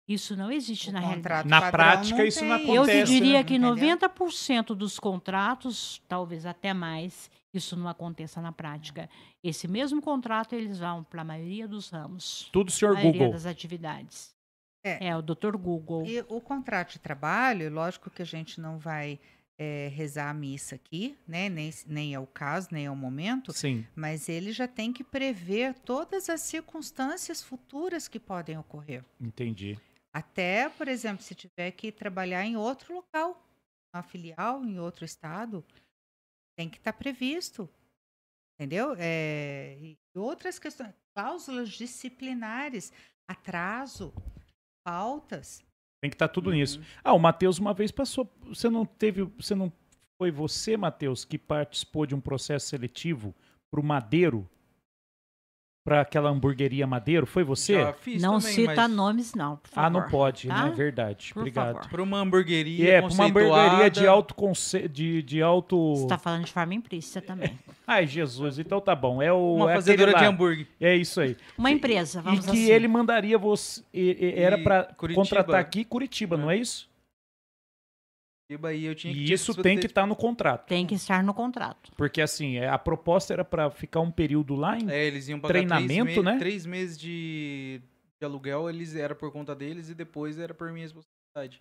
isso 0.09 0.37
não 0.37 0.51
existe 0.53 0.91
O 0.91 0.93
na 0.93 1.01
realidade. 1.01 1.49
Na 1.49 1.71
prática, 1.71 2.19
não 2.19 2.25
isso 2.25 2.45
não. 2.45 2.59
Eu 2.59 2.83
acontece, 2.83 3.13
te 3.13 3.19
diria 3.19 3.39
né? 3.39 3.45
que 3.45 3.57
Entendeu? 3.57 3.99
90% 3.99 4.67
dos 4.75 5.01
contratos, 5.01 6.01
talvez 6.07 6.47
até 6.47 6.73
mais, 6.73 7.29
isso 7.53 7.77
não 7.77 7.89
aconteça 7.89 8.41
na 8.41 8.53
prática. 8.53 9.11
Esse 9.43 9.67
mesmo 9.67 10.01
contrato, 10.01 10.55
eles 10.55 10.79
vão 10.79 11.03
para 11.03 11.23
a 11.23 11.25
maioria 11.25 11.67
dos 11.67 11.91
ramos. 11.91 12.49
Tudo 12.53 12.69
A 12.69 12.73
senhor 12.73 12.95
maioria 12.95 13.13
Google. 13.13 13.33
das 13.33 13.47
atividades. 13.47 14.35
É. 14.85 15.09
É, 15.09 15.17
o 15.17 15.23
Dr. 15.23 15.57
Google. 15.57 16.07
E 16.07 16.21
o 16.29 16.41
contrato 16.41 16.93
de 16.93 17.01
trabalho, 17.01 17.69
lógico 17.73 18.09
que 18.09 18.23
a 18.23 18.27
gente 18.27 18.61
não 18.61 18.79
vai 18.79 19.19
eh, 19.59 19.89
rezar 19.95 20.31
a 20.31 20.35
missa 20.35 20.75
aqui, 20.75 21.17
né? 21.27 21.49
Nem, 21.49 21.71
nem 21.87 22.15
é 22.15 22.21
o 22.21 22.27
caso, 22.27 22.69
nem 22.73 22.87
é 22.87 22.91
o 22.91 22.97
momento, 22.97 23.53
Sim. 23.53 23.87
mas 23.95 24.29
ele 24.29 24.53
já 24.53 24.69
tem 24.69 24.93
que 24.93 25.03
prever 25.03 25.75
todas 25.81 26.29
as 26.29 26.43
circunstâncias 26.43 27.43
futuras 27.43 28.09
que 28.09 28.21
podem 28.21 28.59
ocorrer. 28.59 29.05
Entendi. 29.21 29.79
Até, 30.13 30.69
por 30.69 30.89
exemplo, 30.89 31.23
se 31.23 31.35
tiver 31.35 31.71
que 31.73 31.93
trabalhar 31.93 32.45
em 32.45 32.57
outro 32.57 32.95
local, 32.95 33.43
uma 33.95 34.03
filial 34.03 34.65
em 34.65 34.79
outro 34.79 35.05
estado, 35.05 35.65
tem 36.57 36.69
que 36.69 36.79
estar 36.79 36.93
previsto. 36.93 37.69
Entendeu? 38.59 38.95
É, 38.99 39.77
e 39.79 39.99
outras 40.15 40.59
questões, 40.59 40.95
cláusulas 41.15 41.69
disciplinares, 41.71 42.91
atraso, 43.29 44.15
pautas. 44.83 45.63
Tem 46.07 46.11
que 46.11 46.15
estar 46.15 46.29
tudo 46.29 46.51
Uhum. 46.51 46.57
nisso. 46.57 46.81
Ah, 47.03 47.13
o 47.15 47.19
Matheus 47.19 47.59
uma 47.59 47.75
vez 47.75 47.91
passou. 47.91 48.31
Você 48.47 48.71
não 48.71 48.87
teve. 48.87 49.25
Você 49.41 49.57
não. 49.57 49.73
Foi 50.17 50.31
você, 50.31 50.77
Matheus, 50.77 51.25
que 51.25 51.37
participou 51.37 52.07
de 52.07 52.15
um 52.15 52.21
processo 52.21 52.69
seletivo 52.69 53.35
pro 53.71 53.83
Madeiro? 53.83 54.49
Pra 55.87 56.01
aquela 56.01 56.31
hamburgueria 56.31 56.85
Madeiro? 56.85 57.27
Foi 57.27 57.45
você? 57.45 57.75
Já 57.75 57.93
fiz 57.93 58.21
não 58.21 58.41
também, 58.41 58.55
cita 58.55 58.75
mas 58.75 58.91
nomes, 58.91 59.35
não. 59.35 59.55
Por 59.57 59.71
Ah, 59.71 59.83
favor. 59.85 59.91
não 60.03 60.09
pode, 60.11 60.49
tá? 60.49 60.65
né? 60.65 60.73
Verdade. 60.75 61.31
Por 61.33 61.39
Obrigado. 61.43 61.89
Pra 61.89 62.03
uma 62.03 62.19
hamburgueria 62.19 62.85
E 62.85 62.91
é, 62.91 63.01
pra 63.01 63.09
uma 63.13 63.25
hamburgueria 63.27 63.89
de 63.89 64.05
alto 64.05 64.35
conce... 64.35 64.89
de, 64.89 65.23
de 65.23 65.41
alto. 65.41 65.95
Você 65.95 66.03
está 66.03 66.19
falando 66.19 66.45
de 66.45 66.51
forma 66.53 66.75
implícita 66.75 67.23
também. 67.23 67.57
Ai, 67.87 68.05
Jesus, 68.05 68.59
então 68.59 68.81
tá 68.81 68.97
bom. 68.97 69.23
É 69.23 69.33
o. 69.33 69.55
Uma 69.59 69.71
é 69.71 69.75
fazedora 69.77 70.13
de 70.13 70.25
hambúrguer. 70.25 70.67
É 70.81 70.97
isso 70.97 71.21
aí. 71.21 71.37
Uma 71.57 71.71
empresa, 71.71 72.21
vamos 72.21 72.41
e 72.45 72.51
que 72.51 72.57
assim. 72.65 72.71
ele 72.73 72.89
mandaria 72.89 73.39
você. 73.39 73.81
e- 73.95 74.17
e- 74.21 74.43
Era 74.43 74.59
E 74.59 74.65
pra 74.65 74.83
Curitiba. 74.97 75.23
contratar 75.23 75.61
aqui 75.61 75.85
Curitiba, 75.85 76.35
É. 76.35 76.39
não 76.41 76.51
é 76.51 76.57
isso? 76.57 76.89
E 78.49 78.85
eu 78.85 78.95
tinha 78.95 79.13
que 79.13 79.19
E 79.21 79.33
isso 79.33 79.55
que 79.55 79.63
tem 79.63 79.77
que 79.79 79.87
estar 79.87 80.07
no 80.07 80.15
contrato. 80.15 80.67
Tem 80.69 80.87
que 80.87 80.95
estar 80.95 81.23
no 81.23 81.35
contrato. 81.35 81.91
Porque 81.97 82.21
assim, 82.23 82.57
é, 82.57 82.69
a 82.69 82.79
proposta 82.79 83.33
era 83.33 83.45
pra 83.45 83.71
ficar 83.71 84.01
um 84.01 84.11
período 84.11 84.55
lá 84.55 84.79
em. 84.79 84.89
É, 84.89 85.05
eles 85.05 85.29
iam 85.29 85.41
pagar 85.41 85.55
Treinamento, 85.55 86.05
três, 86.13 86.25
né? 86.25 86.39
três 86.39 86.67
meses 86.67 86.97
de, 86.97 87.81
de 88.21 88.25
aluguel, 88.25 88.71
eles 88.71 88.95
era 88.95 89.17
por 89.17 89.33
conta 89.33 89.53
deles 89.55 89.89
e 89.89 89.95
depois 89.95 90.39
era 90.39 90.55
por 90.55 90.71
minha 90.73 90.85
responsabilidade. 90.87 91.61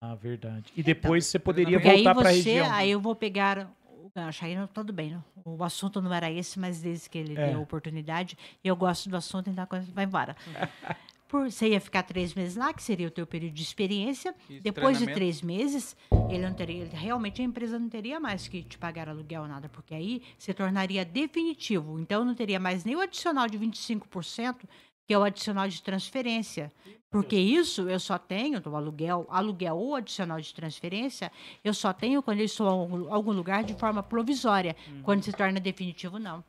Ah, 0.00 0.14
verdade. 0.14 0.72
E 0.76 0.82
depois 0.84 1.26
você 1.26 1.38
poderia 1.38 1.78
Então, 1.78 1.80
Porque 1.80 1.88
aí 1.96 2.04
voltar 2.04 2.14
pra 2.20 2.30
você, 2.30 2.36
região. 2.36 2.72
aí 2.72 2.90
eu 2.92 3.00
vou 3.00 3.16
pegar 3.16 3.68
o 3.88 4.08
gancho. 4.14 4.44
Aí 4.44 4.54
não, 4.54 4.68
tudo 4.68 4.92
bem, 4.92 5.10
não. 5.10 5.24
o 5.56 5.64
assunto 5.64 6.00
não 6.00 6.12
era 6.14 6.30
esse, 6.30 6.60
mas 6.60 6.80
desde 6.80 7.10
que 7.10 7.18
ele 7.18 7.34
É. 7.36 7.48
deu 7.50 7.58
a 7.58 7.62
oportunidade, 7.62 8.38
eu 8.62 8.76
gosto 8.76 9.08
do 9.08 9.16
assunto, 9.16 9.50
então 9.50 9.64
a 9.64 9.66
coisa 9.66 9.90
vai 9.92 10.04
embora. 10.04 10.36
Por, 11.34 11.50
você 11.50 11.70
ia 11.70 11.80
ficar 11.80 12.04
três 12.04 12.32
meses 12.32 12.54
lá, 12.54 12.72
que 12.72 12.80
seria 12.80 13.08
o 13.08 13.10
teu 13.10 13.26
período 13.26 13.54
de 13.54 13.62
experiência. 13.64 14.32
Isso, 14.48 14.62
Depois 14.62 14.98
de 14.98 15.04
três 15.14 15.42
meses, 15.42 15.96
ele 16.30 16.38
não 16.46 16.54
teria, 16.54 16.82
ele- 16.82 16.94
realmente 16.94 17.42
a 17.42 17.44
empresa 17.44 17.76
não 17.76 17.88
teria 17.88 18.20
mais 18.20 18.46
que 18.46 18.62
te 18.62 18.78
pagar 18.78 19.08
aluguel 19.08 19.42
ou 19.42 19.48
nada, 19.48 19.68
porque 19.68 19.96
aí 19.96 20.22
se 20.38 20.54
tornaria 20.54 21.04
definitivo. 21.04 21.98
Então 21.98 22.24
não 22.24 22.36
teria 22.36 22.60
mais 22.60 22.84
nem 22.84 22.94
o 22.94 23.00
adicional 23.00 23.48
de 23.48 23.58
25%, 23.58 24.64
que 25.08 25.12
é 25.12 25.18
o 25.18 25.24
adicional 25.24 25.66
de 25.66 25.82
transferência. 25.82 26.70
Porque 27.10 27.36
isso 27.36 27.88
eu 27.88 27.98
só 27.98 28.16
tenho, 28.16 28.60
do 28.60 28.76
aluguel, 28.76 29.26
aluguel 29.28 29.76
ou 29.76 29.96
adicional 29.96 30.40
de 30.40 30.54
transferência, 30.54 31.32
eu 31.64 31.74
só 31.74 31.92
tenho 31.92 32.22
quando 32.22 32.38
eu 32.38 32.44
estou 32.44 32.68
em 32.68 32.70
algum- 32.70 33.12
algum 33.12 33.32
lugar 33.32 33.64
de 33.64 33.74
forma 33.74 34.04
provisória. 34.04 34.76
Quando 35.02 35.24
se 35.24 35.32
torna 35.32 35.58
definitivo, 35.58 36.16
não. 36.20 36.44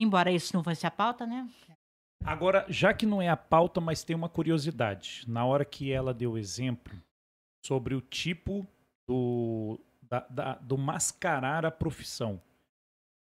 Embora 0.00 0.32
isso 0.32 0.56
não 0.56 0.64
fosse 0.64 0.86
a 0.86 0.90
pauta, 0.90 1.26
né? 1.26 1.46
Agora, 2.24 2.64
já 2.68 2.94
que 2.94 3.04
não 3.04 3.20
é 3.20 3.28
a 3.28 3.36
pauta, 3.36 3.80
mas 3.80 4.04
tem 4.04 4.14
uma 4.14 4.28
curiosidade. 4.28 5.24
Na 5.26 5.44
hora 5.44 5.64
que 5.64 5.90
ela 5.90 6.14
deu 6.14 6.32
o 6.32 6.38
exemplo 6.38 6.94
sobre 7.64 7.94
o 7.94 8.00
tipo 8.00 8.66
do, 9.08 9.80
da- 10.02 10.26
da- 10.30 10.54
do 10.56 10.78
mascarar 10.78 11.66
a 11.66 11.70
profissão. 11.70 12.40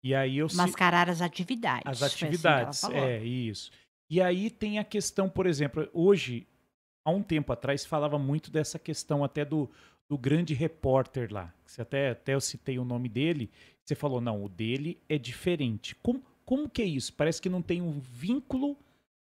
E 0.04 0.16
aí 0.16 0.38
eu 0.38 0.48
se- 0.48 0.56
Mascarar 0.56 1.10
as 1.10 1.22
atividades. 1.22 1.84
as 1.86 2.02
assim 2.04 2.26
atividades. 2.26 2.82
falou. 2.82 2.98
é, 2.98 3.24
isso. 3.24 3.72
E 4.10 4.22
aí 4.22 4.50
tem 4.50 4.80
a 4.80 4.84
questão, 4.86 5.30
por 5.30 5.46
exemplo, 5.46 5.88
hoje, 5.94 6.48
há 7.06 7.12
um 7.12 7.22
tempo 7.22 7.52
atrás, 7.52 7.86
falava 7.86 8.18
muito 8.18 8.50
dessa 8.50 8.80
questão 8.80 9.22
até 9.24 9.44
do, 9.44 9.70
do 10.10 10.18
grande 10.18 10.54
repórter 10.54 11.28
lá. 11.32 11.54
Você 11.66 11.82
até, 11.82 12.12
até 12.12 12.34
eu 12.36 12.40
citei 12.42 12.80
o 12.80 12.86
nome 12.86 13.10
dele. 13.10 13.52
Você 13.84 13.96
falou, 13.96 14.22
não, 14.22 14.44
o 14.44 14.48
dele 14.50 14.98
é 15.10 15.18
diferente. 15.18 15.94
Como, 15.96 16.24
como 16.48 16.70
que 16.70 16.82
é 16.82 16.86
isso? 16.86 17.14
Parece 17.14 17.42
que 17.42 17.50
não 17.50 17.62
tem 17.62 17.82
um 17.82 18.00
vínculo, 18.00 18.78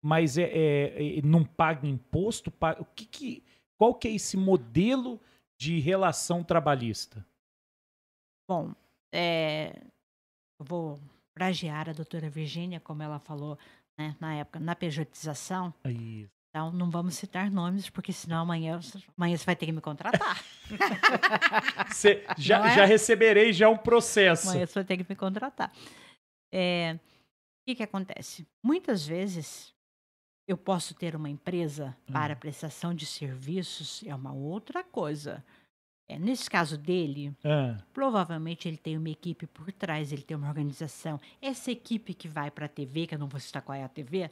mas 0.02 0.36
é, 0.38 0.46
é- 0.52 1.20
é- 1.20 1.22
não 1.22 1.46
paga 1.46 1.88
imposto. 1.88 2.50
pa- 2.50 2.76
o 2.80 2.86
que 2.86 3.06
que, 3.06 3.44
qual 3.78 3.94
que 3.94 4.08
é 4.08 4.12
esse 4.12 4.36
modelo 4.36 5.22
de 5.58 5.80
relação 5.80 6.44
trabalhista? 6.44 7.24
Bom, 8.50 8.74
é, 9.14 9.80
eu 10.60 10.66
vou 10.66 11.00
plagiar 11.36 11.88
a 11.88 11.94
doutora 11.94 12.30
Virgínia, 12.30 12.80
como 12.80 13.04
ela 13.04 13.20
falou 13.20 13.58
né, 13.98 14.16
na 14.20 14.34
época, 14.34 14.60
na 14.60 14.76
pejotização. 14.76 15.72
Isso. 15.86 16.32
Então, 16.50 16.72
não 16.72 16.90
vamos 16.90 17.16
citar 17.16 17.50
nomes, 17.50 17.90
porque 17.90 18.12
senão 18.14 18.42
amanhã, 18.42 18.80
amanhã 19.18 19.38
você 19.38 19.46
vai 19.46 19.56
ter 19.56 19.66
que 19.68 19.72
me 19.72 19.82
contratar. 19.82 20.44
Cê- 21.94 22.24
já, 22.38 22.68
é? 22.72 22.76
já 22.76 22.86
receberei 22.86 23.52
já 23.54 23.70
um 23.70 23.78
processo. 23.78 24.50
amanhã 24.50 24.66
você 24.66 24.74
vai 24.76 24.84
ter 24.84 24.98
que 24.98 25.06
me 25.10 25.16
contratar. 25.16 25.72
É, 26.56 26.94
o 26.96 27.00
que, 27.68 27.76
que 27.76 27.84
acontece? 27.84 28.46
Muitas 28.64 29.06
vezes, 29.08 29.74
eu 30.48 30.58
posso 30.58 30.94
ter 30.94 31.16
uma 31.16 31.30
empresa 31.30 31.96
para 32.12 32.36
prestação 32.36 32.94
de 32.94 33.06
serviços, 33.06 34.04
é 34.06 34.14
uma 34.14 34.32
outra 34.34 34.84
coisa. 34.84 35.44
É, 36.10 36.20
nesse 36.20 36.50
caso 36.50 36.78
dele, 36.78 37.34
Ah, 37.44 37.82
Provavelmente 37.94 38.68
ele 38.68 38.78
tem 38.78 38.98
uma 38.98 39.10
equipe 39.10 39.48
por 39.48 39.72
trás, 39.72 40.12
ele 40.12 40.22
tem 40.22 40.36
uma 40.36 40.50
organização. 40.50 41.20
Essa 41.42 41.72
equipe 41.72 42.14
que 42.14 42.28
vai 42.28 42.52
para 42.52 42.66
a 42.66 42.70
TV, 42.70 43.08
que 43.08 43.16
eu 43.16 43.20
não 43.20 43.28
vou 43.30 43.40
citar 43.40 43.62
qual 43.62 43.76
é 43.78 43.84
a 43.84 43.90
TV, 43.90 44.30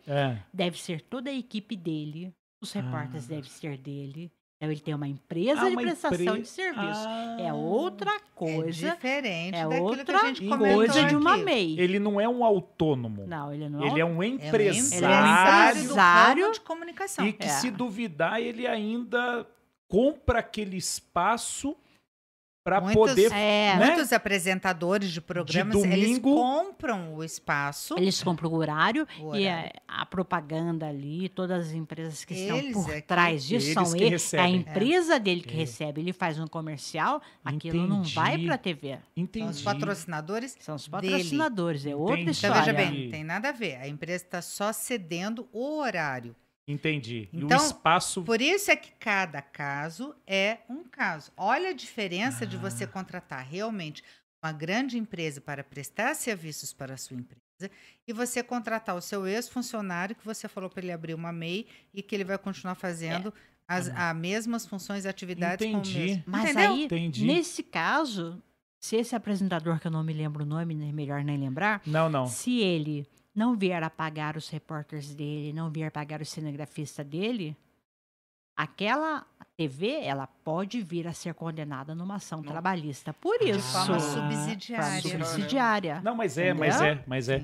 deve 0.54 0.80
ser 0.80 1.02
toda 1.02 1.30
a 1.30 1.34
equipe 1.34 1.76
dele. 1.76 2.34
Os 2.62 2.72
repórteres 2.74 3.26
Ah. 3.26 3.30
devem 3.30 3.50
ser 3.50 3.78
dele. 3.78 4.30
Então 4.62 4.72
ele 4.72 4.80
tem 4.80 4.94
uma 4.94 5.08
empresa 5.08 5.60
Ah, 5.62 5.70
de 5.70 5.72
uma 5.76 5.82
prestação 5.82 6.22
empre- 6.22 6.42
de 6.44 6.48
serviço. 6.48 7.04
Ah. 7.08 7.38
É 7.40 7.52
outra 7.52 8.12
É 8.12 8.20
coisa. 8.36 8.92
diferente 8.92 9.56
É, 9.56 9.64
daquilo 9.64 9.84
outra 9.86 10.06
que 10.06 10.12
a 10.12 10.28
gente 10.28 10.48
comentou 10.48 10.76
coisa 10.78 11.04
de 11.06 11.16
uma 11.16 11.34
aqui. 11.34 11.44
MEI. 11.44 11.80
Ele 11.80 11.98
não 11.98 12.22
é 12.22 12.30
um 12.30 12.46
autônomo. 12.46 13.26
Não, 13.26 13.52
ele 13.52 13.68
não 13.68 13.84
Ele 13.88 14.00
é 14.00 14.06
um 14.06 14.10
É 14.10 14.14
um 14.14 14.24
empresário. 14.24 14.86
empresário 14.86 15.74
do 15.74 15.82
empresário 15.82 16.52
de 16.52 16.62
comunicação. 16.62 17.26
E 17.28 17.34
que, 17.34 17.48
É. 17.48 17.50
se 17.50 17.72
duvidar, 17.72 18.40
ele 18.40 18.68
ainda 18.68 19.48
compra 19.88 20.38
aquele 20.42 20.78
espaço 20.78 21.76
para 22.64 22.80
Muitos- 22.80 23.10
poder. 23.10 23.32
É, 23.32 23.76
né? 23.76 23.86
Muitos 23.88 24.14
apresentadores 24.14 25.12
de 25.12 25.20
programas, 25.20 25.76
eles 25.84 26.20
domingo- 26.20 26.36
compram 26.36 27.16
o 27.16 27.24
espaço. 27.24 27.96
Eles 27.98 28.22
compram 28.22 28.52
o 28.52 28.56
horário, 28.56 29.08
o 29.20 29.36
e 29.36 29.48
horário. 29.48 29.72
a, 29.88 30.02
a 30.02 30.06
propaganda 30.06 30.88
ali, 30.88 31.28
todas 31.30 31.68
as 31.68 31.74
empresas 31.74 32.24
que 32.24 32.34
estão 32.34 32.58
Eles 32.58 32.74
por 32.74 32.90
é 32.92 33.02
que- 33.02 33.08
trás 33.08 33.44
disso 33.44 33.66
Eles 33.68 33.74
são 33.74 33.92
que 33.98 34.04
ele, 34.04 34.16
é 34.34 34.40
a 34.40 34.50
empresa 34.50 35.20
dele 35.20 35.42
que 35.42 35.54
É. 35.54 35.58
recebe. 35.58 36.02
Ele 36.02 36.14
faz 36.14 36.40
um 36.40 36.48
comercial, 36.48 37.22
aquilo 37.44 37.88
não 37.88 38.04
vai 38.04 38.34
Entendi. 38.34 38.46
para 38.46 38.56
a 38.56 38.58
TV. 38.60 38.90
São 38.92 39.00
Entendi. 39.18 39.50
os 39.50 39.62
patrocinadores. 39.62 40.56
São 40.60 40.76
os 40.76 40.88
Dele. 40.88 41.10
patrocinadores, 41.14 41.86
é 41.86 41.96
outra 41.96 42.20
Entendi. 42.20 42.38
Então, 42.38 42.50
história. 42.52 42.74
veja 42.74 42.78
Olha. 42.78 42.92
bem, 42.92 43.04
não 43.06 43.12
tem 43.12 43.24
nada 43.24 43.50
a 43.50 43.52
ver. 43.52 43.76
A 43.78 43.88
empresa 43.88 44.24
está 44.24 44.42
só 44.42 44.72
cedendo 44.72 45.48
o 45.52 45.78
horário. 45.80 46.36
Entendi. 46.68 47.28
e 47.34 47.38
Então, 47.44 47.60
o 47.60 47.66
espaço. 47.66 48.24
Por 48.24 48.42
isso 48.42 48.72
é 48.72 48.76
que 48.76 48.92
cada 49.00 49.42
caso 49.42 50.16
é 50.26 50.60
um 50.70 50.84
caso. 50.84 51.32
Olha 51.36 51.70
a 51.70 51.74
diferença 51.74 52.46
de 52.46 52.56
Ah. 52.56 52.60
você 52.60 52.86
contratar 52.88 53.46
realmente 53.46 54.04
uma 54.44 54.52
grande 54.52 54.98
empresa 54.98 55.40
para 55.42 55.64
prestar 55.64 56.16
serviços 56.16 56.74
para 56.74 56.94
a 56.94 56.98
sua 56.98 57.18
empresa 57.18 57.42
e 58.08 58.14
você 58.14 58.42
contratar 58.42 58.96
o 58.96 59.02
seu 59.02 59.28
ex-funcionário 59.28 60.16
que 60.16 60.26
você 60.26 60.48
falou 60.48 60.70
para 60.70 60.82
ele 60.82 60.92
abrir 60.92 61.14
uma 61.14 61.32
MEI 61.32 61.68
e 61.94 62.02
que 62.02 62.16
ele 62.16 62.24
vai 62.24 62.38
continuar 62.38 62.74
fazendo 62.76 63.34
as 63.68 63.88
a 63.90 64.14
mesmas 64.14 64.66
funções 64.66 65.06
e 65.06 65.08
atividades 65.08 65.66
com 65.66 65.74
o 65.74 65.80
Entendi. 65.80 66.00
mesmo. 66.00 66.24
Mas 66.26 66.50
Entendeu? 66.52 66.72
aí, 66.74 66.84
Entendi. 66.86 67.26
nesse 67.26 67.62
caso, 67.64 68.42
se 68.80 68.96
esse 68.96 69.16
apresentador, 69.16 69.80
que 69.80 69.88
eu 69.88 69.92
não 69.92 70.04
me 70.04 70.12
lembro 70.12 70.44
o 70.44 70.46
nome, 70.48 70.74
né, 70.74 70.92
melhor 70.92 71.24
nem 71.24 71.38
lembrar, 71.38 71.82
Não, 71.86 72.10
não. 72.10 72.26
se 72.26 72.60
ele 72.60 73.08
não 73.34 73.56
vier 73.56 73.82
a 73.84 73.90
pagar 73.90 74.36
os 74.38 74.50
repórteres 74.50 75.14
dele, 75.16 75.54
não 75.54 75.70
vier 75.70 75.92
pagar 75.92 76.22
o 76.22 76.26
cinegrafista 76.26 77.04
dele, 77.04 77.56
aquela 78.56 79.26
TV, 79.58 80.02
ela 80.04 80.28
pode 80.28 80.82
vir 80.82 81.08
a 81.08 81.14
ser 81.14 81.34
condenada 81.34 81.94
numa 81.96 82.16
ação 82.16 82.42
trabalhista. 82.42 83.14
Por 83.14 83.42
isso. 83.42 83.60
forma 83.72 83.96
Ah, 83.96 84.00
subsidiária. 84.00 85.02
forma 85.02 85.26
subsidiária. 85.26 86.02
Não, 86.04 86.16
mas 86.16 86.38
é, 86.38 86.54
mas 86.54 86.76
Entendeu? 86.76 86.94
é, 86.94 87.04
mas 87.08 87.30
é. 87.30 87.44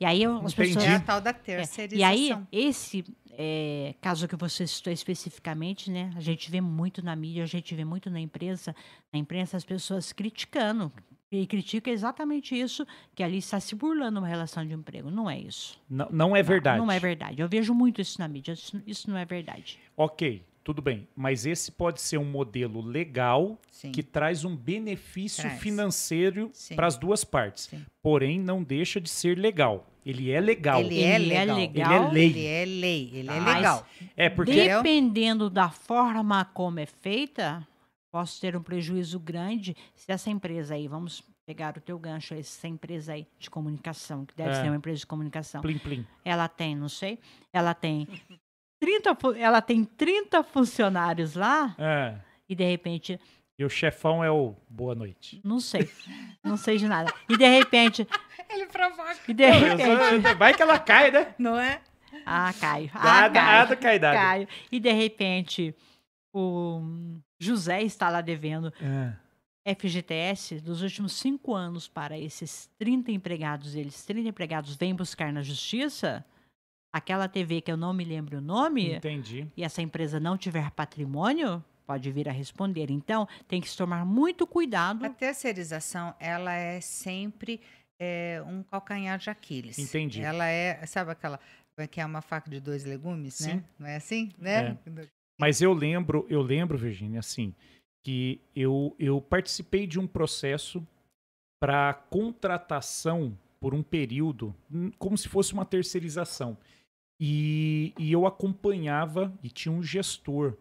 E 0.00 0.04
aí 0.04 0.24
as 0.24 0.32
Entendi. 0.52 0.56
pessoas 0.56 0.84
É 0.84 0.94
a 0.96 1.00
tal 1.00 1.20
da 1.20 1.30
É, 1.30 1.32
terceirização. 1.32 1.98
E 1.98 2.02
aí, 2.04 2.36
esse 2.50 3.04
é, 3.30 3.94
caso 4.00 4.26
que 4.26 4.34
você 4.36 4.66
citou 4.66 4.92
especificamente, 4.92 5.90
né? 5.90 6.12
A 6.16 6.20
gente 6.20 6.50
vê 6.50 6.60
muito 6.60 7.02
na 7.02 7.14
mídia, 7.14 7.44
a 7.44 7.46
gente 7.46 7.74
vê 7.74 7.84
muito 7.84 8.10
na 8.10 8.20
imprensa, 8.20 8.74
na 9.12 9.18
imprensa 9.18 9.56
as 9.56 9.64
pessoas 9.64 10.12
criticando. 10.12 10.92
E 11.32 11.46
critica 11.46 11.90
exatamente 11.90 12.54
isso, 12.54 12.86
que 13.14 13.22
ali 13.22 13.38
está 13.38 13.58
se 13.58 13.74
burlando 13.74 14.18
uma 14.18 14.28
relação 14.28 14.66
de 14.66 14.74
emprego. 14.74 15.10
Não 15.10 15.30
é 15.30 15.38
isso. 15.40 15.80
Não, 15.88 16.06
não 16.10 16.36
é 16.36 16.42
verdade. 16.42 16.78
Não, 16.78 16.84
não 16.86 16.92
é 16.92 16.98
verdade. 16.98 17.40
Eu 17.40 17.48
vejo 17.48 17.72
muito 17.72 18.02
isso 18.02 18.20
na 18.20 18.28
mídia. 18.28 18.52
Isso, 18.52 18.82
isso 18.86 19.10
não 19.10 19.16
é 19.16 19.24
verdade. 19.24 19.78
Ok, 19.96 20.44
tudo 20.62 20.82
bem. 20.82 21.08
Mas 21.16 21.46
esse 21.46 21.72
pode 21.72 22.02
ser 22.02 22.18
um 22.18 22.24
modelo 22.24 22.82
legal 22.82 23.58
Sim. 23.70 23.90
que 23.92 24.02
traz 24.02 24.44
um 24.44 24.54
benefício 24.54 25.42
Traz. 25.42 25.58
financeiro 25.58 26.52
para 26.76 26.86
as 26.86 26.98
duas 26.98 27.24
partes. 27.24 27.64
Sim. 27.64 27.82
Porém, 28.02 28.38
não 28.38 28.62
deixa 28.62 29.00
de 29.00 29.08
ser 29.08 29.38
legal. 29.38 29.86
Ele 30.04 30.30
é 30.30 30.38
legal. 30.40 30.80
Ele 30.80 31.00
é 31.00 31.14
Ele 31.14 31.32
é 31.32 31.44
legal. 31.44 31.56
legal. 31.56 31.92
Ele 31.92 31.94
é 31.94 32.12
lei. 32.12 32.26
Ele 32.26 32.46
é 32.46 32.64
lei. 32.66 33.10
Ele 33.14 33.28
é 33.30 33.40
Mas- 33.40 33.54
legal. 33.56 33.86
É 34.16 34.28
porque? 34.28 34.68
Dependendo 34.68 35.48
da 35.48 35.70
forma 35.70 36.44
como 36.46 36.78
é 36.80 36.86
feita, 36.86 37.66
posso 38.12 38.40
ter 38.40 38.54
um 38.54 38.62
prejuízo 38.62 39.18
grande 39.18 39.74
se 39.96 40.12
essa 40.12 40.28
empresa 40.30 40.74
aí, 40.74 40.86
vamos 40.86 41.24
pegar 41.46 41.76
o 41.76 41.80
teu 41.80 41.98
gancho, 41.98 42.34
essa 42.34 42.68
empresa 42.68 43.14
aí 43.14 43.26
de 43.38 43.50
comunicação, 43.50 44.24
que 44.24 44.34
deve 44.36 44.50
É. 44.50 44.54
ser 44.62 44.68
uma 44.68 44.76
empresa 44.76 44.98
de 45.00 45.06
comunicação. 45.06 45.60
plim 45.62 45.78
plim. 45.78 46.06
Ela 46.24 46.46
tem, 46.46 46.76
não 46.76 46.88
sei, 46.88 47.18
ela 47.52 47.74
tem 47.74 48.06
30, 48.80 49.14
fu- 49.14 49.32
ela 49.34 49.60
tem 49.62 49.82
30 49.84 50.42
funcionários 50.42 51.34
lá 51.34 51.74
É. 51.78 52.16
e 52.48 52.54
de 52.54 52.64
repente, 52.64 53.18
E 53.58 53.64
o 53.64 53.68
chefão 53.70 54.22
é 54.22 54.30
o 54.30 54.54
boa 54.68 54.94
noite. 54.94 55.40
não 55.44 55.58
sei, 55.60 55.90
não 56.44 56.56
sei 56.56 56.76
de 56.78 56.86
nada. 56.86 57.12
E 57.28 57.36
de 57.36 57.46
repente, 57.48 58.06
Ele 58.50 58.66
provoca. 58.66 59.16
e 59.28 59.32
de 59.34 59.50
repente, 59.50 60.22
sou- 60.22 60.36
Vai 60.36 60.52
que 60.54 60.62
ela 60.62 60.78
cai, 60.78 61.10
né? 61.10 61.34
Não 61.38 61.58
é? 61.58 61.80
ah, 62.26 62.52
Caio, 62.60 62.90
ah, 62.94 63.28
Caio. 63.30 63.76
cai. 63.78 63.98
Caio. 64.00 64.48
E 64.70 64.78
de 64.78 64.92
repente, 64.92 65.74
o 66.32 66.80
José 67.44 67.82
está 67.82 68.08
lá 68.08 68.20
devendo 68.20 68.72
É. 68.80 69.12
FGTS 69.74 70.60
dos 70.60 70.82
últimos 70.82 71.12
cinco 71.12 71.54
anos 71.54 71.86
para 71.86 72.18
esses 72.18 72.68
30 72.78 73.12
empregados, 73.12 73.74
eles 73.76 74.04
30 74.04 74.28
empregados 74.28 74.74
vêm 74.76 74.94
buscar 74.94 75.32
na 75.32 75.40
justiça, 75.42 76.24
aquela 76.92 77.28
TV 77.28 77.60
que 77.60 77.70
eu 77.70 77.76
não 77.76 77.92
me 77.92 78.04
lembro 78.04 78.38
o 78.38 78.40
nome, 78.40 78.94
Entendi. 78.94 79.46
e 79.56 79.62
essa 79.62 79.80
empresa 79.80 80.18
não 80.18 80.36
tiver 80.36 80.70
patrimônio, 80.72 81.64
pode 81.86 82.10
vir 82.10 82.28
a 82.28 82.32
responder. 82.32 82.90
Então, 82.90 83.28
tem 83.46 83.60
que 83.60 83.68
se 83.70 83.76
tomar 83.76 84.04
muito 84.04 84.46
cuidado. 84.46 85.04
A 85.04 85.10
terceirização, 85.10 86.14
ela 86.18 86.52
é 86.54 86.80
sempre 86.80 87.60
é, 88.00 88.42
um 88.46 88.62
calcanhar 88.64 89.16
de 89.18 89.30
Aquiles. 89.30 89.78
Entendi. 89.78 90.22
Ela 90.22 90.48
é, 90.48 90.84
sabe 90.86 91.12
aquela 91.12 91.38
que 91.90 92.00
é 92.00 92.06
uma 92.06 92.20
faca 92.20 92.50
de 92.50 92.60
dois 92.60 92.84
legumes, 92.84 93.34
Sim. 93.34 93.54
né? 93.54 93.64
Não 93.78 93.86
é 93.86 93.96
assim, 93.96 94.30
né? 94.38 94.76
Mas 95.38 95.60
eu 95.60 95.72
lembro, 95.72 96.26
eu 96.28 96.42
lembro, 96.42 96.78
Virginia, 96.78 97.20
assim, 97.20 97.54
que 98.04 98.40
eu, 98.54 98.94
eu 98.98 99.20
participei 99.20 99.86
de 99.86 99.98
um 99.98 100.06
processo 100.06 100.86
para 101.60 101.94
contratação 101.94 103.38
por 103.60 103.74
um 103.74 103.82
período, 103.82 104.54
hum, 104.70 104.90
como 104.98 105.16
se 105.16 105.28
fosse 105.28 105.52
uma 105.52 105.64
terceirização. 105.64 106.58
E, 107.20 107.94
e 107.98 108.10
eu 108.10 108.26
acompanhava 108.26 109.32
e 109.42 109.48
tinha 109.48 109.72
um 109.72 109.82
gestor. 109.82 110.56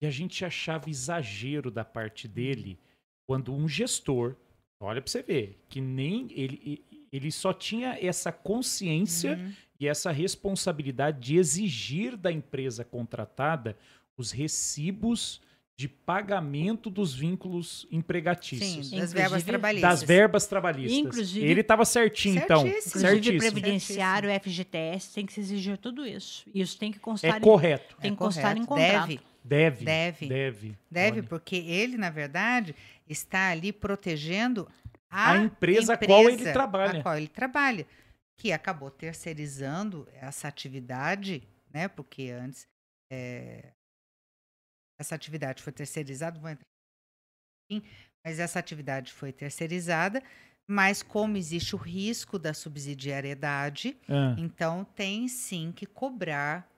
E 0.00 0.06
a 0.06 0.10
gente 0.10 0.44
achava 0.44 0.88
exagero 0.88 1.70
da 1.70 1.84
parte 1.84 2.28
dele 2.28 2.78
quando 3.26 3.52
um 3.52 3.66
gestor, 3.66 4.36
olha 4.80 5.00
para 5.02 5.10
você 5.10 5.22
ver, 5.22 5.58
que 5.68 5.80
nem 5.80 6.28
ele, 6.30 6.84
ele 7.12 7.32
só 7.32 7.52
tinha 7.52 7.98
essa 8.00 8.30
consciência 8.30 9.36
Uhum. 9.36 9.52
e 9.80 9.88
essa 9.88 10.12
responsabilidade 10.12 11.18
de 11.20 11.36
exigir 11.36 12.16
da 12.16 12.30
empresa 12.30 12.84
contratada 12.84 13.76
os 14.16 14.30
recibos 14.30 15.40
de 15.76 15.88
pagamento 15.88 16.88
dos 16.88 17.12
vínculos 17.12 17.84
empregatícios. 17.90 18.88
Sim, 18.90 18.98
das 19.00 19.12
verbas 19.12 19.42
trabalhistas. 19.42 19.90
Das 19.90 20.02
verbas 20.04 20.46
trabalhistas. 20.46 20.98
Inclusive- 20.98 21.44
Ele 21.46 21.60
estava 21.62 21.84
certinho, 21.84 22.36
então. 22.38 22.62
Certíssimo. 22.62 23.04
Inclusive, 23.08 23.38
previdenciário, 23.38 24.30
FGTS, 24.30 25.12
tem 25.14 25.26
que 25.26 25.32
se 25.32 25.40
exigir 25.40 25.76
tudo 25.78 26.06
isso. 26.06 26.48
Isso 26.54 26.78
tem 26.78 26.92
que 26.92 27.00
constar, 27.00 27.34
É 27.34 27.38
em, 27.38 27.40
correto. 27.40 27.96
tem 28.00 28.08
É 28.08 28.12
que 28.12 28.16
constar 28.16 28.56
em 28.56 28.64
correto. 28.64 28.98
contrato. 29.08 29.24
Deve, 29.44 29.84
Deve. 29.84 29.84
Deve. 29.84 30.26
Deve. 30.28 30.78
deve, 30.90 31.22
porque 31.28 31.56
ele, 31.56 31.98
na 31.98 32.08
verdade, 32.08 32.74
está 33.08 33.50
ali 33.50 33.72
protegendo 33.72 34.68
A 35.10 35.32
a, 35.32 35.36
empresa 35.38 35.94
a 35.94 35.98
qual 35.98 36.22
ele 36.22 36.32
empresa 36.34 36.52
trabalha. 36.52 37.00
A 37.00 37.02
qual 37.02 37.16
ele 37.18 37.28
trabalha, 37.28 37.86
que 38.38 38.52
acabou 38.52 38.90
terceirizando 38.90 40.08
essa 40.14 40.46
atividade, 40.48 41.42
né? 41.72 41.88
Porque 41.88 42.30
antes 42.30 42.66
é, 43.12 43.72
essa 44.98 45.14
atividade 45.14 45.62
foi 45.62 45.72
terceirizada, 45.72 46.38
vou 46.38 46.50
entrar, 46.50 46.64
em- 47.70 47.82
mas 48.24 48.38
essa 48.38 48.58
atividade 48.58 49.12
foi 49.12 49.32
terceirizada, 49.32 50.22
mas 50.68 51.02
como 51.02 51.36
existe 51.36 51.74
o 51.74 51.78
risco 51.78 52.38
da 52.38 52.54
subsidiariedade, 52.54 53.96
Ah, 54.08 54.34
então 54.38 54.84
tem 54.84 55.28
sim 55.28 55.72
que 55.72 55.86
cobrar 55.86 56.68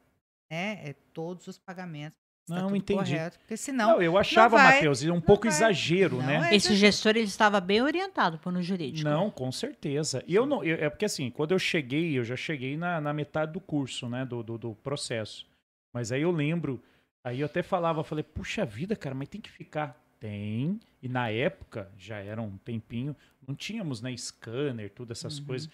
né, 0.51 0.81
é, 0.89 0.95
todos 1.13 1.47
os 1.47 1.59
pagamentos 1.59 2.17
Está 2.49 2.63
Não, 2.63 2.77
entendi. 2.77 2.95
Correto, 3.01 3.39
porque 3.41 3.57
senão 3.57 3.95
Não, 3.95 4.03
eu 4.03 4.17
achava, 4.17 4.57
Matheus, 4.57 5.03
um 5.03 5.21
pouco 5.21 5.49
vai. 5.49 5.53
exagero, 5.53 6.19
Não 6.19 6.27
né? 6.27 6.49
é 6.53 6.55
Esse 6.55 6.77
gestor 6.77 7.11
ele 7.17 7.25
estava 7.27 7.61
bem 7.61 7.83
orientado 7.83 8.39
por 8.39 8.53
no 8.53 8.63
jurídico. 8.63 9.09
Não, 9.09 9.29
com 9.33 9.51
certeza. 9.51 10.23
E 10.29 10.35
eu 10.37 10.47
não, 10.47 10.63
eu- 10.63 10.77
é 10.77 10.89
porque 10.89 11.07
assim, 11.07 11.29
quando 11.29 11.51
eu 11.51 11.59
cheguei, 11.59 12.17
eu 12.17 12.23
já 12.23 12.37
cheguei 12.37 12.77
na, 12.77 13.01
na 13.01 13.13
metade 13.13 13.53
do 13.53 13.61
curso, 13.61 14.09
né, 14.09 14.25
do, 14.25 14.45
do, 14.45 14.57
do 14.57 14.75
processo. 14.77 15.45
Mas 15.93 16.13
aí 16.13 16.23
eu 16.23 16.31
lembro, 16.31 16.81
aí 17.29 17.41
eu 17.41 17.47
até 17.47 17.63
falava, 17.63 18.01
eu 18.01 18.05
falei, 18.05 18.23
puxa 18.25 18.65
vida, 18.65 18.95
cara, 18.95 19.15
mas 19.15 19.29
tem 19.29 19.41
que 19.41 19.51
ficar. 19.51 20.01
Tem. 20.19 20.81
E 21.03 21.09
na 21.09 21.29
época, 21.31 21.91
já 21.99 22.17
era 22.19 22.41
um 22.41 22.57
tempinho, 22.59 23.15
não 23.47 23.55
tínhamos, 23.55 24.01
né, 24.01 24.17
scanner, 24.17 24.91
todas 24.91 25.19
essas 25.19 25.39
Uhum. 25.39 25.45
coisas. 25.47 25.69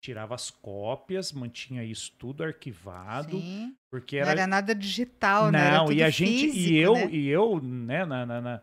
Tirava 0.00 0.34
as 0.34 0.50
cópias, 0.50 1.32
mantinha 1.32 1.82
isso 1.84 2.12
tudo 2.18 2.42
arquivado, 2.44 3.38
Sim, 3.40 3.74
porque 3.90 4.16
não 4.16 4.22
era 4.22 4.40
era 4.42 4.46
nada 4.46 4.74
digital, 4.74 5.50
né? 5.50 5.66
Era 5.68 5.78
não, 5.78 5.92
e 5.92 6.02
a 6.02 6.10
gente 6.10 6.50
físico, 6.50 6.72
e 6.72 6.76
eu 6.76 6.92
né? 6.94 7.08
e 7.10 7.28
eu, 7.28 7.60
né, 7.62 8.04
na, 8.04 8.26
na- 8.26 8.40
na- 8.40 8.60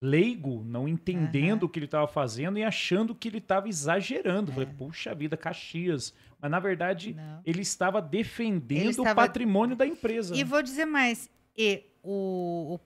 leigo, 0.00 0.64
não 0.64 0.88
entendendo 0.88 1.58
Aham. 1.62 1.66
o 1.66 1.68
que 1.68 1.78
ele 1.78 1.86
estava 1.86 2.06
fazendo 2.08 2.58
e 2.58 2.64
achando 2.64 3.14
que 3.14 3.28
ele 3.28 3.38
estava 3.38 3.68
exagerando. 3.68 4.50
Falei, 4.52 4.68
É. 4.68 4.72
puxa 4.72 5.14
vida, 5.14 5.36
Caxias. 5.36 6.12
Mas 6.40 6.50
na 6.50 6.58
verdade, 6.58 7.14
Não. 7.14 7.40
ele 7.44 7.60
estava 7.62 8.00
defendendo 8.02 8.78
Ele 8.80 8.88
o 8.88 8.90
estava- 8.90 9.14
patrimônio 9.22 9.76
da 9.76 9.86
empresa. 9.86 10.34
E 10.34 10.42
vou 10.42 10.60
dizer 10.62 10.86
mais, 10.86 11.30
e 11.56 11.84
o, 12.02 12.74
o- 12.76 12.80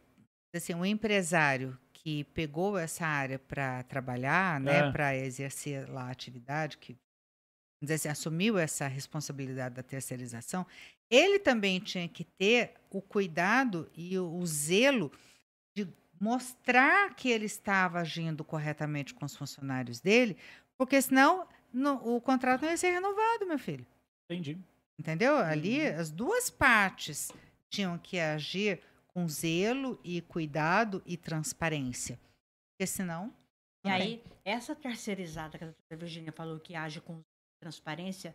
assim, 0.56 0.74
o 0.74 0.84
empresário 0.84 1.78
que 1.92 2.24
pegou 2.24 2.78
essa 2.78 3.06
área 3.06 3.38
para 3.38 3.82
trabalhar, 3.84 4.60
né, 4.60 4.88
É. 4.88 4.92
para 4.92 5.16
exercer 5.16 5.88
lá 5.90 6.04
a 6.04 6.10
atividade, 6.10 6.78
que 6.78 6.96
assim, 7.90 8.08
assumiu 8.08 8.58
essa 8.58 8.86
responsabilidade 8.86 9.74
da 9.74 9.82
terceirização, 9.82 10.66
ele 11.10 11.38
também 11.38 11.78
tinha 11.78 12.08
que 12.08 12.24
ter 12.24 12.74
o 12.90 13.00
cuidado 13.00 13.88
e 13.94 14.18
o, 14.18 14.32
o 14.34 14.46
zelo 14.46 15.12
de 15.76 15.86
mostrar 16.20 17.14
que 17.14 17.28
ele 17.30 17.44
estava 17.46 18.00
agindo 18.00 18.42
corretamente 18.44 19.14
com 19.14 19.24
os 19.24 19.36
funcionários 19.36 20.00
dele, 20.00 20.36
porque 20.78 21.00
senão 21.00 21.46
no- 21.72 22.16
o 22.16 22.20
contrato 22.20 22.62
não 22.62 22.70
ia 22.70 22.76
ser 22.76 22.90
renovado, 22.90 23.46
meu 23.46 23.58
filho. 23.58 23.86
Entendi. 24.30 24.58
Entendeu? 24.98 25.36
Ali 25.36 25.86
as 25.86 26.10
duas 26.10 26.48
partes 26.50 27.30
tinham 27.76 27.98
que 27.98 28.18
agir 28.18 28.80
com 29.08 29.28
zelo 29.28 30.00
e 30.02 30.22
cuidado 30.22 31.02
e 31.04 31.16
transparência. 31.16 32.18
Porque 32.70 32.86
senão. 32.86 33.34
E 33.84 33.90
aí, 33.90 34.24
essa 34.44 34.74
terceirizada 34.74 35.58
que 35.58 35.64
a 35.64 35.66
doutora 35.68 36.00
Virginia 36.00 36.32
falou 36.32 36.58
que 36.58 36.74
age 36.74 37.00
com 37.00 37.20
transparência, 37.60 38.34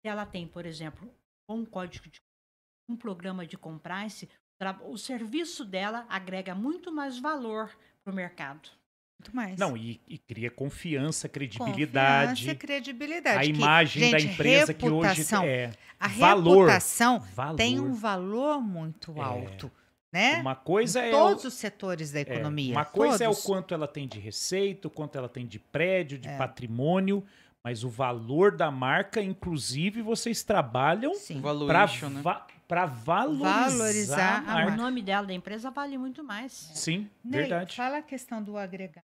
se 0.00 0.08
ela 0.08 0.24
tem, 0.24 0.46
por 0.46 0.64
exemplo, 0.64 1.12
um 1.48 1.64
código 1.64 2.08
de 2.08 2.20
um 2.88 2.96
programa 2.96 3.46
de 3.46 3.58
compliance, 3.58 4.28
o 4.84 4.96
serviço 4.96 5.64
dela 5.64 6.06
agrega 6.08 6.54
muito 6.54 6.92
mais 6.92 7.18
valor 7.18 7.76
para 8.02 8.12
o 8.12 8.16
mercado. 8.16 8.70
Muito 9.20 9.36
mais. 9.36 9.58
Não, 9.58 9.76
e, 9.76 10.00
e 10.08 10.16
cria 10.18 10.50
confiança, 10.50 11.28
credibilidade. 11.28 12.30
Confiança 12.46 12.50
e 12.52 12.54
credibilidade. 12.56 13.38
A 13.38 13.42
que, 13.42 13.48
imagem 13.50 14.10
da 14.10 14.18
gente, 14.18 14.32
empresa 14.32 14.74
que 14.74 14.88
hoje 14.88 15.22
é 15.44 15.70
A 15.98 16.08
valor. 16.08 16.66
reputação 16.66 17.20
valor. 17.34 17.56
tem 17.56 17.78
um 17.78 17.92
valor 17.92 18.60
muito 18.60 19.12
É. 19.16 19.20
alto. 19.20 19.70
Né? 20.12 20.40
Uma 20.40 20.56
coisa 20.56 21.04
em 21.04 21.08
é 21.08 21.10
todos 21.12 21.44
o- 21.44 21.48
os 21.48 21.54
setores 21.54 22.10
da 22.10 22.18
É, 22.18 22.22
economia. 22.22 22.74
Uma 22.74 22.84
coisa 22.84 23.22
é 23.22 23.28
o 23.28 23.30
todos. 23.30 23.44
quanto 23.44 23.72
ela 23.74 23.86
tem 23.86 24.08
de 24.08 24.18
receita, 24.18 24.88
o 24.88 24.90
quanto 24.90 25.16
ela 25.16 25.28
tem 25.28 25.46
de 25.46 25.60
prédio, 25.60 26.18
de 26.18 26.26
É. 26.28 26.36
patrimônio, 26.36 27.24
mas 27.62 27.84
o 27.84 27.88
valor 27.88 28.56
da 28.56 28.72
marca, 28.72 29.22
inclusive, 29.22 30.02
vocês 30.02 30.42
trabalham 30.42 31.12
para 32.66 32.86
né? 32.86 32.92
valorizar, 33.04 33.68
Valorizar 33.68 34.38
a 34.38 34.40
marca. 34.40 34.72
O 34.72 34.76
nome 34.76 35.02
dela, 35.02 35.26
da 35.28 35.32
empresa, 35.34 35.70
vale 35.70 35.96
muito 35.98 36.24
mais. 36.24 36.52
Sim, 36.74 37.08
Ney, 37.22 37.42
verdade. 37.42 37.76
Fala 37.76 37.98
a 37.98 38.02
questão 38.02 38.42
do 38.42 38.56
agregado. 38.56 39.04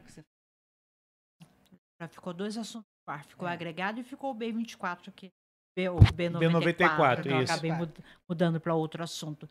Que 0.00 0.12
você 0.12 0.24
Já 2.00 2.08
Ficou 2.08 2.32
dois 2.34 2.56
assuntos. 2.58 2.88
Ficou 3.26 3.46
É. 3.48 3.52
agregado 3.52 4.00
e 4.00 4.04
ficou 4.04 4.32
o 4.32 4.34
B24, 4.34 5.12
que 5.12 5.30
B, 5.76 5.88
o 5.88 5.96
B94, 5.98 6.38
B94, 6.40 7.22
que 7.22 7.28
eu 7.28 7.42
isso. 7.42 7.52
acabei 7.52 7.72
mud- 7.72 8.04
mudando 8.28 8.60
para 8.60 8.74
outro 8.74 9.02
assunto. 9.02 9.48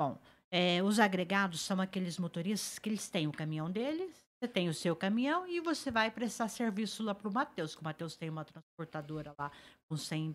Bom, 0.00 0.18
é, 0.50 0.82
os 0.82 0.98
agregados 0.98 1.60
são 1.60 1.80
aqueles 1.80 2.18
motoristas 2.18 2.78
que 2.78 2.88
eles 2.88 3.08
têm 3.08 3.26
o 3.26 3.32
caminhão 3.32 3.70
deles, 3.70 4.14
você 4.38 4.48
tem 4.48 4.68
o 4.68 4.74
seu 4.74 4.94
caminhão 4.94 5.46
e 5.46 5.60
você 5.60 5.90
vai 5.90 6.10
prestar 6.10 6.48
serviço 6.48 7.02
lá 7.02 7.14
para 7.14 7.28
o 7.28 7.32
Matheus, 7.32 7.74
que 7.74 7.80
o 7.80 7.84
Matheus 7.84 8.16
tem 8.16 8.28
uma 8.30 8.44
transportadora 8.44 9.34
lá 9.38 9.50
com 9.88 9.96
100, 9.96 10.34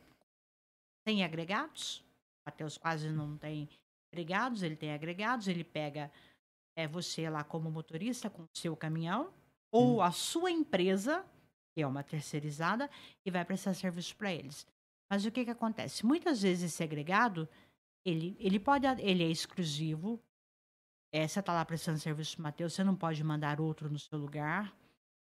100 1.07 1.23
agregados. 1.23 1.99
O 1.99 2.49
Matheus 2.49 2.77
quase 2.77 3.09
não 3.09 3.37
tem 3.37 3.69
agregados, 4.11 4.63
ele 4.63 4.75
tem 4.75 4.93
agregados, 4.93 5.47
ele 5.47 5.63
pega 5.63 6.11
é, 6.75 6.87
você 6.87 7.29
lá 7.29 7.43
como 7.43 7.69
motorista 7.71 8.29
com 8.29 8.43
o 8.43 8.49
seu 8.55 8.75
caminhão 8.75 9.31
ou 9.71 10.01
a 10.01 10.11
sua 10.11 10.51
empresa, 10.51 11.25
que 11.73 11.81
é 11.81 11.87
uma 11.87 12.03
terceirizada, 12.03 12.89
e 13.25 13.31
vai 13.31 13.45
prestar 13.45 13.73
serviço 13.73 14.15
para 14.15 14.33
eles. 14.33 14.67
Mas 15.09 15.25
o 15.25 15.31
que, 15.31 15.45
que 15.45 15.51
acontece? 15.51 16.05
Muitas 16.05 16.41
vezes 16.41 16.71
esse 16.73 16.83
agregado, 16.83 17.47
ele, 18.05 18.35
ele 18.39 18.59
pode, 18.59 18.85
ele 19.01 19.23
é 19.23 19.29
exclusivo. 19.29 20.19
É, 21.13 21.27
você 21.27 21.39
está 21.39 21.53
lá 21.53 21.65
prestando 21.65 21.99
serviço 21.99 22.35
para 22.37 22.43
Matheus, 22.43 22.73
você 22.73 22.83
não 22.83 22.95
pode 22.95 23.23
mandar 23.23 23.59
outro 23.59 23.89
no 23.89 23.99
seu 23.99 24.17
lugar. 24.17 24.73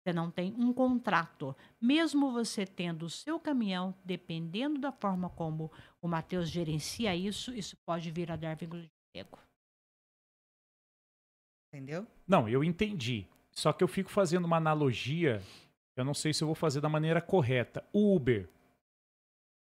Você 0.02 0.12
não 0.12 0.30
tem 0.30 0.54
um 0.54 0.72
contrato. 0.72 1.54
Mesmo 1.80 2.32
você 2.32 2.64
tendo 2.64 3.04
o 3.06 3.10
seu 3.10 3.38
caminhão, 3.38 3.94
dependendo 4.04 4.80
da 4.80 4.90
forma 4.90 5.28
como 5.28 5.70
o 6.00 6.08
Matheus 6.08 6.48
gerencia 6.48 7.14
isso, 7.14 7.54
isso 7.54 7.76
pode 7.84 8.10
vir 8.10 8.30
a 8.32 8.36
dar 8.36 8.56
vínculo 8.56 8.82
de 8.82 8.88
emprego. 9.10 9.38
Entendeu? 11.68 12.06
Não, 12.26 12.48
eu 12.48 12.64
entendi. 12.64 13.26
Só 13.58 13.72
que 13.72 13.82
eu 13.82 13.88
fico 13.88 14.08
fazendo 14.08 14.44
uma 14.44 14.56
analogia, 14.56 15.42
eu 15.96 16.04
não 16.04 16.14
sei 16.14 16.32
se 16.32 16.44
eu 16.44 16.46
vou 16.46 16.54
fazer 16.54 16.80
da 16.80 16.88
maneira 16.88 17.20
correta. 17.20 17.82
O 17.92 18.14
Uber. 18.14 18.48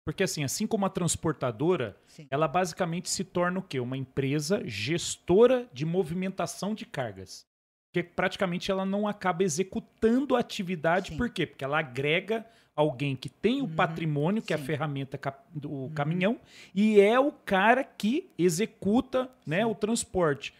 Porque 0.06 0.22
assim, 0.22 0.44
assim 0.44 0.68
como 0.68 0.86
a 0.86 0.90
transportadora, 0.92 1.98
Sim. 2.06 2.28
ela 2.30 2.48
basicamente 2.48 3.10
se 3.10 3.24
torna 3.24 3.58
o 3.60 3.64
quê? 3.64 3.80
Uma 3.80 3.98
empresa 3.98 4.62
gestora 4.64 5.68
de 5.74 5.88
movimentação 5.88 6.76
de 6.76 6.86
cargas. 6.86 7.48
Porque 7.92 8.04
praticamente 8.08 8.70
ela 8.70 8.86
não 8.86 9.08
acaba 9.08 9.44
executando 9.44 10.36
a 10.36 10.40
atividade, 10.40 11.10
Sim. 11.10 11.18
por 11.18 11.28
quê? 11.32 11.48
Porque 11.48 11.64
ela 11.66 11.80
agrega 11.80 12.46
alguém 12.76 13.16
que 13.16 13.28
tem 13.28 13.60
o 13.62 13.66
Uhum, 13.66 13.76
patrimônio, 13.76 14.42
que 14.44 14.54
é 14.54 14.56
a 14.56 14.58
sim. 14.60 14.62
Uhum. 14.62 14.68
ferramenta 14.68 15.20
do 15.52 15.90
caminhão, 15.96 16.40
e 16.76 17.00
é 17.02 17.20
o 17.20 17.32
cara 17.32 17.84
que 17.84 18.30
executa 18.38 19.32
né, 19.48 19.64
Sim. 19.64 19.66
o 19.66 19.74
transporte. 19.74 20.54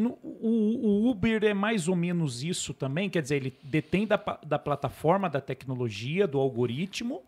No- 0.00 0.16
o, 0.22 0.86
o 1.06 1.10
Uber 1.10 1.42
é 1.42 1.52
mais 1.52 1.88
ou 1.88 1.96
menos 1.96 2.44
isso 2.44 2.72
também, 2.72 3.10
quer 3.10 3.20
dizer, 3.20 3.34
ele 3.36 3.58
detém 3.64 4.06
da, 4.06 4.16
da 4.46 4.58
plataforma, 4.58 5.28
da 5.28 5.40
tecnologia, 5.40 6.26
do 6.26 6.38
algoritmo, 6.38 7.20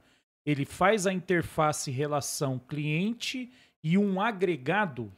ele 0.46 0.64
faz 0.64 1.04
a 1.06 1.12
interface 1.12 1.90
relação 1.90 2.60
cliente 2.60 3.50
e 3.82 3.98
um 3.98 4.20
agregado. 4.20 5.12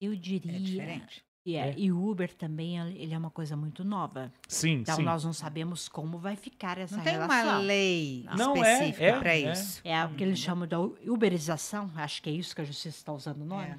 Eu 0.00 0.12
É 0.12 0.16
diria. 0.16 0.58
diferente. 0.60 1.22
E, 1.46 1.56
é, 1.56 1.68
É. 1.68 1.74
e 1.76 1.92
o 1.92 2.08
Uber 2.10 2.32
também, 2.34 2.76
ele 2.96 3.12
é 3.14 3.18
uma 3.18 3.30
coisa 3.30 3.54
muito 3.56 3.84
nova. 3.84 4.32
Sim, 4.48 4.78
Então, 4.80 4.96
sim. 4.96 5.02
nós 5.02 5.22
não 5.24 5.32
sabemos 5.32 5.88
como 5.88 6.18
vai 6.18 6.34
ficar 6.36 6.78
essa 6.78 6.96
Não 6.96 7.04
tem 7.04 7.12
relação. 7.12 7.42
uma 7.50 7.58
lei 7.58 8.26
Não, 8.36 8.56
é, 8.56 8.72
específica 8.72 9.04
é, 9.04 9.18
para 9.20 9.36
é. 9.36 9.52
isso. 9.52 9.80
É 9.84 10.04
o 10.06 10.08
que 10.14 10.24
eles 10.24 10.38
chamam 10.40 10.66
da 10.66 10.80
u- 10.80 10.96
uberização, 11.06 11.88
acho 11.96 12.20
que 12.22 12.30
é 12.30 12.32
isso 12.32 12.54
que 12.54 12.62
a 12.62 12.64
justiça 12.64 12.96
está 12.96 13.12
usando 13.12 13.42
o 13.42 13.44
nome. 13.44 13.68
É. 13.68 13.78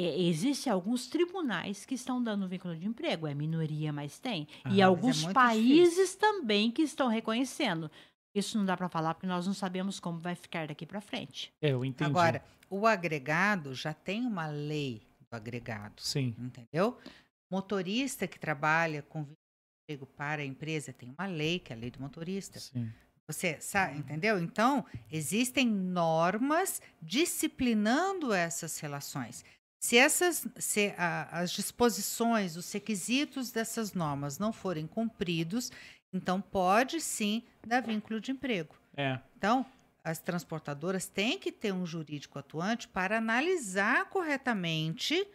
É, 0.00 0.20
Existem 0.22 0.72
alguns 0.72 1.06
tribunais 1.06 1.84
que 1.84 1.94
estão 1.94 2.22
dando 2.22 2.48
vínculo 2.48 2.76
de 2.76 2.86
emprego, 2.86 3.26
é 3.26 3.34
minoria, 3.34 3.92
mas 3.92 4.18
tem. 4.18 4.46
Ah, 4.64 4.68
e 4.68 4.70
mas 4.70 4.78
é 4.78 4.82
alguns 4.82 5.22
muito 5.22 5.34
países 5.34 6.14
também 6.14 6.70
que 6.70 6.82
estão 6.82 7.08
reconhecendo. 7.08 7.90
Isso 8.34 8.56
não 8.56 8.64
dá 8.64 8.76
para 8.76 8.88
falar 8.88 9.14
porque 9.14 9.26
nós 9.26 9.46
não 9.46 9.54
sabemos 9.54 9.98
como 9.98 10.18
vai 10.18 10.34
ficar 10.34 10.68
daqui 10.68 10.86
para 10.86 11.00
frente. 11.00 11.52
É, 11.60 11.72
eu 11.72 11.84
entendi. 11.84 12.08
Agora, 12.08 12.42
o 12.68 12.86
agregado 12.86 13.74
já 13.74 13.92
tem 13.92 14.24
uma 14.24 14.46
lei 14.46 15.02
do 15.28 15.36
agregado, 15.36 16.00
Sim. 16.00 16.34
entendeu? 16.38 16.96
Motorista 17.50 18.28
que 18.28 18.38
trabalha 18.38 19.02
com 19.02 19.20
vínculo 19.20 19.36
de 19.36 19.94
emprego 19.94 20.06
para 20.16 20.42
a 20.42 20.44
empresa 20.44 20.92
tem 20.92 21.12
uma 21.18 21.26
lei, 21.26 21.58
que 21.58 21.72
é 21.72 21.76
a 21.76 21.78
lei 21.78 21.90
do 21.90 22.00
motorista. 22.00 22.58
sim. 22.60 22.90
Você 23.26 23.60
sabe, 23.60 23.96
entendeu? 23.96 24.40
Então, 24.40 24.84
existem 25.08 25.64
normas 25.64 26.82
disciplinando 27.00 28.32
essas 28.32 28.80
relações. 28.80 29.44
Se 29.80 29.96
essas 29.96 30.46
se 30.58 30.94
a- 30.98 31.40
as 31.40 31.50
disposições, 31.50 32.54
os 32.56 32.70
requisitos 32.70 33.50
dessas 33.50 33.94
normas 33.94 34.38
não 34.38 34.52
forem 34.52 34.86
cumpridos, 34.86 35.72
então 36.12 36.40
pode 36.40 37.00
sim 37.00 37.42
dar 37.66 37.80
vínculo 37.80 38.20
de 38.20 38.30
emprego. 38.30 38.74
É. 38.96 39.18
Então, 39.38 39.64
as 40.04 40.18
transportadoras 40.18 41.06
têm 41.06 41.38
que 41.38 41.50
ter 41.50 41.72
um 41.72 41.86
jurídico 41.86 42.38
atuante 42.38 42.86
para 42.88 43.18
analisar 43.18 44.04
corretamente 44.10 45.26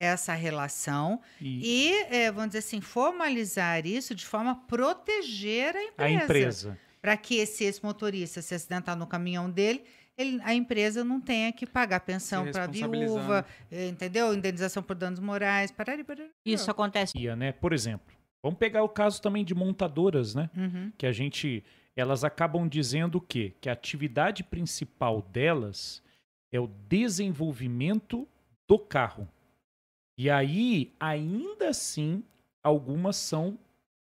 essa 0.00 0.32
relação 0.34 1.20
E, 1.40 1.90
e, 1.90 1.92
eh, 2.10 2.30
vamos 2.30 2.48
dizer 2.50 2.58
assim, 2.58 2.80
formalizar 2.80 3.84
isso 3.86 4.14
de 4.14 4.24
forma 4.26 4.52
a 4.52 4.54
proteger 4.54 5.74
a 5.76 5.82
empresa 5.84 6.04
a 6.04 6.10
empresa. 6.24 6.78
para 7.00 7.16
que 7.16 7.44
se 7.46 7.64
esse 7.64 7.82
motorista 7.82 8.40
se 8.42 8.54
acidentar 8.54 8.96
no 8.96 9.06
caminhão 9.06 9.50
dele, 9.50 9.84
ele- 10.18 10.40
a 10.42 10.52
empresa 10.52 11.02
não 11.04 11.20
tenha 11.20 11.52
que 11.52 11.64
pagar 11.64 12.00
pensão 12.00 12.44
para 12.50 12.66
viúva, 12.66 13.46
eh, 13.70 13.88
entendeu? 13.88 14.34
Indenização 14.34 14.82
por 14.82 14.96
danos 14.96 15.20
morais, 15.20 15.70
parari, 15.70 16.02
parari. 16.04 16.30
Isso 16.44 16.70
acontece. 16.70 17.16
Ia, 17.16 17.36
né? 17.36 17.52
Por 17.52 17.72
exemplo, 17.72 18.14
vamos 18.42 18.58
pegar 18.58 18.82
o 18.82 18.88
caso 18.88 19.22
também 19.22 19.44
de 19.44 19.54
montadoras, 19.54 20.34
né? 20.34 20.50
Uhum. 20.56 20.92
que 20.98 21.06
a 21.06 21.12
gente 21.12 21.64
elas 21.96 22.22
acabam 22.22 22.68
dizendo 22.68 23.16
o 23.18 23.20
quê? 23.20 23.54
Que 23.60 23.68
a 23.68 23.72
atividade 23.72 24.44
principal 24.44 25.20
delas 25.32 26.00
é 26.52 26.60
o 26.60 26.68
desenvolvimento 26.88 28.26
do 28.68 28.78
carro. 28.78 29.28
E 30.16 30.30
aí, 30.30 30.92
ainda 30.98 31.68
assim, 31.68 32.22
algumas 32.62 33.16
são 33.16 33.58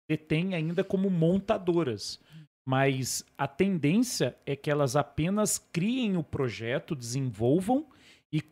detêm 0.07 0.55
ainda 0.55 0.83
como 0.83 1.09
montadoras. 1.09 2.19
Mas 2.67 3.23
a 3.37 3.47
tendência 3.47 4.37
é 4.45 4.55
que 4.55 4.69
elas 4.69 4.95
apenas 4.95 5.57
criem 5.57 6.17
o 6.17 6.23
projeto, 6.23 6.95
desenvolvam 6.95 7.85
e 8.31 8.43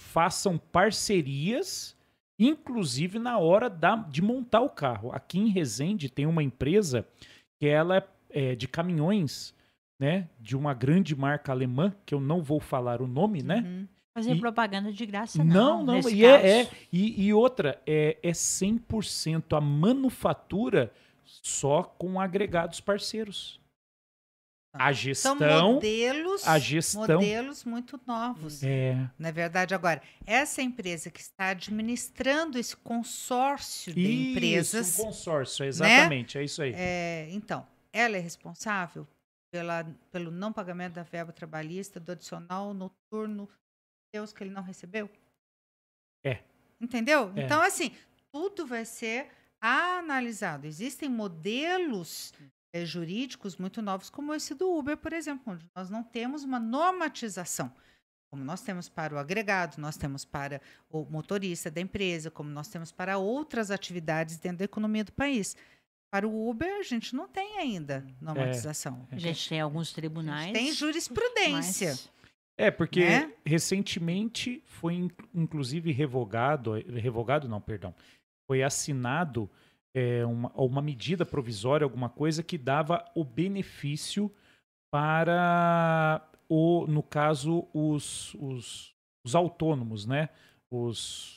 façam 0.00 0.58
parcerias, 0.58 1.96
inclusive 2.38 3.18
na 3.18 3.38
hora 3.38 3.68
da- 3.70 3.96
de 3.96 4.22
montar 4.22 4.60
o 4.60 4.70
carro. 4.70 5.12
Aqui 5.12 5.38
em 5.38 5.48
Resende 5.50 6.08
tem 6.10 6.26
uma 6.26 6.42
empresa 6.42 7.06
que 7.60 7.66
ela 7.68 7.98
é, 7.98 8.08
é 8.30 8.54
de 8.54 8.66
caminhões, 8.68 9.54
né? 10.00 10.28
De 10.40 10.56
uma 10.56 10.74
grande 10.74 11.14
marca 11.16 11.52
alemã, 11.52 11.94
que 12.06 12.14
eu 12.14 12.20
não 12.20 12.42
vou 12.42 12.60
falar 12.60 13.00
o 13.02 13.06
nome, 13.06 13.42
né? 13.42 13.62
Uhum. 13.66 13.88
Fazer 14.16 14.34
E- 14.34 14.40
propaganda 14.40 14.92
de 14.92 15.06
graça, 15.06 15.44
Não, 15.44 15.84
não. 15.84 16.00
não, 16.00 16.10
e 16.10 16.24
é, 16.24 16.62
é- 16.62 16.70
e, 16.92 17.26
e 17.26 17.32
outra, 17.32 17.80
é, 17.86 18.16
é 18.22 18.32
100% 18.32 19.54
a 19.56 19.60
manufatura 19.60 20.92
só 21.42 21.82
com 21.82 22.20
agregados 22.20 22.80
parceiros. 22.80 23.60
A 24.72 24.92
São 24.92 24.94
gestão, 24.94 25.72
modelos, 25.74 26.46
a 26.46 26.58
gestão 26.58 27.00
modelos 27.00 27.64
muito 27.64 27.98
novos. 28.06 28.62
é 28.62 29.10
Na 29.18 29.30
verdade, 29.30 29.74
agora, 29.74 30.02
essa 30.26 30.60
empresa 30.60 31.10
que 31.10 31.20
está 31.20 31.48
administrando 31.48 32.58
esse 32.58 32.76
consórcio 32.76 33.94
de 33.94 34.00
isso, 34.00 34.30
empresas, 34.30 34.98
um 34.98 35.04
consórcio, 35.04 35.64
exatamente, 35.64 36.36
é 36.36 36.44
isso 36.44 36.62
aí. 36.62 36.74
é, 36.76 37.28
então, 37.30 37.66
ela 37.92 38.16
é 38.16 38.20
responsável 38.20 39.06
pela, 39.50 39.84
pelo 40.12 40.30
não 40.30 40.52
pagamento 40.52 40.94
da 40.94 41.02
verba 41.02 41.32
trabalhista, 41.32 41.98
do 41.98 42.12
adicional 42.12 42.74
noturno, 42.74 43.48
Deus 44.12 44.32
que 44.32 44.44
ele 44.44 44.50
não 44.50 44.62
recebeu? 44.62 45.10
É. 46.22 46.38
Entendeu? 46.80 47.32
É. 47.34 47.42
Então, 47.42 47.60
assim, 47.62 47.96
tudo 48.30 48.66
vai 48.66 48.84
ser 48.84 49.28
analisado. 49.60 50.66
Existem 50.66 51.08
modelos 51.08 52.32
eh, 52.72 52.84
jurídicos 52.84 53.56
muito 53.56 53.80
novos, 53.82 54.10
como 54.10 54.34
esse 54.34 54.54
do 54.54 54.70
Uber, 54.76 54.96
por 54.96 55.12
exemplo, 55.12 55.52
onde 55.54 55.66
nós 55.74 55.90
não 55.90 56.02
temos 56.02 56.44
uma 56.44 56.58
normatização. 56.58 57.72
Como 58.30 58.44
nós 58.44 58.60
temos 58.60 58.90
para 58.90 59.14
o 59.14 59.18
agregado, 59.18 59.80
nós 59.80 59.96
temos 59.96 60.22
para 60.24 60.60
o 60.90 61.04
motorista 61.06 61.70
da 61.70 61.80
empresa, 61.80 62.30
como 62.30 62.50
nós 62.50 62.68
temos 62.68 62.92
para 62.92 63.16
outras 63.16 63.70
atividades 63.70 64.36
dentro 64.36 64.58
da 64.58 64.64
economia 64.66 65.02
do 65.02 65.12
país. 65.12 65.56
Para 66.10 66.28
o 66.28 66.48
Uber, 66.48 66.78
a 66.78 66.82
gente 66.82 67.14
não 67.16 67.26
tem 67.26 67.58
ainda 67.58 68.06
normatização. 68.20 69.06
É. 69.10 69.16
A 69.16 69.18
gente 69.18 69.48
tem 69.48 69.60
alguns 69.60 69.90
A 69.92 69.94
tribunais. 69.94 70.44
gente 70.46 70.54
tem 70.54 70.72
jurisprudência. 70.72 71.88
mas- 71.90 72.10
É, 72.60 72.70
porque 72.70 73.04
Né? 73.04 73.32
recentemente 73.46 74.62
foi 74.66 74.94
in- 74.94 75.10
inclusive 75.34 75.92
revogado, 75.92 76.72
revogado 76.72 77.48
não, 77.48 77.60
perdão, 77.60 77.94
foi 78.48 78.62
assinado 78.62 79.48
é, 79.94 80.24
uma, 80.24 80.50
uma 80.54 80.82
medida 80.82 81.24
provisória, 81.26 81.84
alguma 81.84 82.08
coisa 82.08 82.42
que 82.42 82.56
dava 82.56 83.04
o 83.14 83.22
benefício 83.22 84.32
para 84.90 86.26
o, 86.48 86.86
no 86.86 87.02
caso, 87.02 87.68
os, 87.74 88.34
os, 88.34 88.94
os 89.24 89.34
autônomos, 89.34 90.06
né? 90.06 90.30
Os 90.70 91.36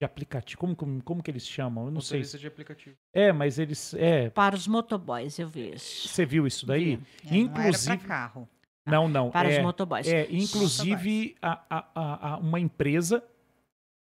de 0.00 0.04
aplicativo, 0.06 0.58
como, 0.58 0.74
como, 0.74 1.02
como 1.02 1.22
que 1.22 1.30
eles 1.30 1.46
chamam? 1.46 1.84
Eu 1.86 1.90
não 1.90 2.00
sei. 2.00 2.18
Motorista 2.20 2.38
de 2.38 2.46
aplicativo. 2.46 2.96
É, 3.12 3.32
mas 3.32 3.58
eles, 3.58 3.92
é, 3.94 4.30
Para 4.30 4.54
os 4.56 4.66
motoboys, 4.66 5.38
eu 5.38 5.46
vi 5.46 5.72
isso. 5.74 6.08
você 6.08 6.24
viu 6.24 6.46
isso 6.46 6.64
daí? 6.64 6.98
É, 7.30 7.36
Inclusive- 7.36 7.96
não 7.98 8.04
carro. 8.06 8.48
Não, 8.86 9.06
não. 9.08 9.30
Para 9.30 9.50
é, 9.52 9.58
os 9.58 9.62
motoboys. 9.62 10.08
É, 10.08 10.26
inclusive 10.30 11.36
a, 11.42 11.60
a- 11.68 11.88
a- 11.94 12.28
a- 12.34 12.38
uma 12.38 12.58
empresa 12.58 13.22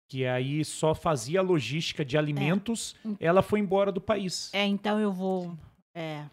que 0.09 0.25
aí 0.25 0.65
só 0.65 0.95
fazia 0.95 1.39
logística 1.41 2.03
de 2.03 2.17
alimentos, 2.17 2.95
ela 3.19 3.41
foi 3.43 3.59
embora 3.59 3.91
do 3.91 4.01
país. 4.01 4.49
É, 4.53 4.65
então 4.65 4.99
eu 4.99 5.13
vou. 5.13 5.55
É, 5.95 6.25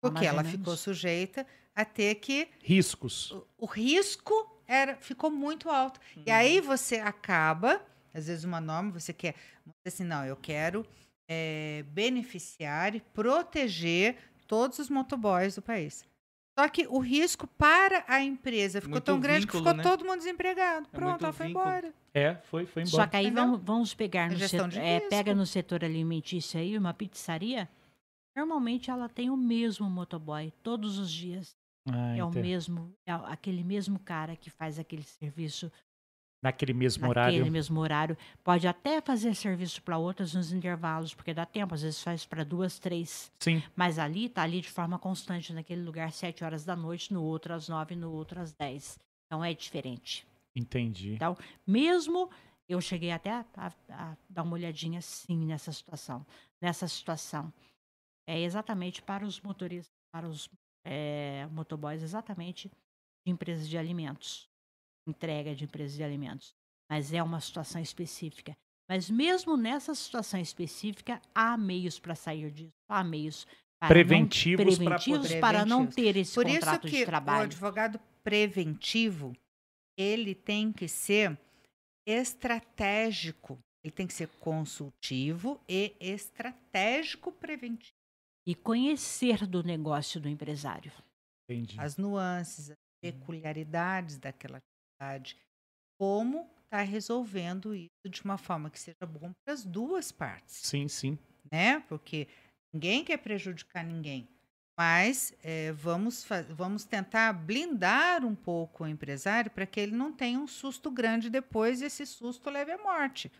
Porque 0.00 0.24
ela 0.24 0.44
ficou 0.44 0.76
sujeita 0.76 1.46
a 1.74 1.84
ter 1.84 2.14
que. 2.16 2.48
Riscos. 2.62 3.32
o- 3.32 3.46
O 3.58 3.66
risco 3.66 4.32
era, 4.66 4.96
ficou 4.96 5.30
muito 5.30 5.68
alto. 5.68 5.98
E 6.16 6.30
Uhum. 6.30 6.36
aí 6.36 6.60
você 6.60 6.96
acaba, 6.96 7.80
às 8.12 8.26
vezes, 8.28 8.44
uma 8.44 8.60
norma, 8.60 8.92
você 8.92 9.12
quer. 9.12 9.34
Assim, 9.84 10.04
não, 10.04 10.24
eu 10.24 10.36
quero 10.36 10.86
eh, 11.28 11.82
beneficiar 11.88 12.94
e 12.94 13.00
proteger 13.00 14.16
todos 14.46 14.78
os 14.78 14.90
motoboys 14.90 15.54
do 15.56 15.62
país. 15.62 16.04
Só 16.58 16.68
que 16.68 16.86
o 16.86 16.98
risco 17.00 17.46
para 17.58 18.04
a 18.06 18.22
empresa 18.22 18.80
ficou 18.80 18.92
Muito 18.94 19.04
tão 19.04 19.18
grande 19.18 19.46
que 19.46 19.52
vínculo, 19.52 19.64
ficou 19.64 19.76
né? 19.76 19.82
todo 19.82 20.04
mundo 20.04 20.18
desempregado. 20.18 20.86
É 20.92 20.96
Pronto, 20.96 21.24
ela 21.24 21.32
foi 21.32 21.46
vínculo. 21.48 21.64
embora. 21.66 21.94
É, 22.14 22.34
foi, 22.36 22.64
foi 22.64 22.82
embora. 22.82 22.96
Só 23.04 23.06
que 23.08 23.16
aí 23.16 23.30
vamos, 23.30 23.60
vamos 23.60 23.92
pegar 23.94 24.30
É 24.30 24.34
no 24.34 24.48
setor, 24.48 24.76
é, 24.76 25.00
pega 25.00 25.34
no 25.34 25.46
setor 25.46 25.84
alimentício 25.84 26.60
aí, 26.60 26.78
uma 26.78 26.94
pizzaria. 26.94 27.68
Normalmente 28.36 28.90
ela 28.90 29.08
tem 29.08 29.30
o 29.30 29.36
mesmo 29.36 29.90
motoboy 29.90 30.52
todos 30.62 30.98
os 30.98 31.10
dias. 31.10 31.56
Ah, 31.88 32.16
é 32.16 32.24
o 32.24 32.28
entendo. 32.28 32.42
mesmo, 32.42 32.92
é 33.06 33.12
aquele 33.12 33.62
mesmo 33.62 33.98
cara 33.98 34.36
que 34.36 34.48
faz 34.48 34.78
aquele 34.78 35.02
serviço 35.02 35.70
Naquele 36.44 36.74
mesmo 36.74 37.08
naquele 37.08 37.36
horário. 37.38 37.50
mesmo 37.52 37.80
horário. 37.80 38.18
Pode 38.44 38.68
até 38.68 39.00
fazer 39.00 39.34
serviço 39.34 39.82
para 39.82 39.96
outras 39.98 40.34
nos 40.34 40.52
intervalos, 40.52 41.14
porque 41.14 41.32
dá 41.32 41.46
tempo, 41.46 41.74
às 41.74 41.80
vezes 41.82 42.02
faz 42.02 42.26
para 42.26 42.44
duas, 42.44 42.78
três. 42.78 43.32
Sim. 43.40 43.62
Mas 43.74 43.98
ali 43.98 44.28
tá 44.28 44.42
ali 44.42 44.60
de 44.60 44.68
forma 44.70 44.98
constante, 44.98 45.52
naquele 45.54 45.82
lugar, 45.82 46.12
sete 46.12 46.44
horas 46.44 46.62
da 46.64 46.76
noite, 46.76 47.12
no 47.14 47.22
outro 47.22 47.54
às 47.54 47.66
nove, 47.68 47.96
no 47.96 48.12
outro 48.12 48.38
às 48.40 48.52
dez. 48.52 48.98
Então 49.26 49.42
é 49.42 49.54
diferente. 49.54 50.26
Entendi. 50.54 51.14
Então, 51.14 51.34
mesmo 51.66 52.30
eu 52.68 52.80
cheguei 52.80 53.10
até 53.10 53.30
a, 53.30 53.44
a- 53.56 53.72
a 53.88 54.16
dar 54.28 54.42
uma 54.42 54.52
olhadinha 54.54 55.00
sim 55.00 55.46
nessa 55.46 55.72
situação. 55.72 56.24
Nessa 56.60 56.86
situação. 56.86 57.50
É 58.26 58.40
exatamente 58.40 59.00
para 59.02 59.24
os 59.24 59.40
motoristas, 59.40 59.90
para 60.12 60.28
os 60.28 60.48
é, 60.84 61.46
motoboys, 61.52 62.02
exatamente 62.02 62.68
de 63.26 63.32
empresas 63.32 63.66
de 63.68 63.76
alimentos. 63.78 64.46
Entrega 65.06 65.54
de 65.54 65.64
empresas 65.64 65.96
de 65.96 66.02
alimentos. 66.02 66.54
Mas 66.90 67.12
é 67.12 67.22
uma 67.22 67.40
situação 67.40 67.80
específica. 67.80 68.54
Mas 68.88 69.08
mesmo 69.10 69.56
nessa 69.56 69.94
situação 69.94 70.38
específica, 70.40 71.20
há 71.34 71.56
meios 71.56 71.98
para 71.98 72.14
sair 72.14 72.50
disso. 72.50 72.72
Há 72.88 73.02
meios 73.02 73.44
para 73.80 73.88
não- 73.88 73.88
Preventivos 73.88 74.64
pra 74.78 74.84
preventivos 74.86 75.26
poder- 75.28 75.40
para 75.40 75.64
não 75.66 75.86
ter 75.86 76.16
esse 76.16 76.34
Por 76.34 76.46
isso 76.46 76.54
contrato 76.60 76.82
que 76.88 76.96
de 76.98 77.02
o 77.02 77.06
trabalho. 77.06 77.42
advogado 77.44 78.00
preventivo, 78.22 79.34
ele 79.98 80.34
tem 80.34 80.72
que 80.72 80.86
ser 80.88 81.38
estratégico. 82.06 83.58
Ele 83.82 83.92
tem 83.92 84.06
que 84.06 84.14
ser 84.14 84.28
consultivo 84.40 85.60
e 85.68 85.94
estratégico 86.00 87.30
preventivo. 87.32 87.92
E 88.46 88.54
conhecer 88.54 89.46
do 89.46 89.62
negócio 89.62 90.20
do 90.20 90.28
empresário. 90.28 90.92
Entendi. 91.48 91.78
As 91.78 91.96
nuances, 91.98 92.70
as 92.70 92.76
peculiaridades 93.02 94.18
daquela 94.18 94.60
atividade. 95.00 95.36
Como 95.98 96.48
está 96.64 96.82
resolvendo 96.82 97.74
isso 97.74 98.08
de 98.08 98.22
uma 98.22 98.36
forma 98.36 98.70
que 98.70 98.80
seja 98.80 99.06
bom 99.06 99.32
para 99.44 99.54
as 99.54 99.64
duas 99.64 100.10
partes. 100.10 100.56
Sim, 100.56 100.88
sim. 100.88 101.18
né? 101.50 101.80
Porque 101.88 102.26
ninguém 102.72 103.04
quer 103.04 103.18
prejudicar 103.18 103.84
ninguém. 103.84 104.28
Mas 104.76 105.32
eh, 105.44 105.70
vamos, 105.72 106.26
vamos 106.50 106.84
tentar 106.84 107.32
blindar 107.32 108.24
um 108.24 108.34
pouco 108.34 108.82
o 108.82 108.88
empresário 108.88 109.48
para 109.48 109.66
que 109.66 109.78
ele 109.78 109.92
não 109.92 110.12
tenha 110.12 110.38
um 110.38 110.48
susto 110.48 110.90
grande 110.90 111.30
depois 111.30 111.80
e 111.80 111.84
esse 111.84 112.04
susto 112.04 112.50
leve 112.50 112.72
à 112.72 112.78
morte. 112.78 113.30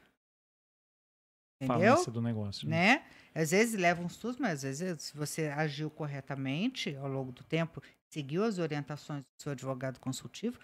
Entendeu? 1.60 1.92
Falência 1.94 2.12
do 2.12 2.22
negócio. 2.22 2.68
Né? 2.68 3.04
Às 3.34 3.50
vezes 3.50 3.78
leva 3.78 4.00
um 4.00 4.08
susto, 4.08 4.40
mas 4.40 4.64
às 4.64 4.78
vezes, 4.78 5.02
se 5.02 5.16
você 5.16 5.48
agiu 5.48 5.90
corretamente 5.90 6.94
ao 6.96 7.08
longo 7.08 7.32
do 7.32 7.42
tempo, 7.42 7.82
seguiu 8.12 8.44
as 8.44 8.58
orientações 8.58 9.24
do 9.24 9.42
seu 9.42 9.52
advogado 9.52 9.98
consultivo, 9.98 10.60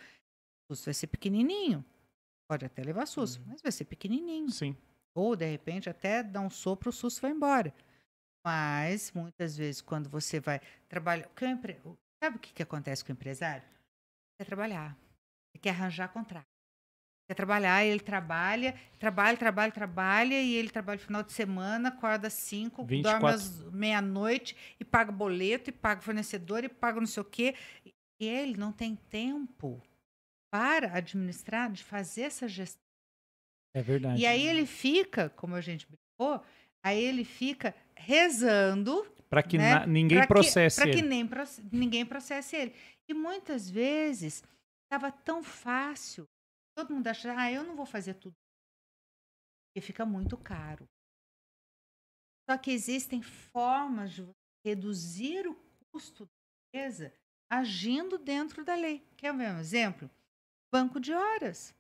susto 0.75 0.87
vai 0.87 0.95
ser 0.95 1.07
pequenininho. 1.07 1.85
Pode 2.49 2.65
até 2.65 2.83
levar 2.83 3.07
susto, 3.07 3.41
mas 3.47 3.61
vai 3.63 3.71
ser 3.73 3.85
pequenininho. 3.85 4.51
Sim. 4.51 4.77
Ou, 5.15 5.37
de 5.37 5.45
repente, 5.49 5.89
até 5.91 6.23
dar 6.23 6.41
um 6.41 6.51
sopro, 6.51 6.91
o 6.91 6.93
susto 6.93 7.21
vai 7.23 7.31
embora. 7.31 7.75
Mas, 8.45 9.13
muitas 9.13 9.57
vezes, 9.57 9.81
quando 9.81 10.09
você 10.09 10.41
vai 10.41 10.61
trabalhar. 10.89 11.29
empre- 11.43 11.81
Sabe 12.23 12.37
o 12.37 12.41
que, 12.41 12.53
que 12.53 12.63
acontece 12.63 13.05
com 13.05 13.13
o 13.13 13.15
empresário? 13.15 13.63
Quer 14.39 14.45
trabalhar. 14.47 14.97
Quer 15.61 15.71
arranjar 15.71 16.09
contrato. 16.09 16.47
Quer 17.29 17.35
trabalhar, 17.35 17.85
ele 17.85 18.01
trabalha, 18.01 18.75
trabalha, 18.99 19.37
trabalha, 19.37 19.71
trabalha, 19.73 20.41
e 20.43 20.55
ele 20.55 20.69
trabalha 20.71 20.99
no 20.99 21.07
final 21.07 21.23
de 21.23 21.33
semana, 21.33 21.91
acorda 21.91 22.27
às 22.27 22.35
5, 22.35 22.83
dorme 22.85 22.97
24. 22.97 23.29
às 23.29 23.63
meia-noite, 23.73 24.57
e 24.81 24.85
paga 24.85 25.13
boleto, 25.13 25.71
e 25.71 25.73
paga 25.73 26.01
fornecedor, 26.01 26.65
e 26.65 26.69
paga 26.69 26.99
não 26.99 27.07
sei 27.07 27.21
o 27.21 27.25
quê. 27.25 27.55
ele 28.19 28.57
não 28.57 28.73
tem 28.73 28.97
tempo 28.97 29.81
para 30.51 30.97
administrar, 30.97 31.71
de 31.71 31.83
fazer 31.85 32.23
essa 32.23 32.49
gestão. 32.49 32.81
É 33.75 33.83
verdade. 33.83 34.21
E 34.21 34.27
aí 34.27 34.47
ele 34.47 34.67
fica, 34.67 35.31
como 35.31 35.55
a 35.55 35.61
gente 35.61 35.87
brincou, 35.87 36.45
aí 36.85 37.01
ele 37.03 37.25
fica 37.25 37.75
rezando 37.97 39.05
Para 39.29 39.43
que 39.43 39.57
né, 39.57 39.87
ninguém 39.87 40.19
pra 40.19 40.27
que- 40.27 40.33
processe 40.35 40.81
pra 40.81 40.91
que 40.91 40.99
ele. 40.99 41.09
nem 41.09 41.27
proce- 41.27 41.63
ninguém 41.73 42.05
processe 42.05 42.57
ele. 42.57 42.75
E 43.09 43.15
muitas 43.15 43.71
vezes 43.71 44.43
estava 44.85 45.13
tão 45.13 45.43
fácil. 45.43 46.27
Todo 46.77 46.93
mundo 46.95 47.07
acha, 47.07 47.33
ah, 47.39 47.51
eu 47.53 47.63
não 47.63 47.77
vou 47.77 47.87
fazer 47.87 48.15
tudo. 48.15 48.35
Porque 49.69 49.87
fica 49.87 50.05
muito 50.05 50.37
caro. 50.37 50.89
Só 52.49 52.59
que 52.59 52.73
existem 52.73 53.23
formas 53.23 54.13
de 54.13 54.27
reduzir 54.67 55.47
o 55.47 55.55
custo 55.93 56.25
da 56.25 56.31
empresa 56.81 57.15
agindo 57.49 58.19
dentro 58.19 58.65
da 58.65 58.75
lei. 58.75 59.05
Quer 59.17 59.33
ver 59.37 59.53
um 59.53 59.59
exemplo? 59.61 60.11
Banco 60.73 61.01
de 61.01 61.13
horas. 61.13 61.75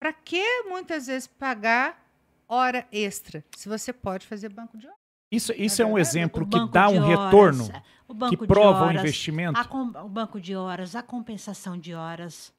Para 0.00 0.12
que 0.12 0.62
muitas 0.64 1.06
vezes 1.06 1.26
pagar 1.26 2.04
hora 2.48 2.86
extra 2.90 3.44
se 3.56 3.68
você 3.68 3.92
pode 3.92 4.26
fazer 4.26 4.48
banco 4.48 4.78
de 4.78 4.86
horas? 4.86 4.98
Isso, 5.30 5.52
isso 5.52 5.82
é 5.82 5.84
um 5.84 5.94
verdade? 5.94 6.08
exemplo 6.08 6.42
O 6.44 6.48
que 6.48 6.72
dá 6.72 6.88
um 6.88 7.02
horas, 7.02 7.24
retorno, 7.24 7.64
o 8.08 8.14
banco 8.14 8.36
que 8.36 8.40
de 8.42 8.46
prova 8.46 8.80
o 8.80 8.88
horas, 8.88 9.00
investimento. 9.02 9.58
a 9.58 10.02
o 10.04 10.08
banco 10.08 10.40
de 10.40 10.56
horas, 10.56 10.96
a 10.96 11.02
compensação 11.02 11.78
de 11.78 11.94
horas. 11.94 12.52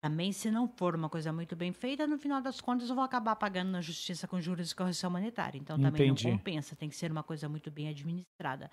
Também, 0.00 0.30
se 0.30 0.50
não 0.50 0.68
for 0.68 0.94
uma 0.94 1.08
coisa 1.08 1.32
muito 1.32 1.56
bem 1.56 1.72
feita, 1.72 2.06
no 2.06 2.18
final 2.18 2.40
das 2.40 2.60
contas 2.60 2.88
eu 2.88 2.94
vou 2.94 3.02
acabar 3.02 3.34
pagando 3.34 3.70
na 3.70 3.80
justiça 3.80 4.28
com 4.28 4.40
juros 4.40 4.70
e 4.70 4.76
correção 4.76 5.10
monetária. 5.10 5.58
Então 5.58 5.76
também 5.76 6.08
Entendi. 6.10 6.28
não 6.28 6.36
compensa, 6.36 6.76
tem 6.76 6.88
que 6.88 6.94
ser 6.94 7.10
uma 7.10 7.22
coisa 7.22 7.48
muito 7.48 7.70
bem 7.70 7.88
administrada. 7.88 8.70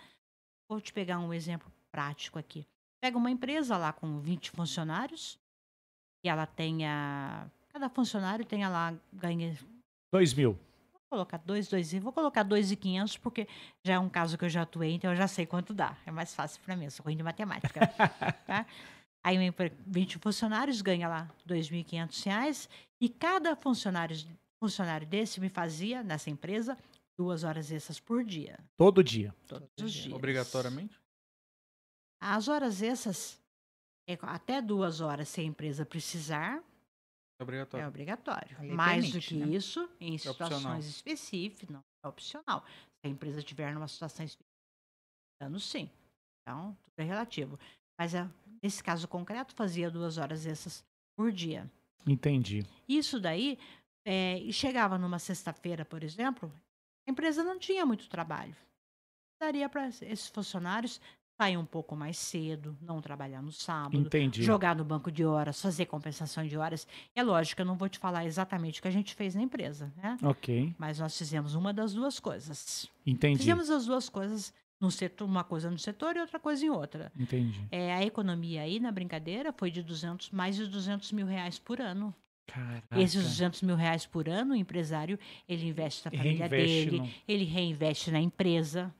Vou 0.70 0.80
te 0.82 0.94
pegar 0.94 1.18
um 1.20 1.34
exemplo 1.34 1.72
prático 1.92 2.38
aqui. 2.38 2.68
Pega 3.02 3.18
uma 3.18 3.30
empresa 3.32 3.78
lá 3.78 3.94
com 3.94 4.20
20 4.20 4.52
funcionários, 4.52 5.38
e 6.26 6.30
ela 6.30 6.46
tenha. 6.46 7.50
Cada 7.70 7.90
funcionário 7.90 8.46
tenha 8.46 8.68
lá, 8.70 8.94
ganha 9.14 9.56
Dois 10.14 10.34
mil. 10.34 10.54
Vou 10.94 11.02
colocar 11.10 11.38
dois, 11.38 11.68
dois, 11.68 11.94
e- 11.94 12.00
vou 12.00 12.12
colocar 12.12 12.44
dois 12.44 12.72
e 12.72 12.76
quinhentos 12.76 13.18
porque 13.18 13.48
já 13.86 13.94
é 13.96 14.00
um 14.00 14.10
caso 14.10 14.38
que 14.38 14.46
eu 14.46 14.50
já 14.50 14.64
atuei, 14.64 14.94
então 14.94 15.12
eu 15.12 15.16
já 15.16 15.28
sei 15.28 15.46
quanto 15.46 15.74
dá. 15.74 15.96
É 16.06 16.12
mais 16.12 16.34
fácil 16.34 16.62
para 16.64 16.76
mim, 16.76 16.86
eu 16.86 16.92
sou 16.92 17.06
ruim 17.06 17.16
de 17.18 17.24
matemática. 17.24 17.80
tá? 18.48 18.66
Aí 19.24 19.38
uma 19.38 19.44
empre- 19.44 19.74
20 19.86 20.18
funcionários 20.20 20.82
ganha 20.82 21.08
lá 21.08 21.30
2.500 21.48 22.24
reais 22.26 22.70
e 23.02 23.08
cada 23.10 23.56
funcionário, 23.56 24.16
funcionário 24.60 25.06
desse 25.06 25.40
me 25.40 25.50
fazia, 25.50 26.02
nessa 26.02 26.30
empresa, 26.30 26.78
duas 27.18 27.44
horas 27.44 27.72
extras 27.72 28.00
por 28.00 28.24
dia, 28.24 28.58
Todo 28.78 29.04
dia. 29.04 29.34
todos 29.48 29.68
os 29.80 29.92
dias. 29.94 30.14
Obrigatoriamente? 30.14 31.00
As 32.28 32.48
horas 32.48 32.82
extras, 32.82 33.40
é 34.10 34.18
até 34.24 34.60
duas 34.60 35.00
horas 35.00 35.30
se 35.30 35.42
a 35.42 35.44
empresa 35.44 35.86
precisar, 35.86 36.64
É 37.40 37.44
obrigatório. 37.44 37.84
É 37.84 37.88
obrigatório. 37.88 38.58
A 38.58 38.62
lei 38.62 38.72
Mais 38.72 39.12
do 39.12 39.20
que 39.20 39.36
né? 39.36 39.56
isso, 39.56 39.88
em 40.00 40.16
opcional. 40.16 40.50
situações 40.50 40.88
específicas, 40.88 41.70
não 41.70 41.84
é 42.04 42.08
opcional. 42.08 42.66
Se 42.66 43.06
a 43.06 43.10
empresa 43.10 43.44
tiver 43.44 43.72
numa 43.74 43.88
situação 43.88 44.26
específica, 44.26 44.50
dando 45.40 45.60
sim. 45.60 45.88
Então, 46.42 46.76
tudo 46.82 46.94
é 46.98 47.04
relativo. 47.04 47.60
Mas 48.00 48.16
é, 48.16 48.28
nesse 48.64 48.84
caso 48.84 49.08
concreto, 49.08 49.54
fazia 49.54 49.92
duas 49.92 50.18
horas 50.18 50.48
essas 50.48 50.84
por 51.16 51.32
dia. 51.32 51.70
Entendi. 52.08 52.66
Isso 52.88 53.20
daí, 53.20 53.60
é, 54.04 54.40
e 54.40 54.52
chegava 54.52 54.98
numa 54.98 55.20
sexta-feira, 55.20 55.86
por 55.86 56.04
exemplo, 56.04 56.52
a 57.08 57.12
empresa 57.12 57.44
não 57.44 57.60
tinha 57.60 57.86
muito 57.86 58.10
trabalho. 58.10 58.56
Daria 59.40 59.70
para 59.70 59.88
esses 59.90 60.28
funcionários 60.30 61.00
sair 61.38 61.58
um 61.58 61.66
pouco 61.66 61.96
mais 61.96 62.18
cedo, 62.18 62.78
não 62.82 63.02
trabalhar 63.02 63.42
no 63.42 63.52
sábado, 63.52 63.98
Entendi. 63.98 64.42
jogar 64.44 64.76
no 64.76 64.86
banco 64.86 65.12
de 65.12 65.26
horas, 65.26 65.62
fazer 65.62 65.86
compensação 65.86 66.46
de 66.48 66.58
horas. 66.58 66.88
É 67.14 67.22
lógico, 67.22 67.62
eu 67.62 67.66
não 67.66 67.76
vou 67.76 67.90
te 67.90 68.00
falar 68.00 68.26
exatamente 68.26 68.80
o 68.80 68.82
que 68.82 68.88
a 68.88 68.92
gente 68.92 69.14
fez 69.14 69.36
na 69.36 69.42
empresa, 69.42 69.92
né? 69.98 70.18
Ok. 70.24 70.74
Mas 70.78 71.00
nós 71.00 71.18
fizemos 71.18 71.54
uma 71.54 71.74
das 71.74 71.94
duas 71.94 72.20
coisas. 72.20 72.90
Entendi. 73.06 73.40
Fizemos 73.40 73.70
as 73.70 73.86
duas 73.86 74.08
coisas 74.08 74.54
no 74.80 74.90
setor, 74.90 75.26
uma 75.26 75.44
coisa 75.44 75.70
no 75.70 75.78
setor 75.78 76.16
e 76.16 76.20
outra 76.20 76.40
coisa 76.40 76.66
em 76.66 76.70
outra. 76.70 77.12
Entendi. 77.18 77.62
É, 77.72 77.94
a 77.94 78.04
economia 78.04 78.62
aí 78.62 78.80
na 78.80 78.92
brincadeira 78.92 79.52
foi 79.54 79.70
de 79.72 79.82
200, 79.84 80.32
mais 80.32 80.56
de 80.56 80.68
200 80.68 81.12
mil 81.12 81.26
reais 81.26 81.60
por 81.60 81.82
ano. 81.82 82.14
Caraca. 82.48 83.02
Esses 83.02 83.24
200 83.24 83.62
mil 83.64 83.76
reais 83.76 84.06
por 84.06 84.30
ano, 84.30 84.54
o 84.54 84.56
empresário, 84.56 85.18
ele 85.50 85.68
investe 85.68 86.06
na 86.06 86.12
família 86.12 86.48
Reinveste 86.48 86.86
dele, 86.86 86.98
no- 87.00 87.10
ele 87.28 87.44
reinveste 87.44 88.12
na 88.12 88.20
empresa. 88.20 88.94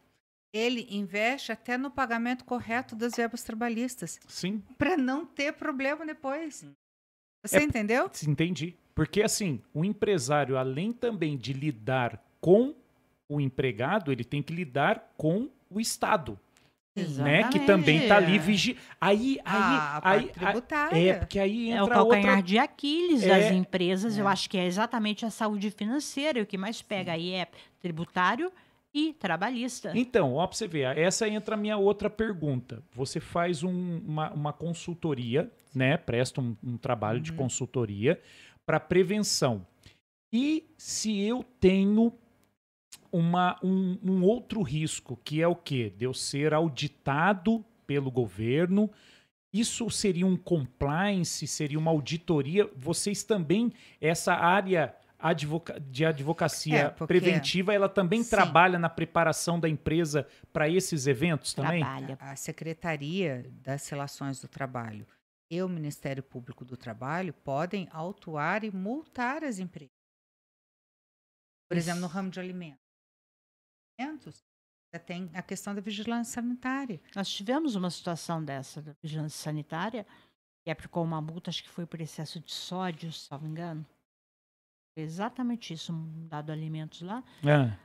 Ele 0.56 0.88
investe 0.90 1.52
até 1.52 1.78
no 1.78 1.92
pagamento 1.92 2.46
correto 2.46 2.96
das 2.96 3.14
verbas 3.16 3.44
trabalhistas, 3.44 4.20
Sim, 4.26 4.64
para 4.78 4.96
não 4.96 5.26
ter 5.26 5.52
problema 5.52 6.06
depois. 6.06 6.66
Você 7.46 7.58
É- 7.58 7.64
entendeu? 7.64 8.10
entendi. 8.26 8.74
Porque 8.96 9.22
assim, 9.22 9.62
o 9.74 9.84
empresário, 9.84 10.58
além 10.58 10.94
também 10.94 11.38
de 11.38 11.52
lidar 11.52 12.24
com 12.40 12.74
o 13.30 13.42
empregado, 13.42 14.12
ele 14.14 14.24
tem 14.24 14.42
que 14.42 14.54
lidar 14.54 15.12
com 15.18 15.50
o 15.70 15.82
Estado, 15.82 16.40
né? 17.18 17.50
Que 17.50 17.60
também 17.60 18.04
está 18.04 18.16
ali 18.16 18.40
vigi... 18.40 18.78
Aí, 19.02 19.38
aí, 19.44 19.44
Ah, 19.44 20.00
aí, 20.02 20.32
aí- 20.94 21.08
é 21.10 21.14
porque 21.16 21.38
aí 21.38 21.72
É 21.72 21.82
o 21.82 21.84
entra 21.86 21.96
calcanhar 21.96 22.36
outra 22.38 22.42
de 22.44 22.58
Aquiles 22.58 23.24
É. 23.24 23.28
das 23.28 23.52
empresas. 23.52 24.18
Eu 24.18 24.30
É. 24.30 24.32
acho 24.32 24.50
que 24.50 24.58
é 24.58 24.66
exatamente 24.66 25.26
a 25.26 25.30
saúde 25.30 25.70
financeira. 25.70 26.40
E 26.40 26.42
o 26.44 26.46
que 26.46 26.58
mais 26.58 26.82
pega 26.82 27.12
aí 27.12 27.32
é 27.34 27.50
tributário 27.82 28.50
e 28.98 29.12
trabalhista. 29.14 29.92
Então, 29.94 30.36
ó, 30.36 30.48
pra 30.48 30.56
você 30.56 30.68
ver, 30.70 30.98
essa 30.98 31.28
entra 31.28 31.56
a 31.56 31.58
minha 31.58 31.76
outra 31.78 32.10
pergunta. 32.10 32.82
Você 32.94 33.20
faz 33.20 33.62
um- 33.62 33.98
uma, 34.00 34.32
uma 34.32 34.54
consultoria, 34.54 35.52
né? 35.74 35.98
Presta 35.98 36.40
um, 36.40 36.56
um 36.64 36.78
trabalho 36.78 37.20
de 37.20 37.32
Uhum. 37.32 37.38
consultoria 37.38 38.22
para 38.66 38.80
prevenção. 38.80 39.68
E 40.34 40.64
se 40.78 41.20
eu 41.22 41.44
tenho 41.60 42.14
uma, 43.12 43.60
um, 43.62 43.98
um 44.04 44.24
outro 44.24 44.62
risco, 44.62 45.20
que 45.24 45.42
é 45.42 45.48
o 45.48 45.56
quê? 45.56 45.94
De 45.98 46.06
eu 46.06 46.14
ser 46.14 46.54
auditado 46.54 47.64
pelo 47.86 48.10
governo. 48.10 48.90
Isso 49.54 49.90
seria 49.90 50.26
um 50.28 50.36
compliance, 50.36 51.48
seria 51.48 51.80
uma 51.80 51.92
auditoria. 51.92 52.70
Vocês 52.76 53.24
também, 53.24 53.72
essa 54.02 54.34
área 54.34 54.94
advoca- 55.30 55.80
de 55.80 56.06
advocacia 56.06 56.78
É, 56.78 56.90
porque- 56.90 57.06
preventiva, 57.14 57.74
ela 57.74 57.90
também 57.90 58.24
Sim. 58.24 58.30
trabalha 58.30 58.78
na 58.78 58.90
preparação 58.90 59.60
da 59.60 59.68
empresa 59.68 60.28
para 60.54 60.70
esses 60.70 61.08
eventos 61.08 61.54
também? 61.54 61.82
Trabalha. 61.82 62.18
A 62.20 62.36
Secretaria 62.36 63.44
das 63.62 63.88
Relações 63.90 64.40
do 64.40 64.48
Trabalho 64.48 65.08
e 65.52 65.62
o 65.62 65.70
Ministério 65.70 66.22
Público 66.24 66.64
do 66.66 66.76
Trabalho 66.78 67.34
podem 67.34 67.88
autuar 67.92 68.64
e 68.64 68.72
multar 68.72 69.44
as 69.44 69.60
empresas. 69.60 69.94
Por 71.70 71.78
exemplo, 71.78 72.02
no 72.02 72.08
Isso. 72.08 72.16
ramo 72.16 72.30
de 72.30 72.40
alimentos. 72.40 72.80
Alimentos, 74.00 74.44
tem 75.06 75.30
a 75.34 75.42
questão 75.42 75.74
da 75.76 75.82
vigilância 75.82 76.36
sanitária. 76.36 77.02
Nós 77.16 77.28
tivemos 77.30 77.76
uma 77.76 77.90
situação 77.90 78.44
dessa 78.44 78.82
da 78.82 78.94
vigilância 79.04 79.38
sanitária 79.44 80.06
que 80.64 80.72
aplicou 80.72 81.04
uma 81.04 81.20
multa, 81.22 81.50
acho 81.50 81.64
que 81.64 81.70
foi 81.70 81.86
por 81.86 82.00
excesso 82.00 82.40
de 82.40 82.52
sódio, 82.52 83.12
se 83.12 83.30
não 83.32 83.40
me 83.42 83.50
engano. 83.50 83.86
Exatamente 84.96 85.74
isso, 85.74 85.92
dado 86.30 86.52
alimentos 86.52 87.02
lá. 87.02 87.24
Ah, 87.44 87.78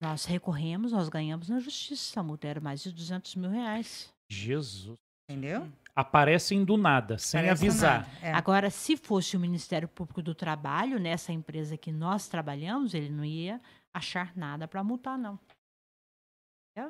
Nós 0.00 0.24
recorremos, 0.24 0.92
nós 0.92 1.08
ganhamos 1.08 1.48
na 1.48 1.60
justiça. 1.60 2.20
A 2.20 2.22
multa 2.22 2.48
era 2.48 2.60
mais 2.60 2.82
de 2.82 2.92
200 2.92 3.34
mil 3.36 3.50
reais. 3.50 4.12
Jesus. 4.28 4.98
Entendeu? 5.30 5.70
Aparecem 5.94 6.64
do 6.64 6.76
nada, 6.76 7.16
sem 7.18 7.40
Parece 7.40 7.64
avisar. 7.66 8.00
nada. 8.02 8.18
É. 8.26 8.32
Agora, 8.32 8.68
se 8.68 8.96
fosse 8.96 9.36
o 9.36 9.40
Ministério 9.40 9.88
Público 9.88 10.20
do 10.20 10.34
Trabalho, 10.34 10.98
nessa 11.00 11.32
empresa 11.32 11.76
que 11.76 11.90
nós 11.90 12.28
trabalhamos, 12.28 12.92
ele 12.92 13.08
não 13.08 13.24
ia 13.24 13.60
achar 13.94 14.36
nada 14.36 14.68
para 14.68 14.84
multar, 14.84 15.16
não. 15.18 15.38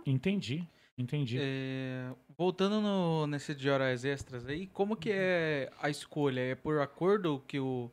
Entendi, 0.05 0.67
entendi. 0.99 1.39
É, 1.41 2.13
voltando 2.37 2.81
no, 2.81 3.27
nesse 3.29 3.55
de 3.55 3.71
horas 3.71 4.05
extras 4.05 4.45
aí, 4.47 4.67
como 4.67 4.97
que 4.97 5.11
é 5.13 5.71
a 5.81 5.89
escolha? 5.89 6.41
É 6.41 6.55
por 6.57 6.81
acordo 6.81 7.41
que 7.47 7.61
o, 7.61 7.89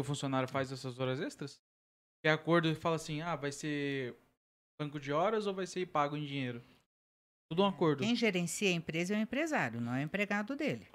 que 0.00 0.02
o 0.02 0.04
funcionário 0.04 0.48
faz 0.48 0.72
essas 0.72 0.98
horas 0.98 1.20
extras? 1.20 1.60
É 2.24 2.30
acordo 2.30 2.68
e 2.68 2.74
fala 2.74 2.96
assim, 2.96 3.20
ah, 3.20 3.36
vai 3.36 3.52
ser 3.52 4.16
banco 4.80 4.98
de 4.98 5.12
horas 5.12 5.46
ou 5.46 5.54
vai 5.54 5.66
ser 5.66 5.86
pago 5.86 6.16
em 6.16 6.24
dinheiro? 6.24 6.62
Tudo 7.50 7.62
um 7.62 7.66
acordo. 7.66 8.02
Quem 8.02 8.14
gerencia 8.16 8.68
a 8.68 8.72
empresa 8.72 9.14
é 9.14 9.18
o 9.18 9.20
empresário, 9.20 9.80
não 9.80 9.94
é 9.94 10.00
o 10.00 10.04
empregado 10.04 10.56
dele. 10.56 10.86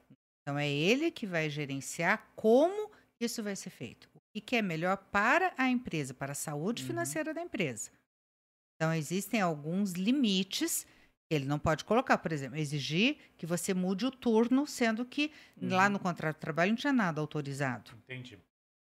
Então 0.42 0.58
é 0.58 0.68
ele 0.70 1.12
que 1.12 1.26
vai 1.28 1.50
gerenciar 1.50 2.32
como 2.36 2.92
isso 3.20 3.42
vai 3.44 3.56
ser 3.56 3.70
feito. 3.70 4.10
O 4.16 4.42
que 4.42 4.56
é 4.56 4.62
melhor 4.62 4.98
para 4.98 5.54
a 5.58 5.70
empresa, 5.70 6.14
para 6.14 6.32
a 6.32 6.36
saúde 6.36 6.82
Uhum. 6.82 6.88
financeira 6.88 7.34
da 7.34 7.42
empresa. 7.42 7.92
Então 8.76 8.94
existem 8.94 9.42
alguns 9.42 9.94
limites 9.94 10.84
que 10.84 11.36
ele 11.36 11.46
não 11.46 11.58
pode 11.58 11.84
colocar, 11.86 12.18
por 12.20 12.32
exemplo, 12.32 12.58
exigir 12.58 13.18
que 13.38 13.46
você 13.46 13.74
mude 13.74 14.06
o 14.06 14.12
turno, 14.12 14.68
sendo 14.68 15.06
que 15.06 15.32
lá 15.60 15.86
Uhum. 15.86 15.94
no 15.94 16.00
contrato 16.00 16.36
de 16.36 16.42
trabalho 16.42 16.72
não 16.72 16.78
tinha 16.78 16.94
nada 16.94 17.20
autorizado, 17.22 17.92
Entendi. 18.04 18.38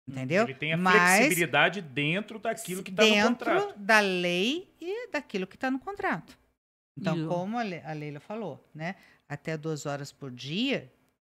Entendeu? 0.07 0.43
Ele 0.43 0.53
tem 0.53 0.73
a 0.73 0.77
Mas 0.77 1.17
flexibilidade 1.17 1.81
dentro 1.81 2.39
daquilo 2.39 2.83
que 2.83 2.91
está 2.91 3.03
no 3.03 3.09
dentro 3.09 3.45
contrato. 3.51 3.79
da 3.79 3.99
lei 3.99 4.69
e 4.81 5.07
daquilo 5.09 5.47
que 5.47 5.55
está 5.55 5.69
no 5.71 5.79
contrato. 5.79 6.37
Então, 6.97 7.17
E 7.17 7.27
como 7.27 7.57
a 7.57 7.63
Le- 7.63 7.81
a 7.83 7.93
Leila 7.93 8.19
falou, 8.19 8.63
né? 8.73 8.95
até 9.27 9.57
duas 9.57 9.85
horas 9.85 10.11
por 10.11 10.29
dia, 10.29 10.91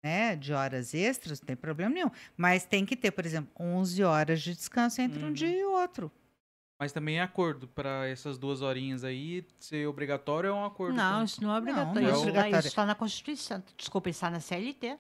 né, 0.04 0.36
de 0.36 0.52
horas 0.52 0.94
extras, 0.94 1.40
não 1.40 1.48
tem 1.48 1.56
problema 1.56 1.94
nenhum. 1.94 2.12
Mas 2.36 2.66
tem 2.66 2.86
que 2.86 2.96
ter, 2.96 3.12
por 3.12 3.26
exemplo, 3.26 3.50
11 3.60 4.04
horas 4.04 4.42
de 4.42 4.54
descanso 4.54 5.02
entre 5.02 5.24
um 5.24 5.28
Uhum. 5.28 5.34
dia 5.34 5.48
e 5.58 5.64
outro. 5.64 6.12
Mas 6.78 6.92
também 6.92 7.20
é 7.20 7.22
acordo 7.22 7.70
para 7.70 8.06
essas 8.08 8.38
duas 8.38 8.62
horinhas 8.62 9.06
aí 9.06 9.48
ser 9.58 9.88
obrigatório 9.88 10.50
é 10.50 10.54
um 10.54 10.66
acordo. 10.66 10.94
Não, 10.98 11.20
com- 11.20 11.24
isso 11.24 11.42
não 11.42 11.50
é 11.50 11.54
não 11.54 11.58
obrigatório. 11.60 12.00
é 12.08 12.12
isso, 12.12 12.20
obrigatório. 12.20 12.60
Isso 12.60 12.68
está 12.68 12.86
na 12.86 12.96
Constituição. 12.96 13.64
Desculpa, 13.78 14.10
está 14.10 14.30
na 14.30 14.42
CLT. 14.42 14.98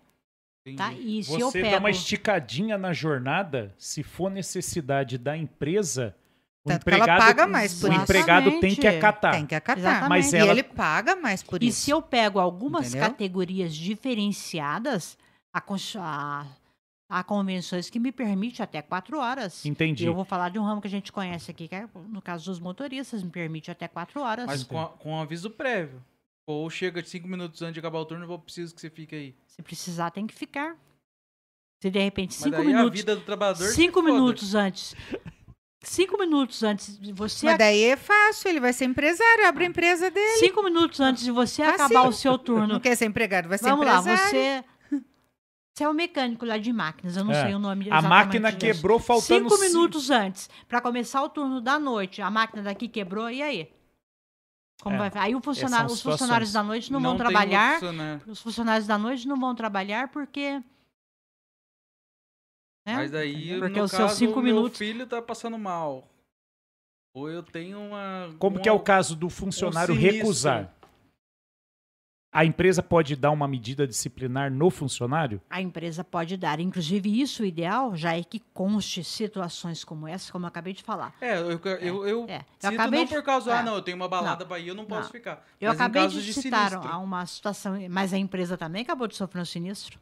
Tá? 0.73 0.91
E 0.93 1.23
se 1.23 1.39
eu 1.39 1.51
Você 1.51 1.61
pego. 1.61 1.73
dá 1.75 1.79
uma 1.79 1.91
esticadinha 1.91 2.75
na 2.77 2.91
jornada, 2.91 3.71
se 3.77 4.01
for 4.01 4.31
necessidade 4.31 5.15
da 5.19 5.37
empresa, 5.37 6.15
o 6.63 6.69
Tanto 6.69 6.81
empregado, 6.81 7.19
paga 7.19 7.45
mais 7.45 7.79
por 7.79 7.91
o 7.91 7.93
isso. 7.93 8.01
empregado 8.01 8.59
tem 8.59 8.73
que 8.75 8.87
acatar. 8.87 9.33
Tem 9.33 9.45
que 9.45 9.53
acatar. 9.53 9.77
Exatamente. 9.79 10.09
Mas 10.09 10.33
e 10.33 10.37
ela- 10.37 10.51
ele 10.51 10.63
paga 10.63 11.15
mais 11.15 11.43
por 11.43 11.61
E 11.61 11.67
isso. 11.67 11.81
se 11.81 11.91
eu 11.91 12.01
pego 12.01 12.39
algumas 12.39 12.87
Entendeu? 12.89 13.07
categorias 13.09 13.75
diferenciadas, 13.75 15.15
há, 15.53 15.61
cons- 15.61 15.95
há- 15.99 17.23
convenções 17.27 17.87
que 17.91 17.99
me 17.99 18.11
permitem 18.11 18.63
até 18.63 18.81
quatro 18.81 19.19
horas. 19.19 19.63
Entendi. 19.67 20.03
Eu 20.05 20.15
vou 20.15 20.25
falar 20.25 20.49
de 20.49 20.57
um 20.57 20.63
ramo 20.63 20.81
que 20.81 20.87
a 20.87 20.91
gente 20.91 21.11
conhece 21.11 21.51
aqui, 21.51 21.67
que 21.67 21.75
é, 21.75 21.87
no 22.09 22.23
caso 22.23 22.45
dos 22.45 22.59
motoristas, 22.59 23.21
me 23.21 23.29
permite 23.29 23.69
até 23.69 23.87
quatro 23.87 24.19
horas. 24.21 24.47
Mas 24.47 24.63
com, 24.63 24.81
a- 24.81 24.87
com 24.89 25.11
um 25.11 25.21
aviso 25.21 25.51
prévio. 25.51 26.01
Ou 26.47 26.69
chega 26.69 27.01
de 27.01 27.09
cinco 27.09 27.27
minutos 27.27 27.61
antes 27.61 27.73
de 27.73 27.80
acabar 27.80 27.99
o 27.99 28.05
turno, 28.05 28.23
eu 28.23 28.27
vou 28.27 28.38
preciso 28.39 28.73
que 28.76 28.80
você 28.81 28.89
fique 28.89 29.15
aí. 29.15 29.35
Se 29.47 29.61
precisar, 29.63 30.11
tem 30.11 30.27
que 30.27 30.34
ficar. 30.34 30.76
Se 31.81 31.89
de 31.89 31.99
repente, 31.99 32.30
Mas 32.31 32.43
cinco 32.43 32.57
daí 32.57 32.67
a 32.73 32.77
minutos. 32.77 32.99
vida 32.99 33.15
do 33.15 33.22
trabalhador. 33.22 33.67
Cinco 33.69 34.01
minutos 34.01 34.53
antes. 34.55 34.95
Cinco 35.84 36.17
minutos 36.17 36.63
antes 36.63 36.97
de 36.99 37.13
você. 37.13 37.45
Mas 37.45 37.57
daí 37.57 37.84
é 37.84 37.95
fácil, 37.95 38.49
ele 38.49 38.59
vai 38.59 38.73
ser 38.73 38.85
empresário, 38.85 39.45
abre 39.47 39.65
a 39.65 39.67
empresa 39.67 40.09
dele. 40.09 40.38
Cinco 40.39 40.63
minutos 40.63 40.99
antes 40.99 41.23
de 41.23 41.31
você 41.31 41.63
Facinho. 41.63 41.85
acabar 41.85 42.07
o 42.07 42.11
seu 42.13 42.31
Não 42.34 42.38
turno. 42.39 42.80
quer 42.80 42.95
ser 42.95 43.05
empregado, 43.05 43.47
vai 43.49 43.57
ser 43.57 43.65
Vamos 43.69 43.85
lá, 43.85 43.99
empresário. 43.99 44.30
você. 44.30 44.63
Você 45.77 45.84
é 45.84 45.89
o 45.89 45.93
mecânico 45.93 46.45
lá 46.45 46.57
de 46.57 46.72
máquinas, 46.72 47.17
eu 47.17 47.26
não 47.26 47.34
É. 47.34 47.43
sei 47.43 47.53
o 47.53 47.59
nome 47.59 47.89
A 47.91 48.01
máquina 48.01 48.49
disso. 48.51 48.59
quebrou 48.77 48.97
faltando 48.97 49.49
Cinco 49.49 49.57
cin- 49.57 49.65
minutos 49.67 50.09
antes, 50.09 50.49
para 50.69 50.80
começar 50.80 51.22
o 51.22 51.27
turno 51.27 51.59
da 51.59 51.77
noite, 51.77 52.22
a 52.22 52.31
máquina 52.31 52.63
daqui 52.63 52.88
quebrou, 52.88 53.30
e 53.30 53.41
aí? 53.43 53.69
Como 54.81 54.95
É, 54.95 55.10
vai 55.10 55.23
Aí 55.23 55.35
o 55.35 55.41
funcionário, 55.41 55.88
os 55.91 56.02
funcionários 56.02 56.52
da 56.52 56.61
noite 56.61 56.91
não, 56.91 57.02
vão 57.02 57.11
tem 57.15 57.19
trabalhar. 57.26 57.73
funcionário. 57.80 58.22
Os 58.27 58.41
funcionários 58.41 58.88
da 58.88 58.97
noite 58.97 59.27
não 59.27 59.39
vão 59.39 59.56
trabalhar 59.56 60.10
porque. 60.10 60.61
né? 62.85 62.95
Mas 62.95 63.11
daí, 63.11 63.57
Porque 63.60 63.80
no 63.80 63.85
os 63.85 63.91
seus 63.91 64.02
caso, 64.03 64.15
cinco 64.15 64.39
o 64.39 64.43
meu 64.43 64.53
minutos- 64.56 64.77
filho 64.77 65.07
tá 65.07 65.22
passando 65.22 65.57
mal. 65.57 66.07
Ou 67.15 67.30
eu 67.30 67.41
tenho 67.41 67.80
uma... 67.80 68.35
Como 68.38 68.57
uma- 68.57 68.61
que 68.61 68.68
é 68.68 68.72
o 68.72 68.80
caso 68.80 69.15
do 69.15 69.30
funcionário 69.30 69.95
um 69.95 69.97
recusar? 69.97 70.72
A 72.36 72.44
empresa 72.44 72.84
pode 72.84 73.16
dar 73.16 73.32
uma 73.32 73.48
medida 73.48 73.88
disciplinar 73.88 74.52
no 74.52 74.70
funcionário? 74.70 75.41
A 75.49 75.62
empresa 75.62 76.03
pode 76.03 76.36
dar. 76.36 76.60
Inclusive, 76.60 77.22
isso 77.22 77.44
o 77.44 77.45
ideal 77.45 77.95
já 77.95 78.18
é 78.18 78.22
que 78.22 78.41
conste 78.53 79.06
situações 79.06 79.86
como 79.86 80.06
essa, 80.06 80.34
como 80.34 80.44
eu 80.44 80.49
acabei 80.49 80.74
de 80.74 80.84
falar. 80.84 81.16
É, 81.22 81.38
eu, 81.40 81.52
eu, 81.64 82.06
eu 82.06 82.26
É. 82.28 82.40
Eu 82.62 82.70
sinto 82.72 82.80
acabei 82.82 82.99
não 82.99 83.06
de- 83.07 83.14
por 83.14 83.24
causa, 83.24 83.52
é. 83.53 83.57
ah, 83.60 83.64
não, 83.64 83.76
eu 83.76 83.82
tenho 83.82 83.95
uma 83.95 84.10
balada 84.10 84.45
pra 84.45 84.60
ir, 84.60 84.68
eu 84.68 84.76
não 84.76 84.84
posso 84.84 85.03
Não. 85.03 85.12
ficar. 85.12 85.45
Eu 85.62 85.70
Mas 85.70 85.80
em 85.80 85.82
acabei 85.82 86.07
de 86.10 86.26
de 86.26 86.34
citar 86.34 86.72
sinistro. 86.72 86.98
uma 86.99 87.26
situação, 87.26 87.78
mas 87.90 88.14
a 88.14 88.18
empresa 88.18 88.57
também 88.57 88.82
acabou 88.82 89.07
de 89.07 89.16
sofrer 89.16 89.40
um 89.41 89.45
sinistro. 89.45 89.98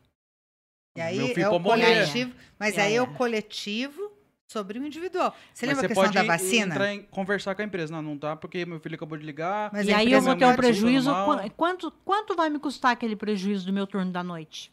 E 0.97 1.01
aí 1.01 1.17
Meu 1.17 1.27
filho 1.29 1.43
é 1.45 1.49
o 1.49 1.59
coletivo, 1.61 2.33
mas 2.59 2.77
aí 2.79 2.85
aí? 2.87 2.95
é 2.95 3.01
o 3.03 3.07
coletivo 3.13 4.02
sobre 4.51 4.77
o 4.79 4.85
individual. 4.85 5.35
Você 5.53 5.65
Mas 5.65 5.75
lembra 5.77 5.85
a 5.85 5.87
questão 5.89 6.03
pode 6.05 6.13
da 6.15 6.23
vacina? 6.23 6.73
entrar 6.75 6.93
em, 6.93 7.01
conversar 7.03 7.55
com 7.55 7.61
a 7.61 7.65
empresa. 7.65 7.93
Não, 7.93 8.01
não 8.01 8.17
tá, 8.17 8.35
porque 8.35 8.65
meu 8.65 8.79
filho 8.79 8.95
acabou 8.95 9.17
de 9.17 9.25
ligar. 9.25 9.71
Mas 9.73 9.87
e 9.87 9.93
aí 9.93 10.11
eu 10.11 10.19
empresa 10.19 10.25
vou 10.29 10.35
ter 10.37 10.45
um 10.45 10.55
prejuízo. 10.55 11.11
Quanto, 11.57 11.91
quanto 12.05 12.35
vai 12.35 12.49
me 12.49 12.59
custar 12.59 12.91
aquele 12.91 13.15
prejuízo 13.15 13.65
do 13.65 13.73
meu 13.73 13.87
turno 13.87 14.11
da 14.11 14.23
noite? 14.23 14.71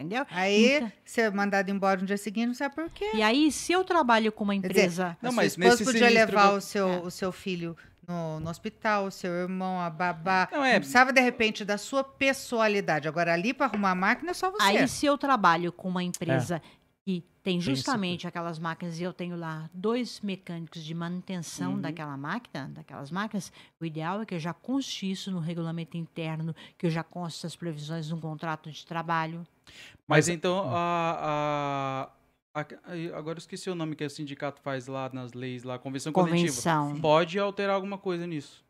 Entendeu? 0.00 0.24
Aí 0.30 0.76
Então- 0.76 0.92
você 1.04 1.22
é 1.22 1.30
mandado 1.30 1.70
embora 1.70 2.00
no 2.00 2.06
dia 2.06 2.16
seguinte, 2.16 2.46
não 2.46 2.54
sabe 2.54 2.74
por 2.74 2.88
quê. 2.90 3.10
E 3.14 3.22
aí, 3.22 3.50
se 3.50 3.72
eu 3.72 3.82
trabalho 3.82 4.30
com 4.30 4.44
uma 4.44 4.54
dizer, 4.54 4.68
empresa. 4.68 5.18
Não, 5.20 5.30
a 5.30 5.32
mas 5.32 5.54
sua 5.54 5.64
esposa 5.64 5.84
podia 5.84 6.08
sinistro 6.08 6.36
levar 6.36 6.52
o, 6.52 6.60
seu, 6.60 6.88
É. 6.88 6.96
o 7.00 7.10
seu 7.10 7.32
filho 7.32 7.76
no, 8.06 8.38
no 8.38 8.48
hospital, 8.48 9.06
o 9.06 9.10
seu 9.10 9.32
irmão, 9.32 9.80
a 9.80 9.90
babá. 9.90 10.48
Não, 10.52 10.64
é- 10.64 10.74
Não 10.74 10.78
precisava, 10.78 11.12
de 11.12 11.20
repente, 11.20 11.64
da 11.64 11.76
sua 11.76 12.04
pessoalidade. 12.04 13.08
Agora, 13.08 13.32
ali 13.34 13.52
para 13.52 13.66
arrumar 13.66 13.90
a 13.90 13.94
máquina 13.96 14.30
é 14.30 14.34
só 14.34 14.52
você. 14.52 14.62
Aí, 14.62 14.86
se 14.86 15.04
eu 15.04 15.18
trabalho 15.18 15.72
com 15.72 15.88
uma 15.88 16.04
empresa 16.04 16.56
É. 16.64 16.77
que 17.08 17.24
tem 17.42 17.58
justamente 17.58 18.26
aquelas 18.26 18.58
máquinas 18.58 19.00
e 19.00 19.02
eu 19.02 19.14
tenho 19.14 19.34
lá 19.34 19.70
dois 19.72 20.20
mecânicos 20.20 20.84
de 20.84 20.92
manutenção 20.92 21.72
Uhum. 21.76 21.80
daquela 21.80 22.14
máquina, 22.18 22.68
daquelas 22.68 23.10
máquinas, 23.10 23.50
o 23.80 23.86
ideal 23.86 24.20
é 24.20 24.26
que 24.26 24.34
eu 24.34 24.38
já 24.38 24.52
conste 24.52 25.10
isso 25.10 25.30
no 25.30 25.38
regulamento 25.38 25.96
interno, 25.96 26.54
que 26.76 26.84
eu 26.84 26.90
já 26.90 27.02
conste 27.02 27.46
as 27.46 27.56
previsões 27.56 28.10
num 28.10 28.20
contrato 28.20 28.70
de 28.70 28.84
trabalho. 28.84 29.38
Mas, 30.06 30.26
Mas- 30.26 30.28
então, 30.28 30.68
a, 30.70 32.10
a, 32.54 32.60
a- 32.60 32.66
Agora 33.16 33.38
eu 33.38 33.40
esqueci 33.40 33.70
o 33.70 33.74
nome 33.74 33.96
que 33.96 34.04
o 34.04 34.10
sindicato 34.10 34.60
faz 34.60 34.86
lá 34.86 35.08
nas 35.10 35.32
leis, 35.32 35.62
lá, 35.64 35.78
convenção, 35.78 36.12
coletiva. 36.12 36.40
Convenção. 36.48 37.00
Pode 37.00 37.38
alterar 37.38 37.74
alguma 37.76 37.96
coisa 37.96 38.26
nisso. 38.26 38.62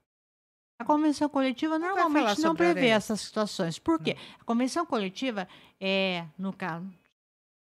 A 0.81 0.85
convenção 0.85 1.29
coletiva 1.29 1.77
normalmente 1.77 2.41
não 2.41 2.55
prevê 2.55 2.87
essas 2.87 3.21
situações. 3.21 3.81
Por 3.81 3.99
quê? 3.99 4.17
A 4.39 4.45
convenção 4.45 4.87
coletiva 4.87 5.49
é, 5.81 6.25
no 6.39 6.53
caso, 6.53 6.89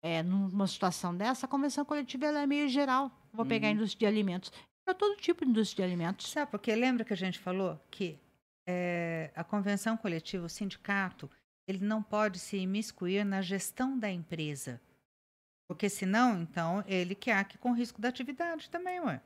é, 0.02 0.24
numa 0.24 0.68
situação 0.68 1.16
dessa, 1.16 1.46
a 1.46 1.50
convenção 1.50 1.86
coletiva 1.86 2.26
ela 2.26 2.42
é 2.42 2.48
meio 2.48 2.68
geral. 2.68 3.12
Vou 3.32 3.46
pegar 3.46 3.68
a 3.68 3.72
Uhum. 3.72 3.78
indústria 3.78 4.00
de 4.10 4.14
alimentos. 4.14 4.52
Para 4.84 4.94
todo 4.96 5.16
tipo 5.18 5.46
de 5.46 5.52
indústria 5.52 5.86
de 5.86 5.92
alimentos. 5.94 6.30
Sabe, 6.32 6.50
porque 6.52 6.74
lembra 6.76 7.06
que 7.06 7.14
a 7.14 7.18
gente 7.18 7.40
falou 7.40 7.80
que 7.92 8.20
eh, 8.68 9.32
a 9.36 9.44
convenção 9.44 9.96
coletiva, 9.98 10.46
o 10.46 10.50
sindicato, 10.50 11.30
ele 11.68 11.84
não 11.86 12.02
pode 12.02 12.40
se 12.40 12.58
imiscuir 12.58 13.24
na 13.24 13.42
gestão 13.42 13.98
da 13.98 14.10
empresa. 14.10 14.82
Porque 15.68 15.88
senão, 15.90 16.42
então, 16.42 16.84
ele 16.88 17.16
que 17.16 17.32
que 17.46 17.58
com 17.58 17.72
risco 17.74 18.02
da 18.02 18.10
atividade 18.10 18.70
também, 18.70 19.00
ué. 19.00 19.22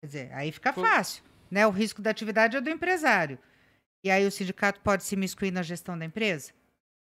Quer 0.00 0.06
dizer, 0.06 0.32
aí 0.32 0.52
fica 0.52 0.72
fácil, 0.72 1.24
né? 1.50 1.66
O 1.66 1.70
risco 1.70 2.00
da 2.00 2.10
atividade 2.10 2.56
é 2.56 2.60
do 2.60 2.70
empresário. 2.70 3.38
E 4.04 4.10
aí 4.10 4.24
o 4.26 4.30
sindicato 4.30 4.80
pode 4.80 5.02
se 5.02 5.14
imiscuir 5.16 5.50
na 5.50 5.62
gestão 5.62 5.98
da 5.98 6.04
empresa? 6.04 6.52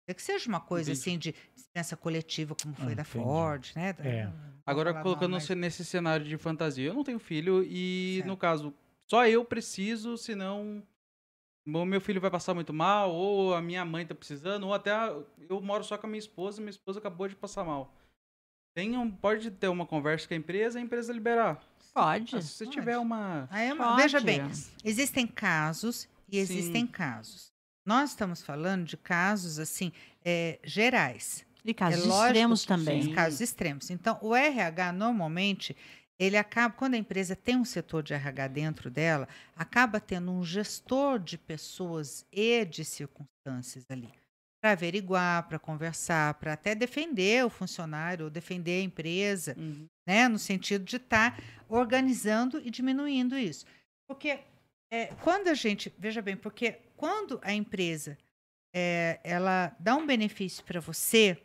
É 0.07 0.13
que 0.13 0.21
seja 0.21 0.47
uma 0.47 0.59
coisa 0.61 0.91
Entendi. 0.91 1.01
assim 1.01 1.17
de 1.17 1.35
dispensa 1.55 1.97
coletiva, 1.97 2.55
como 2.61 2.73
foi 2.75 2.91
Ah, 2.93 2.95
da 2.95 3.01
entendi. 3.01 3.09
Ford, 3.09 3.71
né? 3.75 3.95
É. 3.99 4.31
Agora, 4.65 4.91
falar 4.91 5.03
colocando 5.03 5.21
nome, 5.31 5.33
mas- 5.35 5.43
você 5.43 5.55
nesse 5.55 5.83
cenário 5.83 6.25
de 6.25 6.37
fantasia, 6.37 6.87
eu 6.89 6.93
não 6.93 7.03
tenho 7.03 7.19
filho 7.19 7.63
e, 7.63 8.15
Certo. 8.17 8.27
no 8.27 8.37
caso, 8.37 8.73
só 9.09 9.27
eu 9.27 9.43
preciso, 9.43 10.17
senão 10.17 10.83
o 11.67 11.85
meu 11.85 11.99
filho 11.99 12.21
vai 12.21 12.29
passar 12.29 12.53
muito 12.53 12.71
mal, 12.71 13.11
ou 13.11 13.55
a 13.55 13.61
minha 13.61 13.83
mãe 13.83 14.05
tá 14.05 14.13
precisando, 14.13 14.67
ou 14.67 14.73
até 14.73 14.91
a- 14.91 15.15
eu 15.49 15.59
moro 15.61 15.83
só 15.83 15.97
com 15.97 16.05
a 16.05 16.09
minha 16.09 16.19
esposa, 16.19 16.61
minha 16.61 16.69
esposa 16.69 16.99
acabou 16.99 17.27
de 17.27 17.35
passar 17.35 17.63
mal. 17.63 17.91
Tem 18.75 18.95
um, 18.97 19.09
pode 19.09 19.49
ter 19.51 19.69
uma 19.69 19.85
conversa 19.85 20.27
com 20.27 20.33
a 20.33 20.37
empresa 20.37 20.77
e 20.77 20.81
a 20.81 20.85
empresa 20.85 21.11
liberar. 21.13 21.63
Pode. 21.93 22.35
Ah, 22.35 22.41
se 22.41 22.49
você 22.49 22.65
Pode. 22.65 22.75
tiver 22.77 22.97
uma. 22.99 23.47
Aí 23.49 23.69
é 23.69 23.73
uma- 23.73 23.95
veja 23.95 24.19
bem, 24.19 24.41
existem 24.83 25.25
casos 25.25 26.07
e 26.29 26.33
Sim. 26.35 26.39
existem 26.57 26.85
casos. 26.85 27.51
Nós 27.85 28.11
estamos 28.11 28.41
falando 28.41 28.85
de 28.85 28.97
casos 28.97 29.59
assim 29.59 29.91
é, 30.23 30.59
gerais, 30.63 31.45
E 31.63 31.73
casos 31.73 32.03
É 32.03 32.07
lógico 32.07 32.27
extremos 32.31 32.65
também. 32.65 33.13
casos 33.13 33.41
extremos. 33.41 33.89
Então, 33.89 34.17
o 34.21 34.35
RH 34.35 34.91
normalmente 34.91 35.75
ele 36.17 36.37
acaba 36.37 36.73
quando 36.73 36.93
a 36.93 36.97
empresa 36.97 37.35
tem 37.35 37.57
um 37.57 37.65
setor 37.65 38.01
de 38.01 38.13
RH 38.13 38.47
dentro 38.47 38.89
dela, 38.89 39.27
acaba 39.55 39.99
tendo 39.99 40.31
um 40.31 40.43
gestor 40.43 41.19
de 41.19 41.37
pessoas 41.37 42.25
e 42.31 42.63
de 42.65 42.85
circunstâncias 42.85 43.85
ali 43.89 44.09
para 44.61 44.71
averiguar, 44.71 45.47
para 45.47 45.59
conversar, 45.59 46.33
para 46.35 46.53
até 46.53 46.73
defender 46.73 47.45
o 47.45 47.49
funcionário, 47.51 48.25
ou 48.25 48.31
defender 48.31 48.79
a 48.81 48.83
empresa 48.83 49.53
Uhum. 49.57 49.85
né? 50.07 50.27
No 50.27 50.39
sentido 50.39 50.83
de 50.85 50.95
estar 50.95 51.39
organizando 51.69 52.59
e 52.65 52.71
diminuindo 52.71 53.37
isso. 53.37 53.65
Porque 54.07 54.39
é, 54.91 55.07
quando 55.21 55.49
a 55.49 55.53
gente, 55.53 55.93
veja 55.99 56.21
bem, 56.21 56.35
porque 56.37 56.79
quando 56.95 57.39
a 57.43 57.53
empresa 57.53 58.17
é, 58.73 59.19
ela 59.23 59.75
dá 59.79 59.95
um 59.95 60.05
benefício 60.05 60.63
para 60.63 60.79
você, 60.79 61.41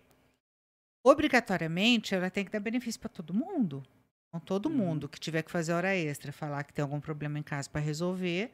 obrigatoriamente 1.05 2.14
ela 2.14 2.31
tem 2.31 2.44
que 2.44 2.51
dar 2.51 2.60
benefício 2.60 3.01
para 3.01 3.09
todo 3.09 3.32
mundo. 3.35 3.82
Então, 4.28 4.40
todo 4.40 4.68
Uhum. 4.68 4.77
mundo 4.77 5.09
que 5.09 5.18
tiver 5.18 5.43
que 5.43 5.51
fazer 5.51 5.72
hora 5.72 5.94
extra, 5.94 6.32
falar 6.32 6.62
que 6.64 6.72
tem 6.72 6.82
algum 6.82 7.01
problema 7.01 7.39
em 7.39 7.43
casa 7.43 7.68
para 7.68 7.81
resolver, 7.81 8.52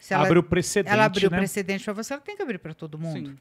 se 0.00 0.14
ela, 0.14 0.24
Abre 0.26 0.38
o 0.38 0.42
precedente, 0.42 0.92
ela 0.92 1.04
abriu 1.04 1.30
né? 1.30 1.36
precedente 1.38 1.84
para 1.84 1.92
você, 1.92 2.12
ela 2.12 2.22
tem 2.22 2.36
que 2.36 2.42
abrir 2.42 2.58
para 2.58 2.74
todo 2.74 2.98
mundo. 2.98 3.30
Sim. 3.30 3.38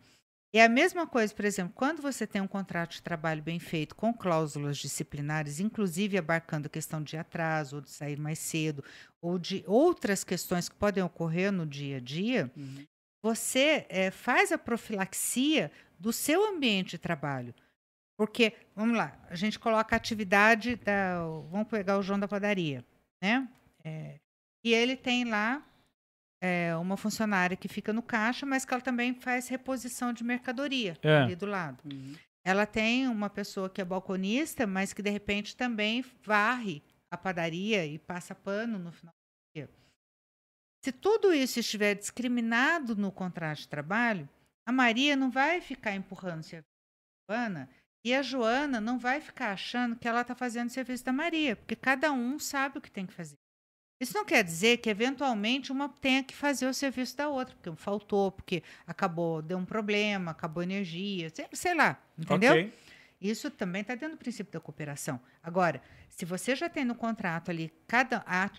E 0.53 0.59
a 0.59 0.69
mesma 0.69 1.05
coisa, 1.05 1.33
por 1.35 1.43
exemplo, 1.43 1.73
quando 1.75 2.01
você 2.01 2.25
tem 2.25 2.41
um 2.41 2.47
contrato 2.47 2.93
de 2.93 3.01
trabalho 3.01 3.43
bem 3.43 3.59
feito, 3.59 3.93
com 3.93 4.13
cláusulas 4.13 4.77
disciplinares, 4.77 5.59
inclusive 5.59 6.17
abarcando 6.17 6.67
a 6.67 6.69
questão 6.69 7.03
de 7.03 7.17
atraso, 7.17 7.75
ou 7.77 7.81
de 7.81 7.89
sair 7.89 8.17
mais 8.17 8.39
cedo, 8.39 8.83
ou 9.21 9.37
de 9.37 9.63
outras 9.67 10.23
questões 10.23 10.69
que 10.69 10.75
podem 10.75 11.03
ocorrer 11.03 11.51
no 11.51 11.65
dia 11.65 11.97
a 11.97 11.99
dia, 11.99 12.49
Uhum. 12.55 12.85
Você 13.25 13.87
eh, 13.89 14.11
faz 14.11 14.51
a 14.51 14.57
profilaxia 14.57 15.71
do 15.99 16.13
seu 16.13 16.47
ambiente 16.47 16.91
de 16.91 16.99
trabalho. 16.99 17.55
Porque, 18.15 18.53
vamos 18.75 18.95
lá, 18.95 19.17
a 19.27 19.33
gente 19.33 19.57
coloca 19.57 19.95
a 19.95 19.97
atividade 19.97 20.75
da. 20.75 21.17
Vamos 21.49 21.67
pegar 21.67 21.97
o 21.97 22.03
João 22.03 22.19
da 22.19 22.27
padaria, 22.27 22.85
né? 23.19 23.49
Eh, 23.83 24.19
e 24.63 24.71
ele 24.75 24.95
tem 24.95 25.25
lá 25.25 25.65
é, 26.39 26.75
uma 26.75 26.95
funcionária 26.97 27.57
que 27.57 27.67
fica 27.67 27.91
no 27.91 28.03
caixa, 28.03 28.45
mas 28.45 28.63
que 28.63 28.71
ela 28.71 28.81
também 28.83 29.15
faz 29.15 29.47
reposição 29.47 30.13
de 30.13 30.23
mercadoria 30.23 30.95
É. 31.01 31.17
ali 31.23 31.35
do 31.35 31.47
lado. 31.47 31.79
Uhum. 31.83 32.13
Ela 32.45 32.67
tem 32.67 33.07
uma 33.07 33.27
pessoa 33.29 33.71
que 33.71 33.81
é 33.81 33.85
balconista, 33.85 34.67
mas 34.67 34.93
que 34.93 35.01
de 35.01 35.09
repente 35.09 35.57
também 35.57 36.05
varre 36.23 36.83
a 37.09 37.17
padaria 37.17 37.87
e 37.87 37.97
passa 37.97 38.35
pano 38.35 38.77
no 38.77 38.91
final. 38.91 39.14
Se 40.85 40.91
tudo 40.91 41.33
isso 41.33 41.59
estiver 41.59 41.95
discriminado 41.95 42.95
no 42.95 43.11
contrato 43.11 43.57
de 43.57 43.67
trabalho, 43.67 44.29
a 44.67 44.71
Maria 44.71 45.15
não 45.15 45.31
vai 45.31 45.59
ficar 45.59 45.95
empurrando 45.95 46.41
o 46.41 46.43
serviço 46.43 46.69
da 47.27 47.35
Joana 47.35 47.69
e 48.05 48.13
a 48.13 48.21
Joana 48.21 48.79
não 48.79 48.99
vai 48.99 49.19
ficar 49.19 49.51
achando 49.51 49.95
que 49.95 50.07
ela 50.07 50.21
está 50.21 50.35
fazendo 50.35 50.67
o 50.67 50.71
serviço 50.71 51.03
da 51.03 51.11
Maria, 51.11 51.55
porque 51.55 51.75
cada 51.75 52.11
um 52.11 52.37
sabe 52.37 52.77
o 52.77 52.81
que 52.81 52.91
tem 52.91 53.07
que 53.07 53.13
fazer. 53.13 53.33
Isso 53.99 54.13
não 54.13 54.23
quer 54.23 54.43
dizer 54.43 54.77
que, 54.77 54.87
eventualmente, 54.87 55.71
uma 55.71 55.89
tenha 55.89 56.23
que 56.23 56.35
fazer 56.35 56.67
o 56.67 56.73
serviço 56.73 57.17
da 57.17 57.29
outra, 57.29 57.55
porque 57.55 57.75
faltou, 57.81 58.31
porque 58.31 58.61
acabou, 58.85 59.41
deu 59.41 59.57
um 59.57 59.65
problema, 59.65 60.29
acabou 60.29 60.61
energia, 60.61 61.31
sei, 61.31 61.47
sei 61.51 61.73
lá, 61.73 61.99
entendeu? 62.15 62.51
Ok. 62.51 62.73
Isso 63.19 63.49
também 63.49 63.81
está 63.81 63.95
dentro 63.95 64.17
do 64.17 64.19
princípio 64.19 64.53
da 64.53 64.59
cooperação. 64.59 65.19
Agora, 65.41 65.81
se 66.09 66.25
você 66.25 66.55
já 66.55 66.69
tem 66.69 66.85
no 66.85 66.93
contrato 66.93 67.49
ali 67.49 67.73
cada 67.87 68.23
a- 68.27 68.51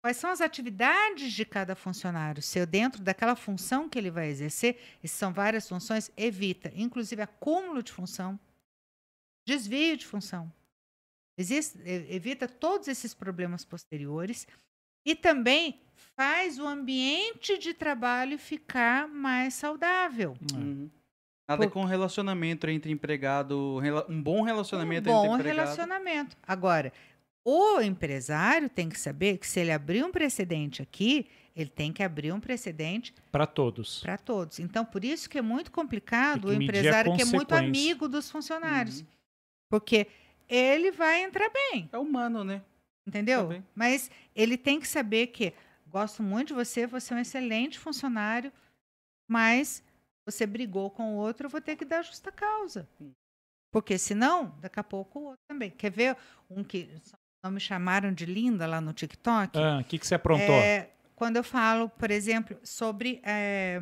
quais 0.00 0.16
são 0.16 0.30
as 0.30 0.40
atividades 0.40 1.32
de 1.32 1.44
cada 1.44 1.74
funcionário, 1.74 2.42
seu 2.42 2.66
dentro 2.66 3.02
daquela 3.02 3.34
função 3.34 3.88
que 3.88 3.98
ele 3.98 4.10
vai 4.10 4.28
exercer, 4.28 4.78
e 5.02 5.08
são 5.08 5.32
várias 5.32 5.68
funções, 5.68 6.10
evita, 6.16 6.72
inclusive 6.74 7.22
acúmulo 7.22 7.82
de 7.82 7.92
função, 7.92 8.38
desvio 9.46 9.96
de 9.96 10.06
função. 10.06 10.52
Existe, 11.36 11.78
evita 11.86 12.48
todos 12.48 12.88
esses 12.88 13.14
problemas 13.14 13.64
posteriores 13.64 14.46
e 15.06 15.14
também 15.14 15.80
faz 16.16 16.58
o 16.58 16.66
ambiente 16.66 17.56
de 17.58 17.72
trabalho 17.72 18.38
ficar 18.38 19.06
mais 19.08 19.54
saudável. 19.54 20.36
Uhum. 20.52 20.90
Nada 21.48 21.64
Por- 21.64 21.72
com 21.72 21.84
relacionamento 21.84 22.68
entre 22.68 22.92
empregado, 22.92 23.80
um 24.08 24.22
bom 24.22 24.42
relacionamento 24.42 25.08
um 25.08 25.12
bom 25.12 25.24
entre 25.26 25.48
empregado. 25.48 25.64
relacionamento. 25.64 26.36
Agora, 26.42 26.92
o 27.44 27.80
empresário 27.80 28.68
tem 28.68 28.88
que 28.88 28.98
saber 28.98 29.38
que 29.38 29.46
se 29.46 29.60
ele 29.60 29.72
abrir 29.72 30.04
um 30.04 30.10
precedente 30.12 30.82
aqui, 30.82 31.26
ele 31.56 31.70
tem 31.70 31.92
que 31.92 32.02
abrir 32.02 32.32
um 32.32 32.40
precedente 32.40 33.12
Para 33.32 33.46
todos. 33.46 34.00
para 34.00 34.16
todos. 34.18 34.58
Então, 34.58 34.84
por 34.84 35.04
isso 35.04 35.28
que 35.28 35.38
é 35.38 35.42
muito 35.42 35.70
complicado 35.72 36.46
o 36.48 36.52
empresário 36.52 37.14
que 37.16 37.22
é 37.22 37.24
muito 37.24 37.54
amigo 37.54 38.08
dos 38.08 38.30
funcionários, 38.30 39.00
Uhum. 39.00 39.06
porque 39.70 40.06
ele 40.48 40.90
vai 40.92 41.22
entrar 41.22 41.50
bem, 41.50 41.88
É 41.92 41.98
humano, 41.98 42.44
né? 42.44 42.62
entendeu? 43.06 43.48
Tá. 43.48 43.62
Mas 43.74 44.10
ele 44.34 44.56
tem 44.56 44.78
que 44.78 44.86
saber 44.86 45.28
que 45.28 45.52
gosto 45.86 46.22
muito 46.22 46.48
de 46.48 46.54
você, 46.54 46.86
você 46.86 47.14
é 47.14 47.16
um 47.16 47.20
excelente 47.20 47.78
funcionário, 47.78 48.52
mas 49.28 49.82
você 50.26 50.46
brigou 50.46 50.90
com 50.90 51.14
o 51.14 51.16
outro, 51.16 51.46
eu 51.46 51.50
vou 51.50 51.60
ter 51.60 51.74
que 51.76 51.84
dar 51.84 52.02
justa 52.02 52.30
causa. 52.30 52.86
Porque 53.72 53.98
senão, 53.98 54.54
daqui 54.60 54.78
a 54.78 54.84
pouco 54.84 55.18
o 55.18 55.22
outro 55.24 55.38
também. 55.48 55.70
Quer 55.70 55.90
ver 55.90 56.16
um 56.48 56.62
que 56.62 56.88
não 57.42 57.50
me 57.50 57.60
chamaram 57.60 58.12
de 58.12 58.26
linda 58.26 58.66
lá 58.66 58.80
no 58.80 58.92
TikTok? 58.92 59.58
Ah, 59.58 59.78
O 59.80 59.84
que, 59.84 59.98
que 59.98 60.06
você 60.06 60.14
aprontou? 60.14 60.54
É, 60.54 60.90
quando 61.14 61.36
eu 61.36 61.44
falo, 61.44 61.88
por 61.88 62.10
exemplo, 62.10 62.58
sobre 62.62 63.20
é, 63.24 63.80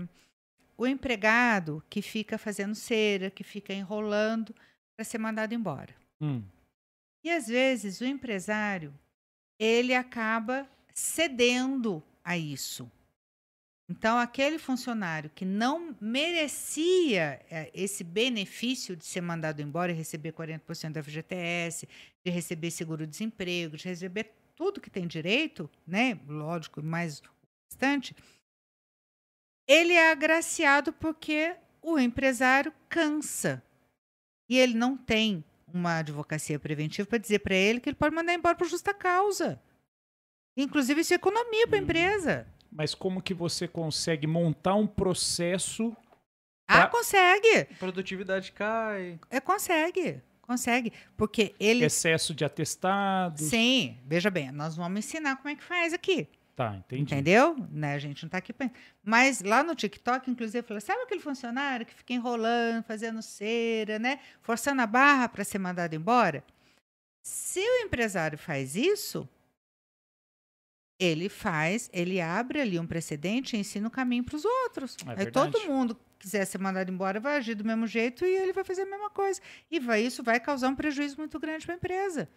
o 0.76 0.86
empregado 0.86 1.82
que 1.88 2.02
fica 2.02 2.38
fazendo 2.38 2.74
cera, 2.74 3.30
que 3.30 3.44
fica 3.44 3.72
enrolando 3.72 4.54
para 4.96 5.04
ser 5.04 5.18
mandado 5.18 5.54
embora. 5.54 5.94
Hum. 6.20 6.42
E 7.24 7.30
às 7.30 7.46
vezes 7.46 8.00
o 8.00 8.04
empresário 8.04 8.94
ele 9.58 9.94
acaba 9.94 10.68
cedendo 10.94 12.02
a 12.24 12.36
isso. 12.36 12.90
Então, 13.88 14.18
aquele 14.18 14.58
funcionário 14.58 15.30
que 15.30 15.44
não 15.44 15.96
merecia 16.00 17.40
eh, 17.48 17.70
esse 17.72 18.02
benefício 18.02 18.96
de 18.96 19.04
ser 19.04 19.20
mandado 19.20 19.62
embora 19.62 19.92
e 19.92 19.94
receber 19.94 20.32
40% 20.32 20.92
do 20.92 21.02
FGTS, 21.04 21.88
de 22.24 22.30
receber 22.30 22.72
seguro-desemprego, 22.72 23.76
de 23.76 23.84
receber 23.88 24.32
tudo 24.56 24.80
que 24.80 24.90
tem 24.90 25.06
direito, 25.06 25.70
né? 25.86 26.18
Lógico, 26.26 26.82
mais 26.82 27.20
o 27.20 27.22
restante, 27.70 28.16
ele 29.68 29.92
é 29.92 30.10
agraciado 30.10 30.92
porque 30.92 31.54
o 31.80 31.96
empresário 31.98 32.72
cansa. 32.88 33.62
E 34.48 34.58
ele 34.58 34.74
não 34.74 34.96
tem 34.96 35.44
uma 35.72 35.98
advocacia 35.98 36.58
preventiva 36.58 37.08
para 37.08 37.18
dizer 37.18 37.38
para 37.40 37.54
ele 37.54 37.80
que 37.80 37.88
ele 37.88 37.96
pode 37.96 38.14
mandar 38.14 38.34
embora 38.34 38.56
por 38.56 38.66
justa 38.68 38.92
causa. 38.92 39.62
Inclusive, 40.56 41.02
isso 41.02 41.12
é 41.12 41.16
economia 41.16 41.68
para 41.68 41.76
a 41.78 41.80
Hum. 41.80 41.84
empresa. 41.84 42.55
Mas 42.70 42.94
como 42.94 43.22
que 43.22 43.32
você 43.34 43.66
consegue 43.66 44.26
montar 44.26 44.74
um 44.74 44.86
processo? 44.86 45.96
Ah, 46.68 46.82
Tá. 46.82 46.86
consegue. 46.88 47.64
Produtividade 47.78 48.52
cai. 48.52 49.18
É, 49.30 49.40
consegue. 49.40 50.20
Consegue. 50.42 50.92
Porque 51.16 51.54
ele. 51.58 51.84
Excesso 51.84 52.34
de 52.34 52.44
atestados? 52.44 53.42
Sim, 53.46 53.98
veja 54.04 54.30
bem, 54.30 54.50
nós 54.52 54.76
vamos 54.76 54.98
ensinar 54.98 55.36
como 55.36 55.48
é 55.48 55.56
que 55.56 55.62
faz 55.64 55.92
aqui. 55.92 56.28
Tá, 56.54 56.74
entendi. 56.76 57.02
Entendeu? 57.02 57.54
Né? 57.70 57.92
A 57.94 57.98
gente 57.98 58.22
não 58.22 58.28
está 58.28 58.38
aqui 58.38 58.50
pra... 58.50 58.70
Mas 59.04 59.42
lá 59.42 59.62
no 59.62 59.74
TikTok, 59.74 60.30
inclusive, 60.30 60.66
falou: 60.66 60.80
sabe 60.80 61.02
aquele 61.02 61.20
funcionário 61.20 61.84
que 61.84 61.92
fica 61.94 62.14
enrolando, 62.14 62.82
fazendo 62.84 63.20
cera, 63.20 63.98
né? 63.98 64.20
Forçando 64.40 64.80
a 64.80 64.86
barra 64.86 65.28
para 65.28 65.44
ser 65.44 65.58
mandado 65.58 65.94
embora? 65.94 66.42
Se 67.22 67.60
o 67.60 67.84
empresário 67.84 68.38
faz 68.38 68.74
isso, 68.74 69.28
ele 70.98 71.28
faz, 71.28 71.90
ele 71.92 72.20
abre 72.20 72.60
ali 72.60 72.78
um 72.78 72.86
precedente 72.86 73.56
e 73.56 73.60
ensina 73.60 73.88
o 73.88 73.90
caminho 73.90 74.24
para 74.24 74.36
os 74.36 74.44
outros. 74.44 74.96
É 75.16 75.20
Aí 75.22 75.30
todo 75.30 75.60
mundo 75.66 75.98
quiser 76.18 76.44
ser 76.46 76.58
mandado 76.58 76.90
embora 76.90 77.20
vai 77.20 77.36
agir 77.36 77.54
do 77.54 77.64
mesmo 77.64 77.86
jeito 77.86 78.24
e 78.24 78.34
ele 78.36 78.52
vai 78.52 78.64
fazer 78.64 78.82
a 78.82 78.86
mesma 78.86 79.10
coisa. 79.10 79.40
E 79.70 79.78
vai, 79.78 80.02
isso 80.02 80.22
vai 80.22 80.40
causar 80.40 80.68
um 80.68 80.74
prejuízo 80.76 81.18
muito 81.18 81.38
grande 81.38 81.66
para 81.66 81.74
a 81.74 81.78
empresa. 81.78 82.28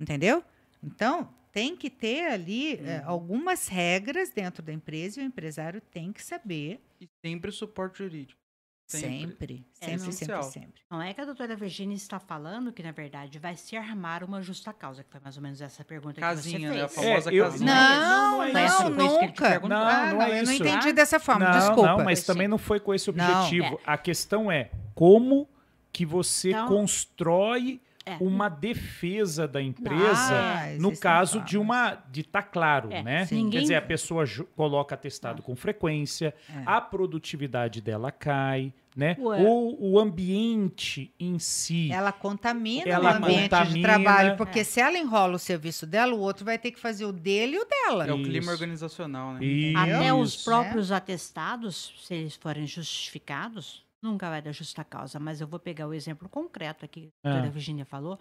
Entendeu? 0.00 0.44
Então, 0.82 1.34
tem 1.52 1.76
que 1.76 1.90
ter 1.90 2.24
ali 2.30 2.74
eh, 2.74 3.00
Uhum. 3.00 3.08
algumas 3.08 3.66
regras 3.68 4.30
dentro 4.30 4.62
da 4.62 4.72
empresa 4.72 5.20
e 5.20 5.24
o 5.24 5.26
empresário 5.26 5.80
tem 5.80 6.12
que 6.12 6.22
saber 6.22 6.80
E 7.00 7.08
sempre 7.24 7.50
suporte 7.50 7.98
jurídico. 7.98 8.40
Sempre. 8.88 9.06
sempre, 9.08 9.28
sempre, 9.28 9.66
É 9.80 9.98
sempre, 9.98 10.08
essencial. 10.08 10.42
sempre. 10.44 10.80
Não 10.90 11.02
é 11.02 11.12
que 11.12 11.20
a 11.20 11.24
doutora 11.26 11.54
Virginia 11.54 11.94
está 11.94 12.18
falando 12.18 12.72
que, 12.72 12.82
na 12.82 12.90
verdade, 12.90 13.38
vai 13.38 13.54
se 13.54 13.76
armar 13.76 14.24
uma 14.24 14.40
justa 14.40 14.72
causa, 14.72 15.04
que 15.04 15.10
foi 15.10 15.20
mais 15.20 15.36
ou 15.36 15.42
menos 15.42 15.60
essa 15.60 15.84
pergunta 15.84 16.18
Casinha, 16.20 16.58
que 16.70 16.74
né? 16.76 16.82
A 16.82 16.88
você 16.88 16.94
fez. 17.00 17.06
famosa 17.06 17.30
É, 17.30 17.34
eu- 17.34 17.44
casinha. 17.44 17.74
Não, 17.74 18.42
é 18.42 18.52
não, 18.52 18.52
que 18.52 18.56
ele 18.58 18.68
te 18.88 18.90
nunca. 19.26 19.60
Não, 19.68 19.76
ah, 19.76 20.06
não 20.06 20.16
não, 20.16 20.22
é 20.22 20.40
eu 20.40 20.44
não 20.46 20.52
entendi 20.52 20.92
dessa 20.94 21.20
forma, 21.20 21.44
não, 21.50 21.58
desculpa. 21.58 21.86
não, 21.98 22.04
mas 22.04 22.24
também 22.24 22.48
não 22.48 22.56
foi 22.56 22.80
com 22.80 22.94
esse 22.94 23.12
Não. 23.12 23.24
objetivo. 23.42 23.78
A 23.84 23.98
questão 23.98 24.50
é 24.50 24.70
como 24.94 25.46
que 25.92 26.06
você 26.06 26.48
Então- 26.50 26.68
constrói 26.68 27.80
É. 28.08 28.16
uma 28.20 28.48
defesa 28.48 29.46
da 29.46 29.60
empresa 29.62 30.34
Ah, 30.34 30.66
no 30.78 30.88
existem 30.88 30.96
caso 31.00 31.40
de 31.42 31.58
uma 31.58 31.98
de 32.10 32.22
tá 32.22 32.42
claro, 32.42 32.90
É, 32.92 33.02
né? 33.02 33.24
sim. 33.26 33.36
Quer 33.36 33.42
Ninguém- 33.42 33.60
dizer, 33.62 33.74
a 33.76 33.82
pessoa 33.82 34.24
coloca 34.56 34.94
atestado 34.94 35.42
com 35.42 35.54
frequência, 35.54 36.34
É. 36.48 36.62
a 36.66 36.80
produtividade 36.80 37.80
dela 37.80 38.10
cai, 38.10 38.72
né? 38.96 39.16
Ué. 39.20 39.38
Ou 39.42 39.76
o 39.80 39.98
ambiente 39.98 41.12
em 41.20 41.38
si. 41.38 41.90
Ela 41.92 42.10
contamina 42.12 42.88
Ela 42.90 43.12
o 43.12 43.16
ambiente 43.16 43.42
de 43.44 43.48
contamina. 43.50 43.88
trabalho, 43.88 44.36
porque 44.36 44.60
É. 44.60 44.64
se 44.64 44.80
ela 44.80 44.98
enrola 44.98 45.36
o 45.36 45.38
serviço 45.38 45.86
dela, 45.86 46.14
o 46.14 46.18
outro 46.18 46.44
vai 46.44 46.58
ter 46.58 46.70
que 46.72 46.80
fazer 46.80 47.04
o 47.04 47.12
dele 47.12 47.56
e 47.56 47.58
o 47.60 47.64
dela. 47.64 48.06
É 48.06 48.12
o 48.12 48.22
clima 48.22 48.38
Isso. 48.40 48.50
organizacional, 48.50 49.34
né? 49.34 49.44
Isso. 49.44 49.78
Até 49.78 50.12
os 50.12 50.42
próprios 50.44 50.90
atestados, 50.90 51.94
se 52.02 52.14
eles 52.14 52.34
forem 52.34 52.66
justificados, 52.66 53.84
nunca 54.02 54.28
vai 54.28 54.40
dar 54.42 54.52
justa 54.52 54.84
causa. 54.84 55.18
Mas 55.18 55.40
eu 55.40 55.46
vou 55.46 55.58
pegar 55.58 55.86
o 55.86 55.94
exemplo 55.94 56.28
concreto 56.28 56.84
aqui 56.84 57.08
que 57.08 57.28
a 57.28 57.30
doutora 57.30 57.50
Virginia 57.50 57.84
falou. 57.84 58.18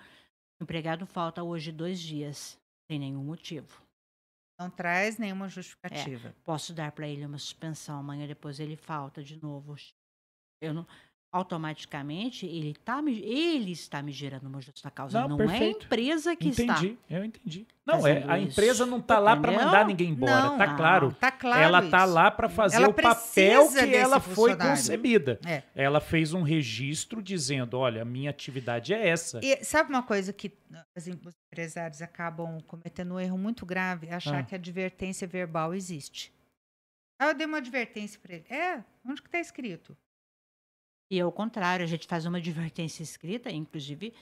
O 0.60 0.64
empregado 0.64 1.06
falta 1.06 1.44
hoje 1.44 1.72
dois 1.72 2.00
dias, 2.00 2.60
sem 2.90 3.00
nenhum 3.00 3.24
motivo. 3.24 3.82
Não 4.60 4.70
traz 4.72 5.20
nenhuma 5.20 5.48
justificativa. 5.48 6.36
Posso 6.44 6.74
dar 6.74 6.92
para 6.92 7.08
ele 7.08 7.26
uma 7.26 7.38
suspensão, 7.38 8.00
amanhã 8.00 8.26
depois 8.28 8.60
ele 8.60 8.76
falta 8.76 9.24
de 9.24 9.40
novo. 9.42 9.76
Eu 10.60 10.74
não, 10.74 10.88
automaticamente 11.32 12.46
ele, 12.46 12.74
tá 12.86 13.02
me, 13.02 13.20
ele 13.20 13.72
está 13.72 14.02
me 14.02 14.12
gerando 14.12 14.48
uma 14.48 14.62
justa 14.62 14.90
causa. 14.90 15.28
Não, 15.28 15.38
Não, 15.38 15.50
é 15.52 15.58
a 15.60 15.68
empresa 15.70 16.36
que 16.36 16.50
está. 16.50 16.64
entendi, 16.64 16.98
eu 17.10 17.24
entendi. 17.24 17.68
Não, 17.86 18.06
é, 18.06 18.24
a 18.28 18.40
isso. 18.40 18.52
empresa 18.52 18.86
não 18.86 19.00
tá 19.02 19.18
lá 19.20 19.36
para 19.38 19.52
mandar 19.52 19.86
ninguém 19.86 20.10
embora, 20.12 20.42
Não, 20.44 20.58
tá 20.58 20.68
não. 20.68 20.76
claro. 20.78 21.16
Tá 21.20 21.32
claro 21.32 21.62
ela 21.64 21.90
tá 21.90 22.04
isso. 22.06 22.14
lá 22.14 22.32
para 22.32 22.50
fazer 22.50 22.78
Ela 22.78 22.90
o 22.90 22.94
papel 22.94 23.70
que 23.72 23.96
ela 23.96 24.20
foi 24.20 24.56
concebida. 24.58 25.40
É. 25.46 25.64
Ela 25.76 26.00
fez 26.00 26.34
um 26.34 26.42
registro 26.42 27.22
dizendo, 27.22 27.78
olha, 27.78 28.02
a 28.02 28.06
minha 28.06 28.30
atividade 28.30 28.94
é 28.94 29.08
essa. 29.08 29.40
E 29.44 29.64
sabe 29.64 29.90
uma 29.90 30.04
coisa 30.04 30.34
que 30.34 30.52
os 30.98 31.08
empresários 31.08 32.02
acabam 32.02 32.60
cometendo 32.68 33.14
um 33.16 33.20
erro 33.20 33.38
muito 33.38 33.66
grave? 33.66 34.08
É 34.08 34.16
achar 34.16 34.40
Ah. 34.40 34.44
que 34.44 34.56
a 34.56 34.58
advertência 34.58 35.28
verbal 35.28 35.74
existe. 35.74 36.34
Ah, 37.20 37.28
eu 37.30 37.34
dei 37.34 37.48
uma 37.48 37.58
advertência 37.58 38.20
para 38.22 38.36
ele. 38.36 38.46
É, 38.50 38.84
onde 39.06 39.22
que 39.22 39.30
tá 39.30 39.40
escrito? 39.40 39.96
E 41.10 41.20
ao 41.22 41.32
contrário, 41.32 41.84
a 41.84 41.88
gente 41.88 42.06
faz 42.08 42.26
uma 42.26 42.38
advertência 42.38 43.02
escrita, 43.04 43.50
inclusive 43.50 44.14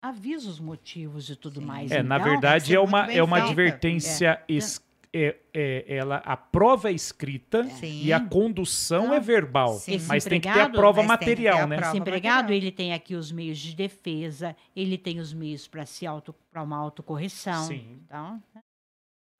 avisa 0.00 0.48
os 0.48 0.58
motivos 0.60 1.28
e 1.30 1.36
tudo 1.36 1.60
Sim. 1.60 1.66
mais. 1.66 1.90
É, 1.90 2.02
na 2.02 2.16
Então, 2.16 2.28
verdade 2.30 2.66
ser 2.66 2.74
é 2.74 2.78
muito 2.78 2.88
uma, 2.90 3.12
é 3.12 3.22
uma 3.22 3.36
feita. 3.36 3.48
advertência 3.50 4.42
es- 4.48 4.82
é, 5.14 5.36
é, 5.52 5.84
ela, 5.96 6.16
a 6.24 6.36
prova 6.36 6.88
é 6.90 6.92
escrita 6.92 7.64
Sim. 7.64 8.02
e 8.04 8.12
a 8.12 8.18
condução 8.18 9.08
Não. 9.08 9.14
é 9.14 9.20
verbal. 9.20 9.78
Mas 10.08 10.24
tem 10.24 10.40
que 10.40 10.50
ter 10.50 10.60
a 10.60 10.70
prova 10.70 11.02
material, 11.02 11.60
a 11.60 11.66
né? 11.66 11.76
prova. 11.76 11.90
Esse 11.92 11.98
empregado, 12.00 12.42
material. 12.44 12.56
ele 12.62 12.72
tem 12.72 12.92
aqui 12.94 13.14
os 13.14 13.30
meios 13.30 13.58
de 13.58 13.76
defesa, 13.76 14.56
ele 14.74 14.96
tem 14.96 15.20
os 15.20 15.32
meios 15.34 15.68
para 15.68 15.84
se 15.84 16.06
auto, 16.06 16.34
para 16.50 16.62
uma 16.62 16.78
autocorreção. 16.78 17.66
Sim. 17.66 18.00
Então, 18.06 18.42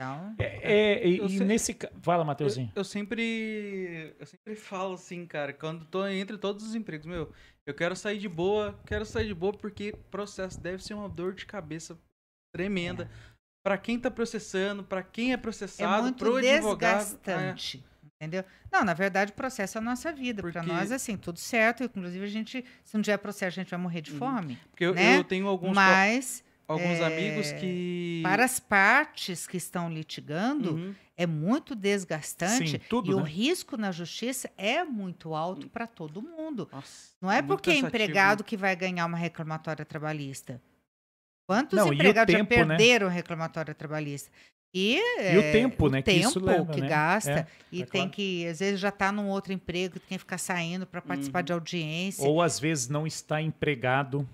Então, 0.02 0.34
É, 0.38 1.00
é, 1.02 1.08
e, 1.08 1.18
Eu 1.18 1.26
e 1.26 1.38
sei- 1.38 1.46
nesse. 1.46 1.76
Fala, 2.02 2.22
Eu, 2.22 2.26
Mateuzinho. 2.26 2.72
eu 2.74 2.84
sempre. 2.84 4.14
Eu 4.18 4.26
sempre 4.26 4.54
falo 4.56 4.94
assim, 4.94 5.24
cara, 5.26 5.52
quando 5.52 5.84
tô 5.84 6.06
entre 6.06 6.36
todos 6.38 6.66
os 6.66 6.74
empregos, 6.74 7.06
meu, 7.06 7.32
eu 7.66 7.74
quero 7.74 7.94
sair 7.94 8.18
de 8.18 8.28
boa, 8.28 8.78
quero 8.86 9.04
sair 9.04 9.26
de 9.28 9.34
boa 9.34 9.52
porque 9.52 9.94
processo 10.10 10.60
deve 10.60 10.82
ser 10.82 10.94
uma 10.94 11.08
dor 11.08 11.34
de 11.34 11.46
cabeça 11.46 11.98
tremenda. 12.54 13.10
Pra 13.64 13.78
quem 13.78 13.96
tá 13.98 14.10
processando, 14.10 14.82
pra 14.82 15.04
quem 15.04 15.30
é 15.30 15.34
é 15.34 15.36
processado, 15.36 16.02
muito 16.02 16.18
pro 16.18 16.36
advogado. 16.36 16.94
é. 16.94 16.98
desgastante. 16.98 17.84
Entendeu? 18.20 18.44
Não, 18.72 18.84
na 18.84 18.94
verdade, 18.94 19.32
o 19.32 19.34
processo 19.34 19.78
é 19.78 19.80
a 19.80 19.84
nossa 19.84 20.12
vida. 20.12 20.42
Para 20.42 20.52
Porque- 20.52 20.66
nós, 20.72 20.90
assim, 20.92 21.16
tudo 21.16 21.38
certo. 21.40 21.82
Inclusive, 21.84 22.24
a 22.24 22.28
gente, 22.28 22.64
se 22.84 22.94
não 22.94 23.02
tiver 23.02 23.16
processo, 23.18 23.58
a 23.58 23.62
gente 23.62 23.70
vai 23.70 23.78
morrer 23.80 24.00
de 24.00 24.12
Uhum. 24.12 24.18
fome. 24.18 24.58
porque 24.70 24.84
eu, 24.84 24.94
né? 24.94 25.16
eu 25.18 25.24
tenho 25.24 25.46
alguns, 25.48 25.70
co- 25.70 25.74
Mas, 25.74 26.44
alguns 26.68 26.98
é, 27.00 27.04
amigos 27.06 27.52
que. 27.52 28.20
para 28.22 28.44
as 28.44 28.58
partes 28.60 29.46
que 29.46 29.56
estão 29.56 29.90
litigando, 29.92 30.74
Uhum. 30.74 30.94
é 31.16 31.26
muito 31.26 31.74
desgastante. 31.74 32.72
Sim, 32.72 32.80
tudo, 32.88 33.10
e 33.10 33.14
o 33.14 33.20
né? 33.20 33.28
risco 33.28 33.76
na 33.76 33.90
justiça 33.92 34.50
é 34.56 34.82
muito 34.84 35.34
alto 35.34 35.68
para 35.68 35.86
todo 35.86 36.20
mundo. 36.22 36.68
Nossa, 36.72 37.10
Não 37.20 37.30
é 37.30 37.42
porque 37.42 37.70
é 37.70 37.74
cansativo, 37.74 37.88
empregado 38.02 38.44
que 38.44 38.56
vai 38.56 38.74
ganhar 38.76 39.06
uma 39.06 39.18
reclamatória 39.18 39.84
trabalhista. 39.84 40.60
Quantos 41.46 41.76
Não, 41.76 41.88
o 41.88 41.92
empregados 41.94 42.34
tempo, 42.34 42.54
já 42.54 42.64
né? 42.64 42.76
perderam 42.76 43.08
reclamatória 43.08 43.74
trabalhista? 43.74 44.30
E, 44.74 44.96
E 44.96 45.36
o 45.36 45.40
é, 45.42 45.52
tempo, 45.52 45.86
o 45.86 45.90
né, 45.90 46.00
que 46.00 46.12
isso 46.12 46.40
tempo 46.40 46.46
leva, 46.46 46.72
que 46.72 46.80
né? 46.80 46.88
gasta. 46.88 47.30
É, 47.30 47.46
e 47.70 47.82
é 47.82 47.84
tem 47.84 48.02
claro. 48.02 48.10
que, 48.10 48.46
às 48.46 48.60
vezes, 48.60 48.80
já 48.80 48.88
está 48.88 49.12
num 49.12 49.28
outro 49.28 49.52
emprego, 49.52 50.00
tem 50.00 50.16
que 50.16 50.18
ficar 50.20 50.38
saindo 50.38 50.86
para 50.86 51.02
participar 51.02 51.40
Uhum. 51.40 51.44
de 51.44 51.52
audiência. 51.52 52.26
Ou 52.26 52.40
às 52.40 52.58
vezes 52.58 52.88
não 52.88 53.06
está 53.06 53.42
empregado, 53.42 54.26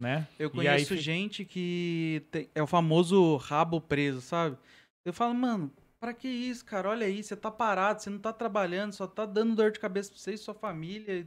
né? 0.00 0.26
Eu 0.38 0.50
E 0.54 0.60
aí 0.60 0.66
conheço 0.76 0.94
fi- 0.94 1.00
gente 1.00 1.44
que 1.44 2.22
tem- 2.30 2.50
é 2.54 2.62
o 2.62 2.66
famoso 2.66 3.36
rabo 3.36 3.80
preso, 3.80 4.20
sabe? 4.20 4.56
Eu 5.04 5.12
falo, 5.12 5.34
mano, 5.34 5.72
pra 6.00 6.12
que 6.12 6.28
isso, 6.28 6.64
cara? 6.64 6.90
Olha 6.90 7.06
aí, 7.06 7.22
você 7.22 7.36
tá 7.36 7.50
parado, 7.50 8.02
você 8.02 8.10
não 8.10 8.18
tá 8.18 8.32
trabalhando, 8.32 8.92
só 8.92 9.06
tá 9.06 9.24
dando 9.24 9.54
dor 9.54 9.70
de 9.72 9.80
cabeça 9.80 10.10
pra 10.10 10.18
você 10.18 10.34
e 10.34 10.38
sua 10.38 10.54
família. 10.54 11.26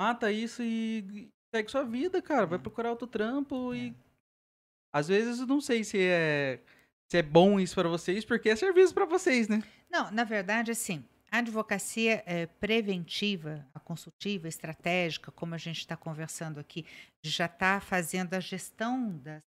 Mata 0.00 0.30
isso 0.30 0.62
e 0.62 1.28
segue 1.54 1.70
sua 1.70 1.84
vida, 1.84 2.20
cara. 2.22 2.46
Vai 2.46 2.58
procurar 2.58 2.90
outro 2.90 3.06
trampo 3.06 3.74
e. 3.74 3.94
Às 4.92 5.08
vezes 5.08 5.40
eu 5.40 5.46
não 5.46 5.60
sei 5.60 5.84
se 5.84 5.98
é. 6.00 6.60
Se 7.10 7.16
é 7.18 7.22
bom 7.22 7.58
isso 7.58 7.74
pra 7.74 7.88
vocês, 7.88 8.24
porque 8.24 8.50
é 8.50 8.56
serviço 8.56 8.92
pra 8.92 9.06
vocês, 9.06 9.48
né? 9.48 9.62
Não, 9.90 10.10
na 10.10 10.24
verdade, 10.24 10.70
assim, 10.70 11.02
a 11.30 11.38
advocacia 11.38 12.22
é, 12.26 12.46
preventiva, 12.46 13.66
a 13.74 13.80
consultiva, 13.80 14.48
estratégica, 14.48 15.30
como 15.30 15.54
a 15.54 15.58
gente 15.58 15.78
está 15.78 15.96
conversando 15.96 16.58
aqui, 16.58 16.86
de 17.22 17.30
já 17.30 17.46
está 17.46 17.80
fazendo 17.80 18.34
a 18.34 18.40
gestão 18.40 19.18
das, 19.18 19.42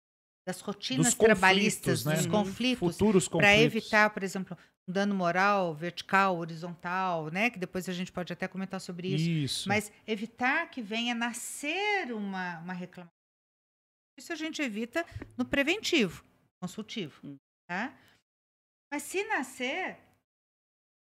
das 0.46 0.60
rotinas 0.60 1.06
Dos 1.06 1.14
conflitos, 1.14 1.40
trabalhistas, 1.40 2.04
né? 2.04 2.16
dos 2.16 2.26
conflitos, 2.26 2.96
Futuros 2.96 3.28
para 3.28 3.48
conflitos. 3.48 3.64
evitar, 3.64 4.10
por 4.10 4.22
exemplo, 4.22 4.58
um 4.88 4.92
dano 4.92 5.14
moral, 5.14 5.74
vertical, 5.74 6.38
horizontal, 6.38 7.30
né? 7.30 7.50
Que 7.50 7.58
depois 7.58 7.88
a 7.88 7.92
gente 7.92 8.10
pode 8.10 8.32
até 8.32 8.48
comentar 8.48 8.80
sobre 8.80 9.14
isso. 9.14 9.28
Isso. 9.28 9.68
Mas 9.68 9.92
evitar 10.06 10.70
que 10.70 10.80
venha 10.80 11.14
nascer 11.14 12.12
uma, 12.12 12.58
uma 12.60 12.72
reclamação. 12.72 13.12
Isso 14.18 14.32
a 14.32 14.36
gente 14.36 14.60
evita 14.60 15.06
no 15.36 15.44
preventivo, 15.44 16.24
consultivo. 16.60 17.20
Hum. 17.22 17.36
Tá? 17.68 17.94
Mas 18.90 19.02
se 19.02 19.22
nascer, 19.24 19.98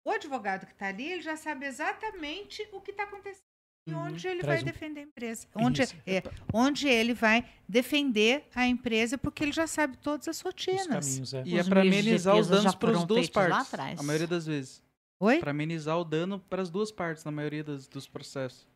o 0.09 0.13
advogado 0.13 0.67
que 0.67 0.73
está 0.73 0.87
ali, 0.89 1.13
ele 1.13 1.23
já 1.23 1.37
sabe 1.37 1.67
exatamente 1.67 2.67
o 2.73 2.81
que 2.81 2.91
está 2.91 3.05
acontecendo 3.05 3.43
e 3.87 3.93
Uhum. 3.93 4.01
onde 4.07 4.27
ele 4.29 4.41
Traz 4.43 4.63
vai 4.63 4.69
um- 4.69 4.73
defender 4.73 5.01
a 5.01 5.03
empresa. 5.05 5.47
Onde, 5.55 5.83
é, 5.83 6.23
onde 6.53 6.89
ele 6.89 7.15
vai 7.15 7.49
defender 7.69 8.47
a 8.55 8.67
empresa, 8.67 9.17
porque 9.17 9.45
ele 9.45 9.53
já 9.53 9.67
sabe 9.67 9.97
todas 9.99 10.29
as 10.29 10.37
Os 10.37 10.43
rotinas. 10.43 10.87
caminhos, 10.87 11.35
é. 11.35 11.43
E 11.47 11.57
é 11.57 11.61
Os 11.61 11.69
meios 11.69 11.91
de 11.91 11.99
amenizar 11.99 12.37
os 12.37 12.49
danos 12.49 12.75
para 12.75 12.91
as 12.93 13.05
duas 13.05 13.29
partes. 13.31 13.75
A 13.99 14.03
maioria 14.03 14.27
das 14.27 14.47
vezes. 14.47 14.83
Oi? 15.21 15.39
Pra 15.41 15.51
amenizar 15.51 15.99
o 15.99 16.05
dano 16.05 16.39
para 16.39 16.63
as 16.63 16.71
duas 16.71 16.93
partes, 16.93 17.25
na 17.25 17.31
maioria 17.33 17.65
das- 17.65 17.89
dos 17.89 18.07
processos. 18.07 18.67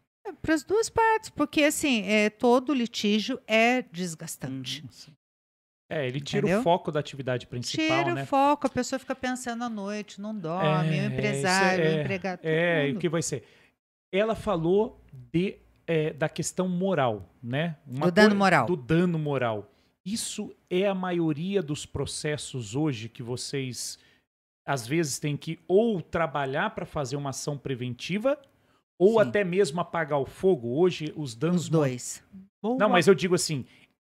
Para 0.40 0.54
as 0.54 0.62
duas 0.64 0.88
partes, 0.88 1.30
porque 1.30 1.62
assim, 1.64 2.02
é, 2.02 2.30
todo 2.30 2.72
litígio 2.74 3.40
é 3.46 3.82
desgastante. 3.82 4.82
Uhum. 4.82 5.12
É, 5.92 6.06
ele 6.06 6.20
tira 6.20 6.40
Entendeu? 6.46 6.60
o 6.60 6.62
foco 6.62 6.90
da 6.90 7.00
atividade 7.00 7.46
principal, 7.46 7.86
Tira 8.04 8.14
né? 8.14 8.22
o 8.22 8.26
foco, 8.26 8.66
a 8.66 8.70
pessoa 8.70 8.98
fica 8.98 9.14
pensando 9.14 9.62
à 9.64 9.68
noite, 9.68 10.20
não 10.20 10.34
dorme, 10.36 10.96
É, 10.96 11.02
o 11.02 11.12
empresário, 11.12 11.84
isso 11.84 11.94
o 11.94 11.98
é- 11.98 12.00
empregado, 12.02 12.38
todo 12.40 12.48
É, 12.48 12.88
e 12.88 12.92
o 12.92 12.98
que 12.98 13.08
vai 13.08 13.20
ser? 13.22 13.44
Ela 14.10 14.34
falou 14.34 15.00
de, 15.12 15.56
é, 15.86 16.12
da 16.12 16.28
questão 16.28 16.68
moral, 16.68 17.28
né? 17.42 17.76
Uma 17.86 18.06
Do 18.06 18.12
dano 18.12 18.34
moral. 18.34 18.66
Do 18.66 18.76
dano 18.76 19.18
moral. 19.18 19.70
Isso 20.04 20.54
é 20.70 20.86
a 20.86 20.94
maioria 20.94 21.62
dos 21.62 21.86
processos 21.86 22.74
hoje 22.74 23.08
que 23.08 23.22
vocês, 23.22 23.98
às 24.66 24.86
vezes, 24.86 25.18
têm 25.18 25.36
que 25.36 25.60
ou 25.68 26.00
trabalhar 26.02 26.70
para 26.74 26.84
fazer 26.84 27.16
uma 27.16 27.30
ação 27.30 27.56
preventiva 27.56 28.36
ou 28.98 29.14
Sim. 29.22 29.28
até 29.28 29.44
mesmo 29.44 29.80
apagar 29.80 30.18
o 30.18 30.26
fogo. 30.26 30.76
Hoje, 30.78 31.12
os 31.16 31.34
danos 31.34 31.62
Os 31.62 31.68
dois. 31.68 32.24
Não, 32.62 32.88
mas 32.88 33.06
eu 33.08 33.14
digo 33.14 33.34
assim, 33.34 33.64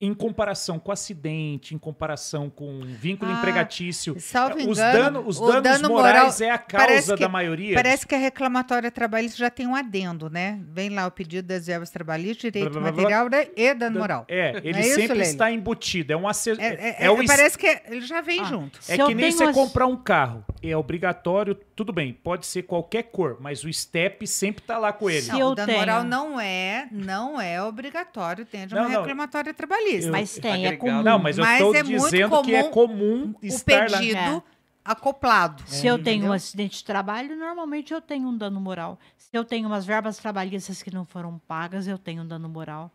em 0.04 0.16
comparação 0.16 0.80
com 0.80 0.92
acidente, 0.92 1.76
em 1.76 1.78
comparação 1.78 2.50
com 2.50 2.82
vínculo 2.82 3.32
Ah, 3.32 3.36
empregatício, 3.38 4.16
Salvo 4.20 4.56
os, 4.58 4.80
engano, 4.80 5.00
dano- 5.04 5.24
os 5.28 5.40
o 5.40 5.46
danos 5.52 5.62
dano 5.82 5.90
morais 5.94 6.40
moral 6.40 6.50
é 6.50 6.52
a 6.52 6.58
causa 6.58 7.16
que- 7.16 7.22
da 7.22 7.30
maioria. 7.30 7.76
Parece 7.76 8.08
que 8.08 8.16
a 8.16 8.18
reclamatória 8.18 8.90
trabalhista 8.90 9.38
já 9.38 9.50
tem 9.52 9.68
um 9.68 9.76
adendo, 9.76 10.28
né? 10.30 10.60
Vem 10.74 10.90
lá 10.90 11.06
o 11.06 11.12
pedido 11.12 11.48
das 11.48 11.68
verbas 11.68 11.92
trabalhistas, 11.92 12.52
direito 12.52 12.72
Blá, 12.72 12.82
blá, 12.82 12.92
blá, 12.92 13.02
material 13.04 13.30
né? 13.30 13.48
e 13.56 13.74
dano 13.76 14.00
moral. 14.00 14.26
É, 14.28 14.60
ele 14.64 14.80
é 14.80 14.82
isso, 14.82 14.96
sempre 14.96 15.20
está 15.22 15.52
embutido. 15.52 16.14
É 16.14 16.18
um 16.18 16.28
ace... 16.28 16.52
É, 16.52 16.66
é- 16.66 16.96
é 17.06 17.12
o 17.12 17.22
es- 17.22 17.28
parece 17.28 17.56
que 17.58 17.68
ele 17.86 18.02
já 18.02 18.22
vem 18.22 18.40
Ah, 18.42 18.46
junto. 18.46 18.80
É 18.90 18.98
que 18.98 19.14
nem 19.14 19.32
você 19.32 19.44
as- 19.44 19.54
comprar 19.56 19.86
um 19.86 19.96
carro. 19.98 20.44
É 20.64 20.76
obrigatório, 20.76 21.56
tudo 21.82 21.92
bem, 21.94 22.14
pode 22.14 22.46
ser 22.46 22.62
qualquer 22.64 23.04
cor, 23.04 23.38
mas 23.42 23.64
o 23.64 23.74
step 23.74 24.28
sempre 24.28 24.62
tá 24.64 24.78
lá 24.78 24.94
com 24.94 25.10
ele. 25.10 25.24
Se 25.24 25.32
Não, 25.32 25.40
eu 25.40 25.48
o 25.48 25.56
dano 25.56 25.66
tenho- 25.66 25.80
moral 25.80 26.04
não 26.04 26.40
é, 26.40 26.88
não 26.92 27.42
é 27.42 27.62
obrigatório 27.64 28.46
de 28.46 28.76
uma 28.76 28.84
Não, 28.88 29.00
reclamatória 29.00 29.52
trabalhista. 29.52 30.10
Eu- 30.10 30.12
Mas 30.12 30.36
tem, 30.36 30.66
é 30.66 30.68
agregado. 30.68 30.78
comum. 30.80 31.02
Não, 31.04 31.18
mas 31.18 31.38
eu 31.40 31.44
estou 31.44 31.76
é 31.76 31.82
muito 31.84 32.04
dizendo 32.06 32.42
que 32.44 32.54
é 32.54 32.64
comum 32.70 33.34
o 33.42 33.46
estar 33.46 33.90
lá. 33.90 33.98
pedido 33.98 34.18
É. 34.20 34.44
acoplado. 34.86 35.64
Se 35.66 35.88
eu 35.88 35.98
tenho 35.98 36.18
um 36.18 36.20
Entendeu? 36.20 36.34
acidente 36.34 36.78
de 36.78 36.84
trabalho, 36.84 37.36
normalmente 37.36 37.94
eu 37.94 38.00
tenho 38.02 38.28
um 38.28 38.38
dano 38.38 38.62
moral. 38.62 39.00
Se 39.18 39.30
eu 39.36 39.44
tenho 39.44 39.68
umas 39.68 39.84
verbas 39.86 40.18
trabalhistas 40.18 40.84
que 40.84 40.94
não 40.94 41.04
foram 41.06 41.40
pagas, 41.48 41.88
eu 41.88 41.98
tenho 41.98 42.22
um 42.22 42.28
dano 42.28 42.48
moral. 42.48 42.92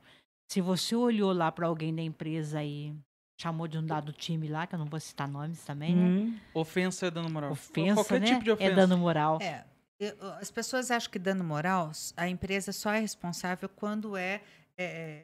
Se 0.48 0.60
você 0.60 0.94
olhou 0.94 1.32
lá 1.32 1.50
para 1.50 1.66
alguém 1.66 1.92
da 1.92 2.02
empresa 2.02 2.62
e 2.62 2.94
chamou 3.38 3.68
de 3.68 3.76
um 3.78 3.84
dado 3.84 4.12
time 4.12 4.48
lá, 4.48 4.66
que 4.66 4.74
eu 4.74 4.78
não 4.78 4.86
vou 4.86 4.98
citar 4.98 5.28
nomes 5.28 5.62
também, 5.62 5.94
né? 5.94 6.02
Hum, 6.08 6.38
Ofensa 6.54 7.06
é 7.06 7.10
dano 7.10 7.28
moral. 7.30 7.52
Ofensa, 7.52 7.94
Qualquer 7.94 8.20
né? 8.20 8.26
tipo 8.26 8.44
de 8.44 8.50
ofensa. 8.50 8.72
É 8.72 8.74
dano 8.74 8.96
moral. 8.96 9.38
É. 9.42 9.64
As 10.40 10.50
pessoas 10.50 10.90
acham 10.90 11.10
que 11.10 11.18
dano 11.18 11.42
moral, 11.44 11.90
a 12.16 12.28
empresa 12.28 12.72
só 12.72 12.92
é 12.92 13.00
responsável 13.00 13.68
quando 13.68 14.16
é, 14.16 14.42
é, 14.78 15.22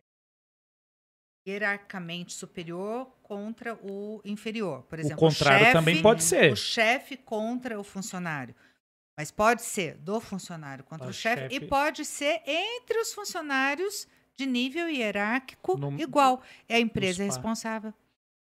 hierarquicamente 1.46 2.32
superior 2.34 3.06
contra 3.22 3.74
o 3.82 4.20
inferior. 4.24 4.82
Por 4.84 4.98
o 4.98 5.00
exemplo, 5.00 5.18
contrário 5.18 5.60
chefe- 5.66 5.72
também 5.78 6.02
pode 6.02 6.22
ser. 6.22 6.52
O 6.52 6.56
chefe 6.56 7.16
contra 7.16 7.78
o 7.78 7.84
funcionário. 7.84 8.54
Mas 9.18 9.30
pode 9.30 9.62
ser 9.62 9.96
do 9.98 10.20
funcionário 10.20 10.84
contra 10.84 11.06
O 11.06 11.10
o 11.10 11.12
chefe 11.12 11.46
e 11.46 11.54
chefe- 11.54 11.66
pode 11.66 12.04
ser 12.04 12.40
entre 12.46 12.98
os 12.98 13.12
funcionários 13.12 14.06
de 14.36 14.46
nível 14.46 14.88
hierárquico 14.88 15.76
No- 15.76 15.98
igual. 16.00 16.42
É 16.68 16.76
a 16.76 16.80
empresa 16.80 17.22
responsável. 17.22 17.92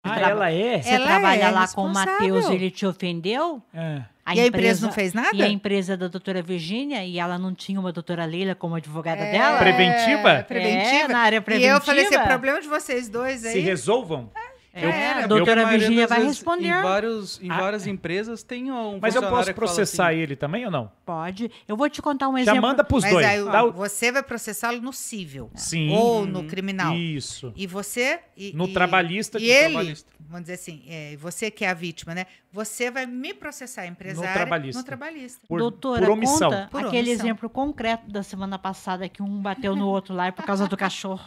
Ah, 0.02 0.14
traba- 0.14 0.30
ela 0.30 0.50
é? 0.50 0.80
Você 0.82 0.88
Ela 0.90 1.06
trabalha 1.06 1.42
é 1.44 1.50
lá 1.50 1.68
com 1.68 1.82
o 1.84 1.88
Matheus, 1.92 2.48
ele 2.48 2.70
te 2.70 2.86
ofendeu? 2.86 3.62
É. 3.74 4.00
e 4.34 4.40
a 4.40 4.46
empresa 4.46 4.86
não 4.86 4.92
fez 4.92 5.12
nada? 5.12 5.30
E 5.34 5.42
a 5.42 5.48
empresa 5.48 5.96
da 5.96 6.08
doutora 6.08 6.40
Virgínia, 6.40 7.04
e 7.04 7.18
ela 7.18 7.36
não 7.38 7.54
tinha 7.54 7.78
uma 7.78 7.92
doutora 7.92 8.24
Leila 8.24 8.54
como 8.54 8.74
advogada 8.76 9.20
É, 9.22 9.32
dela? 9.32 9.58
Preventiva? 9.58 10.44
Preventiva. 10.46 11.04
É, 11.04 11.08
na 11.08 11.18
área 11.18 11.36
E 11.36 11.40
preventiva. 11.40 11.76
eu 11.76 11.80
falei 11.82 12.06
assim, 12.06 12.14
é 12.14 12.26
problema 12.26 12.60
de 12.60 12.68
vocês 12.68 13.08
dois 13.08 13.44
aí. 13.44 13.52
Se 13.52 13.58
resolvam. 13.60 14.30
É, 14.34 14.49
Porque 14.72 15.26
doutora 15.26 15.62
a 15.62 15.64
maioria 15.64 15.78
Virgínia 15.88 16.02
das 16.06 16.10
vai 16.10 16.18
vezes, 16.20 16.36
responder. 16.36 16.68
Em, 16.68 16.82
vários, 16.82 17.40
em 17.42 17.50
Ah, 17.50 17.58
várias 17.58 17.86
empresas 17.88 18.42
tem 18.44 18.70
um 18.70 19.00
Mas 19.02 19.16
eu 19.16 19.22
posso 19.22 19.42
fala 19.44 19.54
processar 19.54 20.10
assim, 20.10 20.18
ele 20.20 20.36
também 20.36 20.64
ou 20.64 20.70
não? 20.70 20.92
Pode. 21.04 21.50
Eu 21.66 21.76
vou 21.76 21.90
te 21.90 22.00
contar 22.00 22.28
um 22.28 22.36
Já 22.36 22.42
exemplo. 22.52 22.62
manda 22.62 22.84
pros 22.84 23.02
Mas 23.02 23.12
dois. 23.12 23.26
aí 23.26 23.44
Dá 23.44 23.64
o- 23.64 23.72
você 23.72 24.12
vai 24.12 24.22
processá-lo 24.22 24.80
no 24.80 24.92
civil. 24.92 25.50
Sim. 25.56 25.90
Ou 25.92 26.24
no 26.24 26.44
criminal. 26.44 26.94
Isso. 26.94 27.52
E 27.56 27.66
você. 27.66 28.20
E, 28.36 28.52
No 28.54 28.66
e- 28.68 28.72
trabalhista, 28.72 29.38
E 29.38 29.42
de 29.42 29.46
ele, 29.48 29.68
trabalhista. 29.74 30.10
vamos 30.20 30.42
dizer 30.42 30.54
assim, 30.54 30.82
é, 30.88 31.16
você 31.16 31.50
que 31.50 31.64
é 31.64 31.68
a 31.68 31.74
vítima, 31.74 32.14
né? 32.14 32.26
Você 32.52 32.90
vai 32.92 33.06
me 33.06 33.34
processar, 33.34 33.86
empresário, 33.86 34.32
trabalhista. 34.32 34.80
no 34.80 34.86
trabalhista. 34.86 35.40
Por, 35.48 35.58
Doutora, 35.58 36.00
por 36.00 36.10
omissão. 36.10 36.48
conta 36.50 36.68
Por 36.70 36.80
aquele 36.86 37.08
omissão. 37.10 37.26
exemplo 37.26 37.50
concreto 37.50 38.08
da 38.10 38.22
semana 38.22 38.56
passada 38.58 39.08
que 39.08 39.20
um 39.22 39.40
bateu 39.42 39.74
no 39.74 39.88
outro 39.88 40.14
lá 40.14 40.28
e 40.28 40.32
por 40.32 40.44
causa 40.44 40.68
do 40.68 40.76
cachorro. 40.76 41.24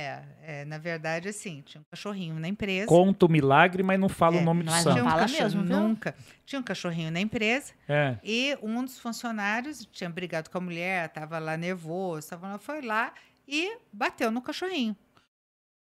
É, 0.00 0.24
é, 0.42 0.64
na 0.64 0.78
verdade, 0.78 1.28
assim, 1.28 1.62
tinha 1.62 1.80
um 1.80 1.84
cachorrinho 1.90 2.34
na 2.38 2.48
empresa. 2.48 2.86
Conta 2.86 3.26
o 3.26 3.28
milagre, 3.28 3.82
mas 3.82 3.98
não 4.00 4.08
fala 4.08 4.36
É, 4.36 4.40
o 4.40 4.44
nome 4.44 4.62
do 4.62 4.70
santo. 4.72 5.00
um 5.00 5.04
Fala 5.04 5.26
mesmo, 5.28 5.62
viu? 5.62 5.76
nunca. 5.78 6.14
Tinha 6.46 6.58
um 6.58 6.62
cachorrinho 6.62 7.10
na 7.10 7.20
empresa 7.20 7.72
É. 7.88 8.16
e 8.24 8.56
um 8.62 8.82
dos 8.84 8.98
funcionários 8.98 9.86
tinha 9.92 10.08
brigado 10.08 10.48
com 10.50 10.58
a 10.58 10.60
mulher, 10.60 11.06
estava 11.06 11.38
lá 11.38 11.56
nervoso, 11.56 12.28
tava 12.30 12.48
lá, 12.48 12.58
foi 12.58 12.80
lá 12.82 13.12
e 13.46 13.76
bateu 13.92 14.30
no 14.30 14.40
cachorrinho. 14.40 14.96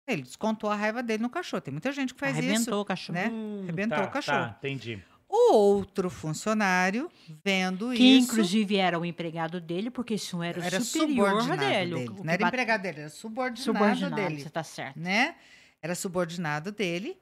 Ele 0.08 0.22
descontou 0.22 0.70
a 0.70 0.76
raiva 0.76 1.02
dele 1.02 1.22
no 1.22 1.28
cachorro. 1.28 1.60
Tem 1.60 1.72
muita 1.72 1.90
gente 1.90 2.14
que 2.14 2.20
faz 2.20 2.36
isso. 2.38 2.46
Arrebentou 2.46 2.80
o 2.80 2.84
cachorro. 2.84 3.18
né? 3.18 3.28
Hum, 3.28 3.60
Arrebentou 3.64 4.04
o 4.04 4.08
cachorro. 4.08 4.38
Tá, 4.38 4.56
entendi. 4.58 5.02
O 5.28 5.52
outro 5.54 6.08
funcionário, 6.08 7.10
vendo 7.44 7.90
Que 7.92 8.02
isso, 8.18 8.32
inclusive 8.32 8.76
era 8.76 8.98
o 8.98 9.04
empregado 9.04 9.60
dele, 9.60 9.90
porque 9.90 10.14
isso 10.14 10.40
era 10.42 10.60
o 10.60 10.62
era 10.62 10.80
superior 10.80 11.42
subordinado 11.42 11.60
dele. 11.60 11.94
dele. 11.94 12.08
o- 12.08 12.12
o 12.12 12.16
Não 12.16 12.22
que 12.22 12.28
era 12.30 12.38
bate- 12.38 12.54
empregado 12.56 12.82
dele, 12.82 13.00
era 13.00 13.08
subordinado, 13.10 13.62
subordinado, 13.62 14.14
dele. 14.16 14.40
você 14.42 14.50
tá 14.50 14.62
certo. 14.62 14.98
né? 14.98 15.36
Era 15.82 15.94
subordinado 15.94 16.70
dele. 16.72 17.18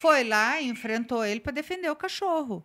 Foi 0.00 0.24
lá 0.24 0.60
e 0.60 0.66
enfrentou 0.68 1.24
ele 1.24 1.38
para 1.40 1.52
defender 1.52 1.88
o 1.90 1.96
cachorro. 1.96 2.64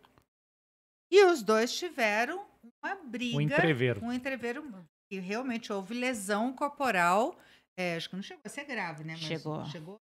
E 1.12 1.24
os 1.26 1.44
dois 1.44 1.72
tiveram 1.78 2.46
uma 2.84 2.96
briga, 2.96 3.38
Um 3.38 3.42
entreveiro. 3.42 4.04
um 4.04 4.12
entreveiro 4.12 4.86
que 5.10 5.20
realmente 5.20 5.72
houve 5.72 5.94
lesão 5.94 6.52
corporal. 6.52 7.38
é, 7.80 7.96
acho 7.96 8.10
que 8.10 8.16
não 8.16 8.24
chegou 8.24 8.42
a 8.44 8.50
ser 8.50 8.64
grave, 8.66 9.04
né? 9.04 9.14
Mas 9.14 9.22
Chegou. 9.22 9.64
Chegou 9.68 9.98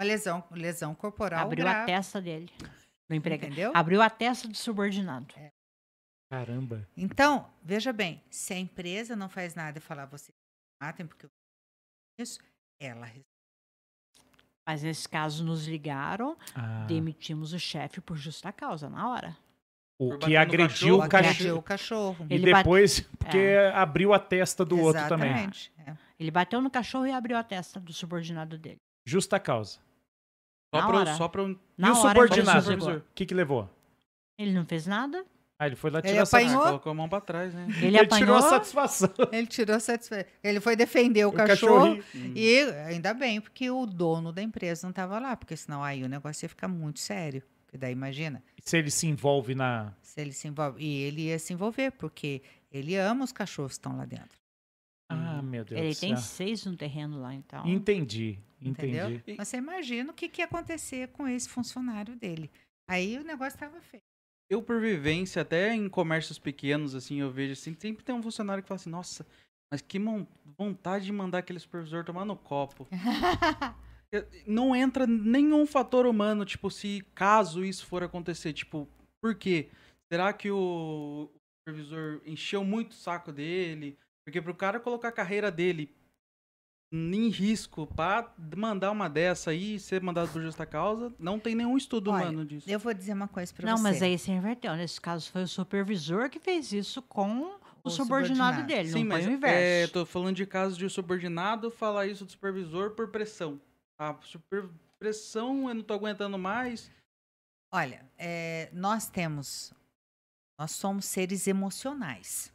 uma 0.00 0.06
lesão, 0.06 0.44
lesão 0.52 0.94
corporal 0.94 1.40
Abriu 1.46 1.66
a 1.66 1.70
grave. 1.72 1.86
testa 1.86 2.20
dele. 2.22 2.48
Do 3.08 3.14
empregado. 3.14 3.46
Entendeu? 3.52 3.72
Abriu 3.74 4.02
a 4.02 4.10
testa 4.10 4.48
do 4.48 4.56
subordinado. 4.56 5.32
Caramba. 6.30 6.86
Então, 6.96 7.48
veja 7.62 7.92
bem, 7.92 8.20
se 8.30 8.52
a 8.52 8.58
empresa 8.58 9.14
não 9.14 9.28
faz 9.28 9.54
nada 9.54 9.78
e 9.78 9.80
falar 9.80 10.06
vocês 10.06 10.32
matem 10.82 11.06
porque 11.06 11.26
eu 11.26 11.30
isso, 12.18 12.40
ela 12.80 13.08
Mas 14.68 14.82
nesse 14.82 15.08
caso 15.08 15.44
nos 15.44 15.66
ligaram, 15.68 16.36
Ah, 16.54 16.84
demitimos 16.88 17.52
o 17.52 17.58
chefe 17.60 18.00
por 18.00 18.16
justa 18.16 18.50
causa, 18.52 18.88
na 18.90 19.08
hora. 19.08 19.36
o 20.00 20.18
que 20.18 20.36
agrediu 20.36 20.98
o 20.98 21.08
cachorro? 21.08 21.58
o 21.58 21.62
cachorro. 21.62 22.26
E 22.28 22.34
Ele 22.34 22.50
bate- 22.50 22.64
depois, 22.64 23.00
porque 23.00 23.56
abriu 23.72 24.12
a 24.12 24.18
testa 24.18 24.64
do 24.64 24.78
outro 24.80 25.06
também. 25.08 25.30
Exatamente. 25.30 25.72
é. 25.86 25.96
Ele 26.18 26.30
bateu 26.32 26.60
no 26.60 26.70
cachorro 26.70 27.06
e 27.06 27.12
abriu 27.12 27.36
a 27.36 27.44
testa 27.44 27.78
do 27.78 27.92
subordinado 27.92 28.58
dele. 28.58 28.78
Justa 29.06 29.38
causa. 29.38 29.78
Só 30.74 30.80
Na 30.80 30.86
pra, 30.86 30.96
hora. 30.98 31.14
só 31.16 31.28
pra 31.28 31.42
um 31.42 31.56
Na 31.76 31.88
e 31.88 31.90
o 31.90 31.94
hora, 31.96 32.08
subordinado? 32.08 32.96
O 32.98 33.02
que, 33.14 33.26
que 33.26 33.34
levou? 33.34 33.68
Ele 34.38 34.52
não 34.52 34.64
fez 34.66 34.86
nada. 34.86 35.24
Ah, 35.58 35.66
ele 35.66 35.76
foi 35.76 35.90
lá 35.90 36.00
Ele 36.00 36.08
tirar 36.08 36.22
apanhou. 36.24 36.60
Ah, 36.62 36.66
colocou 36.66 36.92
a 36.92 36.94
mão 36.94 37.08
pra 37.08 37.20
trás, 37.20 37.54
né? 37.54 37.66
Ele, 37.78 37.86
Ele 37.86 37.98
apanhou. 38.00 38.18
tirou 38.26 38.36
a 38.36 38.42
satisfação. 38.42 39.10
Ele 39.32 39.46
tirou 39.46 39.80
satisfação. 39.80 40.24
Ele 40.44 40.60
foi 40.60 40.76
defender 40.76 41.24
o, 41.24 41.32
cachorro. 41.32 41.96
cachorrinho. 41.96 42.36
E 42.36 42.60
ainda 42.86 43.14
bem, 43.14 43.40
porque 43.40 43.70
o 43.70 43.86
dono 43.86 44.32
da 44.32 44.42
empresa 44.42 44.86
não 44.86 44.90
estava 44.90 45.18
lá, 45.18 45.34
porque 45.34 45.56
senão 45.56 45.82
aí 45.82 46.04
o 46.04 46.08
negócio 46.08 46.44
ia 46.44 46.48
ficar 46.50 46.68
muito 46.68 47.00
sério. 47.00 47.42
Porque 47.64 47.78
daí 47.78 47.92
imagina, 47.92 48.42
Se 48.62 48.76
ele 48.76 48.90
se 48.90 49.06
envolve 49.06 49.54
na. 49.54 49.94
se 50.02 50.20
ele 50.20 50.32
se 50.32 50.46
envolve. 50.46 50.82
E 50.84 51.02
ele 51.04 51.22
ia 51.22 51.38
se 51.38 51.54
envolver, 51.54 51.90
porque 51.92 52.42
ele 52.70 52.94
ama 52.96 53.24
os 53.24 53.32
cachorros 53.32 53.72
que 53.72 53.78
estão 53.78 53.96
lá 53.96 54.04
dentro. 54.04 54.38
Meu 55.56 55.64
Deus 55.64 55.80
Ele 55.80 55.94
do 55.94 56.00
tem 56.00 56.16
seis 56.16 56.66
no 56.66 56.76
terreno 56.76 57.18
lá, 57.20 57.34
então. 57.34 57.66
Entendi, 57.66 58.38
Entendeu? 58.60 59.10
entendi. 59.10 59.36
Mas 59.38 59.48
você 59.48 59.56
imagina 59.56 60.10
o 60.10 60.14
que, 60.14 60.28
que 60.28 60.42
ia 60.42 60.44
acontecer 60.44 61.08
com 61.08 61.26
esse 61.26 61.48
funcionário 61.48 62.14
dele. 62.14 62.50
Aí 62.88 63.16
o 63.16 63.24
negócio 63.24 63.56
estava 63.56 63.80
feio. 63.80 64.02
Eu, 64.50 64.62
por 64.62 64.80
vivência, 64.80 65.42
até 65.42 65.74
em 65.74 65.88
comércios 65.88 66.38
pequenos, 66.38 66.94
assim, 66.94 67.20
eu 67.20 67.30
vejo 67.30 67.52
assim, 67.52 67.74
sempre 67.78 68.04
tem 68.04 68.14
um 68.14 68.22
funcionário 68.22 68.62
que 68.62 68.68
fala 68.68 68.76
assim, 68.76 68.90
nossa, 68.90 69.26
mas 69.72 69.80
que 69.80 69.98
vontade 70.56 71.06
de 71.06 71.12
mandar 71.12 71.38
aquele 71.38 71.58
supervisor 71.58 72.04
tomar 72.04 72.24
no 72.24 72.36
copo. 72.36 72.86
Não 74.46 74.74
entra 74.74 75.06
nenhum 75.06 75.66
fator 75.66 76.06
humano, 76.06 76.44
tipo, 76.44 76.70
se 76.70 77.04
caso 77.14 77.64
isso 77.64 77.84
for 77.86 78.04
acontecer, 78.04 78.52
tipo, 78.52 78.88
por 79.20 79.34
quê? 79.34 79.68
Será 80.10 80.32
que 80.32 80.48
o 80.50 81.28
supervisor 81.58 82.20
encheu 82.24 82.62
muito 82.62 82.92
o 82.92 82.94
saco 82.94 83.32
dele? 83.32 83.98
Porque 84.26 84.42
pro 84.42 84.54
cara 84.54 84.80
colocar 84.80 85.08
a 85.08 85.12
carreira 85.12 85.50
dele 85.52 85.94
em 86.92 87.28
risco 87.28 87.86
pra 87.86 88.32
mandar 88.56 88.90
uma 88.90 89.08
dessa 89.08 89.50
aí 89.50 89.74
e 89.76 89.80
ser 89.80 90.00
mandado 90.02 90.30
por 90.32 90.42
justa 90.42 90.66
causa, 90.66 91.14
não 91.18 91.38
tem 91.38 91.54
nenhum 91.54 91.76
estudo 91.76 92.10
Olha, 92.10 92.24
humano 92.24 92.44
disso. 92.44 92.68
Eu 92.68 92.78
vou 92.78 92.92
dizer 92.92 93.12
uma 93.12 93.28
coisa 93.28 93.52
para 93.54 93.66
Não, 93.70 93.76
você. 93.76 93.82
mas 93.82 94.02
aí 94.02 94.18
você 94.18 94.32
inverteu. 94.32 94.74
Nesse 94.74 95.00
caso, 95.00 95.30
foi 95.30 95.42
o 95.42 95.48
supervisor 95.48 96.28
que 96.28 96.40
fez 96.40 96.72
isso 96.72 97.02
com 97.02 97.40
o, 97.40 97.60
O 97.84 97.90
subordinado, 97.90 98.60
subordinado. 98.60 98.66
dele. 98.66 98.88
Sim, 98.88 99.00
não 99.04 99.08
mas 99.08 99.24
foi 99.24 99.32
o 99.32 99.34
é, 99.34 99.36
inverso. 99.36 99.92
tô 99.92 100.06
falando 100.06 100.36
de 100.36 100.46
casos 100.46 100.76
de 100.78 100.88
subordinado 100.88 101.70
falar 101.70 102.06
isso 102.06 102.24
do 102.24 102.30
supervisor 102.32 102.90
por 102.92 103.08
pressão. 103.08 103.60
A 103.98 104.16
super 104.22 104.68
pressão, 104.98 105.68
eu 105.68 105.74
não 105.74 105.82
tô 105.82 105.94
aguentando 105.94 106.38
mais. 106.38 106.90
Olha, 107.72 108.04
é, 108.16 108.70
nós 108.72 109.08
temos, 109.08 109.72
nós 110.58 110.70
somos 110.70 111.04
seres 111.04 111.46
emocionais, 111.46 112.52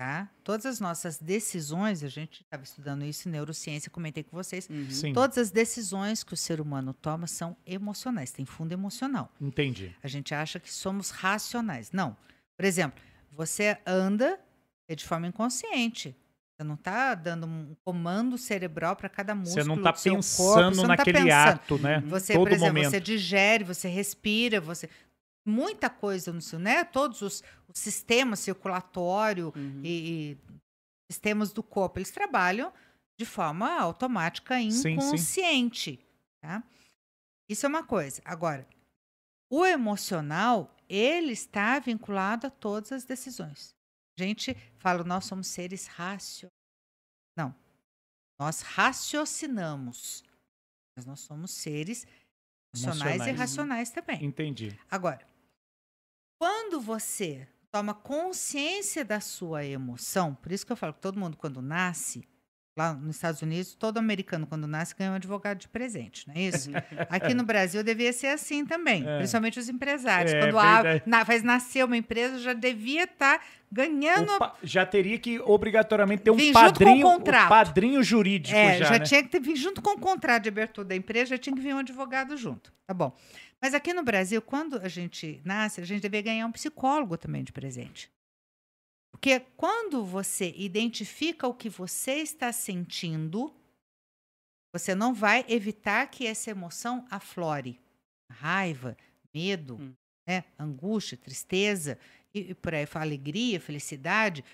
tá? 0.00 0.30
Todas 0.42 0.64
as 0.64 0.80
nossas 0.80 1.18
decisões, 1.18 2.02
a 2.02 2.08
gente 2.08 2.40
estava 2.40 2.62
estudando 2.62 3.04
isso 3.04 3.28
em 3.28 3.32
neurociência, 3.32 3.90
comentei 3.90 4.22
com 4.22 4.34
vocês. 4.34 4.66
Sim, 4.88 5.12
Todas 5.12 5.36
as 5.36 5.50
decisões 5.50 6.24
que 6.24 6.32
o 6.32 6.36
ser 6.38 6.58
humano 6.58 6.94
toma 6.94 7.26
são 7.26 7.54
emocionais, 7.66 8.30
tem 8.32 8.46
fundo 8.46 8.72
emocional. 8.72 9.30
entendi. 9.38 9.94
A 10.02 10.08
gente 10.08 10.34
acha 10.34 10.58
que 10.58 10.72
somos 10.72 11.10
racionais. 11.10 11.92
Não. 11.92 12.16
Por 12.56 12.64
exemplo, 12.64 12.98
você 13.30 13.76
anda 13.86 14.40
é 14.88 14.94
de 14.94 15.04
forma 15.04 15.26
inconsciente. 15.26 16.16
Você 16.56 16.64
não 16.64 16.76
está 16.76 17.14
dando 17.14 17.46
um 17.46 17.76
comando 17.84 18.38
cerebral 18.38 18.96
para 18.96 19.08
cada 19.08 19.34
músculo 19.34 19.62
Você 19.62 19.68
não 19.68 19.82
tá 19.82 19.90
do 19.92 19.98
seu 19.98 20.14
pensando 20.14 20.46
corpo, 20.48 20.62
você 20.70 20.76
não 20.76 20.82
tá 20.82 20.88
naquele 20.88 21.18
pensando. 21.18 21.48
ato, 21.54 21.78
né? 21.78 22.02
Você, 22.06 22.32
Todo 22.32 22.42
por 22.44 22.52
exemplo, 22.52 22.74
momento. 22.74 22.90
você 22.90 23.00
digere, 23.00 23.64
você 23.64 23.88
respira, 23.88 24.60
você 24.62 24.88
muita 25.50 25.90
coisa 25.90 26.32
no 26.32 26.40
seu, 26.40 26.58
né? 26.58 26.84
Todos 26.84 27.20
os, 27.22 27.42
os 27.68 27.78
sistemas 27.78 28.38
circulatório 28.40 29.52
Uhum. 29.56 29.82
e, 29.84 30.32
e 30.32 30.38
sistemas 31.12 31.52
do 31.52 31.62
corpo, 31.62 31.98
eles 31.98 32.10
trabalham 32.10 32.72
de 33.18 33.26
forma 33.26 33.70
automática, 33.78 34.54
Sim, 34.58 34.70
sim. 34.70 34.90
inconsciente, 34.92 35.98
tá? 36.40 36.62
Isso 37.50 37.66
é 37.66 37.68
uma 37.68 37.84
coisa. 37.84 38.22
Agora, 38.24 38.66
o 39.52 39.66
emocional, 39.66 40.74
ele 40.88 41.32
está 41.32 41.78
vinculado 41.80 42.46
a 42.46 42.50
todas 42.50 42.92
as 42.92 43.04
decisões. 43.04 43.74
A 44.18 44.22
gente 44.22 44.56
fala, 44.78 45.02
nós 45.04 45.24
somos 45.24 45.48
seres 45.48 45.86
racio. 45.86 46.48
Não. 47.36 47.54
Nós 48.38 48.60
raciocinamos. 48.62 50.22
Mas 50.96 51.06
nós 51.06 51.20
somos 51.20 51.50
seres 51.50 52.06
emocionais, 52.74 53.02
e 53.02 53.14
Emocionais. 53.14 53.38
racionais 53.38 53.90
também. 53.90 54.24
Entendi. 54.24 54.78
Agora, 54.90 55.26
quando 56.40 56.80
você 56.80 57.46
toma 57.70 57.92
consciência 57.92 59.04
da 59.04 59.20
sua 59.20 59.62
emoção, 59.62 60.34
por 60.34 60.50
isso 60.50 60.64
que 60.64 60.72
eu 60.72 60.76
falo 60.76 60.94
que 60.94 61.00
todo 61.00 61.20
mundo, 61.20 61.36
quando 61.36 61.60
nasce, 61.60 62.26
lá 62.74 62.94
nos 62.94 63.16
Estados 63.16 63.42
Unidos, 63.42 63.74
todo 63.74 63.98
americano, 63.98 64.46
quando 64.46 64.66
nasce, 64.66 64.94
ganha 64.96 65.10
um 65.10 65.14
advogado 65.16 65.58
de 65.58 65.68
presente, 65.68 66.26
não 66.26 66.34
é 66.34 66.40
isso? 66.40 66.70
Aqui 67.10 67.34
no 67.34 67.44
Brasil 67.44 67.84
devia 67.84 68.10
ser 68.10 68.28
assim 68.28 68.64
também, 68.64 69.06
É. 69.06 69.18
principalmente 69.18 69.58
os 69.60 69.68
empresários. 69.68 70.32
É, 70.32 70.40
quando 70.40 70.58
a- 70.58 70.82
na- 71.04 71.24
faz 71.26 71.42
nascer 71.42 71.84
uma 71.84 71.96
empresa, 71.96 72.38
já 72.38 72.54
devia 72.54 73.04
estar 73.04 73.44
ganhando. 73.70 74.32
O 74.32 74.38
pa- 74.38 74.56
Já 74.62 74.86
teria 74.86 75.18
que 75.18 75.38
obrigatoriamente 75.40 76.22
ter 76.22 76.30
um 76.30 76.52
padrinho, 76.54 77.06
um 77.06 77.20
padrinho 77.20 78.02
jurídico 78.02 78.56
É, 78.56 78.78
já, 78.78 78.84
já, 78.86 78.90
né? 78.92 79.00
tinha 79.00 79.22
que 79.22 79.28
ter, 79.28 79.40
vir 79.40 79.56
junto 79.56 79.82
com 79.82 79.90
o 79.90 79.98
contrato 79.98 80.44
de 80.44 80.48
abertura 80.48 80.88
da 80.88 80.96
empresa, 80.96 81.26
já 81.30 81.38
tinha 81.38 81.54
que 81.54 81.60
vir 81.60 81.74
um 81.74 81.78
advogado 81.78 82.34
junto. 82.36 82.72
Tá 82.86 82.94
bom. 82.94 83.14
Mas 83.62 83.74
aqui 83.74 83.92
no 83.92 84.02
Brasil, 84.02 84.40
quando 84.40 84.76
a 84.78 84.88
gente 84.88 85.40
nasce, 85.44 85.80
a 85.80 85.84
gente 85.84 86.00
deve 86.02 86.22
ganhar 86.22 86.46
um 86.46 86.52
psicólogo 86.52 87.18
também 87.18 87.44
de 87.44 87.52
presente. 87.52 88.10
Porque 89.12 89.40
quando 89.56 90.04
você 90.04 90.50
identifica 90.56 91.46
o 91.46 91.54
que 91.54 91.68
você 91.68 92.14
está 92.14 92.52
sentindo, 92.52 93.54
você 94.72 94.94
não 94.94 95.12
vai 95.12 95.44
evitar 95.48 96.06
que 96.10 96.26
essa 96.26 96.50
emoção 96.50 97.06
aflore. 97.10 97.78
Raiva, 98.32 98.96
medo, 99.34 99.76
Hum. 99.76 99.94
né, 100.26 100.44
angústia, 100.58 101.18
tristeza, 101.18 101.98
e, 102.32 102.50
e 102.50 102.54
por 102.54 102.74
aí 102.74 102.86
fala 102.86 103.04
alegria, 103.04 103.60
felicidade. 103.60 104.44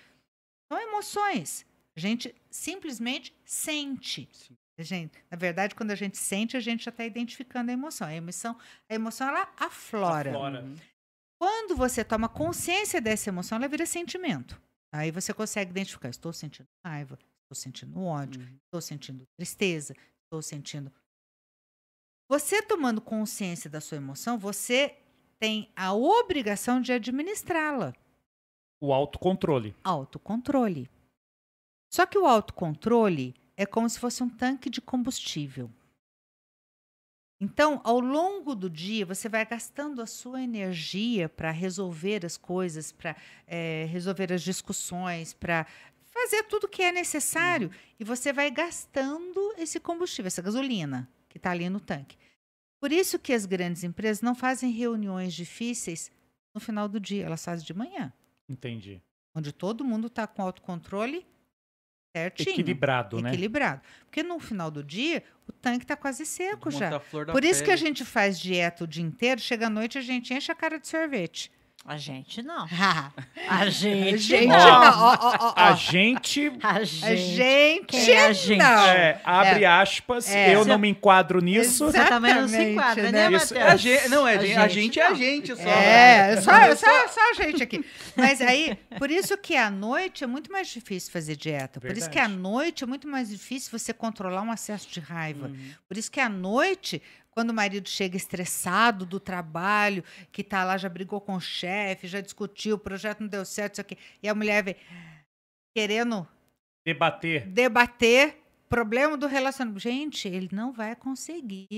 São 0.73 0.81
emoções. 0.81 1.65
A 1.95 2.01
gente 2.01 2.35
simplesmente 2.51 3.33
sente. 3.45 4.29
Sim. 4.33 4.57
A 4.79 4.83
gente, 4.83 5.19
na 5.31 5.37
verdade, 5.39 5.75
quando 5.75 5.91
a 5.91 5.95
gente 5.95 6.19
sente, 6.19 6.57
a 6.57 6.61
gente 6.61 6.85
já 6.85 6.91
está 6.91 7.05
identificando 7.05 7.71
a 7.71 7.75
emoção. 7.75 8.07
A 8.07 8.15
emoção, 8.15 8.59
a 8.91 8.95
emoção 8.95 9.29
ela 9.29 9.51
aflora. 9.57 10.31
Aflora. 10.31 10.63
Uhum. 10.63 10.77
Quando 11.41 11.77
você 11.77 12.05
toma 12.05 12.29
consciência 12.29 13.01
dessa 13.01 13.31
emoção, 13.31 13.57
ela 13.57 13.69
vira 13.69 13.87
sentimento. 13.87 14.61
Aí 14.93 15.11
você 15.11 15.33
consegue 15.33 15.71
identificar: 15.71 16.09
estou 16.11 16.33
sentindo 16.33 16.69
raiva, 16.85 17.19
estou 17.43 17.55
sentindo 17.55 18.03
ódio, 18.03 18.41
Uhum. 18.43 18.59
estou 18.65 18.81
sentindo 18.81 19.25
tristeza, 19.39 19.95
estou 20.25 20.43
sentindo. 20.43 20.93
Você 22.29 22.61
tomando 22.63 23.01
consciência 23.01 23.71
da 23.71 23.81
sua 23.81 23.97
emoção, 23.97 24.37
você 24.39 24.97
tem 25.39 25.71
a 25.77 25.95
obrigação 25.95 26.81
de 26.81 26.93
administrá-la. 26.93 27.95
O 28.81 28.93
autocontrole. 28.93 29.75
Autocontrole. 29.85 30.91
Só 31.93 32.05
que 32.05 32.19
o 32.19 32.27
autocontrole, 32.27 33.35
é 33.57 33.65
como 33.65 33.89
se 33.89 33.99
fosse 33.99 34.23
um 34.23 34.29
tanque 34.29 34.69
de 34.69 34.81
combustível. 34.81 35.71
Então, 37.39 37.81
ao 37.85 38.01
longo 38.01 38.55
do 38.55 38.71
dia, 38.71 39.05
você 39.05 39.29
vai 39.29 39.45
gastando 39.45 40.01
a 40.01 40.07
sua 40.07 40.43
energia 40.43 41.29
para 41.29 41.51
resolver 41.51 42.25
as 42.25 42.37
coisas, 42.37 42.93
para 42.93 43.15
resolver 43.91 44.33
as 44.33 44.43
discussões, 44.43 45.35
para 45.35 45.67
fazer 46.07 46.45
tudo 46.45 46.69
que 46.69 46.83
é 46.83 46.91
necessário. 46.91 47.71
E 48.01 48.05
você 48.05 48.33
vai 48.33 48.51
gastando 48.51 49.55
esse 49.59 49.79
combustível, 49.79 50.29
essa 50.29 50.41
gasolina 50.41 51.07
que 51.29 51.37
está 51.37 51.51
ali 51.51 51.69
no 51.69 51.79
tanque. 51.79 52.17
Por 52.81 52.91
isso 52.91 53.19
que 53.19 53.35
as 53.35 53.45
grandes 53.45 53.85
empresas 53.85 54.23
não 54.23 54.35
fazem 54.35 54.71
reuniões 54.71 55.35
difíceis 55.35 56.11
no 56.55 56.61
final 56.61 56.89
do 56.89 56.99
dia, 56.99 57.27
elas 57.27 57.45
fazem 57.45 57.67
de 57.67 57.75
manhã. 57.75 58.13
Entendi. 58.49 59.03
Onde 59.35 59.53
todo 59.53 59.85
mundo 59.85 60.07
está 60.07 60.27
com 60.27 60.41
autocontrole 60.41 61.27
certinho. 62.17 62.55
Equilibrado, 62.55 63.21
né? 63.21 63.31
Equilibrado. 63.31 63.83
Porque 64.07 64.23
no 64.23 64.39
final 64.39 64.71
do 64.71 64.83
dia, 64.83 65.23
o 65.47 65.53
tanque 65.53 65.85
está 65.85 65.95
quase 65.95 66.25
seco 66.25 66.71
já. 66.71 66.91
tá 66.91 67.01
flor 67.01 67.27
da 67.27 67.33
Por 67.33 67.45
isso 67.45 67.63
que 67.63 67.71
a 67.71 67.77
gente 67.77 68.05
faz 68.05 68.39
dieta 68.39 68.85
o 68.85 68.87
dia 68.87 69.05
inteiro, 69.05 69.41
chega 69.41 69.67
à 69.67 69.71
noite 69.71 69.99
a 69.99 70.01
gente 70.01 70.33
enche 70.33 70.51
a 70.51 70.55
cara 70.55 70.79
de 70.79 70.89
sorvete. 70.89 71.53
A 71.89 71.97
gente 71.99 72.43
não. 72.43 72.67
a 72.77 73.13
A 73.49 73.71
gente, 73.71 74.19
gente 74.19 74.47
não. 74.49 74.57
A 75.55 75.73
gente 75.79 76.53
A 76.61 76.71
A 76.79 76.85
gente. 76.85 77.17
gente 77.17 77.87
Quem 77.87 78.11
é 78.11 78.27
a 78.27 78.33
gente? 78.33 78.59
não. 78.59 78.87
é, 78.87 79.21
abre 79.25 79.65
aspas, 79.65 80.29
É. 80.29 80.55
eu 80.55 80.65
não 80.65 80.79
me 80.79 80.89
enquadro 80.89 81.41
nisso. 81.41 81.87
Você 81.87 82.05
também 82.07 82.35
não 82.35 82.49
se 82.49 82.61
enquadra, 82.61 83.13
né? 83.13 83.31
né, 83.31 83.37
Isso-? 83.37 83.57
A 83.57 83.77
gente, 83.77 84.09
não, 84.09 84.27
é, 84.27 84.35
a 84.57 84.69
gente, 84.69 84.99
é 84.99 85.07
a 85.07 85.15
gente 85.15 85.55
só. 85.55 85.63
É, 85.69 86.41
só, 86.41 86.53
né? 86.53 86.75
só, 86.75 87.09
só 87.09 87.31
a 87.31 87.35
gente 87.35 87.63
aqui. 87.63 87.85
Mas 88.17 88.41
aí, 88.41 88.77
por 88.99 89.11
isso 89.11 89.37
que 89.39 89.55
à 89.57 89.71
noite 89.71 90.25
é 90.25 90.27
muito 90.27 90.51
mais 90.51 90.69
difícil 90.69 91.13
fazer 91.13 91.37
dieta. 91.37 91.81
Por 91.81 91.97
isso 91.97 92.11
que 92.11 92.19
à 92.19 92.23
Verdade. 92.23 92.43
noite 92.43 92.83
é 92.83 92.87
muito 92.87 93.07
mais 93.07 93.29
difícil 93.29 93.71
você 93.77 93.93
controlar 93.93 94.43
um 94.43 94.51
acesso 94.51 94.89
de 94.91 94.99
raiva. 94.99 95.47
Uhum. 95.47 95.71
Por 95.89 95.97
isso 95.97 96.11
que 96.11 96.19
à 96.19 96.29
noite, 96.29 97.01
quando 97.37 97.51
o 97.51 97.55
marido 97.55 97.87
chega 97.87 98.17
estressado 98.17 99.05
do 99.05 99.21
trabalho, 99.21 100.03
que 100.33 100.43
tá 100.43 100.65
lá, 100.65 100.79
já 100.79 100.89
brigou 100.89 101.21
com 101.21 101.35
o 101.35 101.41
chefe, 101.41 102.09
já 102.09 102.23
discutiu, 102.23 102.77
o 102.77 102.79
projeto 102.79 103.21
não 103.21 103.29
deu 103.29 103.45
certo, 103.45 103.75
isso 103.75 103.81
aqui, 103.83 103.99
e 104.23 104.29
a 104.29 104.35
mulher 104.35 104.65
vem 104.65 104.75
querendo 105.77 106.27
Debater. 106.83 107.47
debater 107.47 108.39
problema 108.71 109.19
do 109.19 109.27
relacionamento. 109.27 109.81
Gente, 109.81 110.27
ele 110.27 110.49
não 110.51 110.73
vai 110.73 110.97
conseguir. 110.97 111.69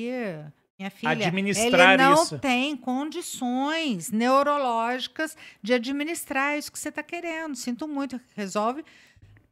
Minha 0.78 0.90
filha, 0.92 1.26
Administrar 1.26 1.94
ele 1.94 2.02
não 2.04 2.22
isso. 2.22 2.38
tem 2.38 2.76
condições 2.76 4.12
neurológicas 4.12 5.36
de 5.60 5.74
administrar 5.74 6.56
isso 6.56 6.70
que 6.70 6.78
você 6.78 6.90
está 6.90 7.02
querendo. 7.02 7.56
Sinto 7.56 7.88
muito. 7.88 8.20
Resolve 8.36 8.84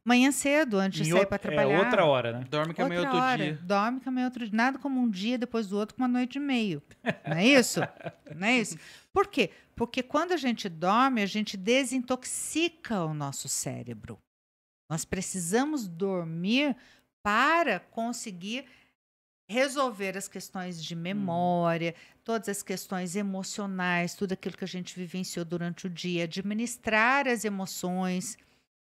manhã 0.06 0.30
cedo, 0.30 0.78
antes 0.78 1.04
de 1.04 1.12
sair 1.12 1.26
para 1.26 1.38
trabalhar. 1.38 1.74
É 1.74 1.78
outra 1.78 2.04
hora, 2.04 2.38
né? 2.38 2.46
Dorme 2.48 2.72
que 2.72 2.80
é 2.80 2.88
meio 2.88 3.00
outro 3.00 3.16
hora. 3.16 3.44
dia. 3.44 3.58
Dorme 3.60 4.00
que 4.00 4.08
é 4.08 4.12
meio 4.12 4.26
outro 4.26 4.46
dia. 4.46 4.56
Nada 4.56 4.78
como 4.78 5.00
um 5.00 5.10
dia 5.10 5.36
depois 5.36 5.66
do 5.66 5.76
outro 5.76 5.96
com 5.96 6.02
uma 6.02 6.08
noite 6.08 6.36
e 6.36 6.40
meio. 6.40 6.80
Não 7.26 7.36
é 7.36 7.44
isso? 7.44 7.80
Não 8.34 8.46
é 8.46 8.58
isso? 8.58 8.78
Por 9.12 9.26
quê? 9.26 9.50
Porque 9.74 10.04
quando 10.04 10.30
a 10.32 10.36
gente 10.36 10.68
dorme, 10.68 11.22
a 11.22 11.26
gente 11.26 11.56
desintoxica 11.56 13.04
o 13.04 13.12
nosso 13.12 13.48
cérebro. 13.48 14.18
Nós 14.88 15.04
precisamos 15.04 15.88
dormir 15.88 16.76
para 17.20 17.80
conseguir 17.80 18.64
resolver 19.48 20.16
as 20.16 20.28
questões 20.28 20.82
de 20.82 20.94
memória, 20.94 21.94
todas 22.24 22.48
as 22.48 22.62
questões 22.62 23.16
emocionais, 23.16 24.14
tudo 24.14 24.32
aquilo 24.32 24.56
que 24.56 24.64
a 24.64 24.68
gente 24.68 24.94
vivenciou 24.96 25.44
durante 25.44 25.86
o 25.86 25.90
dia, 25.90 26.24
administrar 26.24 27.26
as 27.26 27.44
emoções, 27.44 28.36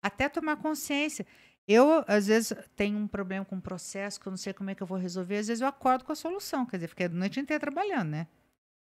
até 0.03 0.29
tomar 0.29 0.57
consciência. 0.57 1.27
Eu, 1.67 2.05
às 2.07 2.27
vezes, 2.27 2.53
tenho 2.75 2.97
um 2.99 3.07
problema 3.07 3.45
com 3.45 3.57
um 3.57 3.61
processo 3.61 4.19
que 4.19 4.27
eu 4.27 4.31
não 4.31 4.37
sei 4.39 4.55
como 4.55 4.71
é 4.71 4.75
que 4.75 4.83
eu 4.83 4.87
vou 4.87 4.97
resolver, 4.97 5.37
às 5.37 5.49
vezes 5.49 5.61
eu 5.61 5.69
acordo 5.69 6.05
com 6.05 6.13
a 6.13 6.17
solução, 6.17 6.65
quer 6.65 6.79
dizer, 6.79 6.89
fiquei 6.89 7.07
a 7.07 7.11
noite 7.11 7.39
inteira 7.39 7.61
trabalhando, 7.61 8.09
né? 8.11 8.27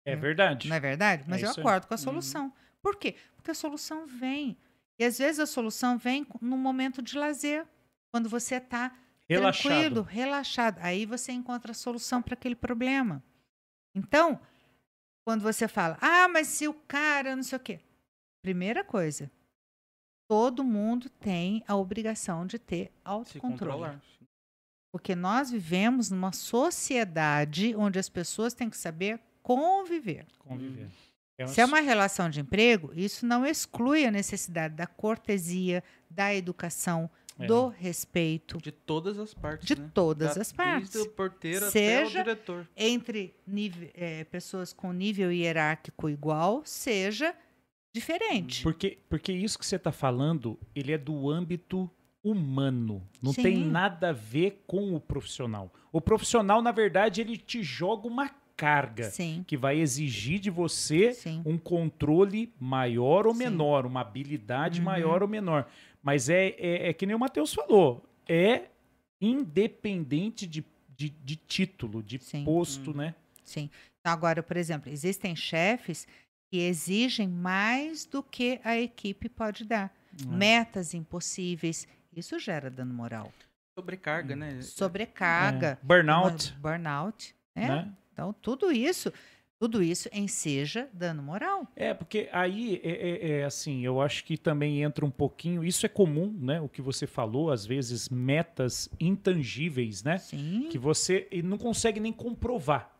É 0.04 0.14
verdade. 0.14 0.68
Não 0.68 0.76
é 0.76 0.80
verdade? 0.80 1.24
Mas 1.26 1.42
eu 1.42 1.50
isso 1.50 1.58
aí. 1.58 1.66
acordo 1.66 1.88
com 1.88 1.94
a 1.94 1.98
solução. 1.98 2.52
Por 2.80 2.94
quê? 2.94 3.16
Porque 3.34 3.50
a 3.50 3.54
solução 3.54 4.06
vem. 4.06 4.56
E 4.98 5.04
às 5.04 5.18
vezes 5.18 5.40
a 5.40 5.46
solução 5.46 5.98
vem 5.98 6.24
num 6.40 6.56
momento 6.56 7.02
de 7.02 7.18
lazer, 7.18 7.66
quando 8.12 8.28
você 8.28 8.54
está 8.54 8.96
tranquilo, 9.26 10.02
relaxado. 10.02 10.78
Aí 10.80 11.04
você 11.04 11.32
encontra 11.32 11.72
a 11.72 11.74
solução 11.74 12.22
para 12.22 12.34
aquele 12.34 12.54
problema. 12.54 13.22
Então, 13.94 14.40
quando 15.24 15.42
você 15.42 15.66
fala, 15.66 15.98
ah, 16.00 16.28
mas 16.28 16.46
se 16.46 16.68
o 16.68 16.74
cara 16.74 17.34
não 17.34 17.42
sei 17.42 17.56
o 17.56 17.60
quê. 17.60 17.80
Primeira 18.42 18.84
coisa, 18.84 19.28
todo 20.28 20.64
mundo 20.64 21.08
tem 21.08 21.62
a 21.66 21.76
obrigação 21.76 22.46
de 22.46 22.58
ter 22.58 22.90
autocontrole. 23.04 23.98
Porque 24.92 25.14
nós 25.14 25.50
vivemos 25.50 26.10
numa 26.10 26.32
sociedade 26.32 27.74
onde 27.76 27.98
as 27.98 28.08
pessoas 28.08 28.54
têm 28.54 28.70
que 28.70 28.76
saber 28.78 29.20
conviver. 29.42 30.26
Conviver. 30.38 30.88
É 31.38 31.46
Se 31.46 31.60
é 31.60 31.64
uma 31.66 31.80
relação 31.80 32.30
de 32.30 32.40
emprego, 32.40 32.92
isso 32.94 33.26
não 33.26 33.44
exclui 33.44 34.06
a 34.06 34.10
necessidade 34.10 34.74
da 34.74 34.86
cortesia, 34.86 35.84
da 36.10 36.34
educação, 36.34 37.10
É. 37.38 37.46
do 37.46 37.68
respeito 37.68 38.56
De 38.56 38.72
todas 38.72 39.18
as 39.18 39.34
partes, 39.34 39.66
de 39.66 39.78
né? 39.78 39.90
todas 39.92 40.34
Da- 40.36 40.40
as 40.40 40.50
partes. 40.50 40.88
Desde 40.88 41.10
o 41.10 41.12
porteiro 41.12 41.70
Seja- 41.70 42.20
até 42.20 42.20
o 42.20 42.24
diretor. 42.24 42.68
Entre 42.74 43.34
nível- 43.46 43.90
eh, 43.94 44.24
pessoas 44.24 44.72
com 44.72 44.90
nível 44.94 45.30
hierárquico 45.30 46.08
igual, 46.08 46.62
seja 46.64 47.34
diferente. 47.96 48.62
Porque, 48.62 48.98
porque 49.08 49.32
isso 49.32 49.58
que 49.58 49.66
você 49.66 49.76
está 49.76 49.90
falando, 49.90 50.58
ele 50.74 50.92
é 50.92 50.98
do 50.98 51.30
âmbito 51.30 51.90
humano. 52.22 53.02
Não 53.22 53.32
tem 53.32 53.56
Sim. 53.56 53.70
nada 53.70 54.10
a 54.10 54.12
ver 54.12 54.62
com 54.66 54.94
o 54.94 55.00
profissional. 55.00 55.72
O 55.92 56.00
profissional, 56.00 56.60
na 56.60 56.72
verdade, 56.72 57.20
ele 57.20 57.36
te 57.36 57.62
joga 57.62 58.06
uma 58.06 58.28
carga 58.56 59.04
Sim, 59.10 59.44
que 59.46 59.56
vai 59.56 59.78
exigir 59.78 60.38
de 60.40 60.50
você 60.50 61.12
sim. 61.12 61.42
um 61.44 61.58
controle 61.58 62.52
maior 62.58 63.26
ou 63.26 63.34
menor, 63.34 63.84
uma 63.86 64.00
habilidade 64.00 64.80
Uhum. 64.80 64.84
maior 64.86 65.22
ou 65.22 65.28
menor. 65.28 65.68
Mas 66.02 66.28
é, 66.28 66.54
é, 66.58 66.88
é 66.88 66.92
que 66.92 67.04
nem 67.06 67.14
o 67.14 67.18
Matheus 67.18 67.52
falou, 67.52 68.02
é 68.28 68.62
independente 69.20 70.46
de, 70.46 70.64
de, 70.96 71.10
de 71.10 71.36
título, 71.36 72.02
de 72.02 72.18
posto, 72.44 72.90
Uhum. 72.90 72.96
né? 72.96 73.14
Sim. 73.44 73.70
Agora, 74.04 74.42
por 74.42 74.56
exemplo, 74.56 74.90
existem 74.90 75.34
chefes 75.36 76.06
que 76.50 76.58
exigem 76.58 77.28
mais 77.28 78.04
do 78.06 78.22
que 78.22 78.60
a 78.64 78.76
equipe 78.78 79.28
pode 79.28 79.64
dar. 79.64 79.92
Hum. 80.24 80.36
Metas 80.36 80.94
impossíveis. 80.94 81.86
Isso 82.14 82.38
gera 82.38 82.70
dano 82.70 82.94
moral. 82.94 83.32
Sobrecarga, 83.78 84.34
né? 84.34 84.62
Sobrecarga. 84.62 85.78
É. 85.82 85.86
Burnout, 85.86 86.52
uma- 86.52 86.60
Burnout. 86.60 87.34
né? 87.54 87.68
né? 87.68 87.92
Então, 88.12 88.32
tudo 88.40 88.72
isso, 88.72 89.12
tudo 89.60 89.82
isso 89.82 90.08
enseja 90.10 90.88
dano 90.94 91.22
moral. 91.22 91.68
É, 91.76 91.92
porque 91.92 92.30
aí 92.32 92.80
é, 92.82 92.90
é- 92.90 93.30
é 93.40 93.44
assim, 93.44 93.84
eu 93.84 94.00
acho 94.00 94.24
que 94.24 94.38
também 94.38 94.82
entra 94.82 95.04
um 95.04 95.10
pouquinho. 95.10 95.62
Isso 95.62 95.84
é 95.84 95.88
comum, 95.90 96.34
né? 96.40 96.58
O 96.62 96.68
que 96.70 96.80
você 96.80 97.06
falou, 97.06 97.50
às 97.50 97.66
vezes, 97.66 98.08
metas 98.08 98.88
intangíveis, 98.98 100.02
né? 100.02 100.16
Sim. 100.16 100.68
Que 100.70 100.78
você 100.78 101.28
e 101.30 101.42
não 101.42 101.58
consegue 101.58 102.00
nem 102.00 102.12
comprovar. 102.12 102.90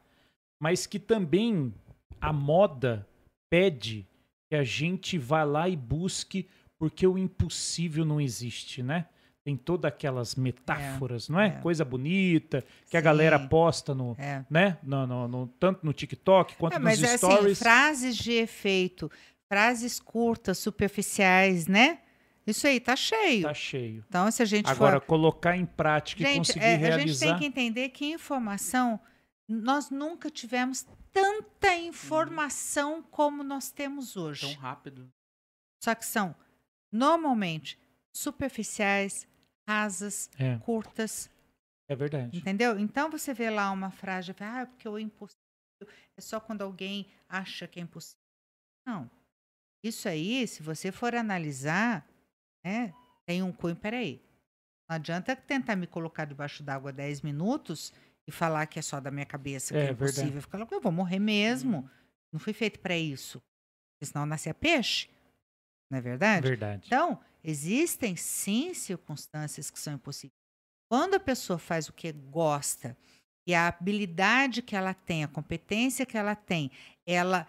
Mas 0.60 0.86
que 0.86 0.98
também 0.98 1.73
a 2.20 2.32
moda 2.35 3.06
pede 3.51 4.06
que 4.48 4.55
a 4.56 4.62
gente 4.64 5.18
vá 5.18 5.44
lá 5.44 5.68
e 5.68 5.77
busque, 5.77 6.48
porque 6.78 7.06
o 7.06 7.16
impossível 7.18 8.05
não 8.05 8.20
existe, 8.20 8.82
né? 8.82 9.06
Tem 9.44 9.56
todas 9.56 9.89
aquelas 9.89 10.35
metáforas, 10.35 11.28
não 11.28 11.39
é? 11.40 11.47
é. 11.48 11.51
Coisa 11.60 11.85
bonita, 11.85 12.64
que 12.90 12.97
a 12.97 13.01
galera 13.01 13.39
Sim. 13.39 13.47
posta 13.48 13.94
no, 13.94 14.16
É. 14.18 14.44
né? 14.51 14.77
No, 14.82 15.06
no- 15.06 15.28
no- 15.28 15.47
tanto 15.60 15.86
no 15.86 15.93
TikTok 15.93 16.56
quanto 16.56 16.74
É, 16.74 16.78
nos 16.78 16.85
mas 16.85 17.02
é 17.02 17.14
assim, 17.14 17.16
stories. 17.31 17.59
frases 17.59 18.16
de 18.16 18.32
efeito, 18.32 19.10
frases 19.48 20.01
curtas, 20.01 20.59
superficiais, 20.59 21.66
né? 21.68 21.98
Isso 22.44 22.66
aí 22.66 22.78
tá 22.81 22.94
cheio. 22.97 23.43
Tá 23.43 23.55
cheio. 23.55 24.05
Então, 24.09 24.28
se 24.31 24.43
a 24.43 24.47
gente 24.47 24.68
Agora, 24.68 25.01
for. 25.01 25.06
colocar 25.06 25.56
em 25.56 25.64
prática 25.66 26.23
e 26.23 26.27
Gente, 26.27 26.36
conseguir 26.48 26.64
é, 26.64 26.68
a 26.74 26.78
gente 26.78 26.85
realizar. 26.89 27.27
tem 27.27 27.39
que 27.39 27.47
entender 27.47 27.89
que 27.90 28.05
informação. 28.06 28.98
Nós 29.48 29.90
nunca 29.90 30.31
tivemos 30.31 30.86
tanta 31.12 31.74
informação 31.77 33.02
como 33.02 33.43
nós 33.44 33.70
temos 33.70 34.14
Tão 34.14 34.24
hoje. 34.24 34.52
rápido. 34.55 35.10
Só 35.82 35.94
que 35.94 36.05
são, 36.05 36.35
normalmente, 36.93 37.78
superficiais, 38.14 39.27
rasas, 39.68 40.28
É, 40.39 40.59
curtas. 40.59 41.31
é 41.89 41.94
verdade. 41.94 42.36
Entendeu? 42.36 42.78
Então 42.78 43.10
você 43.10 43.32
vê 43.32 43.51
lá 43.51 43.70
uma 43.70 43.90
frase, 43.90 44.35
ah, 44.40 44.66
porque 44.66 44.89
o 44.89 44.98
impossível 44.98 45.36
é 46.16 46.20
só 46.20 46.40
quando 46.40 46.62
alguém 46.62 47.06
acha 47.28 47.68
que 47.68 47.78
é 47.78 47.82
impossível. 47.82 48.18
Não. 48.86 49.10
Isso 49.85 50.09
aí, 50.09 50.47
se 50.48 50.62
você 50.62 50.90
for 50.90 51.14
analisar, 51.14 52.05
né, 52.64 52.93
tem 53.24 53.43
um 53.43 53.52
cunho, 53.52 53.77
peraí. 53.77 54.20
Não 54.89 54.97
adianta 54.97 55.35
tentar 55.36 55.77
me 55.77 55.86
colocar 55.86 56.24
debaixo 56.24 56.62
d'água 56.62 56.93
10 56.93 57.20
minutos 57.23 57.93
e 58.27 58.32
falar 58.32 58.66
que 58.66 58.78
é 58.78 58.82
só 58.82 59.01
da 59.01 59.11
minha 59.11 59.27
cabeça, 59.27 59.73
que 59.73 59.78
é, 59.78 59.86
É, 59.86 59.90
impossível. 59.90 60.40
Ficar 60.40 60.59
louco, 60.59 60.74
eu 60.74 60.81
vou 60.81 60.93
morrer 60.93 61.19
mesmo. 61.19 61.89
Não 62.32 62.40
fui 62.40 62.53
feito 62.53 62.81
para 62.81 62.97
isso. 62.97 63.40
Porque 63.94 64.12
senão 64.12 64.27
nascia 64.27 64.53
peixe. 64.53 65.09
Não 65.90 65.98
é 65.98 66.01
verdade? 66.01 66.48
Verdade. 66.48 66.82
Então, 66.86 67.20
existem 67.43 68.16
sim 68.16 68.74
circunstâncias 68.74 69.70
que 69.70 69.78
são 69.78 69.94
impossíveis. 69.94 70.32
Quando 70.90 71.15
a 71.15 71.20
pessoa 71.20 71.59
faz 71.59 71.89
o 71.89 71.93
que 71.93 72.11
gosta 72.12 72.97
e 73.47 73.55
a 73.55 73.69
habilidade 73.69 74.62
que 74.62 74.74
ela 74.74 74.93
tem, 74.93 75.23
a 75.23 75.28
competência 75.28 76.05
que 76.05 76.19
ela 76.19 76.35
tem, 76.35 76.70
ela 77.07 77.47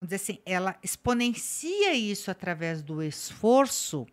vamos 0.00 0.10
dizer 0.10 0.16
assim, 0.16 0.38
ela 0.44 0.78
exponencia 0.82 1.94
isso 1.94 2.30
através 2.30 2.82
do 2.82 3.02
esforço, 3.02 4.06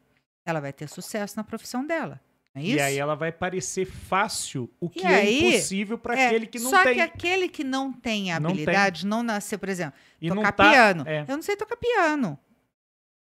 ela 0.46 0.60
vai 0.60 0.74
ter 0.74 0.88
sucesso 0.88 1.36
na 1.38 1.44
profissão 1.44 1.86
dela. 1.86 2.22
Não 2.56 2.62
é 2.62 2.66
isso? 2.66 2.78
E 2.78 2.80
aí 2.82 2.98
ela 2.98 3.16
vai 3.16 3.32
parecer 3.32 3.86
fácil 3.86 4.70
o 4.80 4.90
que 4.90 5.06
é 5.06 5.30
impossível 5.32 5.98
para 5.98 6.18
É, 6.20 6.28
aquele 6.28 6.46
que 6.48 6.60
não 6.60 6.70
só 6.70 6.84
tem. 6.84 6.94
que 6.96 7.02
aquele 7.02 7.50
que 7.50 7.64
não 7.64 7.92
tem 7.92 8.32
a 8.32 8.40
Não 8.40 8.52
tem. 8.52 8.62
habilidade, 8.62 9.06
não 9.08 9.24
nasceu, 9.24 9.58
por 9.58 9.70
exemplo, 9.70 10.00
E 10.22 10.30
tocar 10.30 10.36
não 10.44 10.52
tá, 10.52 10.70
piano. 10.72 11.04
é. 11.08 11.22
Eu 11.28 11.36
não 11.36 11.42
sei 11.42 11.56
tocar 11.56 11.76
piano. 11.78 12.38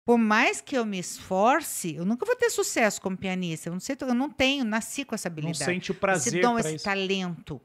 Por 0.05 0.19
mais 0.19 0.61
que 0.61 0.77
eu 0.77 0.85
me 0.85 0.99
esforce, 0.99 1.95
eu 1.95 2.05
nunca 2.05 2.27
vou 2.27 2.35
ter 2.35 2.51
sucesso 2.51 3.01
como 3.01 3.17
pianista. 3.17 3.69
Eu 3.69 3.73
não 3.75 3.79
sei, 3.81 3.97
eu 4.01 4.13
não 4.15 4.29
tenho, 4.29 4.65
nasci 4.65 5.05
com 5.05 5.15
essa 5.15 5.29
não 5.29 5.35
habilidade. 5.35 5.65
sente 5.65 5.93
o 5.93 5.95
esse 5.95 6.01
prazer 6.01 6.43
dom, 6.43 6.53
para 6.57 6.61
esse 6.67 6.75
isso. 6.75 6.85
talento. 6.85 7.61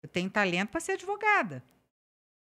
Eu 0.00 0.08
tenho 0.08 0.30
talento 0.30 0.68
para 0.68 0.80
ser 0.80 0.92
advogada. 0.92 1.64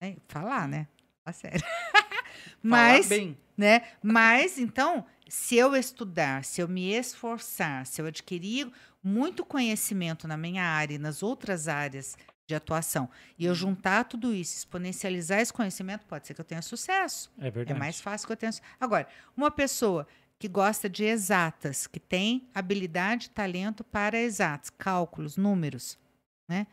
né? 0.03 0.17
Falar, 0.29 0.69
né? 0.69 0.87
Fala 1.25 1.33
sério. 1.33 1.63
Mas, 2.63 3.09
né? 3.57 3.83
Mas 4.03 4.59
então, 4.59 5.07
se 5.33 5.57
eu 5.57 5.75
estudar, 5.75 6.45
se 6.45 6.61
eu 6.61 6.69
me 6.69 6.93
esforçar, 6.93 7.87
se 7.87 8.03
eu 8.03 8.07
adquirir 8.07 8.71
muito 9.03 9.47
conhecimento 9.47 10.29
na 10.29 10.37
minha 10.37 10.63
área 10.63 10.97
e 10.97 10.99
nas 10.99 11.23
outras 11.23 11.69
áreas 11.69 12.19
de 12.47 12.55
atuação, 12.55 13.09
e 13.39 13.47
eu 13.47 13.55
juntar 13.55 14.05
tudo 14.05 14.35
isso, 14.35 14.55
exponencializar 14.59 15.41
esse 15.41 15.51
conhecimento, 15.51 16.05
pode 16.05 16.27
ser 16.27 16.35
que 16.35 16.43
eu 16.43 16.45
tenha 16.45 16.61
sucesso. 16.61 17.33
É 17.39 17.51
verdade. 17.51 17.75
É 17.75 17.81
mais 17.81 17.99
fácil 17.99 18.27
que 18.27 18.35
eu 18.35 18.37
tenha. 18.37 18.53
Agora, 18.79 19.09
uma 19.35 19.51
pessoa 19.51 20.07
que 20.39 20.47
gosta 20.47 20.87
de 20.87 21.05
exatas, 21.05 21.87
que 21.87 21.99
tem 21.99 22.47
habilidade 22.55 23.29
e 23.29 23.31
talento 23.31 23.83
para 23.83 24.21
exatas, 24.21 24.69
cálculos, 24.69 25.39
números, 25.39 25.99
né? 26.47 26.67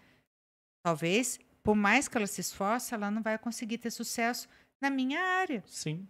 Talvez, 0.83 1.39
por 1.63 1.77
mais 1.77 2.09
que 2.09 2.17
ela 2.17 2.27
se 2.27 2.41
esforce, 2.41 2.93
ela 2.93 3.09
não 3.09 3.21
vai 3.21 3.37
conseguir 3.37 3.77
ter 3.77 3.89
sucesso 3.89 4.49
na 4.81 4.89
minha 4.89 5.21
área. 5.21 5.63
Sim. 5.65 6.05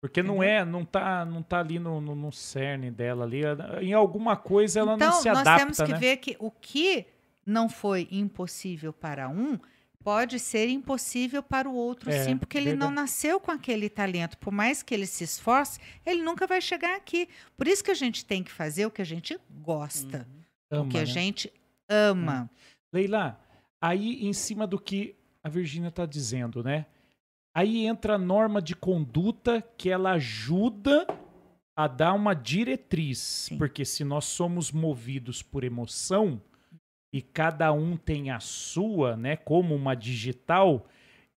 Porque 0.00 0.22
não 0.22 0.42
é, 0.42 0.64
não 0.64 0.84
tá, 0.84 1.24
não 1.24 1.42
tá 1.42 1.58
ali 1.58 1.78
no, 1.78 2.00
no, 2.00 2.14
no 2.14 2.32
cerne 2.32 2.90
dela 2.90 3.24
ali. 3.24 3.42
Em 3.80 3.92
alguma 3.92 4.36
coisa 4.36 4.80
ela 4.80 4.94
então, 4.94 5.10
não 5.10 5.20
se 5.20 5.28
nós 5.28 5.38
adapta, 5.38 5.58
temos 5.60 5.76
que 5.78 5.92
né? 5.92 5.98
ver 5.98 6.16
que 6.18 6.36
o 6.38 6.50
que 6.50 7.04
não 7.44 7.68
foi 7.68 8.06
impossível 8.10 8.92
para 8.92 9.28
um 9.28 9.58
pode 10.04 10.38
ser 10.38 10.68
impossível 10.68 11.42
para 11.42 11.68
o 11.68 11.74
outro, 11.74 12.10
É, 12.10 12.24
sim, 12.24 12.36
porque 12.36 12.56
ele 12.56 12.70
não 12.70 12.86
verdade. 12.86 12.94
nasceu 12.94 13.40
com 13.40 13.50
aquele 13.50 13.90
talento. 13.90 14.38
Por 14.38 14.52
mais 14.52 14.82
que 14.82 14.94
ele 14.94 15.06
se 15.06 15.24
esforce, 15.24 15.80
ele 16.06 16.22
nunca 16.22 16.46
vai 16.46 16.60
chegar 16.60 16.96
aqui. 16.96 17.28
Por 17.56 17.66
isso 17.66 17.82
que 17.82 17.90
a 17.90 17.94
gente 17.94 18.24
tem 18.24 18.42
que 18.42 18.52
fazer 18.52 18.86
o 18.86 18.90
que 18.90 19.02
a 19.02 19.04
gente 19.04 19.38
gosta, 19.50 20.26
Ama, 20.70 20.82
o 20.84 20.88
que 20.88 20.96
a 20.96 21.00
né? 21.00 21.06
gente 21.06 21.52
ama. 21.88 22.48
Leila, 22.92 23.38
aí 23.80 24.24
em 24.26 24.32
cima 24.32 24.66
do 24.66 24.78
que 24.78 25.16
a 25.42 25.48
Virgínia 25.48 25.88
está 25.88 26.06
dizendo, 26.06 26.62
né? 26.62 26.86
Aí 27.58 27.86
entra 27.86 28.14
a 28.14 28.18
norma 28.18 28.62
de 28.62 28.76
conduta 28.76 29.60
que 29.76 29.90
ela 29.90 30.12
ajuda 30.12 31.04
a 31.76 31.88
dar 31.88 32.12
uma 32.14 32.32
diretriz. 32.32 33.48
Porque 33.58 33.84
se 33.84 34.04
nós 34.04 34.26
somos 34.26 34.70
movidos 34.70 35.42
por 35.42 35.64
emoção 35.64 36.40
e 37.12 37.20
cada 37.20 37.72
um 37.72 37.96
tem 37.96 38.30
a 38.30 38.38
sua, 38.38 39.16
né, 39.16 39.34
como 39.34 39.74
uma 39.74 39.96
digital, 39.96 40.86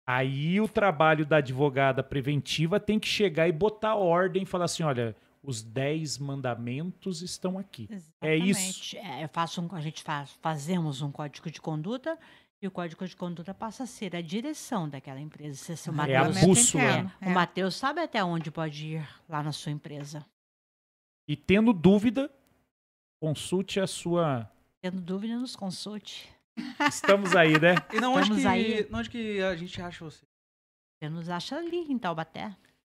aí 0.06 0.60
o 0.60 0.68
trabalho 0.68 1.24
da 1.24 1.38
advogada 1.38 2.02
preventiva 2.02 2.78
tem 2.78 2.98
que 2.98 3.08
chegar 3.08 3.48
e 3.48 3.52
botar 3.52 3.94
ordem 3.94 4.42
e 4.42 4.46
falar 4.46 4.66
assim, 4.66 4.82
olha, 4.82 5.16
os 5.42 5.62
dez 5.62 6.18
mandamentos 6.18 7.22
estão 7.22 7.58
aqui. 7.58 7.88
É 8.20 8.36
isso. 8.36 8.60
Exatamente. 8.60 8.98
É, 8.98 9.24
eu 9.24 9.28
faço 9.30 9.62
um- 9.62 9.74
a 9.74 9.80
gente 9.80 10.02
faz, 10.02 10.32
fazemos 10.42 11.00
um 11.00 11.10
código 11.10 11.50
de 11.50 11.62
conduta 11.62 12.18
e 12.62 12.66
o 12.66 12.70
código 12.70 13.06
de 13.06 13.16
conduta 13.16 13.54
passa 13.54 13.84
a 13.84 13.86
ser 13.86 14.14
a 14.14 14.20
direção 14.20 14.88
daquela 14.88 15.18
empresa. 15.20 15.56
Se, 15.56 15.76
se 15.76 15.88
o 15.90 15.92
É 16.02 16.16
a 16.16 16.24
Matheus- 16.24 16.40
bússola. 16.46 17.12
o 17.20 17.24
é. 17.24 17.28
Matheus 17.32 17.74
sabe 17.76 18.00
até 18.02 18.22
onde 18.22 18.50
pode 18.50 18.86
ir 18.86 19.08
lá 19.28 19.42
na 19.42 19.52
sua 19.52 19.72
empresa. 19.72 20.24
E 21.28 21.36
tendo 21.36 21.72
dúvida, 21.72 22.30
consulte 23.22 23.80
a 23.80 23.86
sua. 23.86 24.50
Tendo 24.82 25.00
dúvida, 25.00 25.36
nos 25.38 25.56
consulte. 25.56 26.28
Estamos 26.88 27.34
aí, 27.34 27.58
né? 27.58 27.76
E 27.92 28.00
não 28.00 28.12
onde, 28.14 28.22
Estamos 28.32 28.42
que, 28.42 28.48
aí. 28.48 28.88
onde 28.92 29.10
que 29.10 29.40
a 29.42 29.56
gente 29.56 29.80
acha 29.80 30.04
você? 30.04 30.22
Você 30.98 31.08
nos 31.08 31.28
acha 31.30 31.56
ali 31.56 31.78
em 31.90 31.98
Taubaté. 31.98 32.54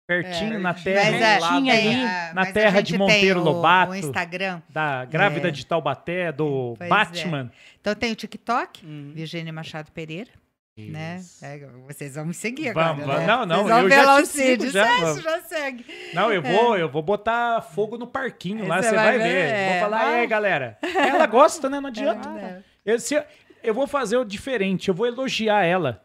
Pertinho 0.07 0.55
É, 0.55 0.59
na 0.59 0.74
terra 0.74 1.16
é, 1.16 1.39
lá 1.39 1.49
tem, 1.51 1.70
ali, 1.70 1.95
ah, 2.05 2.33
na 2.35 2.43
a 2.43 2.53
terra 2.53 2.81
de 2.83 2.99
Monteiro 2.99 3.41
o- 3.41 3.45
Lobato. 3.45 3.93
O 3.93 3.95
Instagram. 3.95 4.61
da 4.69 5.05
grávida 5.05 5.49
É. 5.49 5.51
de 5.51 5.65
Taubaté, 5.65 6.33
do 6.33 6.74
Pois 6.77 6.87
é. 6.87 6.91
Batman. 6.91 7.53
Então 7.81 7.95
tem 7.95 8.12
o 8.12 8.16
TikTok, 8.16 8.85
Uhum. 8.85 9.12
Virgínia 9.15 9.53
Machado 9.53 9.91
Pereira, 9.93 10.31
né? 10.77 11.16
Isso. 11.20 11.45
É, 11.45 11.61
vocês 11.87 12.15
vão 12.16 12.27
me 12.27 12.35
seguir 12.35 12.70
agora, 12.70 12.95
vamos. 12.95 13.07
né? 13.07 13.27
Não, 13.27 13.47
não, 13.47 13.62
Vocês 13.65 13.83
eu 13.83 13.91
já 13.91 14.23
te 14.23 14.27
sigo, 14.29 14.66
já, 14.70 14.87
Já, 14.99 15.15
já 15.20 15.41
segue. 15.43 15.85
Não, 16.12 16.33
eu 16.33 16.43
vou, 16.43 16.77
eu 16.77 16.89
vou 16.89 17.03
botar 17.03 17.62
fogo 17.62 17.97
no 17.97 18.07
parquinho 18.07 18.66
lá, 18.66 18.83
Você 18.83 18.93
vai 18.95 19.19
vai, 19.19 19.19
ver, 19.19 19.49
é. 19.49 19.70
Vou 19.73 19.81
falar, 19.81 20.19
ei, 20.20 20.27
galera. 20.27 20.79
Ela 20.83 21.27
gosta, 21.27 21.70
né? 21.70 21.79
Não 21.81 21.89
adianta. 21.91 22.29
É. 22.29 22.62
Eu, 22.85 22.99
se- 22.99 23.23
eu 23.62 23.73
vou 23.73 23.87
fazer 23.87 24.16
o 24.16 24.24
diferente, 24.24 24.89
eu 24.89 24.95
vou 24.95 25.07
elogiar 25.07 25.62
ela. 25.65 26.03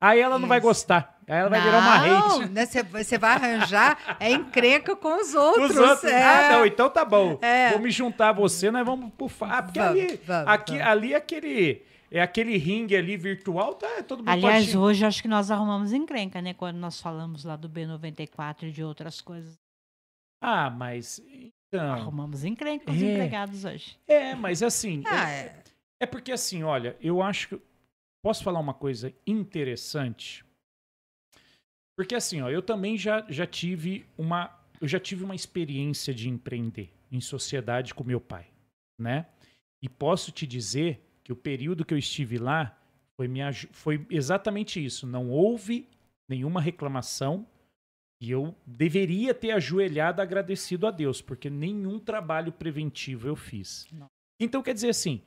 Aí 0.00 0.18
ela 0.20 0.38
não 0.38 0.48
vai 0.48 0.58
Isso. 0.58 0.66
gostar. 0.66 1.18
Aí 1.30 1.38
ela 1.38 1.48
vai 1.48 1.60
virar 1.60 1.78
uma 1.78 2.06
Não, 2.06 2.40
hate. 2.40 2.48
né, 2.50 2.66
Você 2.66 2.82
você 2.82 3.18
vai 3.18 3.30
arranjar 3.36 4.16
é 4.18 4.32
encrenca 4.32 4.96
com 4.96 5.20
os 5.20 5.34
outros. 5.34 5.70
Os 5.70 5.76
outros. 5.76 6.04
é. 6.10 6.22
Ah, 6.24 6.50
não, 6.52 6.66
então 6.66 6.90
tá 6.90 7.04
bom. 7.04 7.38
É. 7.40 7.70
Vou 7.70 7.78
me 7.78 7.90
juntar 7.90 8.30
a 8.30 8.32
você, 8.32 8.70
nós 8.70 8.84
vamos 8.84 9.12
pro 9.14 9.30
Ah, 9.42 9.62
porque 9.62 9.78
Vamos, 9.78 10.00
ali, 10.00 10.20
vamos, 10.26 10.48
aqui, 10.48 10.72
vamos. 10.72 10.86
ali 10.86 11.12
é 11.12 11.16
aquele. 11.16 11.82
É 12.12 12.20
aquele 12.20 12.56
ringue 12.56 12.96
ali 12.96 13.16
virtual, 13.16 13.74
tá? 13.74 14.02
Todo 14.02 14.18
mundo 14.18 14.28
Aliás, 14.30 14.64
pode- 14.66 14.76
hoje 14.76 15.06
acho 15.06 15.22
que 15.22 15.28
nós 15.28 15.48
arrumamos 15.48 15.92
encrenca, 15.92 16.42
né? 16.42 16.52
Quando 16.52 16.76
nós 16.76 17.00
falamos 17.00 17.44
lá 17.44 17.54
do 17.54 17.68
B94 17.68 18.64
e 18.64 18.72
de 18.72 18.82
outras 18.82 19.20
coisas. 19.20 19.54
Ah, 20.42 20.68
mas. 20.68 21.22
Então. 21.72 21.92
Arrumamos 21.92 22.42
encrenca 22.44 22.86
com 22.86 22.90
os 22.90 23.00
É. 23.00 23.12
empregados 23.12 23.64
hoje. 23.64 23.96
É, 24.08 24.34
mas 24.34 24.60
assim. 24.60 25.04
Ah, 25.06 25.30
é, 25.30 25.36
é. 25.36 25.62
é 26.00 26.06
porque 26.06 26.32
assim, 26.32 26.64
olha, 26.64 26.96
eu 27.00 27.22
acho 27.22 27.48
que. 27.50 27.60
Posso 28.24 28.42
falar 28.42 28.58
uma 28.58 28.74
coisa 28.74 29.14
interessante? 29.24 30.44
Porque 32.00 32.14
assim, 32.14 32.40
ó, 32.40 32.48
eu 32.48 32.62
também 32.62 32.96
já, 32.96 33.26
já 33.28 33.46
tive 33.46 34.06
uma. 34.16 34.58
Eu 34.80 34.88
já 34.88 34.98
tive 34.98 35.22
uma 35.22 35.34
experiência 35.34 36.14
de 36.14 36.30
empreender 36.30 36.90
em 37.12 37.20
sociedade 37.20 37.92
com 37.92 38.02
meu 38.02 38.18
pai, 38.18 38.46
né? 38.98 39.26
E 39.82 39.86
posso 39.86 40.32
te 40.32 40.46
dizer 40.46 40.98
que 41.22 41.30
o 41.30 41.36
período 41.36 41.84
que 41.84 41.92
eu 41.92 41.98
estive 41.98 42.38
lá 42.38 42.74
foi, 43.18 43.28
aju- 43.42 43.68
foi 43.72 44.06
exatamente 44.08 44.82
isso. 44.82 45.06
Não 45.06 45.28
houve 45.28 45.86
nenhuma 46.26 46.58
reclamação 46.58 47.46
e 48.18 48.30
eu 48.30 48.54
deveria 48.66 49.34
ter 49.34 49.50
ajoelhado 49.50 50.22
agradecido 50.22 50.86
a 50.86 50.90
Deus, 50.90 51.20
porque 51.20 51.50
nenhum 51.50 51.98
trabalho 51.98 52.50
preventivo 52.50 53.28
eu 53.28 53.36
fiz. 53.36 53.86
Não. 53.92 54.06
Então, 54.40 54.62
quer 54.62 54.72
dizer 54.72 54.88
assim, 54.88 55.20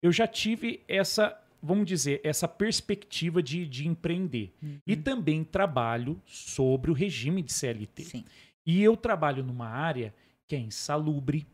eu 0.00 0.12
já 0.12 0.28
tive 0.28 0.84
essa, 0.86 1.36
vamos 1.62 1.86
dizer, 1.86 2.20
essa 2.24 2.48
perspectiva 2.48 3.42
de, 3.42 3.66
de 3.66 3.86
empreender. 3.86 4.52
E 4.86 4.96
também 4.96 5.44
trabalho 5.44 6.20
sobre 6.26 6.90
o 6.90 6.94
regime 6.94 7.42
de 7.42 7.52
CLT. 7.52 8.04
Sim. 8.04 8.24
E 8.66 8.82
eu 8.82 8.96
trabalho 8.96 9.44
numa 9.44 9.68
área 9.68 10.12
que 10.48 10.56
é 10.56 10.58
insalubre, 10.58 11.46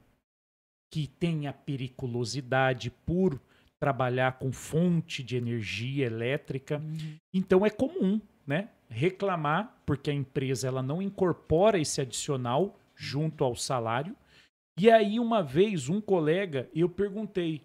que 0.90 1.06
tem 1.06 1.46
a 1.46 1.52
periculosidade 1.52 2.90
por 2.90 3.40
trabalhar 3.78 4.38
com 4.38 4.50
fonte 4.50 5.22
de 5.22 5.36
energia 5.36 6.06
elétrica. 6.06 6.82
Então 7.32 7.64
é 7.64 7.70
comum, 7.70 8.20
né, 8.46 8.70
reclamar 8.88 9.80
porque 9.84 10.10
a 10.10 10.14
empresa 10.14 10.66
ela 10.66 10.82
não 10.82 11.00
incorpora 11.02 11.78
esse 11.78 12.00
adicional 12.00 12.78
junto 12.96 13.44
ao 13.44 13.54
salário. 13.54 14.16
E 14.78 14.90
aí 14.90 15.20
uma 15.20 15.42
vez 15.42 15.88
um 15.88 16.00
colega, 16.00 16.68
eu 16.74 16.88
perguntei, 16.88 17.62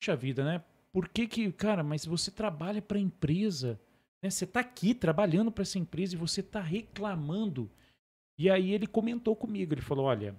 puxa 0.00 0.16
vida, 0.16 0.44
né? 0.44 0.62
Por 0.92 1.08
que 1.08 1.26
que, 1.26 1.50
cara, 1.52 1.82
mas 1.82 2.04
você 2.04 2.30
trabalha 2.30 2.82
para 2.82 2.98
a 2.98 3.00
empresa, 3.00 3.80
né? 4.22 4.30
Você 4.30 4.46
tá 4.46 4.60
aqui 4.60 4.94
trabalhando 4.94 5.50
para 5.50 5.62
essa 5.62 5.78
empresa 5.78 6.14
e 6.14 6.18
você 6.18 6.42
tá 6.42 6.60
reclamando. 6.60 7.70
E 8.38 8.50
aí 8.50 8.72
ele 8.72 8.86
comentou 8.86 9.34
comigo, 9.34 9.74
ele 9.74 9.80
falou, 9.80 10.06
olha, 10.06 10.34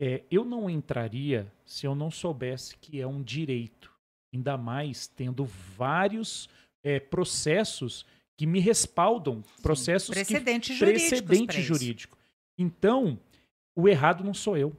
é, 0.00 0.22
eu 0.30 0.44
não 0.44 0.68
entraria 0.68 1.50
se 1.64 1.86
eu 1.86 1.94
não 1.94 2.10
soubesse 2.10 2.76
que 2.76 3.00
é 3.00 3.06
um 3.06 3.22
direito, 3.22 3.92
ainda 4.32 4.56
mais 4.56 5.06
tendo 5.06 5.44
vários 5.44 6.48
é, 6.82 7.00
processos 7.00 8.04
que 8.36 8.46
me 8.46 8.60
respaldam, 8.60 9.42
processos 9.62 10.14
que 10.14 10.24
Precedente 10.24 10.74
jurídico. 10.74 11.08
precedente 11.08 11.62
jurídico. 11.62 12.18
Então, 12.58 13.18
o 13.74 13.88
errado 13.88 14.22
não 14.22 14.34
sou 14.34 14.56
eu. 14.56 14.76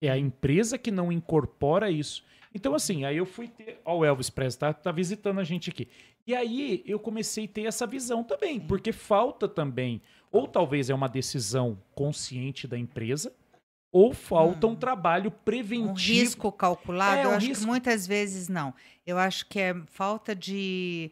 É 0.00 0.08
a 0.08 0.18
empresa 0.18 0.78
que 0.78 0.90
não 0.90 1.12
incorpora 1.12 1.90
isso. 1.90 2.24
Então, 2.54 2.74
assim, 2.74 3.04
aí 3.04 3.16
eu 3.16 3.24
fui 3.26 3.48
ter. 3.48 3.80
Ó, 3.84 3.98
o 3.98 4.04
Elvis 4.04 4.28
Presley 4.30 4.58
tá, 4.58 4.72
tá 4.72 4.92
visitando 4.92 5.40
a 5.40 5.44
gente 5.44 5.70
aqui. 5.70 5.88
E 6.26 6.34
aí 6.34 6.82
eu 6.86 6.98
comecei 6.98 7.44
a 7.46 7.48
ter 7.48 7.62
essa 7.66 7.86
visão 7.86 8.22
também, 8.22 8.60
porque 8.60 8.92
falta 8.92 9.48
também. 9.48 10.00
Ou 10.30 10.46
talvez 10.46 10.88
é 10.90 10.94
uma 10.94 11.08
decisão 11.08 11.78
consciente 11.94 12.66
da 12.68 12.78
empresa, 12.78 13.32
ou 13.92 14.12
falta 14.14 14.66
um 14.66 14.70
Hum. 14.70 14.76
trabalho 14.76 15.28
Um 15.28 15.44
preventivo. 15.44 15.94
risco 16.20 16.52
calculado, 16.52 17.16
É, 17.18 17.24
eu 17.24 17.30
um 17.30 17.34
acho 17.34 17.46
risco. 17.46 17.64
que 17.64 17.70
muitas 17.70 18.06
vezes 18.06 18.48
não. 18.48 18.72
Eu 19.06 19.18
acho 19.18 19.46
que 19.46 19.58
é 19.58 19.74
falta 19.86 20.34
de, 20.34 21.10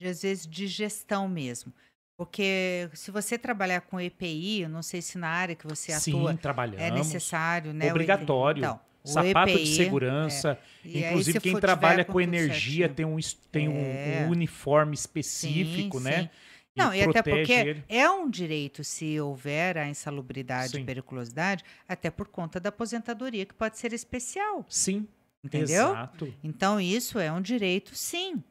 de, 0.00 0.08
às 0.08 0.22
vezes, 0.22 0.46
de 0.46 0.66
gestão 0.66 1.28
mesmo. 1.28 1.72
Porque 2.18 2.90
se 2.94 3.10
você 3.12 3.38
trabalhar 3.38 3.80
com 3.82 4.00
EPI, 4.00 4.62
eu 4.62 4.68
não 4.68 4.82
sei 4.82 5.00
se 5.00 5.16
na 5.16 5.28
área 5.28 5.54
que 5.54 5.66
você 5.68 5.92
Sim, 5.92 6.18
atua 6.18 6.34
trabalhamos. 6.36 6.82
é 6.82 6.90
necessário, 6.90 7.72
né? 7.72 7.90
Obrigatório. 7.90 8.58
Então, 8.60 8.80
Sapato 9.12 9.46
de 9.52 9.58
EPI, 9.58 9.66
segurança. 9.66 10.58
e 10.84 10.98
aí, 10.98 11.04
Inclusive, 11.10 11.38
se 11.38 11.40
quem 11.40 11.58
trabalha 11.58 12.04
com 12.04 12.20
energia 12.20 12.88
tem, 12.88 13.04
um, 13.06 13.16
tem 13.50 13.68
um- 13.68 13.76
É. 13.76 14.24
um 14.26 14.30
uniforme 14.30 14.96
Sim, 14.96 15.00
específico, 15.00 16.00
né? 16.00 16.22
sim. 16.22 16.28
Não, 16.76 16.94
e 16.94 17.02
até 17.02 17.22
porque 17.22 17.52
ele. 17.52 17.82
é 17.88 18.08
um 18.08 18.30
direito 18.30 18.84
se 18.84 19.18
houver 19.20 19.76
a 19.76 19.88
insalubridade 19.88 20.70
Sim. 20.72 20.80
e 20.82 20.84
periculosidade, 20.84 21.64
até 21.88 22.08
por 22.08 22.28
conta 22.28 22.60
da 22.60 22.68
aposentadoria, 22.68 23.44
que 23.44 23.52
pode 23.52 23.76
ser 23.78 23.92
especial, 23.92 24.64
Sim, 24.68 25.04
entendeu? 25.42 25.88
exato. 25.88 26.32
Então, 26.44 26.80
isso 26.80 27.18
é 27.18 27.32
um 27.32 27.40
direito, 27.42 27.96
sim. 27.96 28.42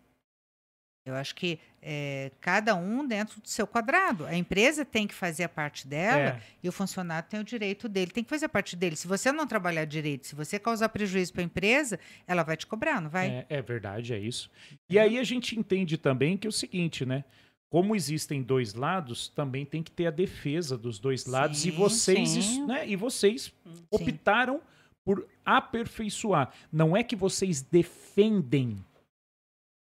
Eu 1.10 1.16
acho 1.16 1.34
que 1.36 1.60
é, 1.82 2.32
cada 2.42 2.76
um 2.76 3.06
dentro 3.08 3.40
do 3.42 3.48
seu 3.48 3.66
quadrado. 3.66 4.26
A 4.26 4.36
empresa 4.36 4.84
tem 4.84 5.08
que 5.08 5.14
fazer 5.14 5.44
a 5.46 5.50
parte 5.50 5.88
dela 5.88 6.20
É. 6.38 6.42
e 6.62 6.68
o 6.68 6.72
funcionário 6.72 7.30
tem 7.30 7.40
o 7.40 7.44
direito 7.44 7.88
dele. 7.88 8.12
Tem 8.12 8.24
que 8.24 8.30
fazer 8.30 8.46
a 8.46 8.50
parte 8.50 8.76
dele. 8.76 8.96
Se 8.96 9.08
você 9.08 9.32
não 9.32 9.48
trabalhar 9.48 9.86
direito, 9.86 10.28
se 10.28 10.36
você 10.36 10.60
causar 10.60 10.90
prejuízo 10.90 11.34
para 11.34 11.42
a 11.42 11.46
empresa, 11.46 12.00
ela 12.28 12.44
vai 12.44 12.58
te 12.58 12.68
cobrar, 12.68 13.02
não 13.02 13.10
vai? 13.10 13.30
É, 13.30 13.46
é 13.58 13.62
verdade, 13.62 14.14
é 14.14 14.20
isso. 14.20 14.50
E 14.90 14.98
aí 15.00 15.18
a 15.18 15.24
gente 15.24 15.58
entende 15.58 15.98
também 15.98 16.38
que 16.38 16.48
é 16.48 16.50
o 16.50 16.54
seguinte, 16.54 17.06
né? 17.06 17.24
Como 17.70 17.96
existem 17.96 18.42
dois 18.42 18.74
lados, 18.74 19.28
também 19.28 19.66
tem 19.66 19.84
que 19.84 19.92
ter 19.92 20.08
a 20.08 20.12
defesa 20.12 20.78
dos 20.78 21.00
dois 21.00 21.26
lados. 21.26 21.60
E 21.66 21.72
Sim, 21.72 21.78
vocês, 21.78 22.30
sim. 22.30 22.40
isso, 22.40 22.66
né? 22.68 22.88
E 22.88 22.96
vocês 22.96 23.54
optaram 23.92 24.62
por 25.06 25.28
aperfeiçoar. 25.46 26.52
Não 26.72 26.96
é 26.96 27.04
que 27.04 27.16
vocês 27.16 27.62
defendem 27.62 28.78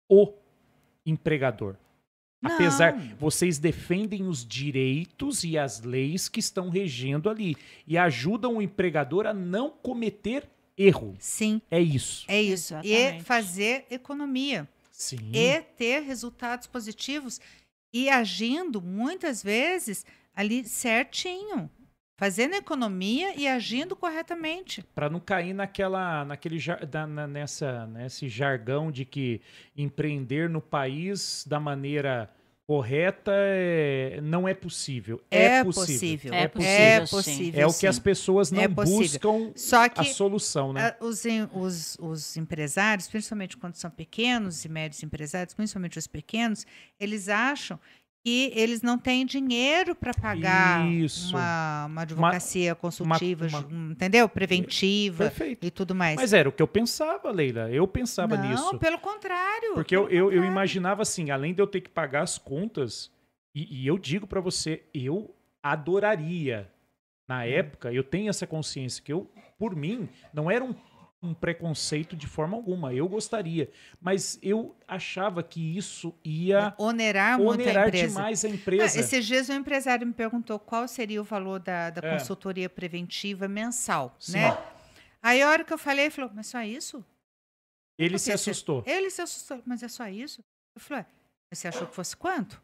o 0.08 0.32
empregador. 1.06 1.76
Apesar, 2.44 2.94
Não. 2.96 3.16
vocês 3.16 3.58
defendem 3.58 4.24
os 4.26 4.44
direitos 4.46 5.42
e 5.42 5.56
as 5.56 5.80
leis 5.82 6.28
que 6.28 6.38
estão 6.38 6.68
regendo 6.68 7.30
ali 7.30 7.56
e 7.86 7.96
ajudam 7.96 8.56
o 8.56 8.62
empregador 8.62 9.26
a 9.26 9.32
não 9.32 9.70
cometer 9.70 10.46
erro. 10.76 11.16
Sim, 11.18 11.62
É 11.70 11.80
isso. 11.80 12.24
é 12.28 12.40
isso. 12.42 12.74
E 12.84 12.92
Exatamente. 12.92 13.24
fazer 13.24 13.86
economia. 13.90 14.68
Sim. 14.92 15.30
e 15.34 15.60
ter 15.76 16.00
resultados 16.00 16.66
positivos 16.66 17.38
e 17.92 18.08
agindo 18.08 18.80
muitas 18.80 19.42
vezes 19.42 20.06
ali 20.34 20.64
certinho, 20.64 21.68
fazendo 22.16 22.54
economia 22.54 23.34
e 23.38 23.46
agindo 23.46 23.94
corretamente. 23.94 24.82
Para 24.94 25.10
não 25.10 25.20
cair 25.20 25.52
naquela, 25.52 26.24
naquele, 26.24 26.58
da- 26.90 27.06
na- 27.06 27.26
nessa, 27.26 27.86
nesse 27.86 28.28
jargão 28.28 28.90
de 28.90 29.04
que 29.04 29.40
empreender 29.76 30.48
no 30.48 30.60
país 30.60 31.44
da 31.46 31.60
maneira 31.60 32.30
correta 32.66 33.30
é- 33.32 34.18
não 34.22 34.48
é 34.48 34.52
possível. 34.54 35.22
É, 35.30 35.62
possível. 35.62 36.34
É 36.34 36.42
É 36.42 36.48
possível, 36.48 37.06
sim. 37.06 37.16
possível. 37.16 37.60
É 37.60 37.66
o 37.66 37.68
que 37.68 37.74
sim. 37.74 37.86
as 37.86 37.98
pessoas 37.98 38.50
não 38.50 38.60
É 38.62 38.66
possível. 38.66 38.98
buscam 39.32 39.52
Só 39.54 39.84
a 39.84 39.88
que 39.88 40.04
solução, 40.06 40.72
né? 40.72 40.96
os, 41.00 41.22
os, 41.52 41.96
os 42.00 42.36
empresários, 42.36 43.06
principalmente 43.06 43.56
quando 43.56 43.74
são 43.76 43.88
pequenos 43.90 44.64
e 44.64 44.68
médios 44.68 45.00
empresários, 45.02 45.54
principalmente 45.54 45.96
os 45.96 46.08
pequenos, 46.08 46.66
eles 46.98 47.28
acham 47.28 47.78
que 48.26 48.50
eles 48.56 48.82
não 48.82 48.98
têm 48.98 49.24
dinheiro 49.24 49.94
para 49.94 50.12
pagar 50.12 50.80
uma, 51.30 51.86
uma 51.86 52.02
advocacia 52.02 52.74
consultiva, 52.74 53.46
uma- 53.46 53.92
entendeu? 53.92 54.28
Preventiva 54.28 55.26
Perfeito. 55.30 55.64
e 55.64 55.70
tudo 55.70 55.94
mais. 55.94 56.16
Mas 56.16 56.32
era 56.32 56.48
o 56.48 56.52
que 56.52 56.60
eu 56.60 56.66
pensava, 56.66 57.30
Leila. 57.30 57.70
Eu 57.70 57.86
pensava 57.86 58.36
não, 58.36 58.48
nisso. 58.50 58.78
pelo 58.80 58.98
contrário. 58.98 59.74
Porque 59.74 59.94
eu, 59.94 60.06
pelo 60.06 60.12
eu, 60.12 60.18
eu 60.18 60.24
contrário. 60.30 60.50
imaginava 60.50 61.02
assim, 61.02 61.30
além 61.30 61.54
de 61.54 61.62
eu 61.62 61.68
ter 61.68 61.80
que 61.80 61.88
pagar 61.88 62.22
as 62.22 62.36
contas, 62.36 63.12
e, 63.54 63.82
e 63.82 63.86
eu 63.86 63.96
digo 63.96 64.26
pra 64.26 64.40
você, 64.40 64.82
eu 64.92 65.32
adoraria. 65.62 66.68
Na 67.28 67.38
Hum. 67.44 67.48
época, 67.48 67.92
eu 67.92 68.02
tenho 68.02 68.28
essa 68.28 68.44
consciência 68.44 69.02
que 69.04 69.12
eu, 69.12 69.30
por 69.56 69.76
mim, 69.76 70.08
não 70.34 70.50
era 70.50 70.64
um, 70.64 70.74
um 71.22 71.32
preconceito 71.34 72.14
de 72.16 72.26
forma 72.26 72.56
alguma. 72.56 72.92
Eu 72.92 73.08
gostaria. 73.08 73.70
Mas 74.00 74.38
eu 74.42 74.76
achava 74.86 75.42
que 75.42 75.76
isso 75.76 76.14
ia 76.24 76.74
onerar, 76.78 77.38
muito 77.38 77.50
a 77.50 77.54
onerar 77.54 77.88
empresa. 77.88 78.08
demais 78.08 78.44
a 78.44 78.48
Ah, 78.48 78.50
empresa. 78.50 79.00
esses 79.00 79.26
dias 79.26 79.48
um 79.48 79.54
empresário 79.54 80.06
me 80.06 80.12
perguntou 80.12 80.58
qual 80.58 80.86
seria 80.86 81.20
o 81.20 81.24
valor 81.24 81.58
da, 81.58 81.90
da 81.90 82.06
É. 82.06 82.12
consultoria 82.18 82.68
preventiva 82.68 83.48
mensal, 83.48 84.14
Sim. 84.18 84.34
né? 84.38 84.56
Aí 85.22 85.42
a 85.42 85.48
hora 85.50 85.64
que 85.64 85.72
eu 85.72 85.78
falei, 85.78 86.04
ele 86.04 86.10
falou, 86.10 86.30
mas 86.34 86.46
só 86.46 86.62
isso? 86.62 87.04
Ele 87.98 88.18
se 88.18 88.26
Porque 88.30 88.38
você- 88.38 88.50
assustou. 88.50 88.82
Ele 88.86 89.10
se 89.10 89.22
assustou, 89.22 89.62
mas 89.64 89.82
é 89.82 89.88
só 89.88 90.06
isso? 90.08 90.44
Eu 90.74 90.80
falei, 90.80 91.02
"Ué, 91.02 91.08
mas 91.50 91.58
você 91.58 91.68
achou 91.68 91.86
que 91.86 91.94
fosse 91.94 92.14
quanto? 92.16 92.60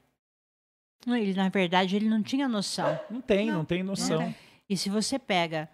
Não, 1.07 1.17
Ele, 1.17 1.35
na 1.35 1.49
verdade, 1.49 1.97
ele 1.97 2.09
não 2.09 2.23
tinha 2.23 2.47
noção. 2.47 3.01
Não 3.11 3.21
tem, 3.21 3.47
não, 3.47 3.59
Não, 3.59 3.65
tem 3.65 3.83
noção. 3.83 4.19
tem. 4.19 4.37
E 4.69 4.77
se 4.77 4.89
você 4.89 5.19
pega, 5.19 5.69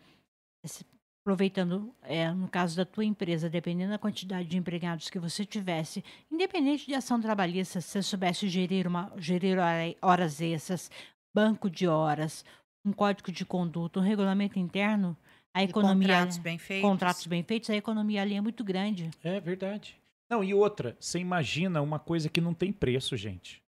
aproveitando, 1.28 1.94
é, 2.02 2.30
no 2.32 2.48
caso 2.48 2.74
da 2.74 2.86
tua 2.86 3.04
empresa, 3.04 3.50
dependendo 3.50 3.90
da 3.90 3.98
quantidade 3.98 4.48
de 4.48 4.56
empregados 4.56 5.10
que 5.10 5.18
você 5.18 5.44
tivesse, 5.44 6.02
independente 6.32 6.86
de 6.86 6.94
ação 6.94 7.20
trabalhista, 7.20 7.82
se 7.82 7.88
você 7.90 8.02
soubesse 8.02 8.48
gerir, 8.48 8.86
uma, 8.86 9.12
gerir 9.18 9.58
hora- 9.58 9.94
horas 10.00 10.40
extras, 10.40 10.90
banco 11.34 11.68
de 11.68 11.86
horas, 11.86 12.46
um 12.82 12.92
código 12.92 13.30
de 13.30 13.44
conduta, 13.44 14.00
um 14.00 14.02
regulamento 14.02 14.58
interno, 14.58 15.14
a 15.52 15.62
E 15.62 15.66
economia, 15.66 16.08
contratos 16.08 16.38
bem 16.38 16.56
feitos. 16.56 16.88
contratos 16.90 17.26
bem 17.26 17.42
feitos, 17.42 17.68
a 17.68 17.76
economia 17.76 18.22
ali 18.22 18.34
é 18.34 18.40
muito 18.40 18.64
grande. 18.64 19.10
É 19.22 19.38
verdade. 19.38 19.94
Não, 20.30 20.42
e 20.42 20.54
outra, 20.54 20.96
você 20.98 21.18
imagina 21.18 21.82
uma 21.82 21.98
coisa 21.98 22.30
que 22.30 22.40
não 22.40 22.54
tem 22.54 22.72
preço, 22.72 23.18
gente. 23.18 23.62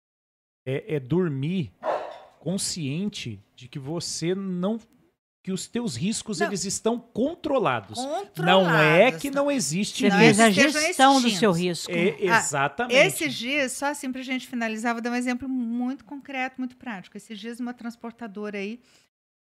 É, 0.65 0.95
é 0.95 1.01
dormir 1.01 1.73
consciente 2.39 3.41
de 3.57 3.67
que 3.67 3.81
você 3.81 4.33
não. 4.33 4.79
Que 5.49 5.53
os 5.53 5.67
teus 5.67 5.97
riscos 5.97 6.41
Não. 6.41 6.47
eles 6.49 6.67
estão 6.67 7.01
controlados. 7.01 7.99
Controlados. 7.99 8.69
Não 8.69 8.79
é 8.79 9.11
que 9.11 9.31
não 9.31 9.51
existe 9.51 10.07
Não 10.07 10.15
é 10.19 10.21
fez 10.21 10.37
que 10.37 10.43
a 10.43 10.51
gestão 10.51 11.23
do 11.23 11.31
seu 11.31 11.51
risco. 11.53 11.91
É, 11.91 12.11
Ah, 12.31 12.39
exatamente. 12.39 12.95
Esses 12.99 13.33
dias, 13.35 13.73
só 13.73 13.87
assim 13.87 14.13
pra 14.13 14.21
gente 14.21 14.47
finalizar, 14.47 14.93
vou 14.93 15.01
dar 15.03 15.11
um 15.11 15.15
exemplo 15.15 15.49
muito 15.49 16.05
concreto, 16.05 16.57
muito 16.61 16.77
prático. 16.77 17.17
Esses 17.17 17.39
dias, 17.41 17.61
uma 17.61 17.73
transportadora 17.73 18.59
aí, 18.59 18.79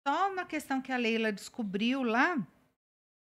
só 0.07 0.31
uma 0.31 0.45
questão 0.45 0.81
que 0.81 0.91
a 0.91 0.97
Leila 0.97 1.31
descobriu 1.31 2.01
lá, 2.01 2.39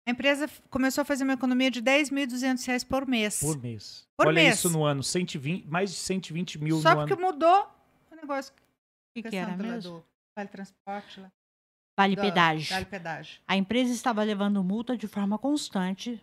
a 0.07 0.11
empresa 0.11 0.47
começou 0.69 1.01
a 1.01 1.05
fazer 1.05 1.23
uma 1.23 1.33
economia 1.33 1.71
de 1.71 1.81
10.200 1.81 2.63
reais 2.67 2.83
por 2.83 3.07
mês. 3.07 3.39
Por 3.39 3.59
mês. 3.59 4.07
Por 4.15 4.27
Olha 4.27 4.43
mês. 4.43 4.57
isso 4.59 4.69
no 4.69 4.83
ano, 4.83 5.01
120, 5.01 5.65
mais 5.67 5.89
de 5.89 5.95
120 5.97 6.59
mil 6.59 6.79
Só 6.81 6.91
no 6.91 6.97
porque 6.97 7.13
ano. 7.13 7.21
mudou 7.23 7.67
o 8.11 8.15
negócio. 8.15 8.53
O 8.53 8.55
que, 9.15 9.23
que 9.23 9.29
questão 9.31 9.39
era 9.39 9.57
mesmo? 9.57 9.91
do 9.93 10.05
Vale 10.37 10.49
transporte 10.49 11.19
lá. 11.19 11.31
Vale 11.97 12.15
do- 12.15 12.21
pedágio. 12.21 12.73
Vale 12.73 12.85
pedágio. 12.85 13.39
A 13.47 13.55
empresa 13.55 13.93
estava 13.93 14.23
levando 14.23 14.63
multa 14.63 14.97
de 14.97 15.07
forma 15.07 15.37
constante. 15.37 16.21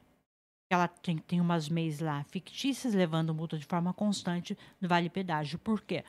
Ela 0.73 0.87
tem, 0.87 1.19
tem 1.19 1.41
umas 1.41 1.69
MEIs 1.69 2.01
lá 2.01 2.23
fictícias 2.25 2.95
levando 2.95 3.35
multa 3.35 3.59
de 3.59 3.65
forma 3.65 3.93
constante 3.93 4.57
no 4.81 4.89
Vale 4.89 5.09
Pedágio. 5.11 5.59
Por 5.59 5.81
quê? 5.83 6.05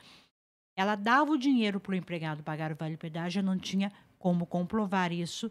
Ela 0.76 0.94
dava 0.94 1.32
o 1.32 1.38
dinheiro 1.38 1.80
para 1.80 1.92
o 1.92 1.96
empregado 1.96 2.42
pagar 2.42 2.72
o 2.72 2.76
Vale 2.76 2.96
Pedágio, 2.96 3.42
não 3.42 3.58
tinha 3.58 3.92
como 4.18 4.46
comprovar 4.46 5.12
isso 5.12 5.50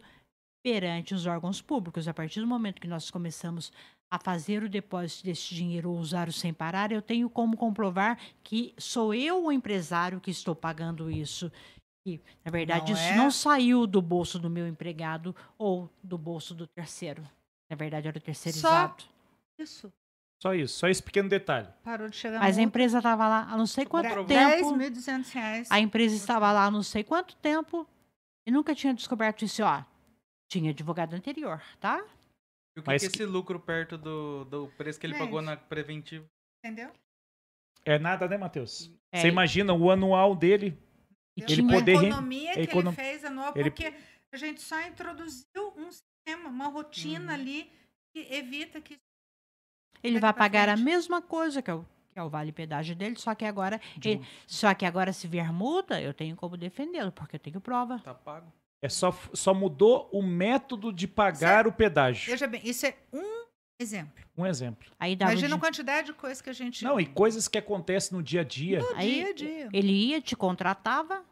perante 0.64 1.14
os 1.14 1.26
órgãos 1.26 1.62
públicos. 1.62 2.08
A 2.08 2.14
partir 2.14 2.40
do 2.40 2.48
momento 2.48 2.80
que 2.80 2.88
nós 2.88 3.12
começamos 3.12 3.72
a 4.10 4.18
fazer 4.20 4.64
o 4.64 4.70
depósito 4.70 5.26
desse 5.26 5.54
dinheiro 5.54 5.92
ou 5.92 5.98
usar 5.98 6.28
o 6.30 6.34
sem 6.34 6.54
parar, 6.54 6.92
eu 6.92 7.02
tenho 7.02 7.30
como 7.30 7.58
comprovar 7.58 8.18
que 8.44 8.74
sou 8.78 9.14
eu 9.14 9.46
o 9.46 9.52
empresário 9.52 10.20
que 10.22 10.32
estou 10.32 10.56
pagando 10.56 11.10
isso. 11.12 11.52
E, 12.06 12.20
na 12.44 12.52
verdade, 12.52 12.92
Não 12.92 13.00
isso 13.00 13.10
é? 13.10 13.16
não 13.16 13.32
saiu 13.32 13.86
do 13.86 14.02
bolso 14.02 14.40
do 14.40 14.50
meu 14.50 14.68
empregado 14.68 15.36
ou 15.58 15.90
do 16.02 16.18
bolso 16.18 16.56
do 16.56 16.66
terceiro. 16.66 17.22
Na 17.70 17.76
verdade, 17.76 18.08
era 18.08 18.18
o 18.18 18.22
terceirizado. 18.22 19.04
Isso. 19.58 19.92
Só 20.42 20.56
isso, 20.56 20.80
só 20.80 20.88
esse 20.88 21.04
pequeno 21.04 21.30
detalhe. 21.30 21.68
Parou 21.84 22.10
de 22.10 22.16
chegar 22.16 22.40
Mas 22.40 22.58
a 22.58 22.62
empresa 22.64 22.98
estava 22.98 23.28
lá 23.28 23.48
há 23.48 23.56
não 23.56 23.68
sei 23.68 23.86
quanto 23.86 24.26
tempo. 24.26 24.74
10.200 24.76 25.32
reais. 25.34 25.72
A 25.72 25.80
empresa 25.80 26.16
estava 26.16 26.52
lá 26.52 26.66
há 26.66 26.72
não 26.72 26.82
sei 26.82 27.04
quanto 27.04 27.36
tempo 27.36 27.88
e 28.44 28.50
nunca 28.50 28.74
tinha 28.74 28.92
descoberto 28.92 29.46
isso. 29.46 29.62
Ó, 29.64 29.84
tinha 30.50 30.72
advogado 30.72 31.14
anterior, 31.14 31.62
tá? 31.80 32.04
E 32.76 32.80
o 32.80 32.84
que, 32.84 32.88
Mas 32.88 33.02
que 33.04 33.08
esse 33.10 33.26
lucro 33.26 33.60
perto 33.60 34.00
do, 34.00 34.44
do 34.46 34.68
preço 34.70 35.00
que 35.00 35.06
ele 35.06 35.16
pagou 35.16 35.40
Gente. 35.42 35.50
na 35.50 35.58
preventiva? 35.58 36.26
Entendeu? 36.66 36.90
É 37.86 38.00
nada, 38.00 38.28
né, 38.28 38.38
Matheus? 38.38 38.92
É, 39.12 39.20
Você 39.22 39.28
imagina 39.28 39.74
o 39.74 39.92
anual 39.92 40.36
dele? 40.36 40.76
E 41.38 41.44
ele 41.44 41.56
tinha- 41.56 41.68
a 41.76 41.80
poder 41.80 41.98
re- 41.98 42.08
economia 42.08 42.54
que 42.54 42.60
econo- 42.62 42.90
ele 42.90 42.96
fez 42.96 43.26
anual, 43.26 43.54
ele- 43.56 43.70
porque 43.72 43.94
a 44.34 44.38
gente 44.38 44.62
só 44.62 44.80
introduziu 44.88 45.74
um 45.78 45.90
sistema, 45.92 46.50
uma 46.50 46.68
rotina 46.68 47.26
Uhum. 47.28 47.34
ali 47.34 47.72
que 48.14 48.28
evita 48.34 48.82
que 48.82 48.98
ele 50.04 50.20
vai 50.20 50.34
pagar 50.34 50.68
a 50.70 50.74
frente. 50.74 50.86
mesma 50.86 51.22
coisa 51.22 51.62
que 51.62 51.70
é 51.70 51.74
o, 51.74 51.84
que 52.12 52.20
é 52.20 52.24
o 52.24 52.30
vale 52.30 52.52
pedágio 52.52 52.96
dele, 52.96 53.16
só 53.18 53.34
que 53.36 53.46
agora 53.46 53.80
ele- 54.04 54.22
só 54.48 54.74
que 54.74 54.86
agora 54.86 55.14
se 55.14 55.28
vier 55.28 55.52
multa, 55.54 56.02
eu 56.02 56.14
tenho 56.14 56.36
como 56.36 56.58
defendê-lo, 56.58 57.12
porque 57.12 57.36
eu 57.36 57.40
tenho 57.40 57.62
prova. 57.62 58.00
Tá 58.00 58.14
pago? 58.14 58.52
É 58.84 58.90
só, 58.90 59.12
só 59.34 59.54
mudou 59.54 60.10
o 60.12 60.24
método 60.24 60.92
de 60.92 61.08
pagar 61.08 61.68
o 61.68 61.72
pedágio. 61.72 62.32
Veja 62.32 62.48
bem, 62.48 62.62
isso 62.64 62.86
é 62.88 62.96
um 63.14 63.41
exemplo. 63.82 64.24
Um 64.38 64.46
exemplo. 64.46 64.90
Aí 65.00 65.16
dava 65.16 65.32
Imagina 65.34 65.56
a 65.56 65.58
di- 65.58 65.62
quantidade 65.62 66.08
de 66.08 66.14
coisas 66.14 66.42
que 66.42 66.50
a 66.50 66.54
gente. 66.54 66.84
Não, 66.84 67.00
e 67.00 67.06
coisas 67.06 67.48
que 67.48 67.58
acontecem 67.58 68.18
no 68.18 68.24
dia 68.24 68.42
a 68.42 68.44
dia. 68.44 68.80
no 68.80 68.96
Aí, 68.96 69.16
dia 69.16 69.30
a 69.30 69.34
dia. 69.34 69.70
Ele 69.74 69.92
ia, 69.92 70.22
te 70.22 70.36
contratava. 70.36 71.24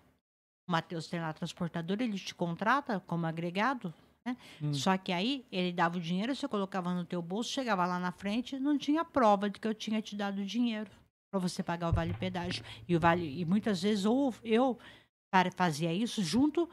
O 0.67 0.71
Matheus 0.71 1.07
tem 1.07 1.19
lá 1.19 1.29
a 1.29 1.33
transportadora, 1.33 2.03
ele 2.03 2.17
te 2.19 2.35
contrata 2.35 2.99
como 3.07 3.25
agregado. 3.25 3.93
Né? 4.25 4.37
Hum. 4.61 4.73
Só 4.73 4.97
que 4.97 5.11
aí 5.11 5.45
ele 5.51 5.71
dava 5.71 5.97
o 5.97 6.01
dinheiro, 6.01 6.35
você 6.35 6.47
colocava 6.47 6.93
no 6.93 7.05
teu 7.05 7.21
bolso, 7.21 7.49
chegava 7.51 7.85
lá 7.85 7.97
na 7.97 8.11
frente, 8.11 8.59
não 8.59 8.77
tinha 8.77 9.03
prova 9.03 9.49
de 9.49 9.59
que 9.59 9.67
eu 9.67 9.73
tinha 9.73 10.01
te 10.01 10.15
dado 10.15 10.41
o 10.41 10.45
dinheiro 10.45 10.91
para 11.31 11.39
você 11.39 11.63
pagar 11.63 11.89
o 11.89 11.93
vale 11.93 12.13
pedágio. 12.13 12.63
E 12.87 12.95
o 12.95 12.99
vale 12.99 13.39
e 13.39 13.45
muitas 13.45 13.81
vezes 13.81 14.05
ou 14.05 14.33
eu 14.43 14.77
cara, 15.33 15.51
fazia 15.51 15.91
isso 15.93 16.21
junto 16.23 16.69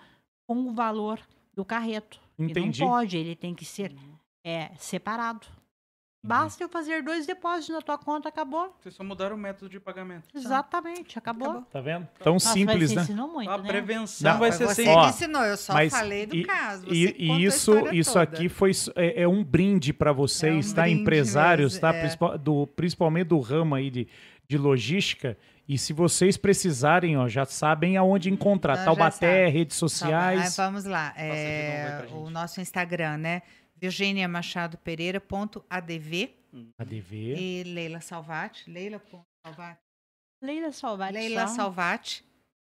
com 0.46 0.56
o 0.68 0.74
valor 0.74 1.20
do 1.54 1.64
carreto. 1.64 2.20
E 2.38 2.44
Entendi. 2.44 2.80
não 2.80 2.88
pode, 2.88 3.16
ele 3.16 3.34
tem 3.34 3.54
que 3.54 3.64
ser 3.64 3.94
é, 4.44 4.70
separado. 4.76 5.46
Basta 6.22 6.64
eu 6.64 6.68
fazer 6.68 7.02
dois 7.04 7.24
depósitos 7.24 7.68
na 7.68 7.80
tua 7.80 7.96
conta, 7.96 8.28
acabou. 8.28 8.74
Vocês 8.80 8.94
só 8.96 9.04
mudaram 9.04 9.36
o 9.36 9.38
método 9.38 9.68
de 9.70 9.78
pagamento. 9.78 10.24
Exatamente, 10.34 11.16
acabou. 11.16 11.48
Acabou. 11.50 11.66
Tá 11.70 11.80
vendo? 11.80 12.08
Tão 12.20 12.32
Nossa, 12.34 12.52
simples, 12.52 12.92
né? 12.92 13.02
ensinou 13.02 13.28
muito, 13.28 13.48
A 13.50 13.58
né? 13.58 13.68
prevenção 13.68 14.32
Não, 14.32 14.38
vai 14.40 14.50
ser 14.50 14.66
você 14.66 14.84
sempre. 14.84 15.08
Ensinou, 15.08 15.44
eu 15.44 15.56
só 15.56 15.72
mas 15.72 15.92
falei 15.92 16.26
do 16.26 16.34
e- 16.34 16.44
caso. 16.44 16.86
Você 16.86 16.94
E, 16.94 17.14
e 17.16 17.44
isso, 17.44 17.88
isso 17.94 18.12
toda. 18.14 18.24
aqui 18.24 18.48
foi 18.48 18.72
é, 18.96 19.22
é 19.22 19.28
um 19.28 19.44
brinde 19.44 19.92
para 19.92 20.12
vocês, 20.12 20.66
É 20.68 20.72
um 20.72 20.74
tá? 20.74 20.82
brinde 20.82 21.00
Empresários, 21.02 21.74
mesmo, 21.74 21.80
tá? 21.80 21.94
é. 21.94 22.00
Principal- 22.00 22.38
do, 22.38 22.66
principalmente 22.66 23.26
do 23.28 23.38
ramo 23.38 23.74
aí 23.76 23.88
de, 23.88 24.08
de 24.48 24.58
logística. 24.58 25.38
E 25.68 25.78
se 25.78 25.92
vocês 25.92 26.36
precisarem, 26.36 27.16
ó, 27.16 27.28
já 27.28 27.44
sabem 27.44 27.96
aonde 27.96 28.30
encontrar. 28.32 28.72
Então, 28.74 28.84
já 28.84 28.96
Taubaté, 28.96 29.46
redes 29.48 29.76
Tá 29.76 29.80
sociais. 29.80 30.58
Ah, 30.58 30.64
vamos 30.64 30.84
lá. 30.84 31.12
É, 31.16 32.04
o 32.12 32.30
nosso 32.30 32.60
Instagram, 32.60 33.16
né? 33.18 33.42
Virginia 33.80 34.26
Machado 34.28 34.76
Pereira 34.78 35.20
ponto 35.20 35.64
ADV 35.68 36.30
ADV. 36.78 37.34
e 37.36 37.62
Leila 37.66 38.00
Salvati. 38.00 38.70
Leila 38.70 38.98
ponto 38.98 39.24
Salvati. 39.46 39.80
Leila 40.42 40.72
Salvati. 40.72 41.12
Leila. 41.12 41.46
Salvati, 41.48 42.24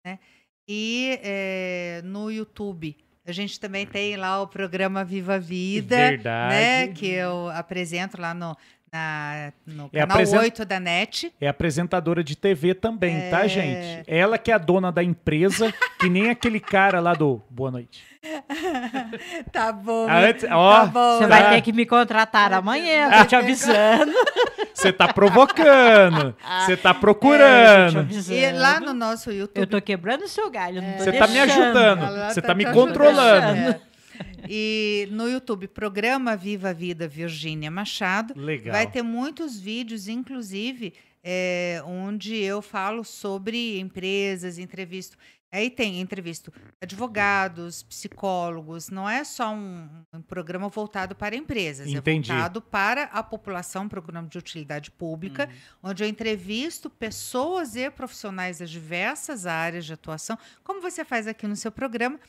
né? 0.05 0.19
E 0.67 1.19
é, 1.23 2.01
no 2.03 2.29
YouTube. 2.31 2.95
A 3.25 3.31
gente 3.31 3.59
também 3.59 3.85
tem 3.85 4.15
lá 4.17 4.41
o 4.41 4.47
programa 4.47 5.03
Viva 5.03 5.37
Vida, 5.39 5.95
Verdade. 5.95 6.53
né? 6.55 6.87
Que 6.89 7.07
eu 7.07 7.49
apresento 7.49 8.19
lá 8.19 8.33
no, 8.33 8.55
na, 8.91 9.53
no 9.67 9.89
É 9.93 9.99
canal 9.99 10.17
apresen- 10.17 10.39
8 10.39 10.65
da 10.65 10.79
NET. 10.79 11.31
É 11.39 11.47
apresentadora 11.47 12.23
de 12.23 12.35
TV 12.35 12.73
também, 12.73 13.29
tá, 13.29 13.45
É. 13.45 13.47
gente? 13.49 14.03
Ela 14.09 14.37
que 14.37 14.51
é 14.51 14.53
a 14.55 14.57
dona 14.57 14.91
da 14.91 15.03
empresa, 15.03 15.71
que 15.99 16.09
nem 16.09 16.29
aquele 16.29 16.59
cara 16.59 16.99
lá 16.99 17.13
do 17.13 17.41
Boa 17.49 17.69
Noite. 17.71 18.03
Tá 19.51 19.71
bom. 19.71 20.07
Ah, 20.09 20.19
antes- 20.19 20.47
tá 20.47 20.57
ó, 20.57 20.85
bom. 20.87 21.17
Você 21.17 21.23
Ah. 21.23 21.27
vai 21.27 21.49
ter 21.51 21.61
que 21.61 21.71
me 21.73 21.85
contratar 21.85 22.53
amanhã, 22.53 23.09
tô 23.19 23.25
te 23.25 23.35
avisando. 23.35 24.11
Você 24.73 24.93
tá 24.93 25.11
provocando. 25.13 26.35
Você 26.65 26.77
tá 26.77 26.89
É, 26.89 26.93
tô 26.93 26.97
te 26.97 27.01
procurando. 27.01 27.99
avisando. 27.99 28.39
E 28.39 28.51
lá 28.53 28.79
no 28.79 28.93
nosso 28.93 29.31
YouTube. 29.31 29.57
Eu 29.59 29.67
tô 29.67 29.81
quebrando 29.81 30.23
o 30.23 30.27
seu 30.27 30.49
galho, 30.49 30.81
Você 30.97 31.11
tá 31.11 31.27
me 31.27 31.39
ajudando. 31.39 32.01
Você 32.33 32.41
tá 32.41 32.47
tá 32.49 32.53
me 32.55 32.65
controlando. 32.71 33.71
é. 33.75 33.81
E 34.47 35.07
no 35.11 35.27
YouTube, 35.29 35.67
programa 35.67 36.35
Viva 36.35 36.69
a 36.69 36.73
Vida 36.73 37.07
Virgínia 37.07 37.69
Machado. 37.69 38.33
Legal. 38.37 38.73
Vai 38.73 38.87
ter 38.87 39.01
muitos 39.01 39.59
vídeos, 39.59 40.07
inclusive, 40.07 40.93
é, 41.23 41.81
onde 41.85 42.35
eu 42.35 42.61
falo 42.61 43.03
sobre 43.03 43.79
empresas, 43.79 44.57
entrevisto. 44.57 45.17
Aí 45.51 45.69
tem 45.69 45.99
entrevisto 45.99 46.53
advogados, 46.79 47.81
psicólogos, 47.81 48.89
não 48.89 49.09
é 49.09 49.23
só 49.23 49.51
um, 49.51 49.89
um 50.13 50.21
programa 50.21 50.69
voltado 50.69 51.15
para 51.15 51.35
empresas, 51.35 51.87
Entendi. 51.87 52.31
é 52.31 52.35
voltado 52.35 52.61
para 52.61 53.03
a 53.05 53.23
população, 53.23 53.89
programa 53.89 54.27
de 54.27 54.37
utilidade 54.37 54.91
pública, 54.91 55.49
onde 55.81 56.03
eu 56.03 56.07
entrevisto 56.07 56.87
pessoas 56.87 57.75
e 57.75 57.89
profissionais 57.89 58.59
das 58.59 58.69
diversas 58.69 59.47
áreas 59.47 59.85
de 59.85 59.93
atuação, 59.93 60.37
como 60.63 60.81
você 60.81 61.03
faz 61.03 61.25
aqui 61.25 61.47
no 61.47 61.55
seu 61.55 61.71
programa, 61.71 62.19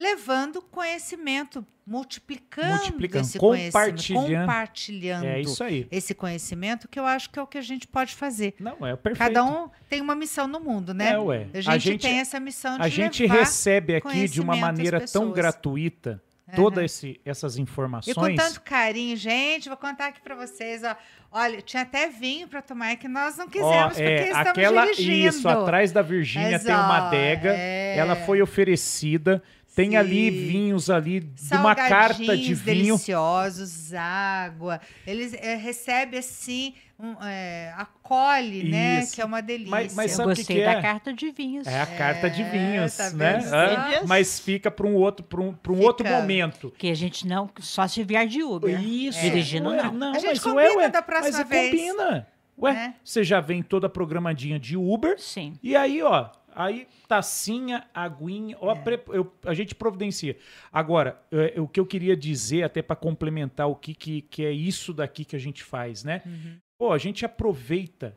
levando 0.00 0.60
conhecimento, 0.62 1.64
multiplicando, 1.86 2.68
Multiplicando, 2.68 3.24
esse 3.24 3.38
conhecimento, 3.38 3.72
compartilhando. 3.72 4.40
compartilhando 4.40 5.24
É 5.26 5.40
isso 5.40 5.62
aí. 5.64 5.86
esse 5.90 6.14
conhecimento, 6.14 6.88
que 6.88 6.98
eu 6.98 7.06
acho 7.06 7.30
que 7.30 7.38
é 7.38 7.42
o 7.42 7.46
que 7.46 7.56
a 7.58 7.62
gente 7.62 7.86
pode 7.86 8.14
fazer. 8.14 8.54
Não, 8.58 8.86
é 8.86 8.94
perfeito. 8.96 9.18
Cada 9.18 9.44
um 9.44 9.70
tem 9.88 10.00
uma 10.00 10.14
missão 10.14 10.46
no 10.46 10.60
mundo, 10.60 10.92
né? 10.92 11.12
É, 11.12 11.18
ué. 11.18 11.46
A 11.66 11.78
gente, 11.78 12.02
tem 12.02 12.18
essa 12.18 12.38
missão 12.40 12.76
de 12.76 12.82
a 12.82 12.88
gente 12.88 13.24
recebe 13.26 13.94
aqui 13.96 14.28
de 14.28 14.40
uma 14.40 14.56
maneira 14.56 15.00
tão 15.06 15.30
gratuita 15.32 16.22
todas 16.54 17.02
essas 17.24 17.54
E 17.54 17.56
com 17.58 17.62
informações. 17.62 18.36
tanto 18.36 18.60
carinho, 18.60 19.16
gente, 19.16 19.68
vou 19.68 19.76
contar 19.76 20.08
aqui 20.08 20.20
pra 20.20 20.34
vocês, 20.34 20.82
ó. 20.84 20.94
Olha, 21.32 21.60
tinha 21.60 21.82
até 21.82 22.08
vinho 22.08 22.46
pra 22.48 22.62
tomar 22.62 22.90
é 22.92 22.96
que 22.96 23.08
nós 23.08 23.36
não 23.36 23.46
Ó, 23.46 23.48
quisemos, 23.48 23.88
porque 23.94 24.02
é, 24.02 24.28
estamos 24.28 24.48
aquela 24.48 24.84
dirigindo. 24.86 25.28
isso 25.28 25.48
atrás 25.48 25.90
da 25.92 26.02
Virgínia 26.02 26.58
tem 26.58 26.72
uma 26.74 26.88
ó, 27.04 27.06
adega. 27.08 27.52
é. 27.52 27.96
Ela 27.98 28.14
foi 28.16 28.40
oferecida. 28.42 29.42
Tem 29.76 29.90
Sim. 29.90 29.96
ali 29.96 30.30
vinhos 30.30 30.88
ali 30.88 31.20
de 31.20 31.54
uma 31.54 31.74
carta 31.74 32.34
de 32.36 32.54
vinho. 32.54 32.56
deliciosos, 32.64 33.92
água. 33.94 34.80
Eles 35.06 35.34
é, 35.34 35.54
recebem 35.54 36.18
assim, 36.18 36.72
um, 36.98 37.14
é, 37.22 37.74
acolhe, 37.76 38.64
né? 38.70 39.00
Isso. 39.00 39.14
Que 39.14 39.20
é 39.20 39.24
uma 39.26 39.42
delícia. 39.42 39.70
Mas- 39.70 39.94
mas 39.94 40.10
Eu 40.12 40.16
sabe 40.16 40.30
que 40.30 40.36
gostei 40.40 40.56
que 40.56 40.64
da 40.64 40.72
é? 40.72 40.80
carta 40.82 41.12
de 41.12 41.30
vinhos. 41.30 41.66
É 41.66 41.78
a 41.78 41.84
carta 41.86 42.30
de 42.30 42.40
É, 42.42 42.48
vinhos, 42.50 42.96
tá 42.96 43.10
né? 43.10 43.40
só? 43.42 44.06
Mas 44.06 44.40
fica 44.40 44.70
para 44.70 44.86
um 44.86 44.94
outro, 44.94 45.22
para 45.24 45.42
um, 45.42 45.52
pra 45.52 45.72
um 45.72 45.76
Fica. 45.76 45.86
outro 45.86 46.08
momento. 46.08 46.72
Que 46.78 46.90
a 46.90 46.94
gente 46.94 47.26
não. 47.26 47.50
Só 47.60 47.86
se 47.86 48.02
vier 48.02 48.26
de 48.26 48.42
Uber. 48.42 48.80
Isso. 48.82 49.20
Dirigindo, 49.20 49.68
ué, 49.68 49.90
não. 49.92 50.12
A 50.12 50.18
gente 50.18 50.26
mas, 50.28 50.40
combina 50.40 50.62
ué, 50.70 50.76
ué, 50.76 50.88
da 50.88 51.02
próxima 51.02 51.38
mas 51.38 51.48
vez. 51.48 51.70
combina. 51.70 52.26
Ué, 52.58 52.72
Né? 52.72 52.94
você 53.04 53.22
já 53.22 53.38
vem 53.42 53.62
toda 53.62 53.90
programadinha 53.90 54.58
de 54.58 54.74
Uber. 54.74 55.20
Sim. 55.20 55.52
E 55.62 55.76
aí, 55.76 56.02
ó, 56.02 56.30
aí 56.56 56.88
tacinha, 57.06 57.86
aguinha, 57.94 58.56
ó, 58.60 58.74
É. 58.74 58.82
eu- 59.08 59.32
a 59.44 59.54
gente 59.54 59.74
providencia. 59.74 60.36
Agora, 60.72 61.20
é, 61.30 61.60
o 61.60 61.68
que 61.68 61.78
eu 61.78 61.86
queria 61.86 62.16
dizer, 62.16 62.62
até 62.64 62.82
para 62.82 62.96
complementar 62.96 63.68
o 63.68 63.76
que, 63.76 63.94
que, 63.94 64.22
que 64.22 64.44
é 64.44 64.50
isso 64.50 64.92
daqui 64.94 65.24
que 65.24 65.36
a 65.36 65.38
gente 65.38 65.62
faz, 65.62 66.02
né? 66.02 66.22
Uhum. 66.26 66.56
Pô, 66.78 66.92
a 66.92 66.98
gente 66.98 67.24
aproveita 67.24 68.16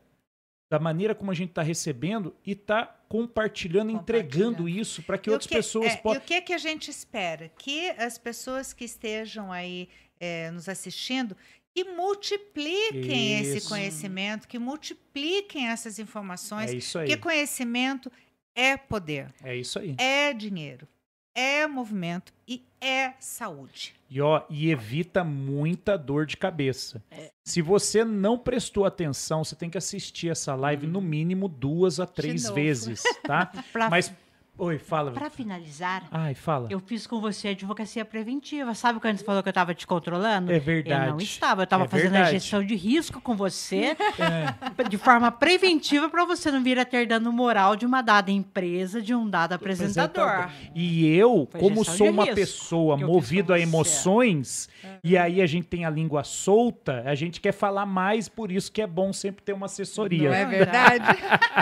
da 0.71 0.79
maneira 0.79 1.15
como 1.15 1.31
a 1.31 1.33
gente 1.33 1.49
está 1.49 1.61
recebendo 1.63 2.35
e 2.45 2.53
tá 2.55 2.85
compartilhando, 3.07 3.89
entregando 3.91 4.57
Compartilhando. 4.57 4.69
isso 4.81 5.01
para 5.03 5.17
que 5.17 5.29
E 5.29 5.33
outras 5.33 5.47
que- 5.47 5.55
pessoas 5.55 5.93
é, 5.93 5.97
possam. 5.97 6.21
E 6.21 6.23
o 6.23 6.27
que, 6.27 6.41
que 6.41 6.53
a 6.53 6.57
gente 6.59 6.89
espera? 6.91 7.49
Que 7.57 7.89
as 7.91 8.17
pessoas 8.17 8.71
que 8.71 8.85
estejam 8.85 9.51
aí 9.51 9.89
é, 10.19 10.51
nos 10.51 10.67
assistindo 10.69 11.35
que 11.73 11.83
multipliquem 11.85 13.39
esse 13.39 13.57
Isso. 13.57 13.69
conhecimento, 13.69 14.47
que 14.47 14.59
multipliquem 14.59 15.67
essas 15.69 15.99
informações, 15.99 16.71
É 16.71 16.75
isso 16.75 16.97
aí. 16.99 17.07
porque 17.07 17.21
conhecimento 17.21 18.11
é 18.59 18.75
poder, 18.75 19.27
É 19.43 19.55
isso 19.55 19.79
aí. 19.79 19.95
é 19.97 20.33
dinheiro, 20.33 20.87
é 21.33 21.65
movimento 21.65 22.33
e 22.47 22.61
é 22.81 23.13
saúde. 23.19 23.93
E, 24.09 24.19
ó, 24.19 24.41
e 24.49 24.69
evita 24.71 25.23
muita 25.23 25.97
dor 25.97 26.25
de 26.25 26.35
cabeça. 26.35 27.01
É. 27.11 27.29
Se 27.45 27.61
você 27.61 28.03
não 28.03 28.37
prestou 28.37 28.85
atenção, 28.85 29.43
você 29.43 29.55
tem 29.55 29.69
que 29.69 29.77
assistir 29.77 30.29
essa 30.29 30.55
live 30.55 30.87
no 30.87 30.99
mínimo 30.99 31.47
duas 31.47 31.99
a 31.99 32.05
três 32.05 32.49
vezes, 32.49 33.03
tá? 33.23 33.51
Mas, 33.89 34.11
oi, 34.59 34.77
fala. 34.77 35.11
pra 35.11 35.29
finalizar, 35.29 36.03
Ai, 36.11 36.33
fala. 36.35 36.67
eu 36.69 36.79
fiz 36.79 37.07
com 37.07 37.19
você 37.19 37.49
advocacia 37.49 38.03
preventiva. 38.05 38.73
Sabe 38.75 38.99
quando 38.99 39.17
você 39.17 39.23
falou 39.23 39.41
que 39.41 39.49
eu 39.49 39.51
estava 39.51 39.73
te 39.73 39.87
controlando? 39.87 40.51
É 40.51 40.59
verdade. 40.59 41.05
Eu 41.07 41.11
não 41.13 41.19
estava. 41.19 41.61
Eu 41.61 41.63
estava 41.63 41.85
É 41.85 41.87
fazendo 41.87 42.11
verdade. 42.11 42.29
a 42.35 42.39
gestão 42.39 42.63
de 42.63 42.75
risco 42.75 43.19
com 43.21 43.35
você 43.35 43.95
É. 44.19 44.83
de 44.87 44.97
forma 44.97 45.31
preventiva 45.31 46.09
para 46.09 46.25
você 46.25 46.51
não 46.51 46.61
vir 46.63 46.77
a 46.77 46.85
ter 46.85 47.07
dano 47.07 47.31
moral 47.31 47.75
de 47.75 47.85
uma 47.85 48.01
dada 48.01 48.31
empresa, 48.31 49.01
de 49.01 49.13
um 49.15 49.29
dado 49.29 49.53
apresentador. 49.53 50.49
E 50.75 51.07
eu, 51.15 51.47
Foi 51.51 51.59
como 51.59 51.83
sou 51.85 52.09
uma 52.09 52.27
pessoa 52.27 52.97
com 52.99 53.53
a 53.53 53.59
emoções, 53.59 54.69
e 55.03 55.17
aí 55.17 55.41
a 55.41 55.45
gente 55.47 55.67
tem 55.67 55.85
a 55.85 55.89
língua 55.89 56.23
solta, 56.23 57.03
a 57.05 57.15
gente 57.15 57.39
quer 57.39 57.51
falar 57.51 57.85
mais, 57.85 58.27
por 58.27 58.51
isso 58.51 58.71
que 58.71 58.81
é 58.81 58.87
bom 58.87 59.13
sempre 59.13 59.43
ter 59.43 59.53
uma 59.53 59.65
assessoria. 59.67 60.29
Não 60.29 60.35
é 60.35 60.45
verdade? 60.45 61.05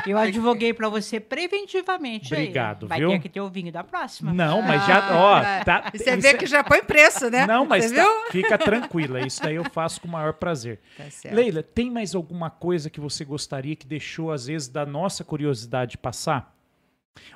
Eu 0.06 0.18
advoguei 0.18 0.74
para 0.74 0.90
você 0.90 1.20
preventivamente. 1.20 2.34
aí. 2.36 2.48
Vai 2.88 3.00
viu? 3.00 3.10
ter 3.10 3.20
que 3.20 3.30
ter 3.30 3.42
o 3.42 3.50
vinho 3.50 3.72
da 3.72 3.84
próxima. 3.84 4.34
Não, 4.34 4.62
mas 4.62 4.86
já, 4.86 5.16
ó, 5.16 5.36
Ah, 5.36 5.64
tá, 5.66 5.92
Você 5.94 6.12
isso 6.12 6.22
vê 6.22 6.28
é- 6.30 6.34
que 6.36 6.46
já 6.46 6.64
põe 6.64 6.84
preço, 6.84 7.30
né? 7.30 7.46
Não, 7.46 7.66
mas 7.66 7.92
tá- 7.92 8.06
fica 8.32 8.58
tranquila, 8.58 9.22
isso 9.26 9.42
daí 9.42 9.56
eu 9.56 9.64
faço 9.70 10.02
com 10.02 10.08
o 10.08 10.12
maior 10.12 10.34
prazer. 10.34 10.80
Tá 10.98 11.10
certo. 11.10 11.36
Leila, 11.36 11.62
tem 11.64 11.90
mais 11.92 12.16
alguma 12.16 12.50
coisa 12.50 12.90
que 12.90 13.00
você 13.00 13.24
gostaria 13.26 13.76
que 13.76 13.86
deixou, 13.88 14.32
às 14.32 14.48
vezes, 14.48 14.68
da 14.68 14.86
nossa 14.86 15.24
curiosidade 15.24 15.98
passar? 15.98 16.56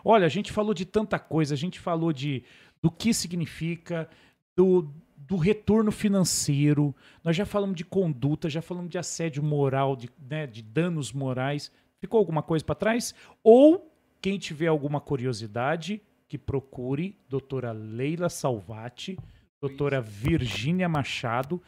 Olha, 0.05 0.25
a 0.25 0.29
gente 0.29 0.51
falou 0.51 0.73
de 0.73 0.85
tanta 0.85 1.17
coisa, 1.19 1.53
a 1.53 1.57
gente 1.57 1.79
falou 1.79 2.13
de 2.13 2.43
do 2.81 2.89
que 2.89 3.13
significa, 3.13 4.09
do, 4.55 4.91
do 5.15 5.37
retorno 5.37 5.91
financeiro, 5.91 6.95
nós 7.23 7.35
já 7.35 7.45
falamos 7.45 7.75
de 7.75 7.85
conduta, 7.85 8.49
já 8.49 8.61
falamos 8.61 8.89
de 8.89 8.97
assédio 8.97 9.43
moral, 9.43 9.95
de, 9.95 10.09
né, 10.29 10.47
de 10.47 10.61
danos 10.61 11.11
morais. 11.13 11.71
Ficou 11.99 12.17
alguma 12.17 12.41
coisa 12.41 12.65
para 12.65 12.73
trás? 12.75 13.13
Ou 13.43 13.90
quem 14.21 14.37
tiver 14.37 14.67
alguma 14.67 15.01
curiosidade, 15.01 16.01
que 16.27 16.37
procure 16.37 17.17
doutora 17.27 17.71
Leila 17.71 18.29
Salvati, 18.29 19.17
doutora 19.59 19.99
Virgínia 19.99 20.87
Machado. 20.87 21.61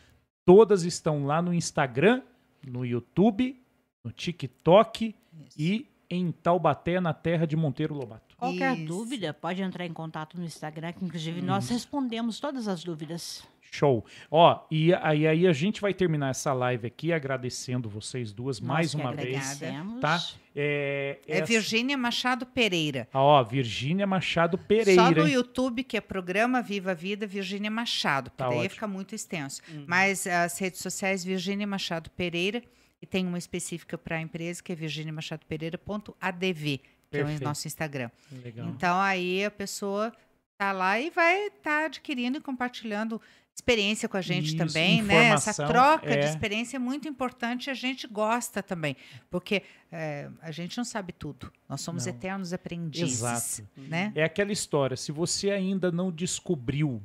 Todas 0.45 0.83
estão 0.83 1.25
lá 1.25 1.41
no 1.41 1.53
Instagram, 1.53 2.21
no 2.65 2.85
YouTube, 2.85 3.61
no 4.03 4.11
TikTok 4.11 5.15
Isso. 5.47 5.55
e 5.57 5.87
em 6.09 6.31
Taubaté, 6.31 6.99
na 6.99 7.13
terra 7.13 7.47
de 7.47 7.55
Monteiro 7.55 7.95
Lobato. 7.95 8.37
Qualquer 8.37 8.77
Isso. 8.77 8.85
dúvida, 8.85 9.33
pode 9.33 9.61
entrar 9.61 9.85
em 9.85 9.93
contato 9.93 10.37
no 10.37 10.45
Instagram, 10.45 10.93
que 10.93 11.03
inclusive 11.03 11.41
nós 11.41 11.69
respondemos 11.69 12.39
todas 12.39 12.67
as 12.67 12.83
dúvidas. 12.83 13.43
Show. 13.75 14.05
Ó, 14.29 14.65
e 14.69 14.93
aí, 14.93 15.25
aí 15.27 15.47
a 15.47 15.53
gente 15.53 15.81
vai 15.81 15.93
terminar 15.93 16.29
essa 16.29 16.53
live 16.53 16.85
aqui 16.85 17.11
agradecendo 17.11 17.89
vocês 17.89 18.31
duas 18.31 18.59
Nós 18.59 18.67
mais 18.67 18.91
que 18.93 19.01
uma 19.01 19.11
vez. 19.13 19.35
agradecemos. 19.35 19.99
tá? 19.99 20.19
É, 20.55 21.19
É 21.27 21.37
essa- 21.39 21.45
Virgínia 21.47 21.97
Machado 21.97 22.45
Pereira. 22.45 23.07
Ah, 23.11 23.19
Ó, 23.21 23.43
Virgínia 23.43 24.05
Machado 24.05 24.57
Só 24.57 24.63
Pereira. 24.63 25.11
no 25.23 25.27
hein? 25.27 25.33
YouTube, 25.33 25.83
que 25.83 25.97
é 25.97 26.01
Programa 26.01 26.61
Viva 26.61 26.91
a 26.91 26.93
Vida, 26.93 27.25
Virgínia 27.25 27.71
Machado, 27.71 28.29
porque 28.29 28.43
Tá 28.43 28.49
daí 28.49 28.59
ótimo. 28.59 28.73
fica 28.75 28.87
muito 28.87 29.15
extenso. 29.15 29.61
Uhum. 29.67 29.85
Mas 29.87 30.27
as 30.27 30.59
redes 30.59 30.79
sociais, 30.79 31.23
Virgínia 31.23 31.65
Machado 31.65 32.11
Pereira, 32.11 32.61
e 33.01 33.07
tem 33.07 33.25
uma 33.25 33.39
específica 33.39 33.97
para 33.97 34.17
a 34.17 34.21
empresa, 34.21 34.61
que 34.61 34.71
é 34.71 34.75
virginiamachadopereira.adv, 34.75 36.79
que 37.11 37.17
é 37.17 37.23
o 37.23 37.39
nosso 37.43 37.67
Instagram. 37.67 38.09
Legal. 38.43 38.67
Então 38.69 38.99
aí 38.99 39.45
a 39.45 39.51
pessoa 39.51 40.11
tá 40.57 40.71
lá 40.71 40.99
e 40.99 41.09
vai 41.09 41.47
estar 41.47 41.85
adquirindo 41.85 42.37
e 42.37 42.41
compartilhando 42.41 43.21
experiência 43.55 44.09
com 44.09 44.17
a 44.17 44.21
gente 44.21 44.47
Isso, 44.47 44.57
também, 44.57 45.01
né? 45.01 45.29
Essa 45.29 45.65
troca 45.65 46.09
de 46.09 46.25
é. 46.25 46.29
experiência 46.29 46.77
é 46.77 46.79
muito 46.79 47.07
importante 47.07 47.67
e 47.67 47.71
a 47.71 47.73
gente 47.73 48.07
gosta 48.07 48.63
também, 48.63 48.97
porque 49.29 49.63
é, 49.91 50.29
a 50.41 50.51
gente 50.51 50.75
não 50.77 50.83
sabe 50.83 51.13
tudo. 51.13 51.51
Nós 51.69 51.81
somos 51.81 52.05
Não. 52.05 52.13
eternos 52.13 52.51
aprendizes, 52.51 53.21
Exato. 53.21 53.69
né? 53.77 54.11
É 54.15 54.23
aquela 54.23 54.51
história, 54.51 54.97
se 54.97 55.11
você 55.11 55.51
ainda 55.51 55.91
não 55.91 56.11
descobriu 56.11 57.01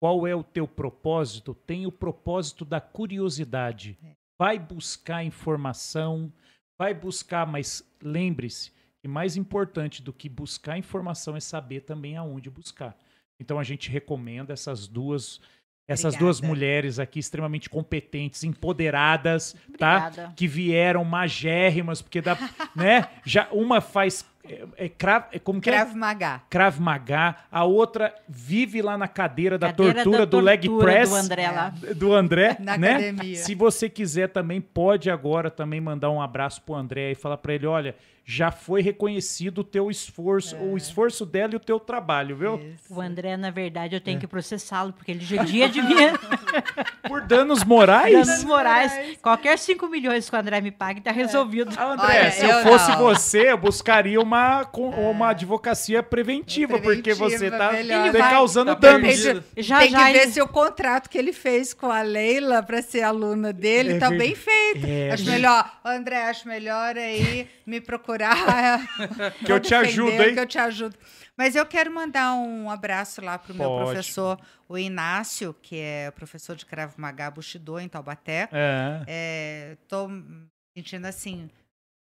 qual 0.00 0.26
é 0.26 0.34
o 0.34 0.42
teu 0.42 0.66
propósito, 0.68 1.54
tem 1.54 1.86
o 1.86 1.92
propósito 1.92 2.64
da 2.64 2.80
curiosidade. 2.80 3.96
É. 4.04 4.10
Vai 4.38 4.58
buscar 4.58 5.24
informação, 5.24 6.30
vai 6.78 6.92
buscar, 6.92 7.46
mas 7.46 7.82
lembre-se 8.02 8.70
que 9.00 9.08
mais 9.08 9.36
importante 9.36 10.02
do 10.02 10.12
que 10.12 10.28
buscar 10.28 10.76
informação 10.76 11.36
é 11.36 11.40
saber 11.40 11.82
também 11.82 12.16
aonde 12.16 12.50
buscar. 12.50 12.98
Então 13.40 13.58
a 13.58 13.62
gente 13.62 13.90
recomenda 13.90 14.52
essas 14.52 14.86
duas 14.86 15.40
essas 15.88 16.16
duas 16.16 16.38
Obrigada. 16.38 16.48
mulheres 16.60 16.98
aqui 16.98 17.18
extremamente 17.18 17.70
competentes, 17.70 18.42
empoderadas, 18.44 19.54
tá? 19.78 20.06
Obrigada. 20.08 20.32
que 20.36 20.46
vieram 20.48 21.04
magérrimas, 21.04 22.02
porque 22.02 22.20
dá, 22.20 22.36
né? 22.74 23.06
Já 23.24 23.48
uma 23.52 23.80
faz 23.80 24.24
é, 24.48 24.64
é, 24.76 24.88
cra- 24.88 25.28
é 25.32 25.38
como 25.40 25.60
que 25.60 25.68
é? 25.68 25.72
Krav 25.72 25.94
Maga. 25.96 26.40
Krav 26.48 26.78
Maga, 26.80 27.36
a 27.50 27.64
outra 27.64 28.14
vive 28.28 28.80
lá 28.80 28.96
na 28.96 29.08
cadeira 29.08 29.58
da 29.58 29.68
Cadeira 29.68 29.94
tortura 30.04 30.18
da 30.18 30.24
do 30.24 30.40
leg 30.40 30.66
tortura 30.68 30.84
press 30.92 31.10
do 31.10 31.16
André 31.16 31.50
lá. 31.50 31.68
do 31.96 32.12
André, 32.14 32.56
Na 32.60 32.78
né? 32.78 32.90
academia. 32.92 33.36
Se 33.36 33.54
você 33.54 33.88
quiser 33.88 34.28
também 34.28 34.60
pode 34.60 35.10
agora 35.10 35.50
também 35.50 35.80
mandar 35.80 36.10
um 36.10 36.20
abraço 36.22 36.62
pro 36.62 36.74
André 36.76 37.10
e 37.12 37.14
falar 37.16 37.38
pra 37.38 37.54
ele, 37.54 37.66
olha, 37.66 37.96
já 38.28 38.50
foi 38.50 38.82
reconhecido 38.82 39.58
o 39.58 39.64
teu 39.64 39.88
esforço, 39.88 40.56
o 40.56 40.76
esforço 40.76 41.24
dela 41.24 41.52
e 41.52 41.56
o 41.56 41.60
teu 41.60 41.78
trabalho, 41.78 42.36
viu? 42.36 42.56
Isso. 42.56 42.92
O 42.92 43.00
André, 43.00 43.36
na 43.36 43.52
verdade, 43.52 43.94
eu 43.94 43.98
É. 43.98 44.00
tenho 44.00 44.18
que 44.18 44.26
processá-lo, 44.26 44.92
porque 44.92 45.12
ele 45.12 45.20
judia 45.24 45.68
de 45.68 45.80
mim. 45.80 45.94
Por 47.06 47.20
danos 47.22 47.62
morais. 47.62 48.26
Danos 48.26 48.42
Moraes. 48.42 49.16
Qualquer 49.22 49.56
5 49.58 49.86
milhões 49.88 50.28
que 50.28 50.34
o 50.34 50.38
André 50.40 50.60
me 50.60 50.72
pague, 50.72 51.00
tá 51.00 51.12
resolvido. 51.12 51.72
Ah, 51.76 51.92
André, 51.92 52.06
Olha, 52.20 52.30
se 52.32 52.44
eu, 52.44 52.48
eu 52.50 52.62
fosse 52.64 52.90
não. 52.90 52.98
você, 52.98 53.50
eu 53.52 53.56
buscaria 53.58 54.20
uma, 54.20 54.64
com- 54.64 54.90
uma 54.90 55.28
advocacia 55.30 56.02
preventiva, 56.02 56.80
porque 56.80 57.14
você 57.14 57.48
tá, 57.48 57.70
tá 58.12 58.30
causando 58.30 58.74
tá 58.74 58.80
danos. 58.80 59.06
perdido. 59.06 59.44
Já, 59.56 59.78
Tem 59.78 59.90
já 59.90 59.98
que 60.06 60.12
ver 60.14 60.22
ele- 60.24 60.32
se 60.32 60.42
o 60.42 60.48
contrato 60.48 61.08
que 61.08 61.16
ele 61.16 61.32
fez 61.32 61.72
com 61.72 61.92
a 61.92 62.02
Leila 62.02 62.60
para 62.60 62.82
ser 62.82 63.02
aluna 63.02 63.52
dele 63.52 63.92
É 63.94 63.98
tá 64.00 64.10
bem 64.10 64.34
feito. 64.34 64.84
É, 64.84 65.12
acho 65.12 65.24
ver- 65.24 65.30
melhor, 65.30 65.70
André, 65.84 66.24
acho 66.24 66.48
melhor 66.48 66.96
aí 66.96 67.46
me 67.64 67.80
procurar. 67.80 68.15
Que 69.44 69.52
eu 69.52 69.60
te 69.60 69.74
ajudo, 69.74 70.10
hein? 70.22 70.34
Que 70.34 70.40
eu 70.40 70.46
te 70.46 70.58
ajudo. 70.58 70.96
Mas 71.36 71.54
eu 71.54 71.66
quero 71.66 71.90
mandar 71.92 72.34
um 72.34 72.70
abraço 72.70 73.20
lá 73.20 73.38
pro 73.38 73.54
meu 73.54 73.68
Ótimo. 73.68 73.86
professor, 73.86 74.40
o 74.68 74.78
Inácio, 74.78 75.54
que 75.60 75.78
é 75.78 76.10
professor 76.12 76.56
de 76.56 76.64
Krav 76.64 76.94
Maga 76.96 77.30
Bushido 77.30 77.78
em 77.78 77.88
Taubaté. 77.88 78.48
É. 78.52 79.02
É, 79.06 79.76
me 80.08 80.46
sentindo 80.76 81.04
assim 81.06 81.50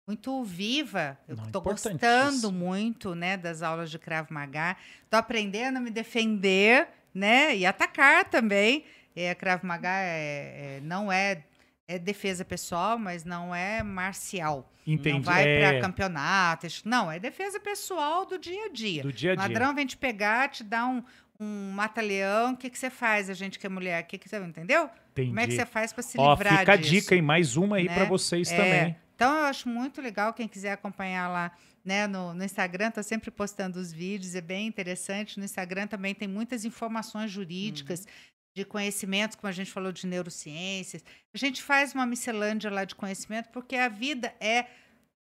muito 0.07 0.43
viva. 0.43 1.19
Eu 1.29 1.35
importantíssimo. 1.37 1.93
gostando 1.99 2.51
muito, 2.51 3.15
né, 3.15 3.37
das 3.37 3.61
aulas 3.63 3.91
de 3.91 3.99
Krav 3.99 4.31
Maga. 4.31 4.75
Tô 5.11 5.19
aprendendo 5.19 5.77
a 5.77 5.81
me 5.81 5.91
defender, 5.91 6.89
né, 7.15 7.55
e 7.55 7.67
atacar 7.67 8.25
também. 8.25 8.85
É, 9.15 9.35
Krav 9.35 9.63
Maga 9.65 9.91
é- 9.91 10.77
é- 10.79 10.81
não 10.83 11.13
é 11.13 11.43
é 11.89 11.99
defesa 11.99 12.45
pessoal, 12.45 12.99
mas 12.99 13.25
não 13.25 13.55
é 13.55 13.83
marcial. 13.83 14.71
Entendi. 14.87 15.17
Não 15.17 15.23
vai 15.23 15.49
é, 15.49 15.71
para 15.71 15.81
campeonatos. 15.81 16.83
Não, 16.85 17.11
é 17.11 17.19
defesa 17.19 17.59
pessoal 17.59 18.27
do 18.27 18.39
dia 18.39 18.67
a 18.67 18.69
dia. 18.69 19.03
do 19.03 19.13
dia 19.13 19.31
a 19.31 19.33
O 19.33 19.37
dia. 19.37 19.43
ladrão 19.49 19.75
vem 19.75 19.87
te 19.87 19.97
pegar, 19.97 20.49
te 20.51 20.63
dá 20.63 20.87
um, 20.87 21.03
um 21.41 21.71
mata-leão. 21.73 22.53
O 22.53 22.57
que, 22.57 22.69
que 22.69 22.79
você 22.79 22.91
faz, 22.91 23.31
a 23.31 23.35
gente 23.35 23.59
que 23.59 23.67
é 23.67 23.71
mulher? 23.71 24.03
Que 24.05 24.19
que 24.19 24.29
você, 24.29 24.37
entendeu? 24.39 24.91
Entendi. 25.13 25.29
Como 25.29 25.41
é 25.41 25.47
que 25.47 25.55
você 25.55 25.67
faz 25.67 25.93
para 25.93 26.03
se 26.03 26.19
Ó, 26.19 26.33
livrar 26.35 26.59
fica 26.59 26.77
disso? 26.77 26.89
a 26.97 27.01
dica, 27.01 27.15
hein? 27.15 27.23
Mais 27.23 27.57
uma 27.57 27.77
aí 27.77 27.89
né? 27.89 27.95
pra 27.95 28.05
vocês 28.05 28.53
É, 28.53 28.57
também. 28.57 28.97
Então 29.15 29.35
eu 29.35 29.45
acho 29.47 29.69
muito 29.69 30.01
legal 30.01 30.33
quem 30.33 30.47
quiser 30.47 30.73
acompanhar 30.73 31.27
lá, 31.29 31.51
né, 31.85 32.07
no, 32.07 32.35
no 32.35 32.45
Instagram, 32.45 32.91
tô 32.91 33.03
sempre 33.03 33.31
postando 33.31 33.79
os 33.81 33.91
vídeos, 33.93 34.35
é 34.35 34.41
bem 34.41 34.67
interessante. 34.69 35.39
No 35.39 35.45
Instagram 35.45 35.87
também 35.87 36.15
tem 36.15 36.29
muitas 36.29 36.65
informações 36.65 37.31
jurídicas, 37.31 38.07
de 38.55 38.65
conhecimentos, 38.65 39.37
como 39.37 39.49
a 39.49 39.53
gente 39.53 39.71
falou 39.71 39.93
de 39.93 40.07
neurociências. 40.07 41.05
A 41.33 41.39
gente 41.39 41.63
faz 41.63 41.95
uma 41.95 42.05
miscelânea 42.07 42.71
lá 42.71 42.85
de 42.85 42.95
conhecimento, 42.95 43.49
porque 43.51 43.77
a 43.77 43.89
vida 43.89 44.35
é, 44.41 44.67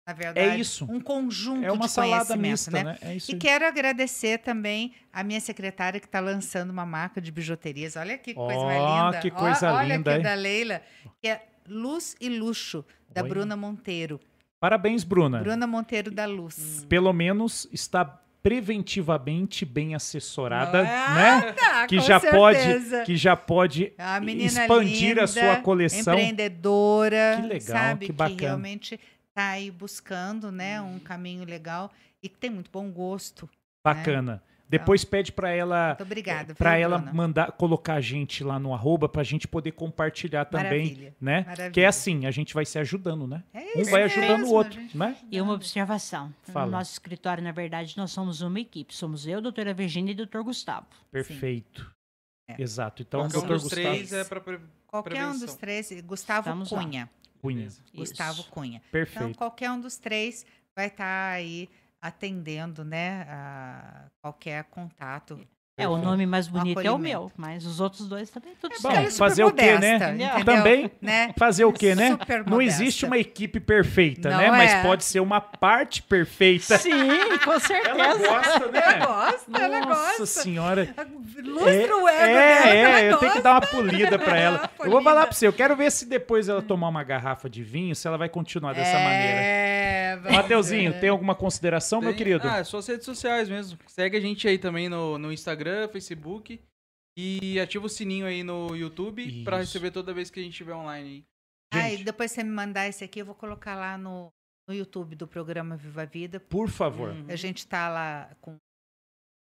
na 0.06 0.14
verdade, 0.14 0.60
isso. 0.60 0.86
um 0.90 1.00
conjunto 1.00 1.64
É 1.64 1.72
uma 1.72 1.86
de 1.86 1.92
salada 1.92 2.36
mista, 2.36 2.72
né? 2.72 2.84
né? 2.84 2.98
É 3.02 3.16
isso 3.16 3.32
E 3.32 3.36
aí. 3.36 3.40
quero 3.40 3.66
agradecer 3.66 4.40
também 4.40 4.94
a 5.14 5.24
minha 5.24 5.40
secretária 5.40 6.00
que 6.00 6.08
está 6.08 6.20
lançando 6.20 6.72
uma 6.72 6.86
marca 6.86 7.22
de 7.22 7.32
bijuterias. 7.32 7.96
Olha 7.96 8.18
que 8.18 8.34
coisa 8.34 8.66
mais 8.66 9.06
linda. 9.06 9.20
que 9.22 9.32
coisa 9.32 9.72
olha 9.74 9.96
linda, 9.96 10.12
aqui 10.12 10.18
hein? 10.18 10.24
da 10.24 10.34
Leila, 10.34 10.82
que 11.22 11.28
é 11.28 11.48
Luz 11.68 12.16
e 12.20 12.28
Luxo, 12.30 12.84
da 13.10 13.22
Olha. 13.22 13.30
Bruna 13.30 13.56
Monteiro. 13.56 14.20
Parabéns, 14.60 15.04
Bruna. 15.04 15.40
Bruna 15.40 15.66
Monteiro 15.66 16.12
da 16.12 16.26
Luz. 16.26 16.86
Pelo 16.90 17.14
menos 17.14 17.68
está 17.72 18.22
preventivamente 18.42 19.66
bem 19.66 19.94
assessorada, 19.96 20.80
Ah, 20.82 21.16
né? 21.16 21.52
tá, 21.54 21.88
Que 21.88 22.00
já 22.00 22.20
certeza. 22.20 22.36
pode, 22.98 23.06
que 23.06 23.16
já 23.16 23.36
pode 23.36 23.94
A 23.98 24.20
menina 24.20 24.46
expandir 24.48 25.10
linda, 25.10 25.24
a 25.24 25.28
sua 25.28 25.58
coleção. 25.58 26.14
Empreendedora. 26.14 27.38
Que 27.42 27.48
legal, 27.48 27.78
sabe, 27.78 28.06
que 28.08 28.12
bacana. 28.12 28.40
realmente 28.42 29.00
está 29.30 29.50
aí 29.50 29.72
buscando 29.72 30.52
né, 30.52 30.82
um 30.82 31.00
caminho 31.00 31.46
legal 31.46 31.92
e 32.22 32.28
que 32.30 32.38
tem 32.38 32.50
muito 32.50 32.70
bom 32.72 32.90
gosto. 32.92 33.50
Bacana. 33.86 34.42
Depois 34.72 35.04
pede 35.04 35.32
para 35.32 35.50
ela 35.52 35.98
obrigada. 36.00 36.56
para 36.56 36.78
ela 36.78 36.98
Bruna? 36.98 37.14
mandar 37.14 37.52
colocar 37.52 37.96
a 37.96 38.02
gente 38.02 38.44
lá 38.44 38.58
no 38.58 38.74
arroba 38.74 39.08
pra 39.10 39.22
gente 39.24 39.48
poder 39.48 39.72
compartilhar 39.74 40.46
também, 40.46 40.84
Maravilha, 40.86 41.16
né? 41.20 41.42
maravilha. 41.42 41.72
Que 41.72 41.82
é 41.82 41.88
assim, 41.88 42.26
a 42.26 42.32
gente 42.32 42.54
vai 42.54 42.66
se 42.66 42.80
ajudando, 42.80 43.28
né? 43.28 43.44
É 43.54 43.78
Um 43.78 43.82
isso 43.82 43.92
vai 43.92 44.04
ajudando 44.04 44.40
mesmo, 44.40 44.46
o 44.48 44.56
a 44.56 44.58
outro, 44.58 44.82
né? 44.96 45.18
E 45.30 45.42
uma 45.42 45.54
observação. 45.54 46.34
Fala. 46.44 46.66
No 46.66 46.72
nosso 46.72 46.94
escritório, 46.94 47.44
na 47.44 47.52
verdade, 47.52 47.96
nós 47.98 48.12
somos 48.12 48.42
uma 48.42 48.60
equipe. 48.60 48.96
Somos 48.96 49.28
eu, 49.28 49.42
doutora 49.42 49.74
Virgínia 49.74 50.12
e 50.12 50.16
doutor 50.16 50.44
Gustavo. 50.44 50.88
Perfeito. 51.12 51.94
É. 52.50 52.62
Exato. 52.62 53.02
Então, 53.02 53.22
Qualquer 53.22 53.38
um 53.38 53.40
doutor 53.40 53.54
dos 53.56 53.64
Gustavo 53.64 53.82
três 53.96 54.14
é 54.14 54.24
pra 54.24 54.42
pre... 54.42 54.60
Qualquer 54.88 55.26
um 55.26 55.32
dos 55.32 55.38
prevenção. 55.40 55.58
três, 55.58 56.02
Gustavo 56.02 56.40
Estamos 56.50 56.72
lá. 56.72 56.84
Cunha. 56.84 57.10
Cunha. 57.42 57.58
Beleza. 57.58 57.82
Gustavo 57.96 58.42
Isso. 58.42 58.50
Cunha. 58.52 58.78
Então, 58.78 58.92
Perfeito. 58.92 59.38
qualquer 59.38 59.72
um 59.72 59.80
dos 59.80 59.98
três 59.98 60.46
vai 60.76 60.88
estar 60.88 61.32
aí 61.32 61.70
atendendo, 62.02 62.84
né, 62.84 63.24
a 63.30 64.10
qualquer 64.22 64.64
contato. 64.66 65.48
É, 65.84 65.88
o 65.88 65.98
nome 65.98 66.26
mais 66.26 66.48
bonito 66.48 66.80
é 66.80 66.92
o 66.92 66.98
meu, 66.98 67.32
mas 67.38 67.66
os 67.66 67.80
outros 67.80 68.08
dois 68.08 68.30
também 68.30 68.54
tudo 68.62 68.74
ela 68.84 68.94
é 68.94 69.02
certo. 69.04 69.18
fazer 69.18 69.44
o 69.44 69.52
quê, 69.52 69.78
né? 69.78 69.96
entendeu? 69.96 70.46
Também 70.46 70.92
Né? 71.02 71.34
fazer 71.38 71.66
o 71.66 71.74
quê, 71.74 71.96
né? 71.96 72.12
Super 72.12 72.44
Não 72.46 72.58
modesta. 72.58 72.82
existe 72.84 73.06
uma 73.06 73.18
equipe 73.18 73.60
perfeita, 73.60 74.30
Não 74.30 74.38
né? 74.38 74.52
Mas 74.52 74.72
é. 74.72 74.82
pode 74.84 75.04
ser 75.04 75.20
uma 75.20 75.42
parte 75.42 76.02
perfeita. 76.04 76.78
Sim, 76.78 76.92
com 77.44 77.60
certeza. 77.60 77.90
Ela 78.00 78.18
gosta, 78.18 78.68
né? 78.72 78.82
Ela 78.86 79.06
gosta, 79.06 79.58
ela 79.64 79.80
Nossa 79.82 80.18
gosta. 80.20 80.26
senhora. 80.26 80.96
Lustra 81.44 81.98
o 81.98 82.08
ego 82.08 82.10
é, 82.10 82.28
dela, 82.28 82.70
é, 82.70 82.82
ela 82.82 83.02
eu 83.02 83.18
tenho 83.18 83.32
que 83.34 83.42
dar 83.42 83.52
uma 83.54 83.62
polida 83.62 84.18
pra 84.20 84.38
ela. 84.38 84.70
Uma 84.82 84.86
Eu 84.88 84.92
vou 84.92 85.02
falar 85.04 85.14
polida. 85.22 85.28
pra 85.28 85.34
você, 85.36 85.48
eu 85.48 85.54
quero 85.54 85.76
ver 85.76 85.92
se 85.92 86.06
depois 86.06 86.50
ela 86.50 86.62
tomar 86.62 86.88
uma 86.90 87.04
garrafa 87.04 87.50
de 87.50 87.64
vinho, 87.64 87.96
se 87.96 88.08
ela 88.08 88.18
vai 88.18 88.30
continuar 88.30 88.74
dessa 88.74 88.94
maneira. 88.98 89.40
É, 89.42 90.16
vamos 90.22 90.38
Mateuzinho, 90.38 90.94
tem 91.00 91.10
alguma 91.10 91.36
consideração, 91.36 92.00
meu 92.02 92.10
Tem- 92.12 92.18
querido? 92.18 92.48
Ah, 92.48 92.64
só 92.64 92.78
as 92.80 92.88
redes 92.88 93.06
sociais 93.06 93.48
mesmo. 93.50 93.78
Segue 93.88 94.18
a 94.18 94.20
gente 94.20 94.48
aí 94.48 94.58
também 94.58 94.90
no, 94.90 95.18
no 95.18 95.32
Instagram, 95.32 95.71
Facebook. 95.92 96.60
E 97.18 97.60
ativa 97.60 97.86
o 97.86 97.90
sininho 97.90 98.26
aí 98.26 98.42
no 98.44 98.74
YouTube 98.76 99.44
pra 99.44 99.58
Isso. 99.62 99.74
receber 99.74 99.92
toda 99.92 100.14
vez 100.14 100.30
que 100.30 100.40
a 100.40 100.44
gente 100.44 100.54
estiver 100.54 100.74
online. 100.74 101.26
Ah, 101.74 101.90
Gente. 101.90 102.02
e 102.02 102.04
depois 102.06 102.32
você 102.32 102.44
me 102.44 102.50
mandar 102.52 102.88
esse 102.88 103.04
aqui, 103.04 103.20
eu 103.22 103.26
vou 103.26 103.36
colocar 103.36 103.76
lá 103.76 103.98
no, 103.98 104.30
no 104.68 104.74
YouTube 104.74 105.16
do 105.16 105.28
programa 105.28 105.76
Viva 105.76 106.04
a 106.04 106.06
Vida. 106.06 106.40
Por 106.40 106.70
favor. 106.70 107.10
Uhum. 107.10 107.26
A 107.30 107.36
gente 107.36 107.68
tá 107.68 107.90
lá 107.90 108.30
com 108.40 108.56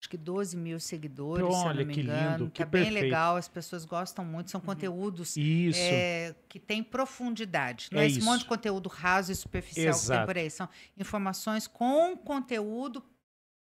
acho 0.02 0.08
que 0.08 0.16
12 0.16 0.56
mil 0.56 0.80
seguidores, 0.80 1.44
se 1.46 1.52
eu 1.52 1.56
Olha 1.58 1.80
não 1.80 1.86
me 1.86 1.94
que 1.94 2.00
engano. 2.00 2.38
lindo, 2.38 2.50
que 2.50 2.60
tá 2.60 2.66
bem 2.66 2.84
perfeito. 2.84 3.04
legal, 3.04 3.36
as 3.36 3.48
pessoas 3.48 3.84
gostam 3.84 4.24
muito, 4.24 4.50
são 4.50 4.58
conteúdos 4.60 5.36
Isso. 5.36 5.78
é, 5.78 6.34
que 6.48 6.58
têm 6.58 6.82
profundidade. 6.82 7.88
Não 7.92 8.00
É 8.00 8.04
é, 8.04 8.06
esse 8.06 8.18
isso. 8.18 8.26
monte 8.26 8.40
de 8.40 8.46
conteúdo 8.46 8.88
raso 8.88 9.30
e 9.30 9.34
superficial 9.36 9.84
que 9.92 10.00
Exato. 10.00 10.20
tem 10.20 10.26
por 10.26 10.38
aí. 10.38 10.50
São 10.50 10.68
informações 10.96 11.66
com 11.66 12.16
conteúdo 12.16 13.04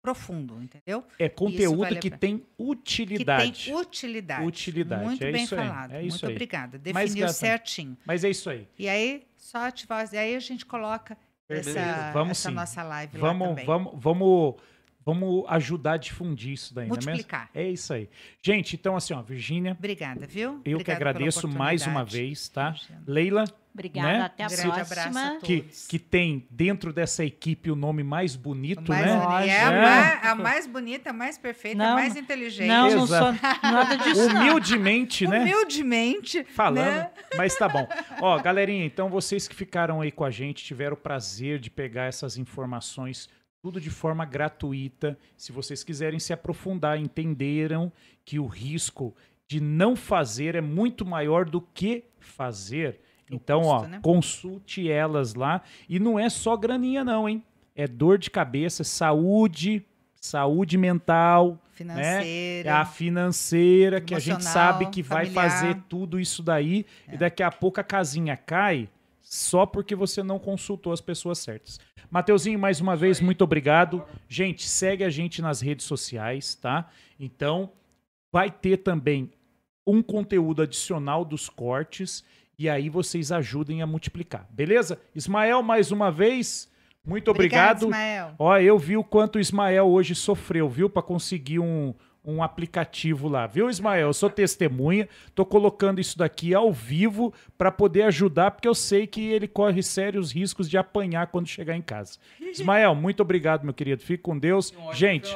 profundo, 0.02 0.60
entendeu? 0.60 1.04
É 1.18 1.28
conteúdo 1.28 1.96
que 2.00 2.10
tem 2.10 2.44
utilidade. 2.58 3.52
Que 3.52 3.64
tem 3.66 3.76
utilidade. 3.76 4.44
Utilidade, 4.46 5.04
Muito 5.04 5.22
é 5.24 5.30
bem 5.32 5.44
isso 5.44 5.54
aí, 5.54 5.66
falado. 5.68 5.92
é 5.92 6.00
isso 6.02 6.08
muito 6.10 6.26
aí. 6.26 6.32
obrigada. 6.32 6.72
Mas, 6.78 6.82
Definiu 6.82 7.20
Gata, 7.26 7.32
certinho. 7.32 7.96
Mas 8.04 8.24
é 8.24 8.30
isso 8.30 8.50
aí. 8.50 8.66
E 8.78 8.88
aí, 8.88 9.22
só 9.36 9.58
ativar. 9.68 10.08
E 10.12 10.18
aí 10.18 10.34
a 10.34 10.40
gente 10.40 10.66
coloca 10.66 11.16
Beleza. 11.48 11.78
essa, 11.78 12.12
Vamos 12.12 12.30
essa 12.32 12.48
sim. 12.48 12.54
nossa 12.54 12.82
live 12.82 13.16
lá 13.16 13.28
Vamos, 13.28 13.48
também. 13.48 13.64
vamos, 13.64 13.92
vamos, 13.96 14.54
vamos 15.04 15.44
ajudar 15.48 15.92
a 15.92 15.96
difundir 15.96 16.52
isso 16.52 16.74
daí, 16.74 16.88
não 16.88 16.94
é 16.94 16.98
mesmo? 16.98 17.10
Multiplicar. 17.12 17.50
É 17.54 17.68
isso 17.68 17.92
aí. 17.92 18.08
Gente, 18.42 18.74
então 18.74 18.96
assim, 18.96 19.14
ó, 19.14 19.22
Virgínia, 19.22 19.76
Obrigada, 19.78 20.26
viu? 20.26 20.54
eu 20.54 20.60
que 20.62 20.70
Obrigada 20.74 20.98
pela 20.98 21.10
agradeço 21.10 21.46
mais 21.46 21.86
uma 21.86 22.04
vez, 22.04 22.48
tá? 22.48 22.70
Imagina. 22.70 23.02
Leila, 23.06 23.44
Obrigada, 23.74 24.08
Né? 24.18 24.20
até 24.20 24.42
a 24.44 24.46
Um 24.46 24.50
grande 24.50 24.70
abraço 24.70 24.92
a 24.92 24.94
próxima. 25.02 25.30
todos. 25.30 25.46
que, 25.46 25.60
que 25.88 25.98
tem 25.98 26.46
dentro 26.50 26.92
dessa 26.92 27.24
equipe 27.24 27.70
o 27.70 27.74
nome 27.76 28.02
mais 28.02 28.36
bonito, 28.36 28.90
Mais 28.90 29.06
né? 29.06 29.16
bonita. 29.16 29.44
É, 29.46 29.60
a 29.64 29.72
É. 29.72 29.80
mais, 29.80 30.24
a 30.26 30.34
mais 30.34 30.66
bonita, 30.66 31.10
a 31.10 31.12
mais 31.12 31.38
perfeita, 31.38 31.78
Não, 31.78 31.92
a 31.92 31.94
mais 31.94 32.14
inteligente. 32.16 32.68
Não, 32.68 32.90
não 32.90 33.06
sou 33.06 33.32
nada 33.62 33.96
disso. 33.96 34.26
Humildemente, 34.26 35.26
né? 35.26 35.40
Humildemente. 35.42 36.44
Falando, 36.44 36.84
né? 36.86 37.10
mas 37.36 37.56
tá 37.56 37.68
bom. 37.68 37.88
Ó, 38.20 38.38
galerinha, 38.40 38.84
então 38.84 39.08
vocês 39.08 39.48
que 39.48 39.54
ficaram 39.54 40.00
aí 40.00 40.12
com 40.12 40.24
a 40.24 40.30
gente, 40.30 40.62
tiveram 40.64 40.94
o 40.94 40.96
prazer 40.96 41.58
de 41.58 41.70
pegar 41.70 42.04
essas 42.04 42.36
informações 42.36 43.28
tudo 43.62 43.80
de 43.80 43.90
forma 43.90 44.24
gratuita. 44.24 45.16
Se 45.36 45.52
vocês 45.52 45.84
quiserem 45.84 46.18
se 46.18 46.32
aprofundar, 46.32 46.98
entenderam 46.98 47.92
que 48.24 48.38
o 48.38 48.46
risco 48.46 49.14
de 49.48 49.60
não 49.60 49.94
fazer 49.94 50.54
é 50.56 50.60
muito 50.60 51.04
maior 51.06 51.44
do 51.48 51.60
que 51.60 52.04
fazer. 52.18 53.00
Então, 53.30 53.62
ó, 53.62 53.86
né? 53.86 54.00
consulte 54.02 54.90
elas 54.90 55.34
lá. 55.34 55.62
E 55.88 55.98
não 55.98 56.18
é 56.18 56.28
só 56.28 56.56
graninha, 56.56 57.02
não, 57.04 57.28
hein? 57.28 57.42
É 57.74 57.86
dor 57.86 58.18
de 58.18 58.30
cabeça, 58.30 58.84
saúde, 58.84 59.82
saúde 60.20 60.76
mental, 60.76 61.58
é 61.72 61.76
Financeira. 61.76 62.76
a 62.76 62.84
financeira, 62.84 64.00
que 64.00 64.14
a 64.14 64.18
gente 64.18 64.44
sabe 64.44 64.86
que 64.86 65.02
vai 65.02 65.24
familiar. 65.26 65.50
fazer 65.50 65.76
tudo 65.88 66.20
isso 66.20 66.42
daí 66.42 66.84
É. 67.08 67.14
e 67.14 67.16
daqui 67.18 67.42
a 67.42 67.50
pouco 67.50 67.80
a 67.80 67.84
casinha 67.84 68.36
cai 68.36 68.88
só 69.22 69.64
porque 69.64 69.94
você 69.94 70.22
não 70.22 70.38
consultou 70.38 70.92
as 70.92 71.00
pessoas 71.00 71.38
certas. 71.38 71.80
Mateuzinho, 72.10 72.58
mais 72.58 72.80
uma 72.80 72.94
vez, 72.94 73.20
muito 73.22 73.42
obrigado. 73.42 74.04
Gente, 74.28 74.68
segue 74.68 75.02
a 75.02 75.08
gente 75.08 75.40
nas 75.40 75.62
redes 75.62 75.86
sociais, 75.86 76.54
tá? 76.54 76.90
Então, 77.18 77.70
vai 78.30 78.50
ter 78.50 78.76
também 78.78 79.30
um 79.86 80.02
conteúdo 80.02 80.60
adicional 80.62 81.24
dos 81.24 81.48
cortes 81.48 82.22
e 82.62 82.68
aí 82.68 82.88
vocês 82.88 83.32
ajudem 83.32 83.82
a 83.82 83.86
multiplicar, 83.88 84.46
beleza? 84.50 85.00
Ismael, 85.16 85.64
mais 85.64 85.90
uma 85.90 86.12
vez, 86.12 86.70
muito 87.04 87.28
Obrigado, 87.32 87.86
obrigado. 87.86 88.00
Ismael. 88.02 88.34
Ó, 88.38 88.56
eu 88.56 88.78
vi 88.78 88.96
o 88.96 89.02
quanto 89.02 89.34
o 89.34 89.40
Ismael 89.40 89.88
hoje 89.88 90.14
sofreu, 90.14 90.68
viu? 90.68 90.88
Pra 90.88 91.02
conseguir 91.02 91.58
um, 91.58 91.92
um 92.24 92.40
aplicativo 92.40 93.26
lá. 93.28 93.48
Viu, 93.48 93.68
Ismael? 93.68 94.06
Eu 94.06 94.12
sou 94.12 94.30
testemunha, 94.30 95.08
tô 95.34 95.44
colocando 95.44 96.00
isso 96.00 96.16
daqui 96.16 96.54
ao 96.54 96.72
vivo 96.72 97.34
pra 97.58 97.72
poder 97.72 98.02
ajudar, 98.02 98.52
porque 98.52 98.68
eu 98.68 98.76
sei 98.76 99.08
que 99.08 99.20
ele 99.20 99.48
corre 99.48 99.82
sérios 99.82 100.30
riscos 100.30 100.70
de 100.70 100.78
apanhar 100.78 101.26
quando 101.26 101.48
chegar 101.48 101.76
em 101.76 101.82
casa. 101.82 102.16
Ismael, 102.40 102.94
muito 102.94 103.22
obrigado, 103.22 103.64
meu 103.64 103.74
querido. 103.74 104.02
Fique 104.02 104.22
com 104.22 104.38
Deus. 104.38 104.72
Um 104.78 104.92
Gente, 104.92 105.34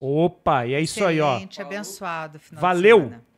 opa, 0.00 0.64
e 0.64 0.74
é 0.74 0.80
isso 0.80 1.04
aí, 1.04 1.20
ó. 1.20 1.32
Excelente, 1.32 1.60
abençoado. 1.60 2.38
final 2.38 2.62
Valeu! 2.62 3.29